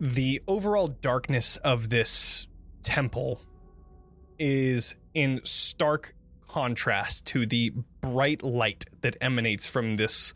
the 0.00 0.42
overall 0.48 0.88
darkness 0.88 1.58
of 1.58 1.90
this 1.90 2.48
temple 2.82 3.40
is 4.38 4.96
in 5.14 5.40
stark 5.44 6.14
contrast 6.48 7.26
to 7.26 7.46
the 7.46 7.72
bright 8.00 8.42
light 8.42 8.86
that 9.02 9.16
emanates 9.20 9.66
from 9.66 9.94
this 9.94 10.34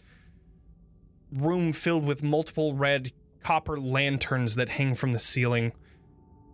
room 1.37 1.73
filled 1.73 2.05
with 2.05 2.23
multiple 2.23 2.75
red 2.75 3.13
copper 3.43 3.79
lanterns 3.79 4.57
that 4.57 4.71
hang 4.71 4.95
from 4.95 5.13
the 5.13 5.19
ceiling. 5.19 5.73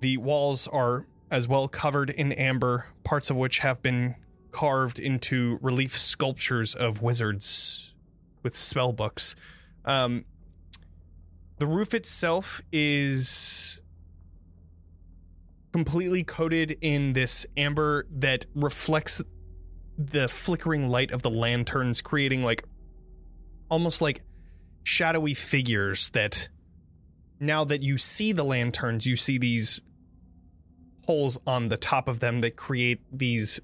The 0.01 0.17
walls 0.19 0.69
are 0.69 1.07
as 1.31 1.49
well 1.49 1.69
covered 1.69 2.11
in 2.11 2.33
amber, 2.33 2.87
parts 3.05 3.31
of 3.31 3.37
which 3.37 3.61
have 3.61 3.83
been 3.83 4.17
carved 4.51 4.99
into 4.99 5.59
relief 5.63 5.97
sculptures 5.97 6.75
of 6.75 7.01
wizards 7.01 7.95
with 8.43 8.55
spell 8.55 8.93
books. 8.93 9.35
Um, 9.85 10.27
the 11.59 11.67
roof 11.67 11.95
itself 11.95 12.61
is 12.71 13.81
completely 15.73 16.23
coated 16.23 16.77
in 16.83 17.15
this 17.15 17.47
amber 17.57 18.07
that 18.11 18.45
reflects 18.55 19.23
the 19.97 20.29
flickering 20.29 20.89
light 20.89 21.11
of 21.11 21.23
the 21.23 21.31
lanterns, 21.31 22.03
creating 22.03 22.43
like 22.43 22.65
almost 23.71 24.03
like 24.03 24.23
shadowy 24.83 25.35
figures 25.35 26.11
that 26.11 26.49
now 27.41 27.65
that 27.65 27.83
you 27.83 27.99
see 27.99 28.33
the 28.33 28.45
lanterns, 28.45 29.07
you 29.07 29.17
see 29.17 29.39
these 29.39 29.81
holes 31.07 31.39
on 31.47 31.69
the 31.69 31.77
top 31.77 32.09
of 32.09 32.21
them 32.21 32.41
that 32.41 32.57
create 32.57 33.01
these 33.11 33.61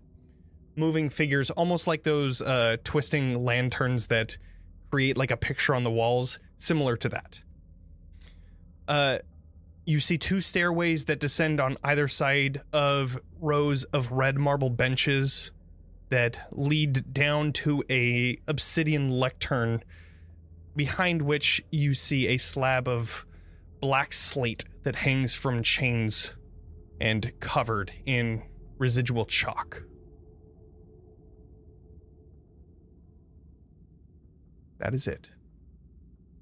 moving 0.75 1.09
figures, 1.09 1.51
almost 1.51 1.87
like 1.87 2.03
those 2.03 2.43
uh, 2.43 2.77
twisting 2.85 3.45
lanterns 3.45 4.09
that 4.09 4.39
create 4.91 5.17
like 5.17 5.31
a 5.31 5.37
picture 5.37 5.75
on 5.75 5.85
the 5.85 5.91
walls, 5.91 6.39
similar 6.57 6.97
to 6.97 7.09
that. 7.09 7.43
Uh, 8.87 9.19
you 9.85 10.01
see 10.01 10.19
two 10.19 10.41
stairways 10.41 11.07
that 11.07 11.21
descend 11.21 11.61
on 11.61 11.77
either 11.85 12.09
side 12.09 12.61
of 12.73 13.19
rows 13.41 13.85
of 13.85 14.11
red 14.13 14.39
marble 14.39 14.71
benches 14.71 15.51
that 16.11 16.47
lead 16.51 17.13
down 17.13 17.53
to 17.53 17.83
a 17.91 18.39
obsidian 18.47 19.11
lectern 19.11 19.83
behind 20.79 21.21
which 21.23 21.61
you 21.73 21.93
see 21.93 22.29
a 22.29 22.37
slab 22.39 22.87
of 22.87 23.27
black 23.81 24.13
slate 24.13 24.65
that 24.85 24.95
hangs 24.95 25.35
from 25.35 25.61
chains 25.61 26.35
and 27.01 27.33
covered 27.41 27.91
in 28.07 28.45
residual 28.79 29.27
chalk. 29.27 29.83
That 34.79 34.95
is 34.95 35.09
it. 35.09 35.33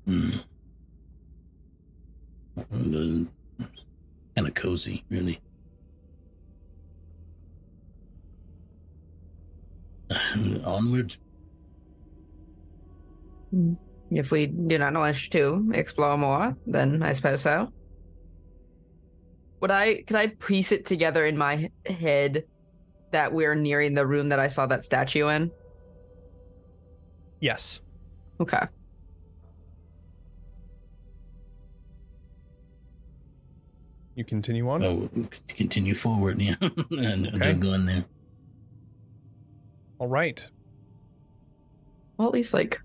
Hmm. 0.05 0.37
kind 2.75 3.29
of 4.37 4.53
cozy, 4.55 5.03
really. 5.09 5.41
Onward. 10.67 11.17
If 14.11 14.31
we 14.31 14.47
do 14.47 14.79
not 14.79 14.95
wish 14.95 15.31
to 15.31 15.71
explore 15.75 16.17
more, 16.17 16.57
then 16.67 17.03
I 17.03 17.13
suppose 17.13 17.41
so. 17.43 17.73
Would 19.61 19.71
I 19.71 20.03
could 20.03 20.17
I 20.17 20.29
piece 20.29 20.71
it 20.73 20.87
together 20.87 21.27
in 21.27 21.37
my 21.37 21.71
head 21.87 22.45
that 23.13 23.33
we're 23.33 23.55
nearing 23.55 23.95
the 23.95 24.07
room 24.07 24.29
that 24.29 24.39
I 24.39 24.47
saw 24.47 24.67
that 24.67 24.85
statue 24.85 25.29
in? 25.29 25.51
Yes. 27.41 27.81
Okay. 28.41 28.67
You 34.15 34.25
continue 34.25 34.69
on. 34.71 34.83
Oh, 34.83 35.11
continue 35.49 35.95
forward, 35.95 36.41
yeah. 36.41 36.57
and 36.61 37.27
Okay. 37.29 37.39
don't 37.39 37.61
go 37.61 37.75
in 37.75 37.85
there. 37.87 38.05
All 39.99 40.09
right. 40.09 40.47
Well, 42.17 42.29
at 42.29 42.35
least 42.35 42.55
like, 42.55 42.81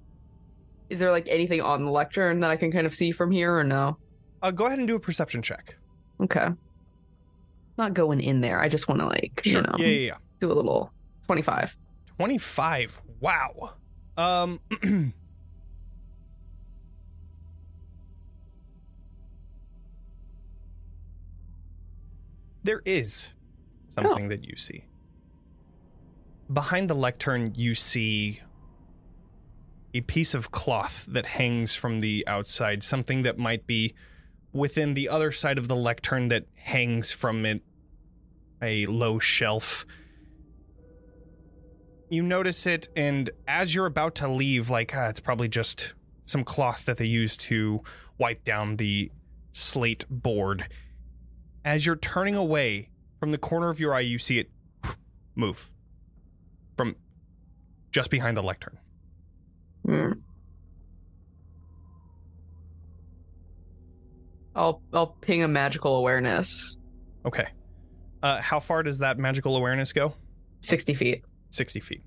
is 0.91 0.99
there 0.99 1.09
like 1.09 1.27
anything 1.29 1.61
on 1.61 1.85
the 1.85 1.89
lectern 1.91 2.41
that 2.41 2.51
I 2.51 2.57
can 2.57 2.69
kind 2.71 2.85
of 2.85 2.93
see 2.93 3.11
from 3.11 3.31
here 3.31 3.55
or 3.57 3.63
no? 3.63 3.97
Uh, 4.41 4.51
go 4.51 4.65
ahead 4.65 4.77
and 4.77 4.87
do 4.87 4.95
a 4.95 4.99
perception 4.99 5.41
check. 5.41 5.77
Okay. 6.19 6.49
Not 7.77 7.93
going 7.93 8.19
in 8.19 8.41
there. 8.41 8.59
I 8.59 8.67
just 8.67 8.89
want 8.89 8.99
to 8.99 9.07
like 9.07 9.41
Sure. 9.45 9.61
you 9.61 9.67
know 9.67 9.75
Yeah, 9.77 9.87
yeah, 9.87 10.07
yeah. 10.07 10.15
do 10.41 10.51
a 10.51 10.53
little 10.53 10.91
twenty 11.25 11.41
five. 11.41 11.75
25. 12.17 13.01
Wow. 13.21 13.73
Um 14.17 14.59
There 22.63 22.81
is 22.85 23.33
something 23.89 24.27
that 24.29 24.45
you 24.47 24.55
see. 24.55 24.85
Behind 26.51 26.89
the 26.89 26.93
lectern 26.93 27.53
you 27.55 27.73
see 27.75 28.41
a 29.93 30.01
piece 30.01 30.33
of 30.33 30.51
cloth 30.51 31.05
that 31.09 31.25
hangs 31.25 31.75
from 31.75 31.99
the 31.99 32.23
outside, 32.27 32.83
something 32.83 33.23
that 33.23 33.37
might 33.37 33.67
be 33.67 33.93
within 34.53 34.93
the 34.93 35.09
other 35.09 35.31
side 35.31 35.57
of 35.57 35.67
the 35.67 35.75
lectern 35.75 36.27
that 36.29 36.45
hangs 36.55 37.11
from 37.11 37.45
it 37.45 37.61
a 38.61 38.85
low 38.85 39.17
shelf 39.17 39.85
you 42.11 42.21
notice 42.21 42.67
it, 42.67 42.89
and 42.93 43.29
as 43.47 43.73
you're 43.73 43.85
about 43.85 44.15
to 44.15 44.27
leave, 44.27 44.69
like 44.69 44.93
ah, 44.93 45.07
it's 45.07 45.21
probably 45.21 45.47
just 45.47 45.93
some 46.25 46.43
cloth 46.43 46.83
that 46.83 46.97
they 46.97 47.05
use 47.05 47.37
to 47.37 47.81
wipe 48.17 48.43
down 48.43 48.75
the 48.75 49.09
slate 49.53 50.03
board. 50.09 50.67
As 51.63 51.85
you're 51.85 51.95
turning 51.95 52.35
away 52.35 52.89
from 53.17 53.31
the 53.31 53.37
corner 53.37 53.69
of 53.69 53.79
your 53.79 53.93
eye, 53.93 54.01
you 54.01 54.19
see 54.19 54.39
it 54.39 54.49
move 55.35 55.71
from 56.75 56.97
just 57.91 58.11
behind 58.11 58.35
the 58.35 58.43
lectern. 58.43 58.77
Hmm. 59.91 60.11
I'll 64.55 64.81
I'll 64.93 65.07
ping 65.07 65.43
a 65.43 65.47
magical 65.49 65.97
awareness. 65.97 66.77
Okay. 67.25 67.47
Uh, 68.23 68.41
how 68.41 68.61
far 68.61 68.83
does 68.83 68.99
that 68.99 69.17
magical 69.17 69.57
awareness 69.57 69.91
go? 69.91 70.15
Sixty 70.61 70.93
feet. 70.93 71.23
60 71.49 71.81
feet. 71.81 72.01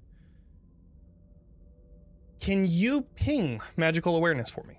Can 2.40 2.65
you 2.66 3.02
ping 3.15 3.61
magical 3.77 4.16
awareness 4.16 4.48
for 4.48 4.65
me? 4.65 4.78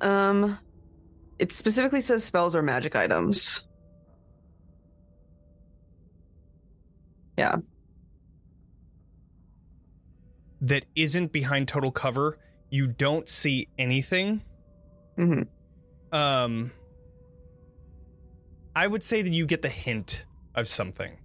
Um, 0.00 0.58
it 1.38 1.52
specifically 1.52 2.00
says 2.00 2.24
spells 2.24 2.56
or 2.56 2.62
magic 2.62 2.96
items. 2.96 3.66
Yeah. 7.36 7.56
That 10.60 10.84
isn't 10.96 11.32
behind 11.32 11.68
total 11.68 11.90
cover. 11.92 12.38
You 12.70 12.86
don't 12.88 13.28
see 13.28 13.68
anything. 13.78 14.42
hmm 15.16 15.42
Um, 16.12 16.72
I 18.74 18.86
would 18.86 19.02
say 19.02 19.22
that 19.22 19.32
you 19.32 19.46
get 19.46 19.62
the 19.62 19.68
hint 19.68 20.24
of 20.54 20.68
something. 20.68 21.18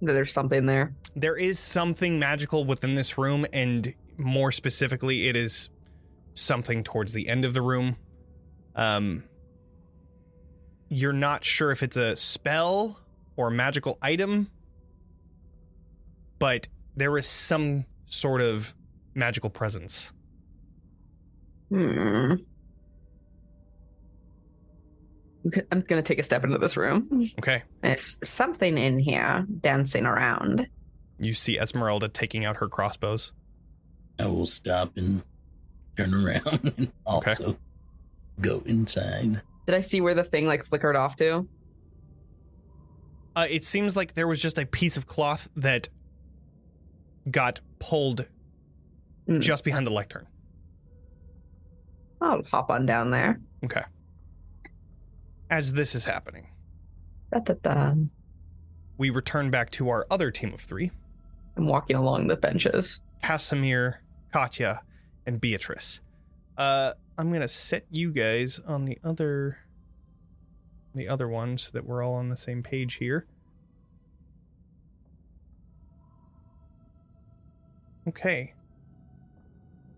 There's 0.00 0.32
something 0.32 0.66
there. 0.66 0.94
There 1.14 1.36
is 1.36 1.58
something 1.58 2.18
magical 2.18 2.64
within 2.64 2.94
this 2.94 3.16
room, 3.16 3.46
and 3.52 3.94
more 4.18 4.52
specifically, 4.52 5.28
it 5.28 5.36
is 5.36 5.70
something 6.34 6.84
towards 6.84 7.12
the 7.12 7.28
end 7.28 7.44
of 7.46 7.54
the 7.54 7.62
room. 7.62 7.96
Um, 8.74 9.24
you're 10.88 11.14
not 11.14 11.44
sure 11.44 11.70
if 11.70 11.82
it's 11.82 11.96
a 11.96 12.14
spell 12.14 13.00
or 13.36 13.48
a 13.48 13.50
magical 13.50 13.98
item, 14.02 14.50
but 16.38 16.68
there 16.94 17.16
is 17.16 17.26
some 17.26 17.86
sort 18.06 18.40
of 18.40 18.74
magical 19.14 19.50
presence. 19.50 20.12
Hmm. 21.68 22.34
I'm 25.70 25.82
gonna 25.82 26.02
take 26.02 26.18
a 26.18 26.22
step 26.22 26.44
into 26.44 26.58
this 26.58 26.76
room. 26.76 27.24
Okay. 27.38 27.62
There's 27.80 28.18
something 28.24 28.76
in 28.78 28.98
here 28.98 29.46
dancing 29.60 30.06
around. 30.06 30.68
You 31.18 31.34
see 31.34 31.58
Esmeralda 31.58 32.08
taking 32.08 32.44
out 32.44 32.56
her 32.56 32.68
crossbows. 32.68 33.32
I 34.18 34.26
will 34.26 34.46
stop 34.46 34.96
and 34.96 35.22
turn 35.96 36.14
around 36.14 36.72
and 36.76 36.92
also 37.04 37.56
go 38.40 38.62
inside. 38.66 39.42
Did 39.66 39.74
I 39.74 39.80
see 39.80 40.00
where 40.00 40.14
the 40.14 40.24
thing 40.24 40.46
like 40.46 40.64
flickered 40.64 40.96
off 40.96 41.16
to? 41.16 41.48
Uh, 43.34 43.46
it 43.50 43.64
seems 43.64 43.96
like 43.96 44.14
there 44.14 44.26
was 44.26 44.40
just 44.40 44.58
a 44.58 44.64
piece 44.64 44.96
of 44.96 45.06
cloth 45.06 45.50
that 45.56 45.88
got 47.30 47.60
pulled 47.78 48.28
Hmm. 49.26 49.40
just 49.40 49.64
behind 49.64 49.86
the 49.86 49.90
lectern. 49.90 50.26
I'll 52.20 52.42
hop 52.44 52.70
on 52.70 52.86
down 52.86 53.10
there. 53.10 53.40
Okay. 53.64 53.82
As 55.50 55.72
this 55.74 55.94
is 55.94 56.04
happening, 56.06 56.48
Da-da-da. 57.32 57.94
we 58.98 59.10
return 59.10 59.50
back 59.50 59.70
to 59.70 59.88
our 59.88 60.06
other 60.10 60.30
team 60.30 60.52
of 60.54 60.60
three 60.60 60.90
I'm 61.56 61.66
walking 61.66 61.96
along 61.96 62.26
the 62.28 62.36
benches. 62.36 63.02
Kasimir, 63.22 63.94
Katya, 64.32 64.82
and 65.24 65.40
Beatrice. 65.40 66.00
Uh, 66.56 66.92
I'm 67.18 67.32
gonna 67.32 67.48
set 67.48 67.86
you 67.90 68.12
guys 68.12 68.58
on 68.60 68.84
the 68.84 68.98
other 69.02 69.58
the 70.94 71.08
other 71.08 71.28
ones 71.28 71.62
so 71.64 71.70
that 71.72 71.84
we're 71.84 72.02
all 72.02 72.14
on 72.14 72.28
the 72.30 72.36
same 72.36 72.62
page 72.62 72.94
here. 72.94 73.26
Okay. 78.08 78.52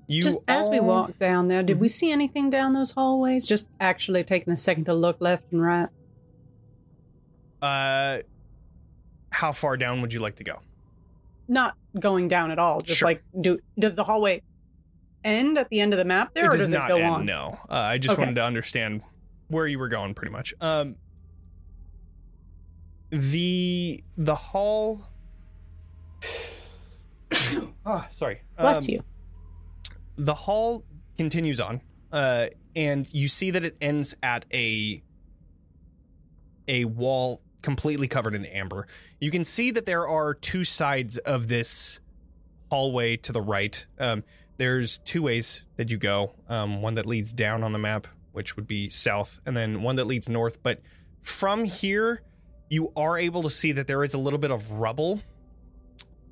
You 0.06 0.22
Just 0.24 0.38
as 0.48 0.68
we 0.70 0.78
all- 0.78 0.86
walked 0.86 1.18
down 1.18 1.48
there, 1.48 1.62
did 1.62 1.78
we 1.78 1.88
see 1.88 2.10
anything 2.10 2.48
down 2.48 2.72
those 2.72 2.92
hallways? 2.92 3.46
Just 3.46 3.68
actually 3.78 4.24
taking 4.24 4.52
a 4.52 4.56
second 4.56 4.84
to 4.86 4.94
look 4.94 5.18
left 5.20 5.44
and 5.52 5.60
right. 5.62 5.88
Uh, 7.60 8.18
how 9.30 9.52
far 9.52 9.76
down 9.76 10.00
would 10.00 10.12
you 10.12 10.20
like 10.20 10.36
to 10.36 10.44
go? 10.44 10.60
Not 11.46 11.76
going 11.98 12.28
down 12.28 12.50
at 12.50 12.58
all. 12.58 12.80
Just 12.80 12.98
Sure. 13.00 13.08
like 13.08 13.22
do 13.38 13.58
does 13.78 13.94
the 13.94 14.04
hallway 14.04 14.42
end 15.24 15.58
at 15.58 15.68
the 15.68 15.80
end 15.80 15.92
of 15.92 15.98
the 15.98 16.04
map 16.04 16.32
there, 16.34 16.46
or 16.48 16.52
does 16.52 16.60
does 16.60 16.72
it 16.72 16.78
not 16.78 16.88
go 16.88 16.96
end, 16.96 17.06
on? 17.06 17.26
No, 17.26 17.58
uh, 17.68 17.74
I 17.74 17.98
just 17.98 18.14
Okay. 18.14 18.22
wanted 18.22 18.34
to 18.36 18.44
understand 18.44 19.02
where 19.48 19.66
you 19.66 19.78
were 19.78 19.88
going, 19.88 20.14
pretty 20.14 20.32
much. 20.32 20.54
Um, 20.60 20.96
the 23.10 24.02
the 24.16 24.34
hall. 24.34 25.02
ah, 27.86 28.08
sorry. 28.10 28.40
Bless 28.58 28.86
Um, 28.88 28.94
you. 28.94 29.02
the 30.16 30.34
hall 30.34 30.84
continues 31.16 31.58
on 31.60 31.80
uh 32.12 32.46
and 32.76 33.12
you 33.12 33.28
see 33.28 33.50
that 33.50 33.64
it 33.64 33.76
ends 33.80 34.16
at 34.22 34.44
a 34.52 35.02
a 36.68 36.84
wall 36.84 37.40
completely 37.62 38.06
covered 38.08 38.34
in 38.34 38.44
amber 38.46 38.86
you 39.20 39.30
can 39.30 39.44
see 39.44 39.70
that 39.72 39.84
there 39.84 40.06
are 40.06 40.32
two 40.32 40.62
sides 40.64 41.18
of 41.18 41.48
this 41.48 41.98
hallway 42.70 43.16
to 43.16 43.32
the 43.32 43.40
right 43.40 43.86
um 43.98 44.22
there's 44.58 44.98
two 44.98 45.22
ways 45.22 45.62
that 45.76 45.90
you 45.90 45.96
go 45.96 46.32
um 46.48 46.80
one 46.82 46.94
that 46.94 47.04
leads 47.06 47.32
down 47.32 47.62
on 47.64 47.72
the 47.72 47.78
map 47.78 48.06
which 48.32 48.54
would 48.56 48.66
be 48.66 48.88
south 48.88 49.40
and 49.44 49.56
then 49.56 49.82
one 49.82 49.96
that 49.96 50.06
leads 50.06 50.28
north 50.28 50.62
but 50.62 50.80
from 51.20 51.64
here 51.64 52.22
you 52.70 52.92
are 52.96 53.18
able 53.18 53.42
to 53.42 53.50
see 53.50 53.72
that 53.72 53.86
there 53.86 54.04
is 54.04 54.14
a 54.14 54.18
little 54.18 54.38
bit 54.38 54.50
of 54.52 54.72
rubble 54.72 55.20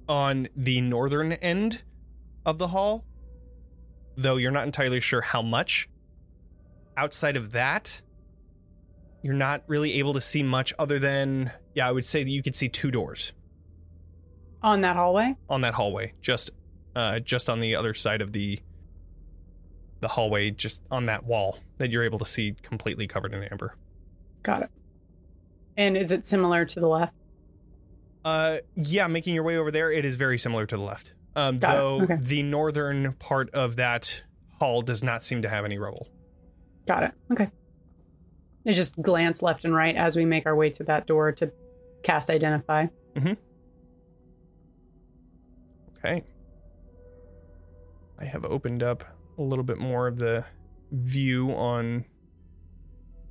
on 0.09 0.49
the 0.57 0.81
northern 0.81 1.33
end 1.33 1.83
of 2.45 2.59
the 2.59 2.69
hall 2.69 3.05
though 4.16 4.37
you're 4.37 4.51
not 4.51 4.65
entirely 4.66 5.01
sure 5.01 5.20
how 5.20 5.43
much. 5.43 5.89
Outside 6.97 7.37
of 7.37 7.53
that, 7.53 8.01
you're 9.23 9.35
not 9.35 9.62
really 9.66 9.95
able 9.99 10.15
to 10.15 10.20
see 10.20 10.43
much 10.43 10.73
other 10.78 10.99
than, 10.99 11.53
yeah, 11.74 11.87
I 11.89 11.93
would 11.93 12.07
say 12.07 12.24
that 12.24 12.31
you 12.31 12.43
could 12.43 12.57
see 12.57 12.69
two 12.69 12.91
doors 12.91 13.33
On 14.62 14.81
that 14.81 14.97
hallway? 14.97 15.37
on 15.51 15.61
that 15.61 15.74
hallway, 15.74 16.12
just 16.20 16.51
uh, 16.95 17.20
just 17.20 17.51
on 17.51 17.61
the 17.61 17.77
other 17.77 17.93
side 17.93 18.23
of 18.23 18.33
the 18.33 18.59
the 20.01 20.09
hallway 20.09 20.51
just 20.51 20.83
on 20.91 21.07
that 21.07 21.24
wall 21.24 21.59
that 21.78 21.91
you're 21.91 22.05
able 22.05 22.19
to 22.19 22.24
see 22.24 22.55
completely 22.62 23.07
covered 23.07 23.35
in 23.35 23.43
amber. 23.45 23.77
Got 24.43 24.62
it. 24.62 24.70
And 25.77 25.97
is 25.97 26.11
it 26.12 26.24
similar 26.24 26.65
to 26.65 26.81
the 26.81 26.87
left? 26.89 27.12
Uh, 28.27 28.59
yeah, 28.74 29.07
making 29.07 29.36
your 29.36 29.44
way 29.44 29.57
over 29.57 29.70
there, 29.70 29.93
it 29.93 30.05
is 30.05 30.16
very 30.16 30.36
similar 30.36 30.66
to 30.66 30.77
the 30.77 30.82
left. 30.82 31.15
Um, 31.36 31.59
though 31.59 32.01
Okay. 32.03 32.16
the 32.20 32.43
northern 32.43 33.12
part 33.12 33.51
of 33.51 33.77
that 33.77 34.24
hall 34.59 34.82
does 34.82 35.01
not 35.05 35.23
seem 35.23 35.43
to 35.43 35.48
have 35.48 35.65
any 35.65 35.78
rubble. 35.78 36.09
Got 36.89 37.05
it. 37.05 37.12
Okay. 37.31 37.48
I 38.66 38.73
just 38.73 39.01
glance 39.01 39.43
left 39.43 39.65
and 39.65 39.73
right 39.73 39.94
as 39.94 40.16
we 40.16 40.24
make 40.24 40.44
our 40.44 40.57
way 40.57 40.70
to 40.70 40.82
that 40.85 41.07
door 41.07 41.31
to 41.32 41.53
cast 42.03 42.28
identify. 42.31 42.86
Okay. 45.98 46.24
I 48.19 48.24
have 48.24 48.44
opened 48.44 48.82
up 48.82 49.05
a 49.39 49.43
little 49.43 49.62
bit 49.65 49.78
more 49.78 50.09
of 50.09 50.19
the 50.19 50.44
view 50.90 51.53
on 51.53 52.07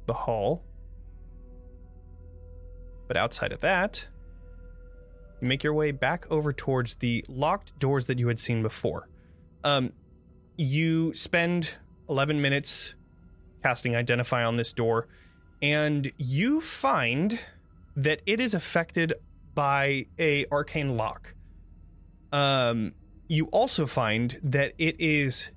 the 0.05 0.13
hall. 0.13 0.63
But 3.09 3.17
outside 3.17 3.51
of 3.51 3.59
that, 3.59 4.07
make 5.45 5.63
your 5.63 5.73
way 5.73 5.91
back 5.91 6.25
over 6.29 6.51
towards 6.51 6.95
the 6.95 7.23
locked 7.29 7.77
doors 7.79 8.07
that 8.07 8.19
you 8.19 8.27
had 8.27 8.39
seen 8.39 8.61
before. 8.61 9.07
Um, 9.63 9.93
you 10.57 11.13
spend 11.13 11.75
11 12.09 12.41
minutes 12.41 12.95
casting 13.63 13.95
Identify 13.95 14.43
on 14.43 14.57
this 14.57 14.73
door, 14.73 15.07
and 15.61 16.11
you 16.17 16.61
find 16.61 17.39
that 17.95 18.21
it 18.25 18.39
is 18.39 18.53
affected 18.53 19.13
by 19.53 20.05
a 20.19 20.45
arcane 20.51 20.97
lock. 20.97 21.33
Um, 22.31 22.93
you 23.27 23.45
also 23.47 23.85
find 23.85 24.37
that 24.43 24.73
it 24.77 24.95
is 24.99 25.51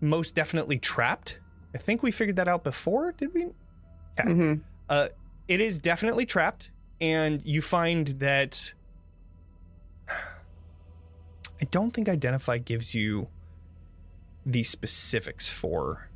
most 0.00 0.34
definitely 0.34 0.78
trapped. 0.78 1.40
I 1.74 1.78
think 1.78 2.02
we 2.02 2.10
figured 2.10 2.36
that 2.36 2.48
out 2.48 2.64
before, 2.64 3.12
did 3.12 3.34
we? 3.34 3.46
Okay. 4.18 4.32
hmm 4.32 4.54
Uh, 4.88 5.08
it 5.48 5.60
is 5.60 5.78
definitely 5.78 6.26
trapped, 6.26 6.70
and 7.00 7.42
you 7.44 7.60
find 7.60 8.08
that. 8.20 8.74
I 11.60 11.64
don't 11.70 11.90
think 11.90 12.08
Identify 12.08 12.58
gives 12.58 12.94
you 12.94 13.28
the 14.46 14.62
specifics 14.62 15.48
for 15.48 16.08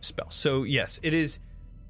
spell. 0.00 0.30
So 0.30 0.64
yes, 0.64 0.98
it 1.02 1.14
is. 1.14 1.38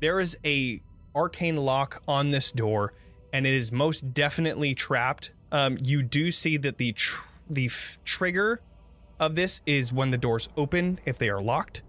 There 0.01 0.21
is 0.21 0.37
a 0.45 0.81
arcane 1.15 1.57
lock 1.57 2.03
on 2.07 2.31
this 2.31 2.53
door, 2.53 2.93
and 3.33 3.47
it 3.47 3.55
is 3.55 3.73
most 3.73 4.13
definitely 4.13 4.75
trapped. 4.75 5.33
Um, 5.53 5.79
you 5.83 6.03
do 6.03 6.31
see 6.31 6.57
that 6.59 6.79
the 6.79 6.93
tr- 6.93 7.27
the 7.49 7.67
f- 7.67 7.99
trigger 8.05 8.61
of 9.19 9.35
this 9.35 9.61
is 9.67 9.93
when 9.93 10.11
the 10.11 10.19
doors 10.19 10.49
open 10.57 11.01
if 11.05 11.19
they 11.19 11.29
are 11.29 11.43
locked. 11.43 11.83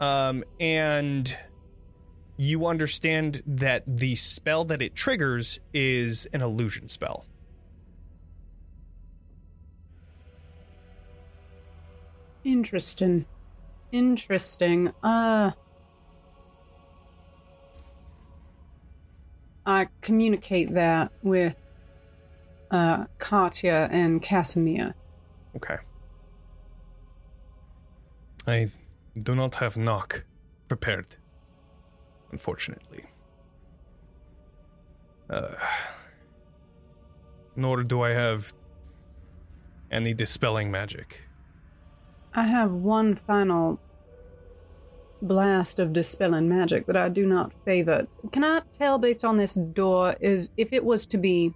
Um, 0.00 0.44
and 0.58 1.36
you 2.36 2.66
understand 2.66 3.42
that 3.46 3.84
the 3.86 4.14
spell 4.14 4.64
that 4.64 4.80
it 4.80 4.94
triggers 4.94 5.60
is 5.74 6.26
an 6.32 6.40
illusion 6.40 6.88
spell. 6.88 7.26
Interesting. 12.44 13.26
Interesting. 13.92 14.92
Uh 15.02 15.52
I 19.66 19.88
communicate 20.00 20.74
that 20.74 21.12
with 21.22 21.56
uh 22.70 23.04
Katya 23.18 23.88
and 23.90 24.22
Kasimir. 24.22 24.94
Okay. 25.56 25.76
I 28.46 28.70
do 29.20 29.34
not 29.34 29.56
have 29.56 29.76
knock 29.76 30.24
prepared, 30.68 31.16
unfortunately. 32.32 33.04
Uh, 35.28 35.54
nor 37.54 37.82
do 37.82 38.02
I 38.02 38.10
have 38.10 38.52
any 39.90 40.14
dispelling 40.14 40.70
magic. 40.70 41.22
I 42.32 42.44
have 42.44 42.72
one 42.72 43.16
final 43.26 43.80
blast 45.22 45.78
of 45.78 45.92
dispelling 45.92 46.48
magic 46.48 46.86
that 46.86 46.96
I 46.96 47.08
do 47.08 47.26
not 47.26 47.52
favor. 47.64 48.06
Can 48.32 48.44
I 48.44 48.62
tell 48.78 48.98
based 48.98 49.24
on 49.24 49.36
this 49.36 49.54
door 49.54 50.16
is 50.20 50.50
if 50.56 50.72
it 50.72 50.84
was 50.84 51.06
to 51.06 51.18
be 51.18 51.52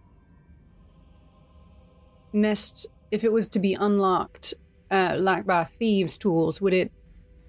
missed 2.33 2.87
if 3.11 3.23
it 3.23 3.33
was 3.33 3.47
to 3.47 3.61
be 3.61 3.75
unlocked 3.75 4.55
uh, 4.91 5.15
like 5.19 5.47
by 5.47 5.65
thieves 5.65 6.19
tools, 6.19 6.61
would 6.61 6.75
it 6.75 6.91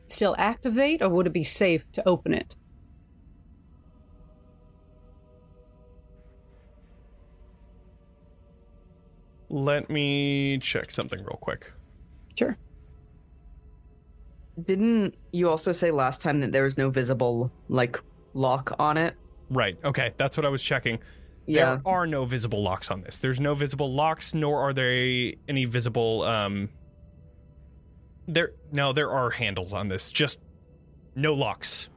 still 0.07 0.35
activate 0.37 1.01
or 1.01 1.09
would 1.09 1.25
it 1.25 1.33
be 1.33 1.43
safe 1.43 1.83
to 1.93 2.07
open 2.07 2.33
it? 2.33 2.55
Let 9.49 9.89
me 9.89 10.59
check 10.59 10.91
something 10.91 11.19
real 11.19 11.39
quick. 11.41 11.71
Sure. 12.37 12.57
Didn't 14.63 15.15
you 15.31 15.49
also 15.49 15.71
say 15.73 15.91
last 15.91 16.21
time 16.21 16.39
that 16.39 16.51
there 16.51 16.63
was 16.63 16.77
no 16.77 16.89
visible 16.89 17.51
like 17.67 17.99
lock 18.33 18.75
on 18.79 18.97
it? 18.97 19.15
Right. 19.49 19.77
Okay. 19.83 20.11
That's 20.17 20.37
what 20.37 20.45
I 20.45 20.49
was 20.49 20.63
checking. 20.63 20.99
Yeah. 21.45 21.75
There 21.75 21.81
are 21.85 22.07
no 22.07 22.25
visible 22.25 22.63
locks 22.63 22.89
on 22.89 23.01
this. 23.01 23.19
There's 23.19 23.39
no 23.39 23.53
visible 23.53 23.91
locks, 23.91 24.33
nor 24.33 24.59
are 24.61 24.73
there 24.73 25.33
any 25.47 25.65
visible 25.65 26.23
um 26.23 26.69
there 28.27 28.53
no, 28.71 28.91
there 28.93 29.11
are 29.11 29.29
handles 29.29 29.71
on 29.73 29.87
this, 29.87 30.11
just 30.11 30.39
no 31.15 31.33
locks. 31.33 31.89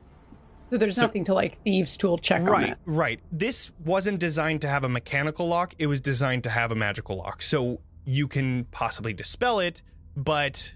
So 0.70 0.76
there's 0.76 0.96
So- 0.96 1.02
nothing 1.02 1.24
to 1.24 1.34
like 1.34 1.62
thieves 1.64 1.96
tool 1.96 2.18
check 2.18 2.42
on 2.42 2.46
Right, 2.48 2.76
right. 2.84 3.20
This 3.32 3.72
wasn't 3.84 4.20
designed 4.20 4.60
to 4.62 4.68
have 4.68 4.84
a 4.84 4.88
mechanical 4.88 5.48
lock, 5.48 5.74
it 5.78 5.86
was 5.86 6.00
designed 6.00 6.44
to 6.44 6.50
have 6.50 6.70
a 6.70 6.74
magical 6.74 7.16
lock. 7.16 7.40
So 7.40 7.80
you 8.04 8.28
can 8.28 8.64
possibly 8.70 9.14
dispel 9.14 9.60
it, 9.60 9.80
but 10.16 10.74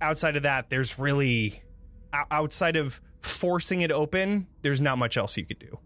outside 0.00 0.36
of 0.36 0.42
that, 0.44 0.70
there's 0.70 0.98
really 0.98 1.62
outside 2.30 2.76
of 2.76 3.00
forcing 3.20 3.80
it 3.82 3.90
open, 3.92 4.46
there's 4.62 4.80
not 4.80 4.98
much 4.98 5.16
else 5.16 5.36
you 5.36 5.44
could 5.44 5.58
do. 5.58 5.78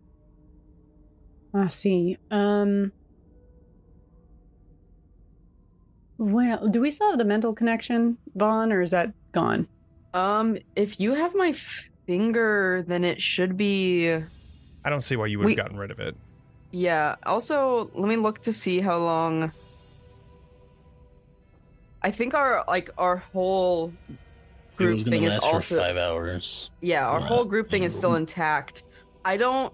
I 1.54 1.68
see. 1.68 2.16
Um. 2.30 2.92
Well, 6.18 6.68
do 6.68 6.80
we 6.80 6.90
still 6.90 7.10
have 7.10 7.18
the 7.18 7.24
mental 7.24 7.52
connection, 7.52 8.16
Von, 8.36 8.72
or 8.72 8.80
is 8.80 8.92
that 8.92 9.12
gone? 9.32 9.66
Um, 10.14 10.58
if 10.76 11.00
you 11.00 11.14
have 11.14 11.34
my 11.34 11.52
finger, 11.52 12.84
then 12.86 13.02
it 13.04 13.20
should 13.20 13.56
be. 13.56 14.12
I 14.84 14.90
don't 14.90 15.02
see 15.02 15.16
why 15.16 15.26
you 15.26 15.38
would 15.38 15.44
have 15.44 15.50
We- 15.50 15.54
gotten 15.56 15.76
rid 15.76 15.90
of 15.90 15.98
it. 16.00 16.16
Yeah. 16.70 17.16
Also, 17.24 17.90
let 17.94 18.08
me 18.08 18.16
look 18.16 18.40
to 18.42 18.52
see 18.52 18.80
how 18.80 18.98
long. 18.98 19.52
I 22.02 22.10
think 22.10 22.34
our 22.34 22.64
like 22.66 22.90
our 22.98 23.16
whole 23.18 23.92
It 24.10 24.16
group 24.76 24.92
was 24.94 25.02
gonna 25.04 25.16
thing 25.16 25.24
is 25.24 25.32
last 25.34 25.40
for 25.42 25.54
also 25.54 25.76
five 25.78 25.96
hours. 25.96 26.70
yeah, 26.80 27.06
our 27.08 27.20
Wow. 27.20 27.26
whole 27.26 27.44
group 27.44 27.68
thing 27.70 27.84
is 27.84 27.94
still 27.94 28.14
intact. 28.22 28.84
I 29.24 29.36
don't. 29.36 29.72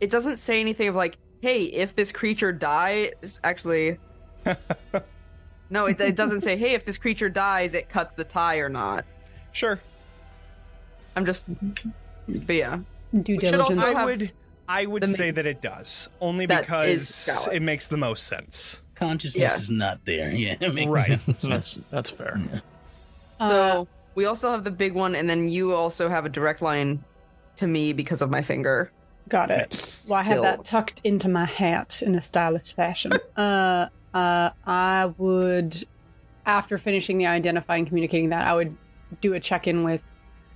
It 0.00 0.10
doesn't 0.10 0.38
say 0.38 0.60
anything 0.60 0.88
of 0.88 0.94
like, 0.96 1.16
hey, 1.40 1.64
if 1.64 1.94
this 1.94 2.10
creature 2.12 2.52
dies, 2.52 3.40
actually. 3.44 3.98
no, 5.70 5.86
it, 5.86 6.00
it 6.00 6.16
doesn't 6.16 6.40
say, 6.42 6.56
hey, 6.56 6.74
if 6.74 6.84
this 6.84 6.98
creature 6.98 7.28
dies, 7.28 7.74
it 7.74 7.88
cuts 7.88 8.14
the 8.14 8.24
tie 8.24 8.58
or 8.58 8.68
not. 8.68 9.04
Sure. 9.52 9.80
I'm 11.16 11.24
just, 11.24 11.44
but 12.26 12.54
yeah, 12.56 12.80
Due 13.22 13.38
We 13.40 13.48
also 13.56 13.72
diligence. 13.72 13.94
I 13.94 14.04
would 14.04 14.32
I 14.68 14.86
would 14.86 15.06
say 15.06 15.30
that 15.30 15.46
it 15.46 15.62
does. 15.62 16.08
Only 16.20 16.46
because 16.46 17.48
it 17.52 17.60
makes 17.62 17.86
the 17.86 17.96
most 17.96 18.26
sense. 18.26 18.82
Consciousness 18.94 19.42
Yeah. 19.52 19.54
is 19.56 19.70
not 19.70 20.04
there. 20.04 20.30
Yeah, 20.34 20.56
it 20.60 20.74
makes 20.74 20.88
Right. 20.90 21.20
sense. 21.20 21.42
That's 21.42 21.78
that's 21.90 22.10
fair. 22.10 22.40
Uh, 23.40 23.48
So 23.48 23.88
we 24.14 24.26
also 24.26 24.50
have 24.50 24.64
the 24.64 24.70
big 24.70 24.92
one, 24.94 25.14
and 25.14 25.28
then 25.28 25.48
you 25.48 25.74
also 25.74 26.08
have 26.08 26.24
a 26.24 26.28
direct 26.28 26.62
line 26.62 27.02
to 27.56 27.66
me 27.66 27.92
because 27.92 28.22
of 28.22 28.30
my 28.30 28.42
finger. 28.42 28.90
got 29.28 29.50
it. 29.50 30.00
Well, 30.08 30.18
I 30.20 30.22
have 30.22 30.42
that 30.42 30.64
tucked 30.66 31.00
into 31.02 31.28
my 31.30 31.46
hat 31.46 32.02
in 32.04 32.14
a 32.14 32.20
stylish 32.20 32.74
fashion. 32.74 33.12
uh, 33.38 33.86
uh, 34.12 34.50
I 34.66 35.06
would, 35.16 35.82
after 36.44 36.76
finishing 36.76 37.16
the 37.16 37.26
identifying, 37.26 37.86
communicating 37.86 38.28
that, 38.28 38.46
I 38.46 38.52
would 38.54 38.76
do 39.22 39.32
a 39.32 39.40
check 39.40 39.66
in 39.66 39.82
with. 39.82 40.02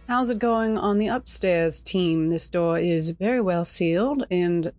How's 0.06 0.28
it 0.30 0.38
going 0.38 0.76
on 0.78 0.98
the 0.98 1.06
upstairs 1.08 1.80
team? 1.80 2.28
This 2.30 2.46
door 2.46 2.78
is 2.78 3.08
very 3.10 3.40
well 3.40 3.64
sealed, 3.64 4.24
and 4.30 4.70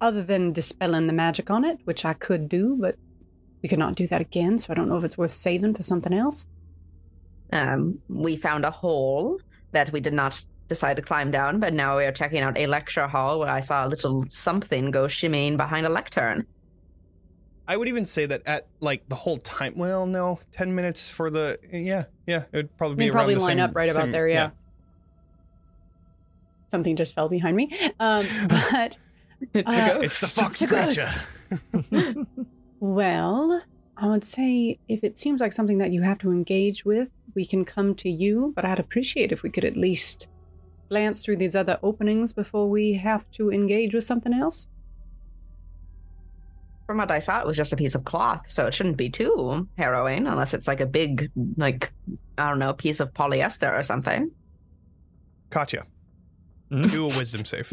other 0.00 0.22
than 0.22 0.52
dispelling 0.52 1.06
the 1.06 1.12
magic 1.12 1.50
on 1.50 1.64
it, 1.64 1.78
which 1.84 2.04
I 2.04 2.14
could 2.14 2.48
do, 2.48 2.76
but 2.80 2.96
we 3.62 3.68
could 3.68 3.78
not 3.78 3.94
do 3.94 4.06
that 4.08 4.20
again, 4.20 4.58
so 4.58 4.68
I 4.70 4.74
don't 4.74 4.88
know 4.88 4.96
if 4.96 5.04
it's 5.04 5.18
worth 5.18 5.32
saving 5.32 5.74
for 5.74 5.82
something 5.82 6.12
else. 6.12 6.46
Um, 7.52 7.98
we 8.08 8.36
found 8.36 8.64
a 8.64 8.70
hole 8.70 9.40
that 9.72 9.92
we 9.92 10.00
did 10.00 10.14
not 10.14 10.42
decide 10.68 10.96
to 10.96 11.02
climb 11.02 11.30
down, 11.30 11.60
but 11.60 11.74
now 11.74 11.98
we 11.98 12.04
are 12.04 12.12
checking 12.12 12.40
out 12.42 12.56
a 12.56 12.66
lecture 12.66 13.06
hall 13.08 13.38
where 13.40 13.50
I 13.50 13.60
saw 13.60 13.86
a 13.86 13.88
little 13.88 14.24
something 14.28 14.90
go 14.90 15.04
shimmying 15.06 15.56
behind 15.56 15.84
a 15.84 15.90
lectern. 15.90 16.46
I 17.68 17.76
would 17.76 17.88
even 17.88 18.04
say 18.04 18.26
that 18.26 18.42
at 18.46 18.66
like 18.80 19.08
the 19.08 19.14
whole 19.14 19.38
time. 19.38 19.74
Well, 19.76 20.06
no, 20.06 20.40
ten 20.50 20.74
minutes 20.74 21.08
for 21.08 21.30
the 21.30 21.58
yeah, 21.72 22.04
yeah. 22.26 22.44
It 22.52 22.56
would 22.56 22.76
probably 22.76 22.96
be 22.96 23.04
They'd 23.04 23.10
around 23.10 23.14
probably 23.16 23.34
the 23.34 23.40
line 23.40 23.48
same- 23.58 23.60
up 23.60 23.76
right 23.76 23.90
about 23.90 24.02
same- 24.04 24.12
there, 24.12 24.28
yeah. 24.28 24.50
Something 26.70 26.96
just 26.96 27.14
fell 27.14 27.28
behind 27.28 27.56
me. 27.56 27.70
Um, 27.98 28.24
but 28.48 28.98
It's 29.54 29.68
Uh, 29.68 29.72
a 29.72 29.94
ghost. 30.00 30.04
It's 30.04 30.20
the 30.34 30.40
fox 30.42 30.62
It's 30.62 30.70
scratcher. 30.70 32.26
Well, 32.80 33.60
I 33.98 34.06
would 34.06 34.24
say 34.24 34.78
if 34.88 35.04
it 35.04 35.18
seems 35.18 35.40
like 35.42 35.52
something 35.52 35.78
that 35.78 35.92
you 35.92 36.00
have 36.02 36.18
to 36.20 36.30
engage 36.32 36.84
with, 36.86 37.08
we 37.34 37.44
can 37.44 37.64
come 37.66 37.94
to 37.96 38.08
you, 38.08 38.52
but 38.56 38.64
I'd 38.64 38.78
appreciate 38.78 39.32
if 39.32 39.42
we 39.42 39.50
could 39.50 39.64
at 39.66 39.76
least 39.76 40.28
glance 40.88 41.22
through 41.22 41.36
these 41.36 41.54
other 41.54 41.78
openings 41.82 42.32
before 42.32 42.68
we 42.70 42.94
have 42.94 43.30
to 43.32 43.50
engage 43.52 43.92
with 43.92 44.04
something 44.04 44.32
else. 44.32 44.66
From 46.86 46.96
what 46.98 47.10
I 47.10 47.18
saw, 47.20 47.40
it 47.40 47.46
was 47.46 47.56
just 47.56 47.72
a 47.72 47.76
piece 47.76 47.94
of 47.94 48.04
cloth, 48.04 48.50
so 48.50 48.66
it 48.66 48.72
shouldn't 48.74 48.96
be 48.96 49.10
too 49.10 49.68
harrowing 49.76 50.26
unless 50.26 50.54
it's 50.54 50.66
like 50.66 50.80
a 50.80 50.86
big, 50.86 51.30
like, 51.56 51.92
I 52.38 52.48
don't 52.48 52.58
know, 52.58 52.72
piece 52.72 52.98
of 52.98 53.12
polyester 53.12 53.78
or 53.78 53.82
something. 53.82 54.30
Katya, 55.50 55.84
do 56.70 57.04
a 57.04 57.08
wisdom 57.16 57.44
save. 57.44 57.72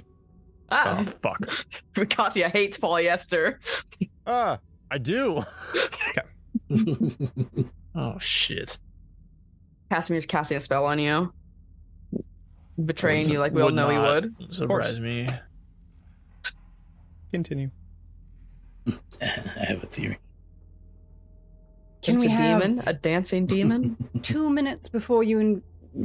Ah, 0.70 0.98
Oh, 1.00 1.04
fuck. 1.04 2.10
Katya 2.10 2.50
hates 2.50 2.78
polyester. 2.78 3.58
Ah, 4.26 4.60
I 4.92 4.98
do. 4.98 5.44
Oh, 8.00 8.20
shit. 8.20 8.78
Kasimir's 9.92 10.28
casting 10.28 10.58
a 10.58 10.60
spell 10.60 10.86
on 10.86 11.00
you. 11.00 11.34
Betraying 12.86 13.24
Would- 13.24 13.34
you 13.34 13.40
like 13.40 13.54
we 13.54 13.62
all 13.62 13.70
would 13.70 13.76
know 13.76 13.90
he 13.90 13.96
not 13.96 14.08
would. 14.24 14.54
Surprise 14.54 15.00
me. 15.00 15.28
Continue. 17.34 17.72
I 19.22 19.66
have 19.66 19.84
a 19.84 19.88
theory. 19.88 20.20
Can 22.04 22.16
it's 22.18 22.26
we 22.26 22.32
a 22.32 22.36
have 22.36 22.62
demon, 22.62 22.84
a 22.86 22.94
dancing 22.94 23.48
demon. 23.48 23.98
two 24.22 24.50
minutes 24.52 24.88
before 24.90 25.24
you 25.24 25.40
in- 25.40 25.64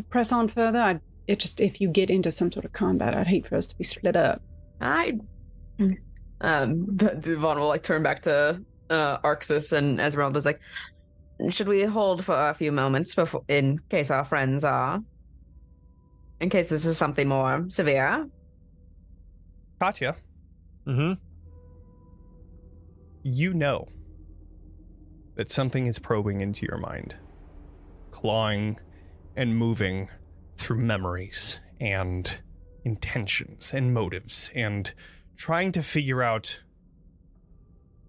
press 0.08 0.32
on 0.32 0.48
further? 0.48 0.80
I, 0.80 1.00
it 1.26 1.38
just 1.40 1.60
if 1.60 1.78
you 1.80 1.88
get 1.88 2.08
into 2.08 2.30
some 2.30 2.50
sort 2.50 2.64
of 2.64 2.72
combat, 2.72 3.12
I'd 3.14 3.26
hate 3.26 3.46
for 3.46 3.56
us 3.56 3.66
to 3.66 3.76
be 3.76 3.84
split 3.84 4.16
up. 4.16 4.40
I 4.82 5.12
um, 6.40 6.96
D- 6.96 7.06
Devan 7.06 7.56
will 7.56 7.68
like 7.68 7.82
turn 7.82 8.02
back 8.02 8.22
to 8.22 8.60
uh, 8.90 9.18
Arxes 9.20 9.72
and 9.72 10.00
Esmeralda's 10.00 10.44
like, 10.44 10.60
should 11.48 11.68
we 11.68 11.82
hold 11.84 12.24
for 12.24 12.34
a 12.50 12.54
few 12.54 12.72
moments 12.72 13.14
before, 13.14 13.42
in 13.48 13.78
case 13.88 14.10
our 14.10 14.24
friends 14.24 14.64
are, 14.64 15.00
in 16.40 16.50
case 16.50 16.68
this 16.68 16.84
is 16.84 16.98
something 16.98 17.28
more 17.28 17.64
severe. 17.68 18.26
Katya, 19.80 20.16
Mm-hmm. 20.86 21.12
you 23.22 23.54
know 23.54 23.86
that 25.36 25.50
something 25.50 25.86
is 25.86 25.98
probing 25.98 26.40
into 26.40 26.66
your 26.66 26.78
mind, 26.78 27.16
clawing 28.10 28.78
and 29.36 29.56
moving 29.56 30.08
through 30.56 30.78
memories 30.78 31.60
and 31.80 32.40
intentions 32.84 33.72
and 33.72 33.94
motives 33.94 34.50
and 34.54 34.92
trying 35.36 35.72
to 35.72 35.82
figure 35.82 36.22
out 36.22 36.62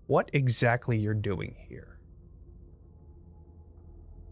what 0.07 0.29
exactly 0.33 0.97
you're 0.97 1.13
doing 1.13 1.55
here. 1.67 1.97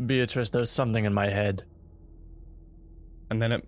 Beatrice, 0.06 0.50
there's 0.50 0.72
something 0.72 1.06
in 1.06 1.14
my 1.14 1.28
head. 1.28 1.64
And 3.30 3.42
then 3.42 3.52
it, 3.52 3.68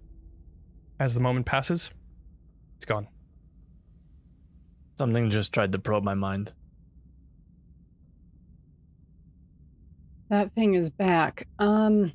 as 0.99 1.13
the 1.13 1.21
moment 1.21 1.45
passes, 1.45 1.91
it's 2.75 2.85
gone. 2.85 3.07
Something 4.97 5.29
just 5.29 5.53
tried 5.53 5.71
to 5.71 5.79
probe 5.79 6.03
my 6.03 6.13
mind. 6.13 6.53
That 10.29 10.53
thing 10.53 10.73
is 10.73 10.89
back. 10.89 11.47
Um, 11.59 12.11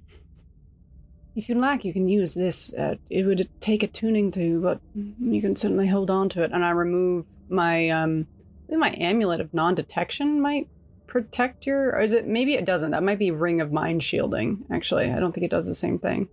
if 1.39 1.49
you 1.49 1.55
like, 1.55 1.85
you 1.85 1.93
can 1.93 2.09
use 2.09 2.35
this. 2.35 2.75
Uh, 2.75 2.97
it 3.09 3.23
would 3.25 3.49
take 3.61 3.85
a 3.85 3.87
tuning 3.87 4.33
to, 4.33 4.61
but 4.61 4.81
you 4.95 5.41
can 5.41 5.55
certainly 5.55 5.87
hold 5.87 6.11
on 6.11 6.29
to 6.31 6.43
it. 6.43 6.51
And 6.53 6.65
I 6.65 6.71
remove 6.71 7.27
my 7.49 7.89
um, 7.91 8.27
I 8.65 8.67
think 8.71 8.81
my 8.81 8.95
amulet 8.99 9.41
of 9.41 9.55
non-detection 9.55 10.41
might 10.41 10.69
protect 11.07 11.65
your. 11.65 11.91
Or 11.91 12.01
is 12.01 12.13
it? 12.13 12.27
Maybe 12.27 12.55
it 12.55 12.65
doesn't. 12.65 12.91
That 12.91 13.05
might 13.05 13.21
be 13.21 13.31
ring 13.31 13.61
of 13.61 13.73
mind 13.73 14.03
shielding. 14.03 14.65
Actually, 14.73 15.11
I 15.11 15.21
don't 15.21 15.33
think 15.33 15.45
it 15.45 15.51
does 15.51 15.67
the 15.67 15.77
same 15.77 16.01
thing. 16.01 16.29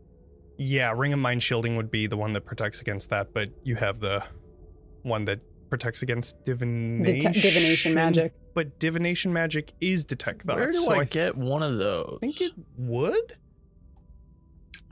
Yeah, 0.57 0.93
Ring 0.95 1.11
of 1.11 1.19
Mind 1.19 1.43
Shielding 1.43 1.75
would 1.75 1.91
be 1.91 2.07
the 2.07 2.15
one 2.15 2.31
that 2.33 2.45
protects 2.45 2.79
against 2.79 3.09
that, 3.09 3.33
but 3.33 3.49
you 3.63 3.75
have 3.75 3.99
the 3.99 4.23
one 5.03 5.25
that 5.25 5.41
protects 5.69 6.01
against 6.01 6.43
divination. 6.45 7.31
Dete- 7.31 7.41
divination 7.41 7.93
magic. 7.93 8.33
But 8.53 8.79
divination 8.79 9.33
magic 9.33 9.73
is 9.81 10.05
detect 10.05 10.43
thoughts. 10.43 10.57
Where 10.57 10.67
do 10.67 10.73
so 10.73 10.91
I, 10.93 10.99
I 10.99 11.03
get 11.03 11.35
one 11.35 11.61
of 11.61 11.77
those? 11.77 12.19
I 12.23 12.25
think 12.25 12.39
it 12.39 12.53
would. 12.77 13.37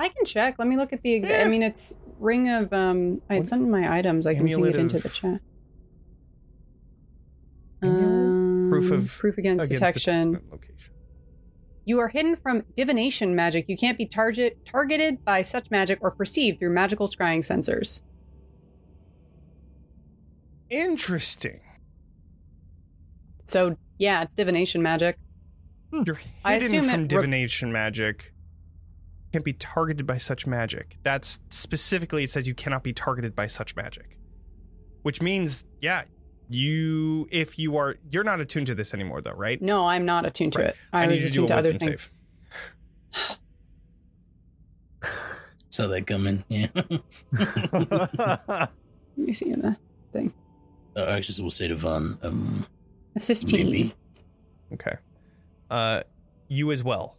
I 0.04 0.10
can 0.10 0.26
check. 0.26 0.56
Let 0.60 0.68
me 0.68 0.76
look 0.76 0.92
at 0.92 1.02
the. 1.02 1.22
Exa- 1.22 1.30
I 1.32 1.44
Eh. 1.44 1.48
mean, 1.48 1.64
it's 1.64 1.96
ring 2.20 2.50
of. 2.50 2.74
Um, 2.74 3.22
I 3.30 3.36
had 3.36 3.48
some 3.48 3.62
of 3.64 3.70
my 3.70 3.98
items. 3.98 4.28
I 4.28 4.34
can 4.36 4.46
ping 4.46 4.66
it 4.66 4.76
into 4.76 5.00
the 5.00 5.08
chat. 5.10 5.40
Amulet? 7.82 8.70
Proof 8.72 8.92
Um, 8.92 8.98
of- 8.98 9.08
proof 9.18 9.38
against, 9.38 9.66
Against 9.68 9.80
detection. 9.82 10.32
location. 10.52 10.92
You 11.86 12.00
are 12.00 12.08
hidden 12.10 12.36
from 12.36 12.64
divination 12.76 13.36
magic. 13.36 13.66
You 13.70 13.78
can't 13.78 13.98
be 13.98 14.06
target 14.06 14.66
targeted 14.66 15.24
by 15.24 15.42
such 15.42 15.70
magic 15.72 16.00
or 16.02 16.12
perceived 16.12 16.60
through 16.60 16.72
magical 16.74 17.08
scrying 17.08 17.40
sensors. 17.40 18.02
Interesting. 20.70 21.60
So 23.48 23.78
yeah, 24.00 24.24
it's 24.24 24.34
divination 24.36 24.82
magic. 24.82 25.18
You're 25.92 26.20
I 26.44 26.54
hidden 26.60 26.82
from 26.82 26.90
it 26.90 26.98
re- 27.04 27.08
divination 27.08 27.72
magic. 27.72 28.33
Can't 29.34 29.44
be 29.44 29.54
targeted 29.54 30.06
by 30.06 30.20
such 30.20 30.46
magic. 30.46 30.98
That's 31.02 31.40
specifically 31.50 32.24
it 32.24 32.30
says 32.30 32.48
you 32.48 32.54
cannot 32.54 32.84
be 32.84 32.94
targeted 32.94 33.36
by 33.36 33.48
such 33.48 33.76
magic. 33.76 34.20
Which 35.02 35.24
means, 35.24 35.66
yeah, 35.82 36.04
you 36.50 37.28
if 37.32 37.58
you 37.58 37.76
are 37.78 37.96
you're 38.12 38.24
not 38.24 38.40
attuned 38.40 38.68
to 38.68 38.76
this 38.76 38.94
anymore 38.94 39.22
though, 39.22 39.32
right? 39.32 39.60
No, 39.60 39.88
I'm 39.88 40.06
not 40.06 40.28
attuned 40.28 40.54
to 40.54 40.62
it. 40.62 40.76
I, 40.94 41.08
need 41.08 41.22
you 41.22 41.28
to 41.28 41.34
do 41.34 41.46
attuned 41.46 41.46
a 41.46 41.48
to 41.48 41.58
other 41.58 41.74
wisdom 41.74 41.98
save. 41.98 42.12
Saw 45.72 45.88
that 45.88 46.06
coming. 46.06 46.44
Yeah. 46.48 46.68
Let 47.32 48.70
me 49.18 49.34
see 49.34 49.50
in 49.50 49.62
the 49.62 49.76
thing. 50.12 50.32
uh, 50.96 51.08
Arxes 51.08 51.40
will 51.40 51.50
say 51.50 51.68
to 51.68 51.76
Von, 51.76 52.20
um, 52.22 52.68
A 53.16 53.20
Fifteen. 53.20 53.66
maybe. 53.66 53.96
Okay. 54.74 54.98
Uh 55.72 56.04
you 56.48 56.72
as 56.72 56.84
well 56.84 57.18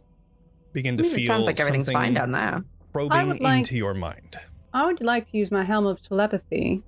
begin 0.75 0.97
to 0.97 1.03
it 1.05 1.07
feel 1.09 1.25
sounds 1.25 1.45
like 1.47 1.59
everything's 1.59 1.87
something 1.87 2.01
fine 2.01 2.13
down 2.13 2.31
there. 2.33 2.63
probing 2.93 3.39
like- 3.39 3.57
into 3.59 3.75
your 3.75 3.93
mind. 3.95 4.37
I 4.73 4.85
would 4.85 5.01
like 5.01 5.31
to 5.31 5.37
use 5.37 5.49
my 5.51 5.63
helm 5.63 5.87
of 5.87 6.01
telepathy. 6.01 6.83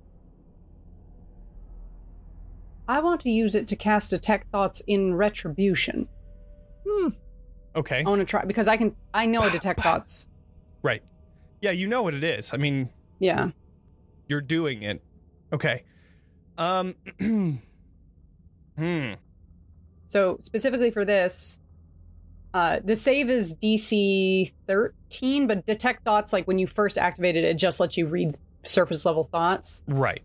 I 2.86 3.00
want 3.00 3.20
to 3.22 3.30
use 3.30 3.54
it 3.54 3.66
to 3.68 3.76
cast 3.76 4.10
detect 4.10 4.50
thoughts 4.50 4.82
in 4.86 5.14
retribution. 5.14 6.06
Hmm. 6.86 7.08
Okay. 7.76 8.02
I 8.04 8.08
want 8.08 8.20
to 8.20 8.24
try 8.24 8.44
because 8.44 8.66
I 8.66 8.76
can. 8.76 8.94
I 9.12 9.26
know 9.26 9.40
a 9.40 9.50
detect 9.50 9.80
thoughts. 9.86 10.28
Right. 10.82 11.02
Yeah, 11.60 11.70
you 11.72 11.86
know 11.86 12.02
what 12.02 12.14
it 12.14 12.24
is. 12.24 12.52
I 12.54 12.56
mean, 12.56 12.90
Yeah. 13.18 13.50
you're 14.28 14.40
doing 14.40 14.82
it. 14.82 15.02
Okay. 15.52 15.84
Um 16.56 16.94
Hmm. 18.78 19.14
So 20.06 20.38
specifically 20.40 20.90
for 20.90 21.04
this, 21.04 21.58
uh, 22.54 22.80
the 22.84 22.96
save 22.96 23.28
is 23.30 23.54
DC 23.54 24.52
13, 24.66 25.46
but 25.46 25.66
detect 25.66 26.04
thoughts, 26.04 26.32
like 26.32 26.46
when 26.46 26.58
you 26.58 26.66
first 26.66 26.96
activated 26.98 27.44
it, 27.44 27.54
just 27.54 27.78
lets 27.80 27.96
you 27.96 28.06
read 28.06 28.36
surface 28.64 29.04
level 29.04 29.28
thoughts, 29.30 29.82
Right. 29.86 30.22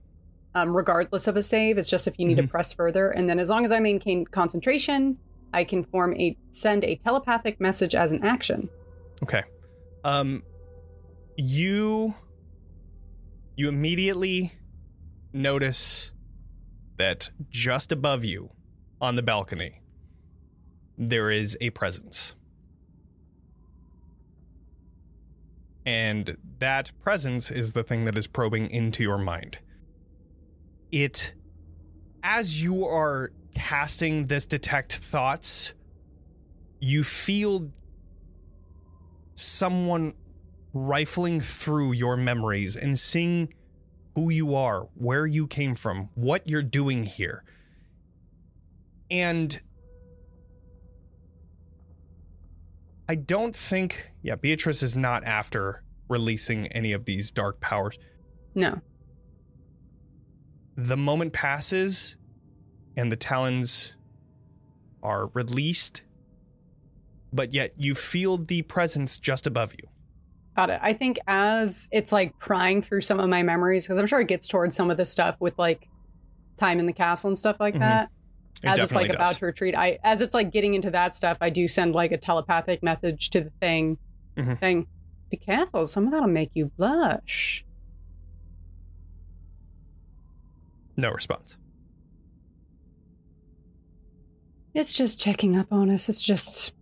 um, 0.55 0.75
regardless 0.75 1.27
of 1.27 1.35
a 1.37 1.43
save. 1.43 1.77
It's 1.77 1.89
just 1.89 2.07
if 2.07 2.17
you 2.19 2.25
need 2.27 2.35
to 2.35 2.43
Mhm. 2.43 2.49
press 2.49 2.73
further. 2.73 3.09
And 3.09 3.29
then 3.29 3.39
as 3.39 3.49
long 3.49 3.65
as 3.65 3.71
I 3.71 3.79
maintain 3.79 4.25
concentration, 4.25 5.17
I 5.53 5.63
can 5.63 5.83
form 5.83 6.15
a 6.15 6.35
send 6.51 6.83
a 6.83 6.95
telepathic 6.95 7.59
message 7.61 7.93
as 7.93 8.11
an 8.11 8.23
action. 8.23 8.69
Okay. 9.21 9.43
Um 10.03 10.43
you 11.37 12.15
you 13.55 13.67
immediately 13.69 14.53
notice 15.31 16.11
that 16.97 17.29
just 17.49 17.91
above 17.91 18.25
you 18.25 18.49
on 18.99 19.15
the 19.15 19.21
balcony 19.21 19.79
there 20.97 21.29
is 21.29 21.57
a 21.61 21.69
presence. 21.71 22.35
And 25.85 26.37
that 26.59 26.91
presence 27.01 27.51
is 27.51 27.73
the 27.73 27.83
thing 27.83 28.05
that 28.05 28.17
is 28.17 28.27
probing 28.27 28.69
into 28.69 29.03
your 29.03 29.17
mind. 29.17 29.59
It 30.91 31.33
as 32.23 32.63
you 32.63 32.85
are 32.85 33.31
casting 33.53 34.27
this 34.27 34.45
detect 34.45 34.93
thoughts, 34.93 35.73
you 36.79 37.03
feel 37.03 37.69
someone 39.35 40.13
rifling 40.73 41.41
through 41.41 41.91
your 41.91 42.15
memories 42.15 42.75
and 42.75 42.97
seeing 42.97 43.53
who 44.15 44.29
you 44.29 44.55
are, 44.55 44.87
where 44.95 45.25
you 45.25 45.47
came 45.47 45.75
from, 45.75 46.09
what 46.15 46.47
you're 46.47 46.63
doing 46.63 47.03
here. 47.03 47.43
And 49.11 49.59
I 53.07 53.15
don't 53.15 53.55
think, 53.55 54.11
yeah, 54.21 54.35
Beatrice 54.35 54.81
is 54.81 54.95
not 54.95 55.23
after 55.25 55.83
releasing 56.07 56.67
any 56.67 56.93
of 56.93 57.05
these 57.05 57.31
dark 57.31 57.59
powers. 57.59 57.97
No. 58.55 58.81
The 60.77 60.97
moment 60.97 61.33
passes 61.33 62.15
and 62.95 63.11
the 63.11 63.15
talons 63.15 63.93
are 65.01 65.27
released, 65.33 66.03
but 67.33 67.53
yet 67.53 67.73
you 67.77 67.93
feel 67.93 68.37
the 68.37 68.61
presence 68.63 69.17
just 69.17 69.45
above 69.47 69.73
you. 69.73 69.89
Got 70.55 70.69
it. 70.69 70.79
I 70.81 70.93
think 70.93 71.19
as 71.27 71.87
it's 71.91 72.11
like 72.11 72.37
prying 72.39 72.81
through 72.81 73.01
some 73.01 73.19
of 73.19 73.27
my 73.27 73.43
memories, 73.43 73.85
because 73.85 73.97
I'm 73.97 74.07
sure 74.07 74.21
it 74.21 74.27
gets 74.27 74.47
towards 74.47 74.75
some 74.75 74.91
of 74.91 74.97
the 74.97 75.05
stuff 75.05 75.35
with 75.39 75.57
like 75.57 75.87
time 76.57 76.79
in 76.79 76.85
the 76.85 76.93
castle 76.93 77.27
and 77.27 77.37
stuff 77.37 77.57
like 77.59 77.73
Mhm. 77.75 77.79
that. 77.79 78.09
As 78.65 78.79
it's 78.79 78.91
like 78.95 79.07
definitely 79.07 79.15
about 79.25 79.35
to 79.35 79.45
retreat, 79.45 79.75
I 79.75 79.99
as 80.03 80.21
it's 80.21 80.33
like 80.33 80.51
getting 80.51 80.73
into 80.73 80.89
that 80.91 81.15
stuff, 81.15 81.37
I 81.41 81.49
do 81.49 81.67
send 81.67 81.93
like 81.93 82.11
a 82.11 82.17
telepathic 82.17 82.81
message 82.83 83.29
to 83.31 83.41
the 83.41 83.51
thing, 83.59 83.97
Mhm. 84.37 84.59
saying, 84.59 84.87
"Be 85.29 85.37
careful, 85.37 85.85
some 85.87 86.05
of 86.05 86.11
that'll 86.11 86.27
make 86.27 86.51
you 86.53 86.71
blush." 86.77 87.65
No 90.97 91.09
response. 91.11 91.57
It's 94.73 94.93
just 94.93 95.19
checking 95.19 95.55
up 95.55 95.71
on 95.71 95.89
us. 95.89 96.09
It's 96.09 96.21
just 96.21 96.73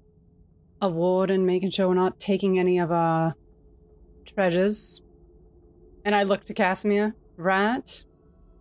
a 0.82 0.90
ward 0.90 1.30
and 1.30 1.45
making 1.45 1.72
sure 1.72 1.88
we're 1.88 1.94
not 1.94 2.20
taking 2.20 2.58
any 2.60 2.80
of 2.80 2.91
our 2.91 3.36
treasures. 4.26 5.02
And 6.06 6.16
I 6.16 6.24
look 6.24 6.45
to 6.45 6.53
Kasimir. 6.53 7.14
Right? 7.38 8.06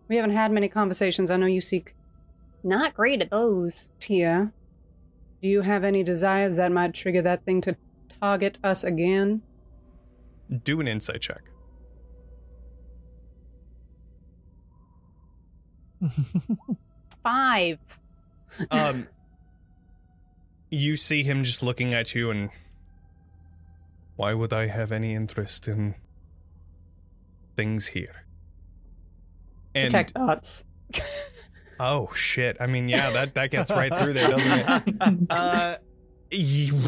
We 0.07 0.15
haven't 0.15 0.31
had 0.35 0.51
many 0.51 0.67
conversations. 0.67 1.29
I 1.31 1.37
know 1.37 1.45
you 1.45 1.61
seek 1.61 1.93
not 2.63 2.93
great 2.93 3.21
at 3.21 3.29
those 3.29 3.89
Tia, 3.99 4.51
Do 5.41 5.47
you 5.47 5.61
have 5.61 5.83
any 5.83 6.03
desires 6.03 6.57
that 6.57 6.71
might 6.71 6.93
trigger 6.93 7.21
that 7.23 7.43
thing 7.45 7.61
to 7.61 7.75
target 8.21 8.59
us 8.63 8.83
again? 8.83 9.41
Do 10.63 10.79
an 10.81 10.87
insight 10.87 11.21
check. 11.21 11.41
Five. 17.23 17.79
Um, 18.69 19.07
you 20.69 20.97
see 20.97 21.23
him 21.23 21.45
just 21.45 21.63
looking 21.63 21.93
at 21.93 22.13
you, 22.13 22.29
and 22.29 22.49
why 24.17 24.33
would 24.33 24.51
I 24.51 24.67
have 24.67 24.91
any 24.91 25.15
interest 25.15 25.69
in 25.69 25.95
things 27.55 27.87
here? 27.87 28.25
And 29.73 29.89
Detect 29.89 30.11
thoughts. 30.11 30.65
Oh 31.81 32.09
shit! 32.13 32.57
I 32.59 32.67
mean, 32.67 32.87
yeah, 32.87 33.09
that 33.09 33.33
that 33.33 33.49
gets 33.51 33.71
right 33.71 33.91
through 33.97 34.13
there, 34.13 34.29
doesn't 34.29 34.87
it? 35.01 35.17
Uh, 35.29 35.75
you, 36.31 36.79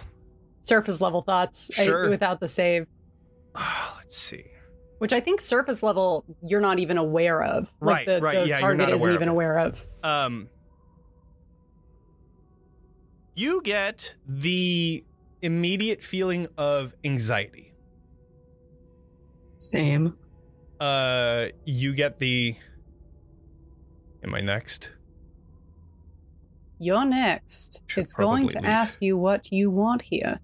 Surface 0.60 1.00
level 1.00 1.22
thoughts 1.22 1.70
I- 1.78 1.84
Sure. 1.84 2.08
without 2.10 2.40
the 2.40 2.48
save. 2.48 2.86
let's 3.54 4.16
see. 4.16 4.44
Which 4.98 5.12
I 5.12 5.20
think 5.20 5.40
surface 5.40 5.82
level 5.84 6.24
you're 6.44 6.60
not 6.60 6.78
even 6.80 6.98
aware 6.98 7.40
of. 7.42 7.72
Right, 7.80 7.98
like 7.98 8.06
the, 8.06 8.20
right, 8.20 8.34
The 8.40 8.48
yeah, 8.48 8.58
you're 8.58 8.60
target 8.60 8.78
not 8.80 8.90
isn't 8.90 9.00
aware 9.06 9.10
of 9.14 9.22
even 9.22 9.28
aware 9.28 9.58
of. 9.58 9.86
Um, 10.02 10.48
you 13.36 13.62
get 13.62 14.14
the 14.26 15.04
immediate 15.42 16.02
feeling 16.02 16.48
of 16.58 16.94
anxiety. 17.04 17.72
Same. 19.58 20.16
Uh, 20.80 21.46
you 21.64 21.94
get 21.94 22.18
the. 22.18 22.56
Am 24.24 24.34
I 24.34 24.40
next? 24.40 24.92
You're 26.78 27.04
next. 27.04 27.82
Should 27.86 28.04
it's 28.04 28.12
going 28.12 28.48
to 28.48 28.56
leave. 28.56 28.64
ask 28.64 29.02
you 29.02 29.16
what 29.16 29.50
you 29.50 29.70
want 29.70 30.02
here. 30.02 30.40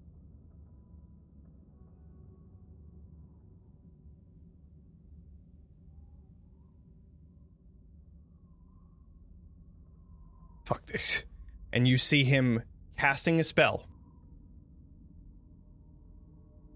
Fuck 10.65 10.85
this. 10.87 11.25
And 11.71 11.87
you 11.87 11.97
see 11.97 12.23
him 12.23 12.63
casting 12.97 13.39
a 13.39 13.43
spell. 13.43 13.87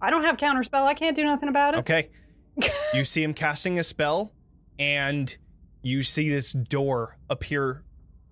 I 0.02 0.10
don't 0.10 0.24
have 0.24 0.38
counterspell. 0.38 0.86
I 0.86 0.94
can't 0.94 1.16
do 1.16 1.24
nothing 1.24 1.50
about 1.50 1.74
it. 1.74 1.80
Okay. 1.80 2.10
you 2.94 3.04
see 3.04 3.24
him 3.24 3.34
casting 3.34 3.80
a 3.80 3.84
spell, 3.84 4.34
and 4.78 5.36
you 5.81 6.03
see 6.03 6.30
this 6.30 6.51
door 6.53 7.18
appear 7.30 7.84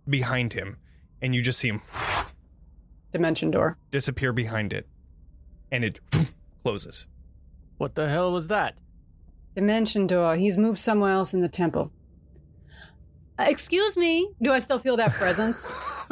behind 0.08 0.54
him, 0.54 0.78
and 1.22 1.34
you 1.36 1.42
just 1.42 1.60
see 1.60 1.70
him 1.70 1.82
Dimension 3.12 3.52
door. 3.52 3.78
disappear 3.92 4.34
behind 4.34 4.74
it, 4.74 4.88
and 5.72 5.84
it 5.84 6.00
closes. 6.62 7.08
what 7.78 7.96
the 7.96 8.10
hell 8.10 8.32
was 8.32 8.48
that? 8.50 8.78
Dimension 9.56 10.06
door. 10.08 10.36
He's 10.36 10.58
moved 10.58 10.80
somewhere 10.80 11.12
else 11.12 11.34
in 11.34 11.42
the 11.42 11.50
temple. 11.50 11.92
Uh, 13.40 13.46
excuse 13.48 13.96
me. 13.98 14.30
Do 14.42 14.52
I 14.52 14.60
still 14.60 14.80
feel 14.80 14.98
that 14.98 15.14
presence? 15.14 15.72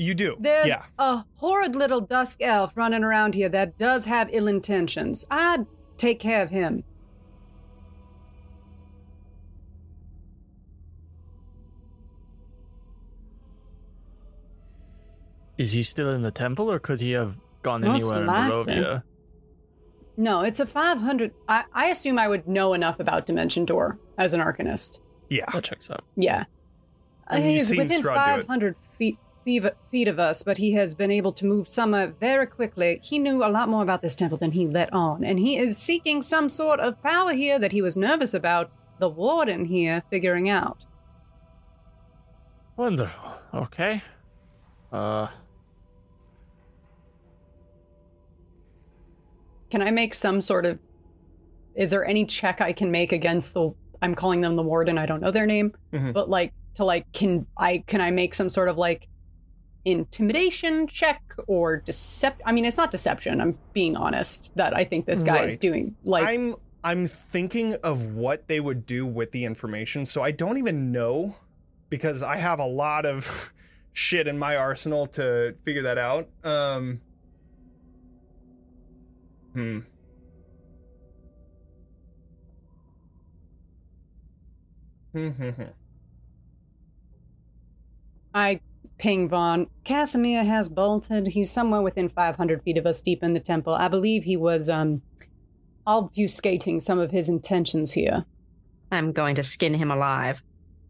You 0.00 0.14
do. 0.14 0.36
There's 0.38 0.68
yeah. 0.68 0.84
a 0.96 1.24
horrid 1.38 1.74
little 1.74 2.00
dusk 2.00 2.40
elf 2.40 2.70
running 2.76 3.02
around 3.02 3.34
here 3.34 3.48
that 3.48 3.76
does 3.78 4.04
have 4.04 4.28
ill 4.32 4.46
intentions. 4.46 5.26
I'd 5.28 5.66
take 5.96 6.20
care 6.20 6.40
of 6.40 6.50
him. 6.50 6.84
Is 15.58 15.72
he 15.72 15.82
still 15.82 16.10
in 16.10 16.22
the 16.22 16.30
temple, 16.30 16.70
or 16.70 16.78
could 16.78 17.00
he 17.00 17.12
have 17.12 17.38
gone 17.62 17.82
Most 17.82 18.02
anywhere 18.02 18.20
in 18.20 18.26
likely. 18.26 18.74
Barovia? 18.74 19.02
No, 20.16 20.40
it's 20.42 20.60
a 20.60 20.66
500. 20.66 21.32
I, 21.48 21.64
I 21.72 21.86
assume 21.88 22.18
I 22.18 22.26
would 22.28 22.48
know 22.48 22.74
enough 22.74 22.98
about 22.98 23.26
Dimension 23.26 23.64
Door 23.64 23.98
as 24.16 24.34
an 24.34 24.40
Arcanist. 24.40 25.00
Yeah. 25.28 25.44
That 25.52 25.64
checks 25.64 25.90
out. 25.90 26.04
Yeah. 26.16 26.44
Uh, 27.30 27.34
And 27.34 27.44
you've 27.44 27.52
He's 27.54 27.68
seen 27.68 27.78
within 27.78 28.02
Strahd 28.02 28.34
do 28.36 28.40
it. 28.40 28.46
500 28.46 28.76
feet, 28.96 29.18
feet, 29.44 29.62
feet 29.90 30.08
of 30.08 30.18
us, 30.18 30.42
but 30.42 30.58
he 30.58 30.72
has 30.72 30.94
been 30.94 31.10
able 31.10 31.32
to 31.34 31.44
move 31.44 31.68
somewhere 31.68 32.08
very 32.18 32.46
quickly. 32.46 32.98
He 33.02 33.18
knew 33.18 33.44
a 33.44 33.50
lot 33.50 33.68
more 33.68 33.82
about 33.82 34.02
this 34.02 34.14
temple 34.16 34.38
than 34.38 34.52
he 34.52 34.66
let 34.66 34.92
on, 34.92 35.22
and 35.22 35.38
he 35.38 35.56
is 35.56 35.76
seeking 35.76 36.22
some 36.22 36.48
sort 36.48 36.80
of 36.80 37.00
power 37.02 37.32
here 37.32 37.58
that 37.58 37.72
he 37.72 37.82
was 37.82 37.96
nervous 37.96 38.34
about 38.34 38.72
the 38.98 39.08
warden 39.08 39.64
here 39.66 40.02
figuring 40.10 40.48
out. 40.48 40.78
Wonderful. 42.76 43.32
Okay. 43.54 44.02
Uh, 44.92 45.28
Can 49.70 49.82
I 49.82 49.90
make 49.90 50.14
some 50.14 50.40
sort 50.40 50.66
of. 50.66 50.78
Is 51.74 51.90
there 51.90 52.04
any 52.04 52.24
check 52.24 52.60
I 52.60 52.72
can 52.72 52.90
make 52.90 53.12
against 53.12 53.54
the. 53.54 53.70
I'm 54.02 54.14
calling 54.14 54.40
them 54.40 54.56
the 54.56 54.62
warden, 54.62 54.96
I 54.98 55.06
don't 55.06 55.20
know 55.20 55.30
their 55.30 55.46
name, 55.46 55.74
Mhm. 55.92 56.12
but 56.12 56.28
like 56.30 56.52
to 56.74 56.84
like 56.84 57.10
can 57.12 57.46
I 57.56 57.78
can 57.86 58.00
I 58.00 58.10
make 58.12 58.34
some 58.34 58.48
sort 58.48 58.68
of 58.68 58.78
like 58.78 59.08
intimidation 59.84 60.86
check 60.86 61.22
or 61.46 61.80
decept 61.80 62.36
I 62.44 62.52
mean 62.52 62.64
it's 62.64 62.76
not 62.76 62.90
deception, 62.90 63.40
I'm 63.40 63.58
being 63.72 63.96
honest 63.96 64.52
that 64.56 64.76
I 64.76 64.84
think 64.84 65.06
this 65.06 65.22
guy 65.22 65.44
is 65.44 65.56
doing 65.56 65.94
like 66.04 66.24
I'm 66.26 66.54
I'm 66.84 67.06
thinking 67.08 67.74
of 67.82 68.14
what 68.14 68.46
they 68.48 68.60
would 68.60 68.86
do 68.86 69.04
with 69.04 69.32
the 69.32 69.44
information, 69.44 70.06
so 70.06 70.22
I 70.22 70.30
don't 70.30 70.58
even 70.58 70.92
know 70.92 71.34
because 71.90 72.22
I 72.22 72.36
have 72.36 72.60
a 72.60 72.66
lot 72.66 73.04
of 73.06 73.52
shit 73.92 74.28
in 74.28 74.38
my 74.38 74.56
arsenal 74.56 75.06
to 75.08 75.54
figure 75.64 75.82
that 75.82 75.98
out. 75.98 76.28
Um 76.44 77.00
Hmm. 79.58 79.78
Hmm, 85.12 85.28
hmm, 85.30 85.48
hmm. 85.48 85.62
I 88.32 88.60
ping 88.98 89.28
Von. 89.28 89.66
Kasimir 89.84 90.46
has 90.46 90.68
bolted. 90.68 91.26
He's 91.26 91.50
somewhere 91.50 91.82
within 91.82 92.08
500 92.08 92.62
feet 92.62 92.78
of 92.78 92.86
us 92.86 93.02
deep 93.02 93.24
in 93.24 93.34
the 93.34 93.40
temple. 93.40 93.74
I 93.74 93.88
believe 93.88 94.22
he 94.22 94.36
was 94.36 94.68
um 94.68 95.02
obfuscating 95.88 96.80
some 96.80 97.00
of 97.00 97.10
his 97.10 97.28
intentions 97.28 97.90
here. 97.94 98.26
I'm 98.92 99.10
going 99.10 99.34
to 99.34 99.42
skin 99.42 99.74
him 99.74 99.90
alive. 99.90 100.40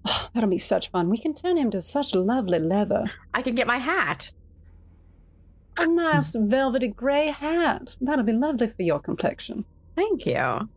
Oh, 0.05 0.28
that'll 0.35 0.51
be 0.51 0.59
such 0.59 0.90
fun. 0.90 1.09
We 1.09 1.16
can 1.16 1.32
turn 1.32 1.57
him 1.57 1.70
to 1.70 1.81
such 1.81 2.15
lovely 2.15 2.59
leather. 2.59 3.07
I 3.32 3.40
can 3.40 3.55
get 3.55 3.66
my 3.66 3.78
hat. 3.78 4.31
A 5.79 5.87
nice 5.87 6.35
velvety 6.35 6.89
grey 6.89 7.27
hat. 7.29 7.97
That'll 8.01 8.25
be 8.25 8.33
lovely 8.33 8.67
for 8.69 8.83
your 8.83 8.99
complexion. 9.01 9.65
Thank 9.97 10.27
you. 10.27 10.69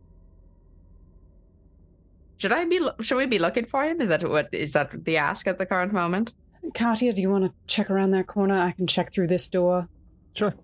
Should 2.38 2.52
I 2.52 2.64
be? 2.64 2.80
Should 3.00 3.16
we 3.16 3.26
be 3.26 3.38
looking 3.38 3.66
for 3.66 3.84
him? 3.84 4.00
Is 4.00 4.08
that 4.08 4.28
what? 4.28 4.48
Is 4.52 4.72
that 4.72 5.04
the 5.04 5.16
ask 5.16 5.46
at 5.46 5.58
the 5.58 5.66
current 5.66 5.92
moment? 5.92 6.34
Katya, 6.74 7.12
do 7.12 7.22
you 7.22 7.30
want 7.30 7.44
to 7.44 7.52
check 7.66 7.90
around 7.90 8.10
that 8.12 8.26
corner? 8.26 8.54
I 8.60 8.72
can 8.72 8.86
check 8.86 9.12
through 9.12 9.28
this 9.28 9.48
door. 9.48 9.88
sure. 10.34 10.54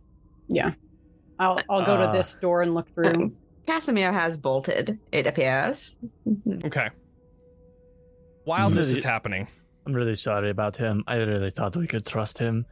Yeah. 0.48 0.73
I'll 1.39 1.60
I'll 1.70 1.85
go 1.85 1.97
to 1.97 2.05
Uh, 2.09 2.12
this 2.12 2.35
door 2.35 2.62
and 2.62 2.74
look 2.74 2.93
through. 2.94 3.06
Um, 3.09 3.36
Kasimir 3.66 4.12
has 4.12 4.36
bolted. 4.36 4.98
It 5.12 5.27
appears. 5.27 5.98
Okay. 6.65 6.89
While 8.44 8.70
this 8.70 8.89
is 8.89 9.05
happening, 9.05 9.47
I'm 9.86 9.93
really 9.93 10.15
sorry 10.15 10.48
about 10.51 10.77
him. 10.77 11.05
I 11.06 11.16
really 11.16 11.51
thought 11.51 11.77
we 11.77 11.86
could 11.86 12.06
trust 12.06 12.39
him. 12.39 12.65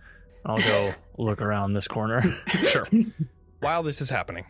I'll 0.46 0.58
go 0.58 0.92
look 1.18 1.42
around 1.42 1.72
this 1.74 1.88
corner. 1.88 2.22
Sure. 2.62 2.86
While 3.60 3.82
this 3.82 4.00
is 4.00 4.10
happening, 4.10 4.44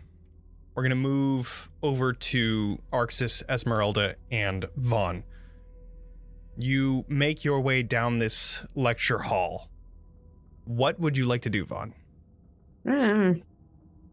we're 0.74 0.82
going 0.82 0.90
to 0.90 0.96
move 0.96 1.68
over 1.82 2.12
to 2.12 2.78
Arxes, 2.92 3.42
Esmeralda, 3.48 4.16
and 4.30 4.66
Von. 4.76 5.24
You 6.58 7.04
make 7.08 7.44
your 7.44 7.60
way 7.60 7.82
down 7.82 8.18
this 8.18 8.64
lecture 8.74 9.18
hall. 9.18 9.70
What 10.64 10.98
would 11.00 11.16
you 11.16 11.24
like 11.24 11.42
to 11.42 11.50
do, 11.50 11.64
Von? 11.64 11.94
Mm, 12.86 13.42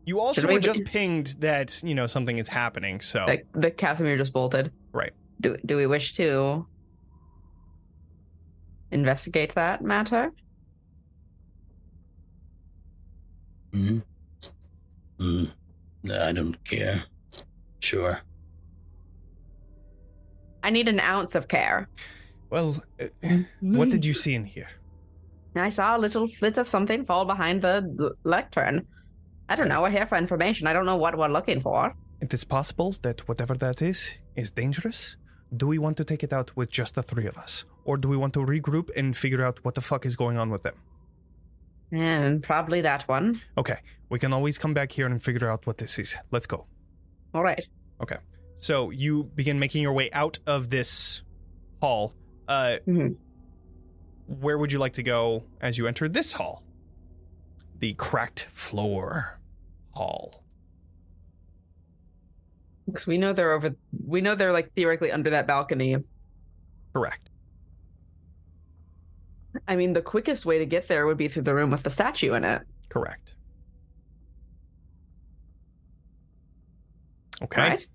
You 0.06 0.20
also 0.20 0.48
we- 0.48 0.54
were 0.56 0.60
just 0.60 0.86
pinged 0.86 1.36
that, 1.40 1.82
you 1.84 1.96
know, 1.96 2.08
something 2.08 2.38
is 2.38 2.48
happening, 2.48 3.02
so. 3.02 3.26
the, 3.26 3.42
the 3.60 3.72
Kasimir 3.72 4.18
just 4.18 4.32
bolted. 4.34 4.72
Right. 4.94 5.12
Do 5.42 5.58
do 5.66 5.76
we 5.76 5.88
wish 5.88 6.14
to 6.14 6.66
investigate 8.92 9.56
that 9.56 9.82
matter? 9.82 10.32
Hmm? 13.74 14.00
Hmm. 15.20 15.45
I 16.12 16.32
don't 16.32 16.64
care. 16.64 17.04
Sure. 17.80 18.22
I 20.64 20.70
need 20.70 20.88
an 20.88 21.00
ounce 21.00 21.36
of 21.36 21.48
care. 21.48 21.90
Well, 22.50 22.82
uh, 23.02 23.08
what 23.62 23.90
did 23.90 24.06
you 24.06 24.14
see 24.14 24.34
in 24.36 24.45
here? 24.45 24.70
I 25.56 25.70
saw 25.70 25.98
a 25.98 26.00
little 26.00 26.28
flit 26.28 26.58
of 26.58 26.68
something 26.68 27.04
fall 27.06 27.26
behind 27.26 27.62
the 27.62 27.95
l- 28.00 28.12
lectern. 28.24 28.88
I 29.50 29.56
don't 29.56 29.68
know. 29.68 29.82
We're 29.82 29.91
here 29.91 30.06
for 30.06 30.18
information. 30.18 30.68
I 30.68 30.74
don't 30.74 30.86
know 30.86 30.95
what 30.95 31.18
we're 31.18 31.28
looking 31.28 31.62
for. 31.62 31.94
It 32.22 32.34
is 32.34 32.44
possible 32.44 32.95
that 33.02 33.28
whatever 33.28 33.56
that 33.56 33.82
is 33.82 34.18
is 34.36 34.52
dangerous. 34.52 35.18
Do 35.56 35.68
we 35.68 35.78
want 35.78 35.98
to 35.98 36.04
take 36.04 36.24
it 36.24 36.34
out 36.34 36.56
with 36.56 36.70
just 36.72 36.95
the 36.95 37.04
three 37.04 37.28
of 37.28 37.38
us? 37.38 37.66
Or 37.86 37.98
do 37.98 38.08
we 38.08 38.18
want 38.18 38.34
to 38.34 38.40
regroup 38.40 38.90
and 38.95 39.16
figure 39.16 39.44
out 39.44 39.64
what 39.64 39.76
the 39.76 39.82
fuck 39.82 40.06
is 40.06 40.16
going 40.16 40.38
on 40.38 40.50
with 40.50 40.64
them? 40.64 40.76
And 41.94 42.41
probably 42.41 42.82
that 42.82 43.07
one. 43.07 43.36
Okay, 43.56 43.78
we 44.10 44.18
can 44.18 44.34
always 44.34 44.57
come 44.57 44.74
back 44.74 44.91
here 44.91 45.06
and 45.06 45.22
figure 45.22 45.48
out 45.48 45.68
what 45.68 45.78
this 45.78 45.99
is. 45.99 46.15
Let's 46.32 46.48
go. 46.48 46.65
All 47.36 47.44
right. 47.44 47.64
Okay. 48.02 48.18
So 48.57 48.90
you 48.90 49.26
begin 49.36 49.60
making 49.60 49.84
your 49.84 49.94
way 49.94 50.10
out 50.11 50.40
of 50.48 50.70
this 50.70 51.22
hall. 51.82 52.14
Uh, 52.48 52.78
Mhm. 52.88 53.15
Where 54.26 54.57
would 54.57 54.72
you 54.72 54.80
like 54.80 54.94
to 54.94 55.03
go 55.03 55.44
as 55.61 55.78
you 55.78 55.86
enter 55.86 56.10
this 56.10 56.34
hall? 56.34 56.64
The 57.78 57.94
cracked 57.94 58.48
floor 58.52 59.40
hall. 59.91 60.44
Because 62.88 63.06
we 63.06 63.18
know 63.18 63.34
they're 63.34 63.52
over. 63.52 63.76
We 64.06 64.22
know 64.22 64.34
they're 64.36 64.52
like 64.53 64.74
theoretically 64.74 65.11
under 65.11 65.30
that 65.30 65.45
balcony. 65.45 65.98
Correct. 66.94 67.30
I 69.68 69.76
mean, 69.76 69.94
the 69.94 70.02
quickest 70.02 70.46
way 70.46 70.58
to 70.60 70.66
get 70.66 70.88
there 70.88 71.06
would 71.06 71.18
be 71.18 71.28
through 71.28 71.44
the 71.44 71.54
room 71.54 71.70
with 71.72 71.84
the 71.84 71.90
statue 71.90 72.34
in 72.34 72.44
it. 72.44 72.62
Correct. 72.90 73.36
Okay. 77.42 77.62
Right? 77.62 77.88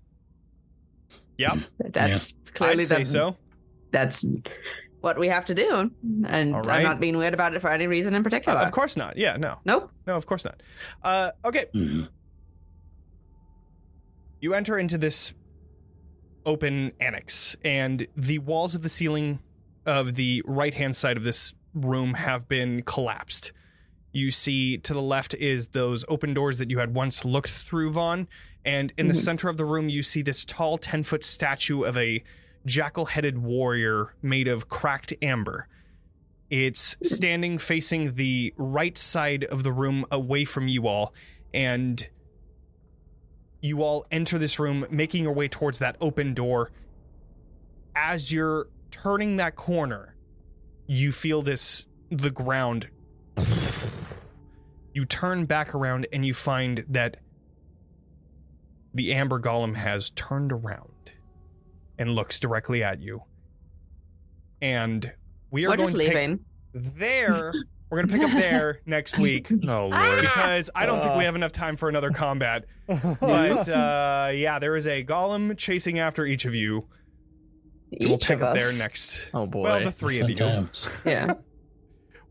Yep. 1.37 1.57
That's 1.91 2.35
clearly 2.53 2.81
I'd 2.83 2.87
say 2.87 2.99
the, 2.99 3.05
so. 3.05 3.37
that's 3.91 4.25
what 5.01 5.17
we 5.17 5.27
have 5.29 5.45
to 5.45 5.55
do. 5.55 5.91
And 6.25 6.53
All 6.55 6.61
right. 6.61 6.77
I'm 6.79 6.83
not 6.83 6.99
being 6.99 7.17
weird 7.17 7.33
about 7.33 7.53
it 7.55 7.61
for 7.61 7.69
any 7.71 7.87
reason 7.87 8.13
in 8.13 8.21
Uh, 8.21 8.23
particular. 8.23 8.59
of 8.59 8.71
course 8.71 8.97
not. 8.97 9.17
Yeah, 9.17 9.37
no. 9.37 9.55
Nope. 9.63 9.91
No, 10.05 10.15
of 10.17 10.25
course 10.25 10.43
not. 10.43 10.61
Uh, 11.01 11.31
okay. 11.45 11.65
Hmm. 11.73 12.03
You 14.41 14.53
enter 14.53 14.77
into 14.77 14.97
this 14.97 15.33
open 16.45 16.91
annex, 16.99 17.55
and 17.63 18.07
the 18.15 18.39
walls 18.39 18.73
of 18.75 18.81
the 18.81 18.89
ceiling 18.89 19.39
of 19.89 20.15
the 20.15 20.43
right 20.45 20.73
hand 20.73 20.95
side 20.95 21.17
of 21.17 21.23
this 21.23 21.55
room 21.73 22.13
have 22.13 22.47
been 22.47 22.83
collapsed. 22.83 23.51
You 24.11 24.31
see 24.31 24.77
to 24.77 24.93
the 24.93 25.01
left 25.01 25.33
is 25.33 25.69
those 25.69 26.05
open 26.07 26.33
doors 26.33 26.59
that 26.59 26.69
you 26.69 26.79
had 26.79 26.93
once 26.93 27.25
looked 27.25 27.49
through, 27.49 27.91
Von. 27.91 28.27
And 28.63 28.93
in 28.97 29.07
the 29.07 29.13
mm-hmm. 29.13 29.19
center 29.19 29.49
of 29.49 29.57
the 29.57 29.65
room, 29.65 29.89
you 29.89 30.03
see 30.03 30.21
this 30.21 30.45
tall 30.45 30.77
10 30.77 31.03
foot 31.03 31.23
statue 31.23 31.83
of 31.83 31.97
a 31.97 32.23
jackal 32.65 33.07
headed 33.07 33.39
warrior 33.39 34.13
made 34.21 34.47
of 34.47 34.69
cracked 34.69 35.13
amber. 35.21 35.67
It's 36.49 36.97
standing 37.03 37.57
facing 37.57 38.15
the 38.15 38.53
right 38.57 38.97
side 38.97 39.43
of 39.45 39.63
the 39.63 39.71
room 39.71 40.05
away 40.11 40.45
from 40.45 40.67
you 40.67 40.87
all, 40.87 41.13
and 41.53 42.07
you 43.61 43.83
all 43.83 44.05
enter 44.11 44.37
this 44.37 44.57
room, 44.59 44.85
making 44.89 45.23
your 45.23 45.33
way 45.33 45.47
towards 45.47 45.79
that 45.79 45.95
open 46.01 46.33
door. 46.33 46.71
As 47.95 48.31
you're 48.31 48.67
turning 48.91 49.37
that 49.37 49.55
corner, 49.55 50.15
you 50.87 51.11
feel 51.11 51.41
this 51.41 51.85
the 52.09 52.31
ground. 52.31 52.87
You 54.93 55.05
turn 55.05 55.45
back 55.45 55.75
around 55.75 56.07
and 56.11 56.25
you 56.25 56.33
find 56.33 56.83
that 56.89 57.17
the 58.93 59.13
amber 59.13 59.39
golem 59.39 59.75
has 59.75 60.09
turned 60.09 60.51
around 60.51 61.11
and 61.97 62.11
looks 62.15 62.39
directly 62.39 62.83
at 62.83 62.99
you. 63.01 63.23
And 64.61 65.11
we 65.51 65.65
are 65.65 65.69
We're 65.69 65.77
going 65.77 65.89
just 65.89 65.99
to 65.99 66.05
pick 66.05 66.15
leaving. 66.15 66.39
there. 66.73 67.53
We're 67.89 68.03
going 68.03 68.07
to 68.07 68.13
pick 68.13 68.23
up 68.23 68.31
there 68.31 68.81
next 68.85 69.17
week 69.17 69.51
oh 69.67 69.87
lord. 69.87 70.21
because 70.21 70.69
I 70.75 70.85
don't 70.85 71.01
think 71.01 71.15
we 71.15 71.23
have 71.25 71.35
enough 71.35 71.51
time 71.51 71.75
for 71.75 71.87
another 71.89 72.11
combat. 72.11 72.65
But 73.19 73.69
uh, 73.69 74.31
yeah, 74.33 74.57
there 74.59 74.75
is 74.75 74.87
a 74.87 75.03
golem 75.03 75.55
chasing 75.57 75.99
after 75.99 76.25
each 76.25 76.45
of 76.45 76.55
you. 76.55 76.87
We'll 77.91 78.17
pick 78.17 78.37
of 78.37 78.43
up 78.43 78.55
us. 78.55 78.61
there 78.77 78.77
next. 78.83 79.31
Oh 79.33 79.45
boy. 79.47 79.63
Well, 79.63 79.83
the 79.83 79.91
three 79.91 80.17
of 80.19 80.23
Fun 80.23 80.29
you, 80.31 80.35
times. 80.35 81.01
Yeah. 81.05 81.33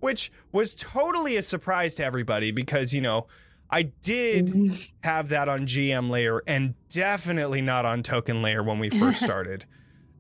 which 0.00 0.30
was 0.52 0.74
totally 0.74 1.36
a 1.36 1.42
surprise 1.42 1.94
to 1.96 2.04
everybody 2.04 2.50
because 2.50 2.94
you 2.94 3.00
know 3.00 3.26
I 3.70 3.82
did 3.82 4.72
have 5.02 5.28
that 5.30 5.48
on 5.48 5.66
GM 5.66 6.08
layer 6.10 6.42
and 6.46 6.74
definitely 6.88 7.60
not 7.62 7.84
on 7.84 8.02
token 8.02 8.42
layer 8.42 8.62
when 8.62 8.78
we 8.78 8.90
first 8.90 9.20
started. 9.24 9.64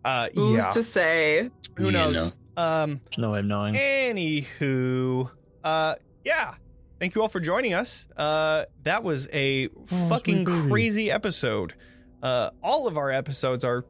Uh, 0.04 0.28
Who's 0.34 0.64
yeah, 0.64 0.70
to 0.70 0.82
say? 0.82 1.50
who 1.76 1.86
You 1.86 1.92
knows? 1.92 2.32
Um, 2.56 3.00
There's 3.04 3.18
no 3.18 3.30
way 3.32 3.38
of 3.40 3.44
knowing. 3.44 3.74
Anywho, 3.74 5.30
uh, 5.64 5.94
yeah. 6.24 6.54
Thank 7.00 7.14
you 7.14 7.22
all 7.22 7.28
for 7.28 7.38
joining 7.40 7.74
us. 7.74 8.08
Uh, 8.16 8.64
that 8.82 9.04
was 9.04 9.28
a 9.32 9.68
fucking 9.86 10.44
crazy. 10.44 10.68
crazy 10.68 11.10
episode. 11.12 11.74
Uh, 12.22 12.50
all 12.62 12.88
of 12.88 12.96
our 12.96 13.10
episodes 13.12 13.62
are 13.64 13.84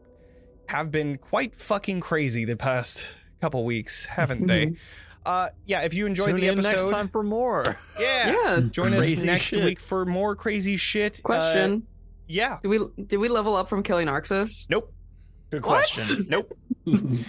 have 0.69 0.91
been 0.91 1.19
quite 1.19 1.55
fucking 1.55 2.01
crazy 2.01 2.45
the 2.45 2.57
past 2.57 3.15
couple 3.41 3.65
weeks, 3.65 4.07
haven't 4.07 4.47
they? 4.47 4.75
Uh, 5.27 5.51
yeah. 5.67 5.83
If 5.83 5.93
you 5.93 6.07
enjoyed 6.07 6.29
Tune 6.31 6.37
the 6.37 6.47
in 6.47 6.53
episode, 6.55 6.71
next 6.71 6.91
time 6.91 7.09
for 7.09 7.23
more. 7.23 7.63
yeah, 8.01 8.31
Yeah. 8.33 8.61
join 8.71 8.95
us 8.95 9.23
next 9.23 9.43
shit. 9.47 9.63
week 9.63 9.79
for 9.79 10.07
more 10.07 10.35
crazy 10.35 10.79
shit. 10.79 11.19
Uh, 11.19 11.23
Question: 11.23 11.87
yeah. 12.29 12.59
Did 12.63 12.69
we 12.69 12.79
did 13.05 13.17
we 13.19 13.29
level 13.29 13.55
up 13.55 13.69
from 13.69 13.83
killing 13.83 14.07
Arxes? 14.07 14.71
Nope. 14.71 14.91
Good 15.51 15.63
What? 15.67 15.71
question. 15.85 16.25
Nope. 16.31 16.57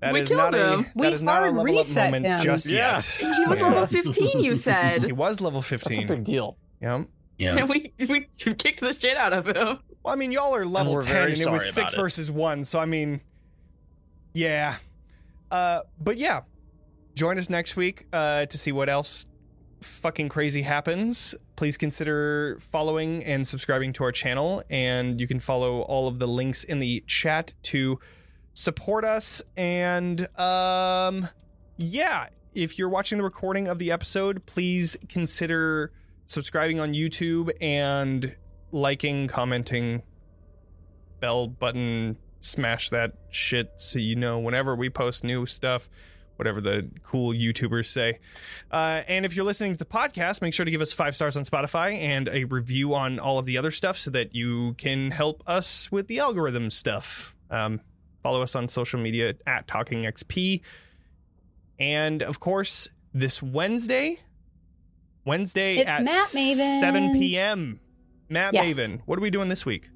That 0.00 0.12
We 0.12 0.20
is 0.20 0.28
killed 0.28 0.38
not 0.38 0.54
a 0.54 0.72
him. 0.78 0.86
We 0.94 1.02
that 1.02 1.12
is 1.14 1.22
not 1.22 1.38
a 1.38 1.40
hard 1.44 1.54
level 1.56 1.78
up 1.78 1.84
reset 1.84 2.04
moment 2.12 2.26
him. 2.26 2.38
just 2.38 2.70
Yeah. 2.70 2.92
yet. 2.92 3.02
He 3.04 3.46
was 3.48 3.58
Yeah. 3.60 3.68
level 3.68 3.86
15. 3.86 4.40
You 4.44 4.54
said. 4.54 5.04
He 5.04 5.12
was 5.12 5.40
level 5.40 5.62
15. 5.62 5.78
That's 5.88 5.98
a 5.98 6.00
15. 6.08 6.16
big 6.18 6.24
deal. 6.24 6.58
Yeah. 6.80 7.04
Yeah. 7.38 7.56
And 7.56 7.68
we 7.68 7.92
we 8.08 8.26
kicked 8.54 8.80
the 8.80 8.92
shit 8.92 9.16
out 9.16 9.32
of 9.32 9.46
him. 9.48 9.78
Well, 10.02 10.14
I 10.14 10.16
mean, 10.16 10.32
y'all 10.32 10.54
are 10.54 10.64
level 10.64 10.94
we're 10.94 11.02
10 11.02 11.30
and 11.30 11.40
it 11.40 11.50
was 11.50 11.72
6 11.72 11.92
it. 11.92 11.96
versus 11.96 12.30
1, 12.30 12.64
so 12.64 12.80
I 12.80 12.86
mean, 12.86 13.20
yeah. 14.32 14.76
Uh, 15.50 15.80
but 16.00 16.16
yeah, 16.16 16.40
join 17.14 17.38
us 17.38 17.48
next 17.48 17.76
week 17.76 18.06
uh, 18.12 18.46
to 18.46 18.58
see 18.58 18.72
what 18.72 18.88
else 18.88 19.26
fucking 19.80 20.28
crazy 20.28 20.62
happens. 20.62 21.34
Please 21.56 21.76
consider 21.76 22.58
following 22.60 23.22
and 23.24 23.46
subscribing 23.46 23.92
to 23.94 24.04
our 24.04 24.12
channel, 24.12 24.62
and 24.70 25.20
you 25.20 25.28
can 25.28 25.38
follow 25.38 25.82
all 25.82 26.08
of 26.08 26.18
the 26.18 26.26
links 26.26 26.64
in 26.64 26.78
the 26.78 27.04
chat 27.06 27.52
to 27.64 28.00
support 28.54 29.04
us. 29.04 29.42
And 29.56 30.26
um, 30.38 31.28
yeah, 31.76 32.26
if 32.54 32.78
you're 32.78 32.88
watching 32.88 33.18
the 33.18 33.24
recording 33.24 33.68
of 33.68 33.78
the 33.78 33.92
episode, 33.92 34.46
please 34.46 34.96
consider 35.08 35.92
subscribing 36.26 36.80
on 36.80 36.94
YouTube 36.94 37.50
and 37.60 38.34
liking, 38.72 39.28
commenting, 39.28 40.02
bell 41.20 41.46
button, 41.46 42.16
smash 42.40 42.88
that 42.90 43.12
shit 43.30 43.72
so 43.76 43.98
you 43.98 44.16
know 44.16 44.38
whenever 44.38 44.74
we 44.74 44.90
post 44.90 45.22
new 45.22 45.46
stuff, 45.46 45.88
whatever 46.36 46.60
the 46.60 46.90
cool 47.04 47.32
YouTubers 47.32 47.86
say. 47.86 48.18
Uh, 48.70 49.02
and 49.06 49.24
if 49.24 49.36
you're 49.36 49.44
listening 49.44 49.72
to 49.72 49.78
the 49.78 49.84
podcast, 49.84 50.42
make 50.42 50.54
sure 50.54 50.64
to 50.64 50.70
give 50.70 50.80
us 50.80 50.92
five 50.92 51.14
stars 51.14 51.36
on 51.36 51.44
Spotify 51.44 51.96
and 51.96 52.28
a 52.28 52.44
review 52.44 52.94
on 52.94 53.18
all 53.20 53.38
of 53.38 53.46
the 53.46 53.56
other 53.56 53.70
stuff 53.70 53.96
so 53.96 54.10
that 54.10 54.34
you 54.34 54.74
can 54.74 55.12
help 55.12 55.42
us 55.46 55.92
with 55.92 56.08
the 56.08 56.18
algorithm 56.18 56.70
stuff. 56.70 57.36
Um, 57.50 57.80
follow 58.22 58.42
us 58.42 58.54
on 58.54 58.68
social 58.68 58.98
media 58.98 59.34
at 59.46 59.68
Talking 59.68 60.02
XP. 60.02 60.62
And 61.78 62.22
of 62.22 62.40
course, 62.40 62.88
this 63.12 63.42
Wednesday, 63.42 64.20
Wednesday 65.24 65.78
It's 65.78 65.88
at 65.88 66.04
Matt 66.04 66.28
Maven. 66.28 66.80
7 66.80 67.12
p.m. 67.12 67.80
Matt 68.32 68.54
Yes. 68.54 68.68
Maven. 68.72 69.00
What 69.04 69.18
are 69.18 69.22
we 69.22 69.30
doing 69.30 69.48
this 69.48 69.66
week? 69.66 69.90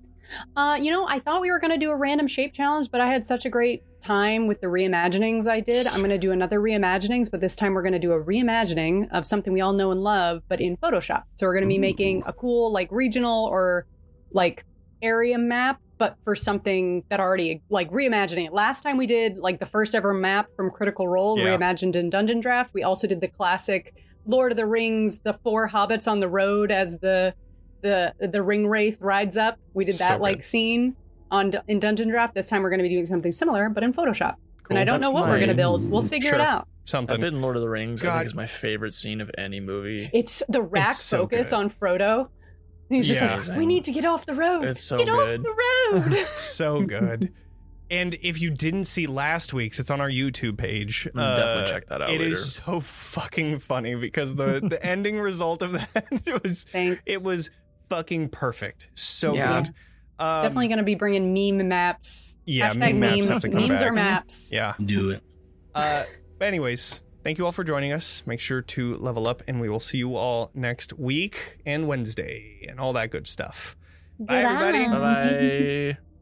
Uh, 0.57 0.77
you 0.81 0.91
know, 0.91 1.07
I 1.09 1.21
thought 1.21 1.41
we 1.41 1.51
were 1.51 1.61
going 1.61 1.71
to 1.71 1.79
do 1.79 1.91
a 1.91 1.97
random 1.97 2.27
shape 2.27 2.53
challenge, 2.53 2.91
but 2.91 3.01
I 3.01 3.07
had 3.07 3.25
such 3.25 3.47
a 3.47 3.51
great 3.51 3.83
time 4.03 4.47
with 4.49 4.61
the 4.61 4.67
reimaginings 4.67 5.47
I 5.47 5.61
did. 5.61 5.87
I'm 5.87 5.99
going 5.99 6.11
to 6.11 6.19
do 6.19 6.33
another 6.33 6.61
reimaginings, 6.61 7.31
but 7.31 7.41
this 7.41 7.55
time 7.55 7.75
we're 7.75 7.83
going 7.83 7.93
to 7.93 7.99
do 8.01 8.13
a 8.13 8.23
reimagining 8.23 9.09
of 9.13 9.25
something 9.27 9.53
we 9.53 9.61
all 9.61 9.73
know 9.73 9.93
and 9.93 10.03
love, 10.03 10.43
but 10.49 10.61
in 10.61 10.77
Photoshop. 10.79 11.23
So 11.37 11.47
we're 11.47 11.55
going 11.55 11.65
to 11.65 11.69
be 11.69 11.79
making 11.79 12.25
a 12.27 12.33
cool, 12.33 12.73
like, 12.73 12.89
regional 12.91 13.47
or 13.47 13.87
like 14.33 14.65
area 15.01 15.39
map, 15.39 15.81
but 15.97 16.17
for 16.25 16.35
something 16.35 17.05
that 17.09 17.21
already, 17.21 17.63
like, 17.71 17.91
reimagining 17.93 18.47
it. 18.47 18.53
Last 18.53 18.83
time 18.83 18.97
we 18.97 19.07
did, 19.07 19.39
like, 19.39 19.61
the 19.61 19.67
first 19.67 19.95
ever 19.95 20.13
map 20.13 20.49
from 20.57 20.71
Critical 20.73 21.07
Role, 21.07 21.39
Yeah. 21.39 21.57
reimagined 21.57 21.95
in 21.95 22.11
Dungeondraft. 22.11 22.71
We 22.75 22.83
also 22.83 23.07
did 23.07 23.21
the 23.21 23.29
classic 23.29 23.95
Lord 24.27 24.51
of 24.51 24.57
the 24.59 24.67
Rings, 24.67 25.21
the 25.21 25.35
four 25.45 25.69
hobbits 25.69 26.11
on 26.11 26.19
the 26.19 26.29
road 26.29 26.73
as 26.73 26.99
the 26.99 27.33
the 27.82 28.15
the 28.20 28.43
ring 28.43 28.66
wraith 28.66 28.98
rides 29.01 29.36
up. 29.36 29.59
We 29.74 29.85
did 29.85 29.97
that 29.98 30.16
So 30.16 30.23
like 30.23 30.44
scene 30.44 30.97
on 31.31 31.53
in 31.69 31.81
Dungeondraft. 31.81 32.35
This 32.35 32.48
time 32.48 32.62
we're 32.62 32.70
going 32.70 32.78
to 32.78 32.85
be 32.85 32.89
doing 32.90 33.07
something 33.07 33.32
similar, 33.32 33.69
but 33.69 33.82
in 33.82 33.93
Photoshop. 33.93 34.36
Cool. 34.62 34.77
and 34.77 34.78
I 34.78 34.85
don't 34.85 34.94
That's 35.01 35.07
know 35.09 35.12
what 35.12 35.24
we're 35.28 35.36
going 35.36 35.48
to 35.48 35.55
build. 35.55 35.89
We'll 35.90 36.03
figure 36.03 36.31
Sure. 36.31 36.39
it 36.40 36.44
out. 36.44 36.66
That 36.85 36.90
Something. 36.90 37.20
bit 37.20 37.32
in 37.32 37.40
Lord 37.43 37.57
of 37.57 37.62
the 37.62 37.69
Rings, 37.69 38.05
I 38.05 38.12
think, 38.19 38.27
is 38.27 38.35
my 38.35 38.47
favorite 38.47 38.94
scene 38.94 39.20
of 39.20 39.31
any 39.39 39.59
movie. 39.61 40.09
It's 40.12 40.43
the 40.48 40.62
rack 40.62 40.93
so 40.93 41.19
focus 41.19 41.51
good. 41.51 41.57
on 41.57 41.70
Frodo. 41.70 42.28
He's 42.89 43.07
just 43.09 43.20
Yeah. 43.20 43.36
like, 43.36 43.59
we 43.59 43.66
need 43.66 43.85
to 43.85 43.93
get 43.93 44.05
off 44.05 44.27
the 44.27 44.35
road. 44.35 44.65
It's 44.65 44.82
so 44.82 44.98
get 44.98 45.07
good. 45.09 45.40
off 45.40 46.03
the 46.03 46.11
road. 46.16 46.27
so 46.36 46.82
good. 46.82 47.32
And 47.90 48.15
if 48.23 48.40
you 48.40 48.51
didn't 48.51 48.85
see 48.86 49.07
last 49.07 49.53
week's, 49.55 49.78
it's 49.78 49.90
on 49.93 50.01
our 50.01 50.09
YouTube 50.11 50.57
page. 50.59 51.09
Mm, 51.15 51.36
definitely 51.36 51.73
check 51.73 51.86
that 51.86 52.03
out 52.03 52.11
It 52.11 52.20
is 52.20 52.28
later. 52.31 52.36
so 52.36 52.81
fucking 52.81 53.59
funny 53.61 53.94
because 53.94 54.35
the 54.35 54.61
the 54.61 54.85
ending 54.86 55.20
result 55.20 55.62
of 55.62 55.73
that 55.73 56.05
it 56.27 56.43
was 56.43 56.65
Thanks. 56.65 57.01
it 57.07 57.23
was 57.23 57.51
fucking 57.89 58.29
perfect. 58.31 58.89
So 58.95 59.35
Yeah. 59.35 59.63
good. 59.63 59.71
Um, 60.19 60.43
Definitely 60.45 60.69
going 60.69 60.79
to 60.79 60.85
be 60.85 60.95
bringing 60.95 61.35
meme 61.35 61.69
maps. 61.69 62.39
Yeah, 62.47 62.71
Hashtag 62.71 62.79
meme 62.79 63.01
maps 63.01 63.17
memes. 63.17 63.29
have 63.29 63.41
to 63.43 63.49
come 63.51 63.69
memes 63.69 63.81
back. 63.81 63.91
are 63.91 63.93
maps. 63.93 64.51
Yeah. 64.53 64.73
Do 64.83 65.11
it. 65.11 65.23
Uh, 65.75 66.05
but 66.39 66.49
anyways, 66.49 67.03
thank 67.23 67.37
you 67.37 67.45
all 67.45 67.53
for 67.53 67.65
joining 67.65 67.93
us. 67.93 68.23
Make 68.27 68.41
sure 68.41 68.63
to 68.63 68.95
level 68.97 69.29
up, 69.29 69.43
and 69.47 69.61
we 69.61 69.69
will 69.69 69.79
see 69.81 69.99
you 69.99 70.17
all 70.17 70.51
next 70.55 70.99
week 70.99 71.59
and 71.67 71.87
Wednesday 71.87 72.65
and 72.69 72.81
all 72.81 72.95
that 72.95 73.11
good 73.11 73.27
stuff. 73.27 73.77
Bye, 74.19 74.39
everybody. 74.43 74.87
Bye 74.87 74.99
bye. 75.95 75.99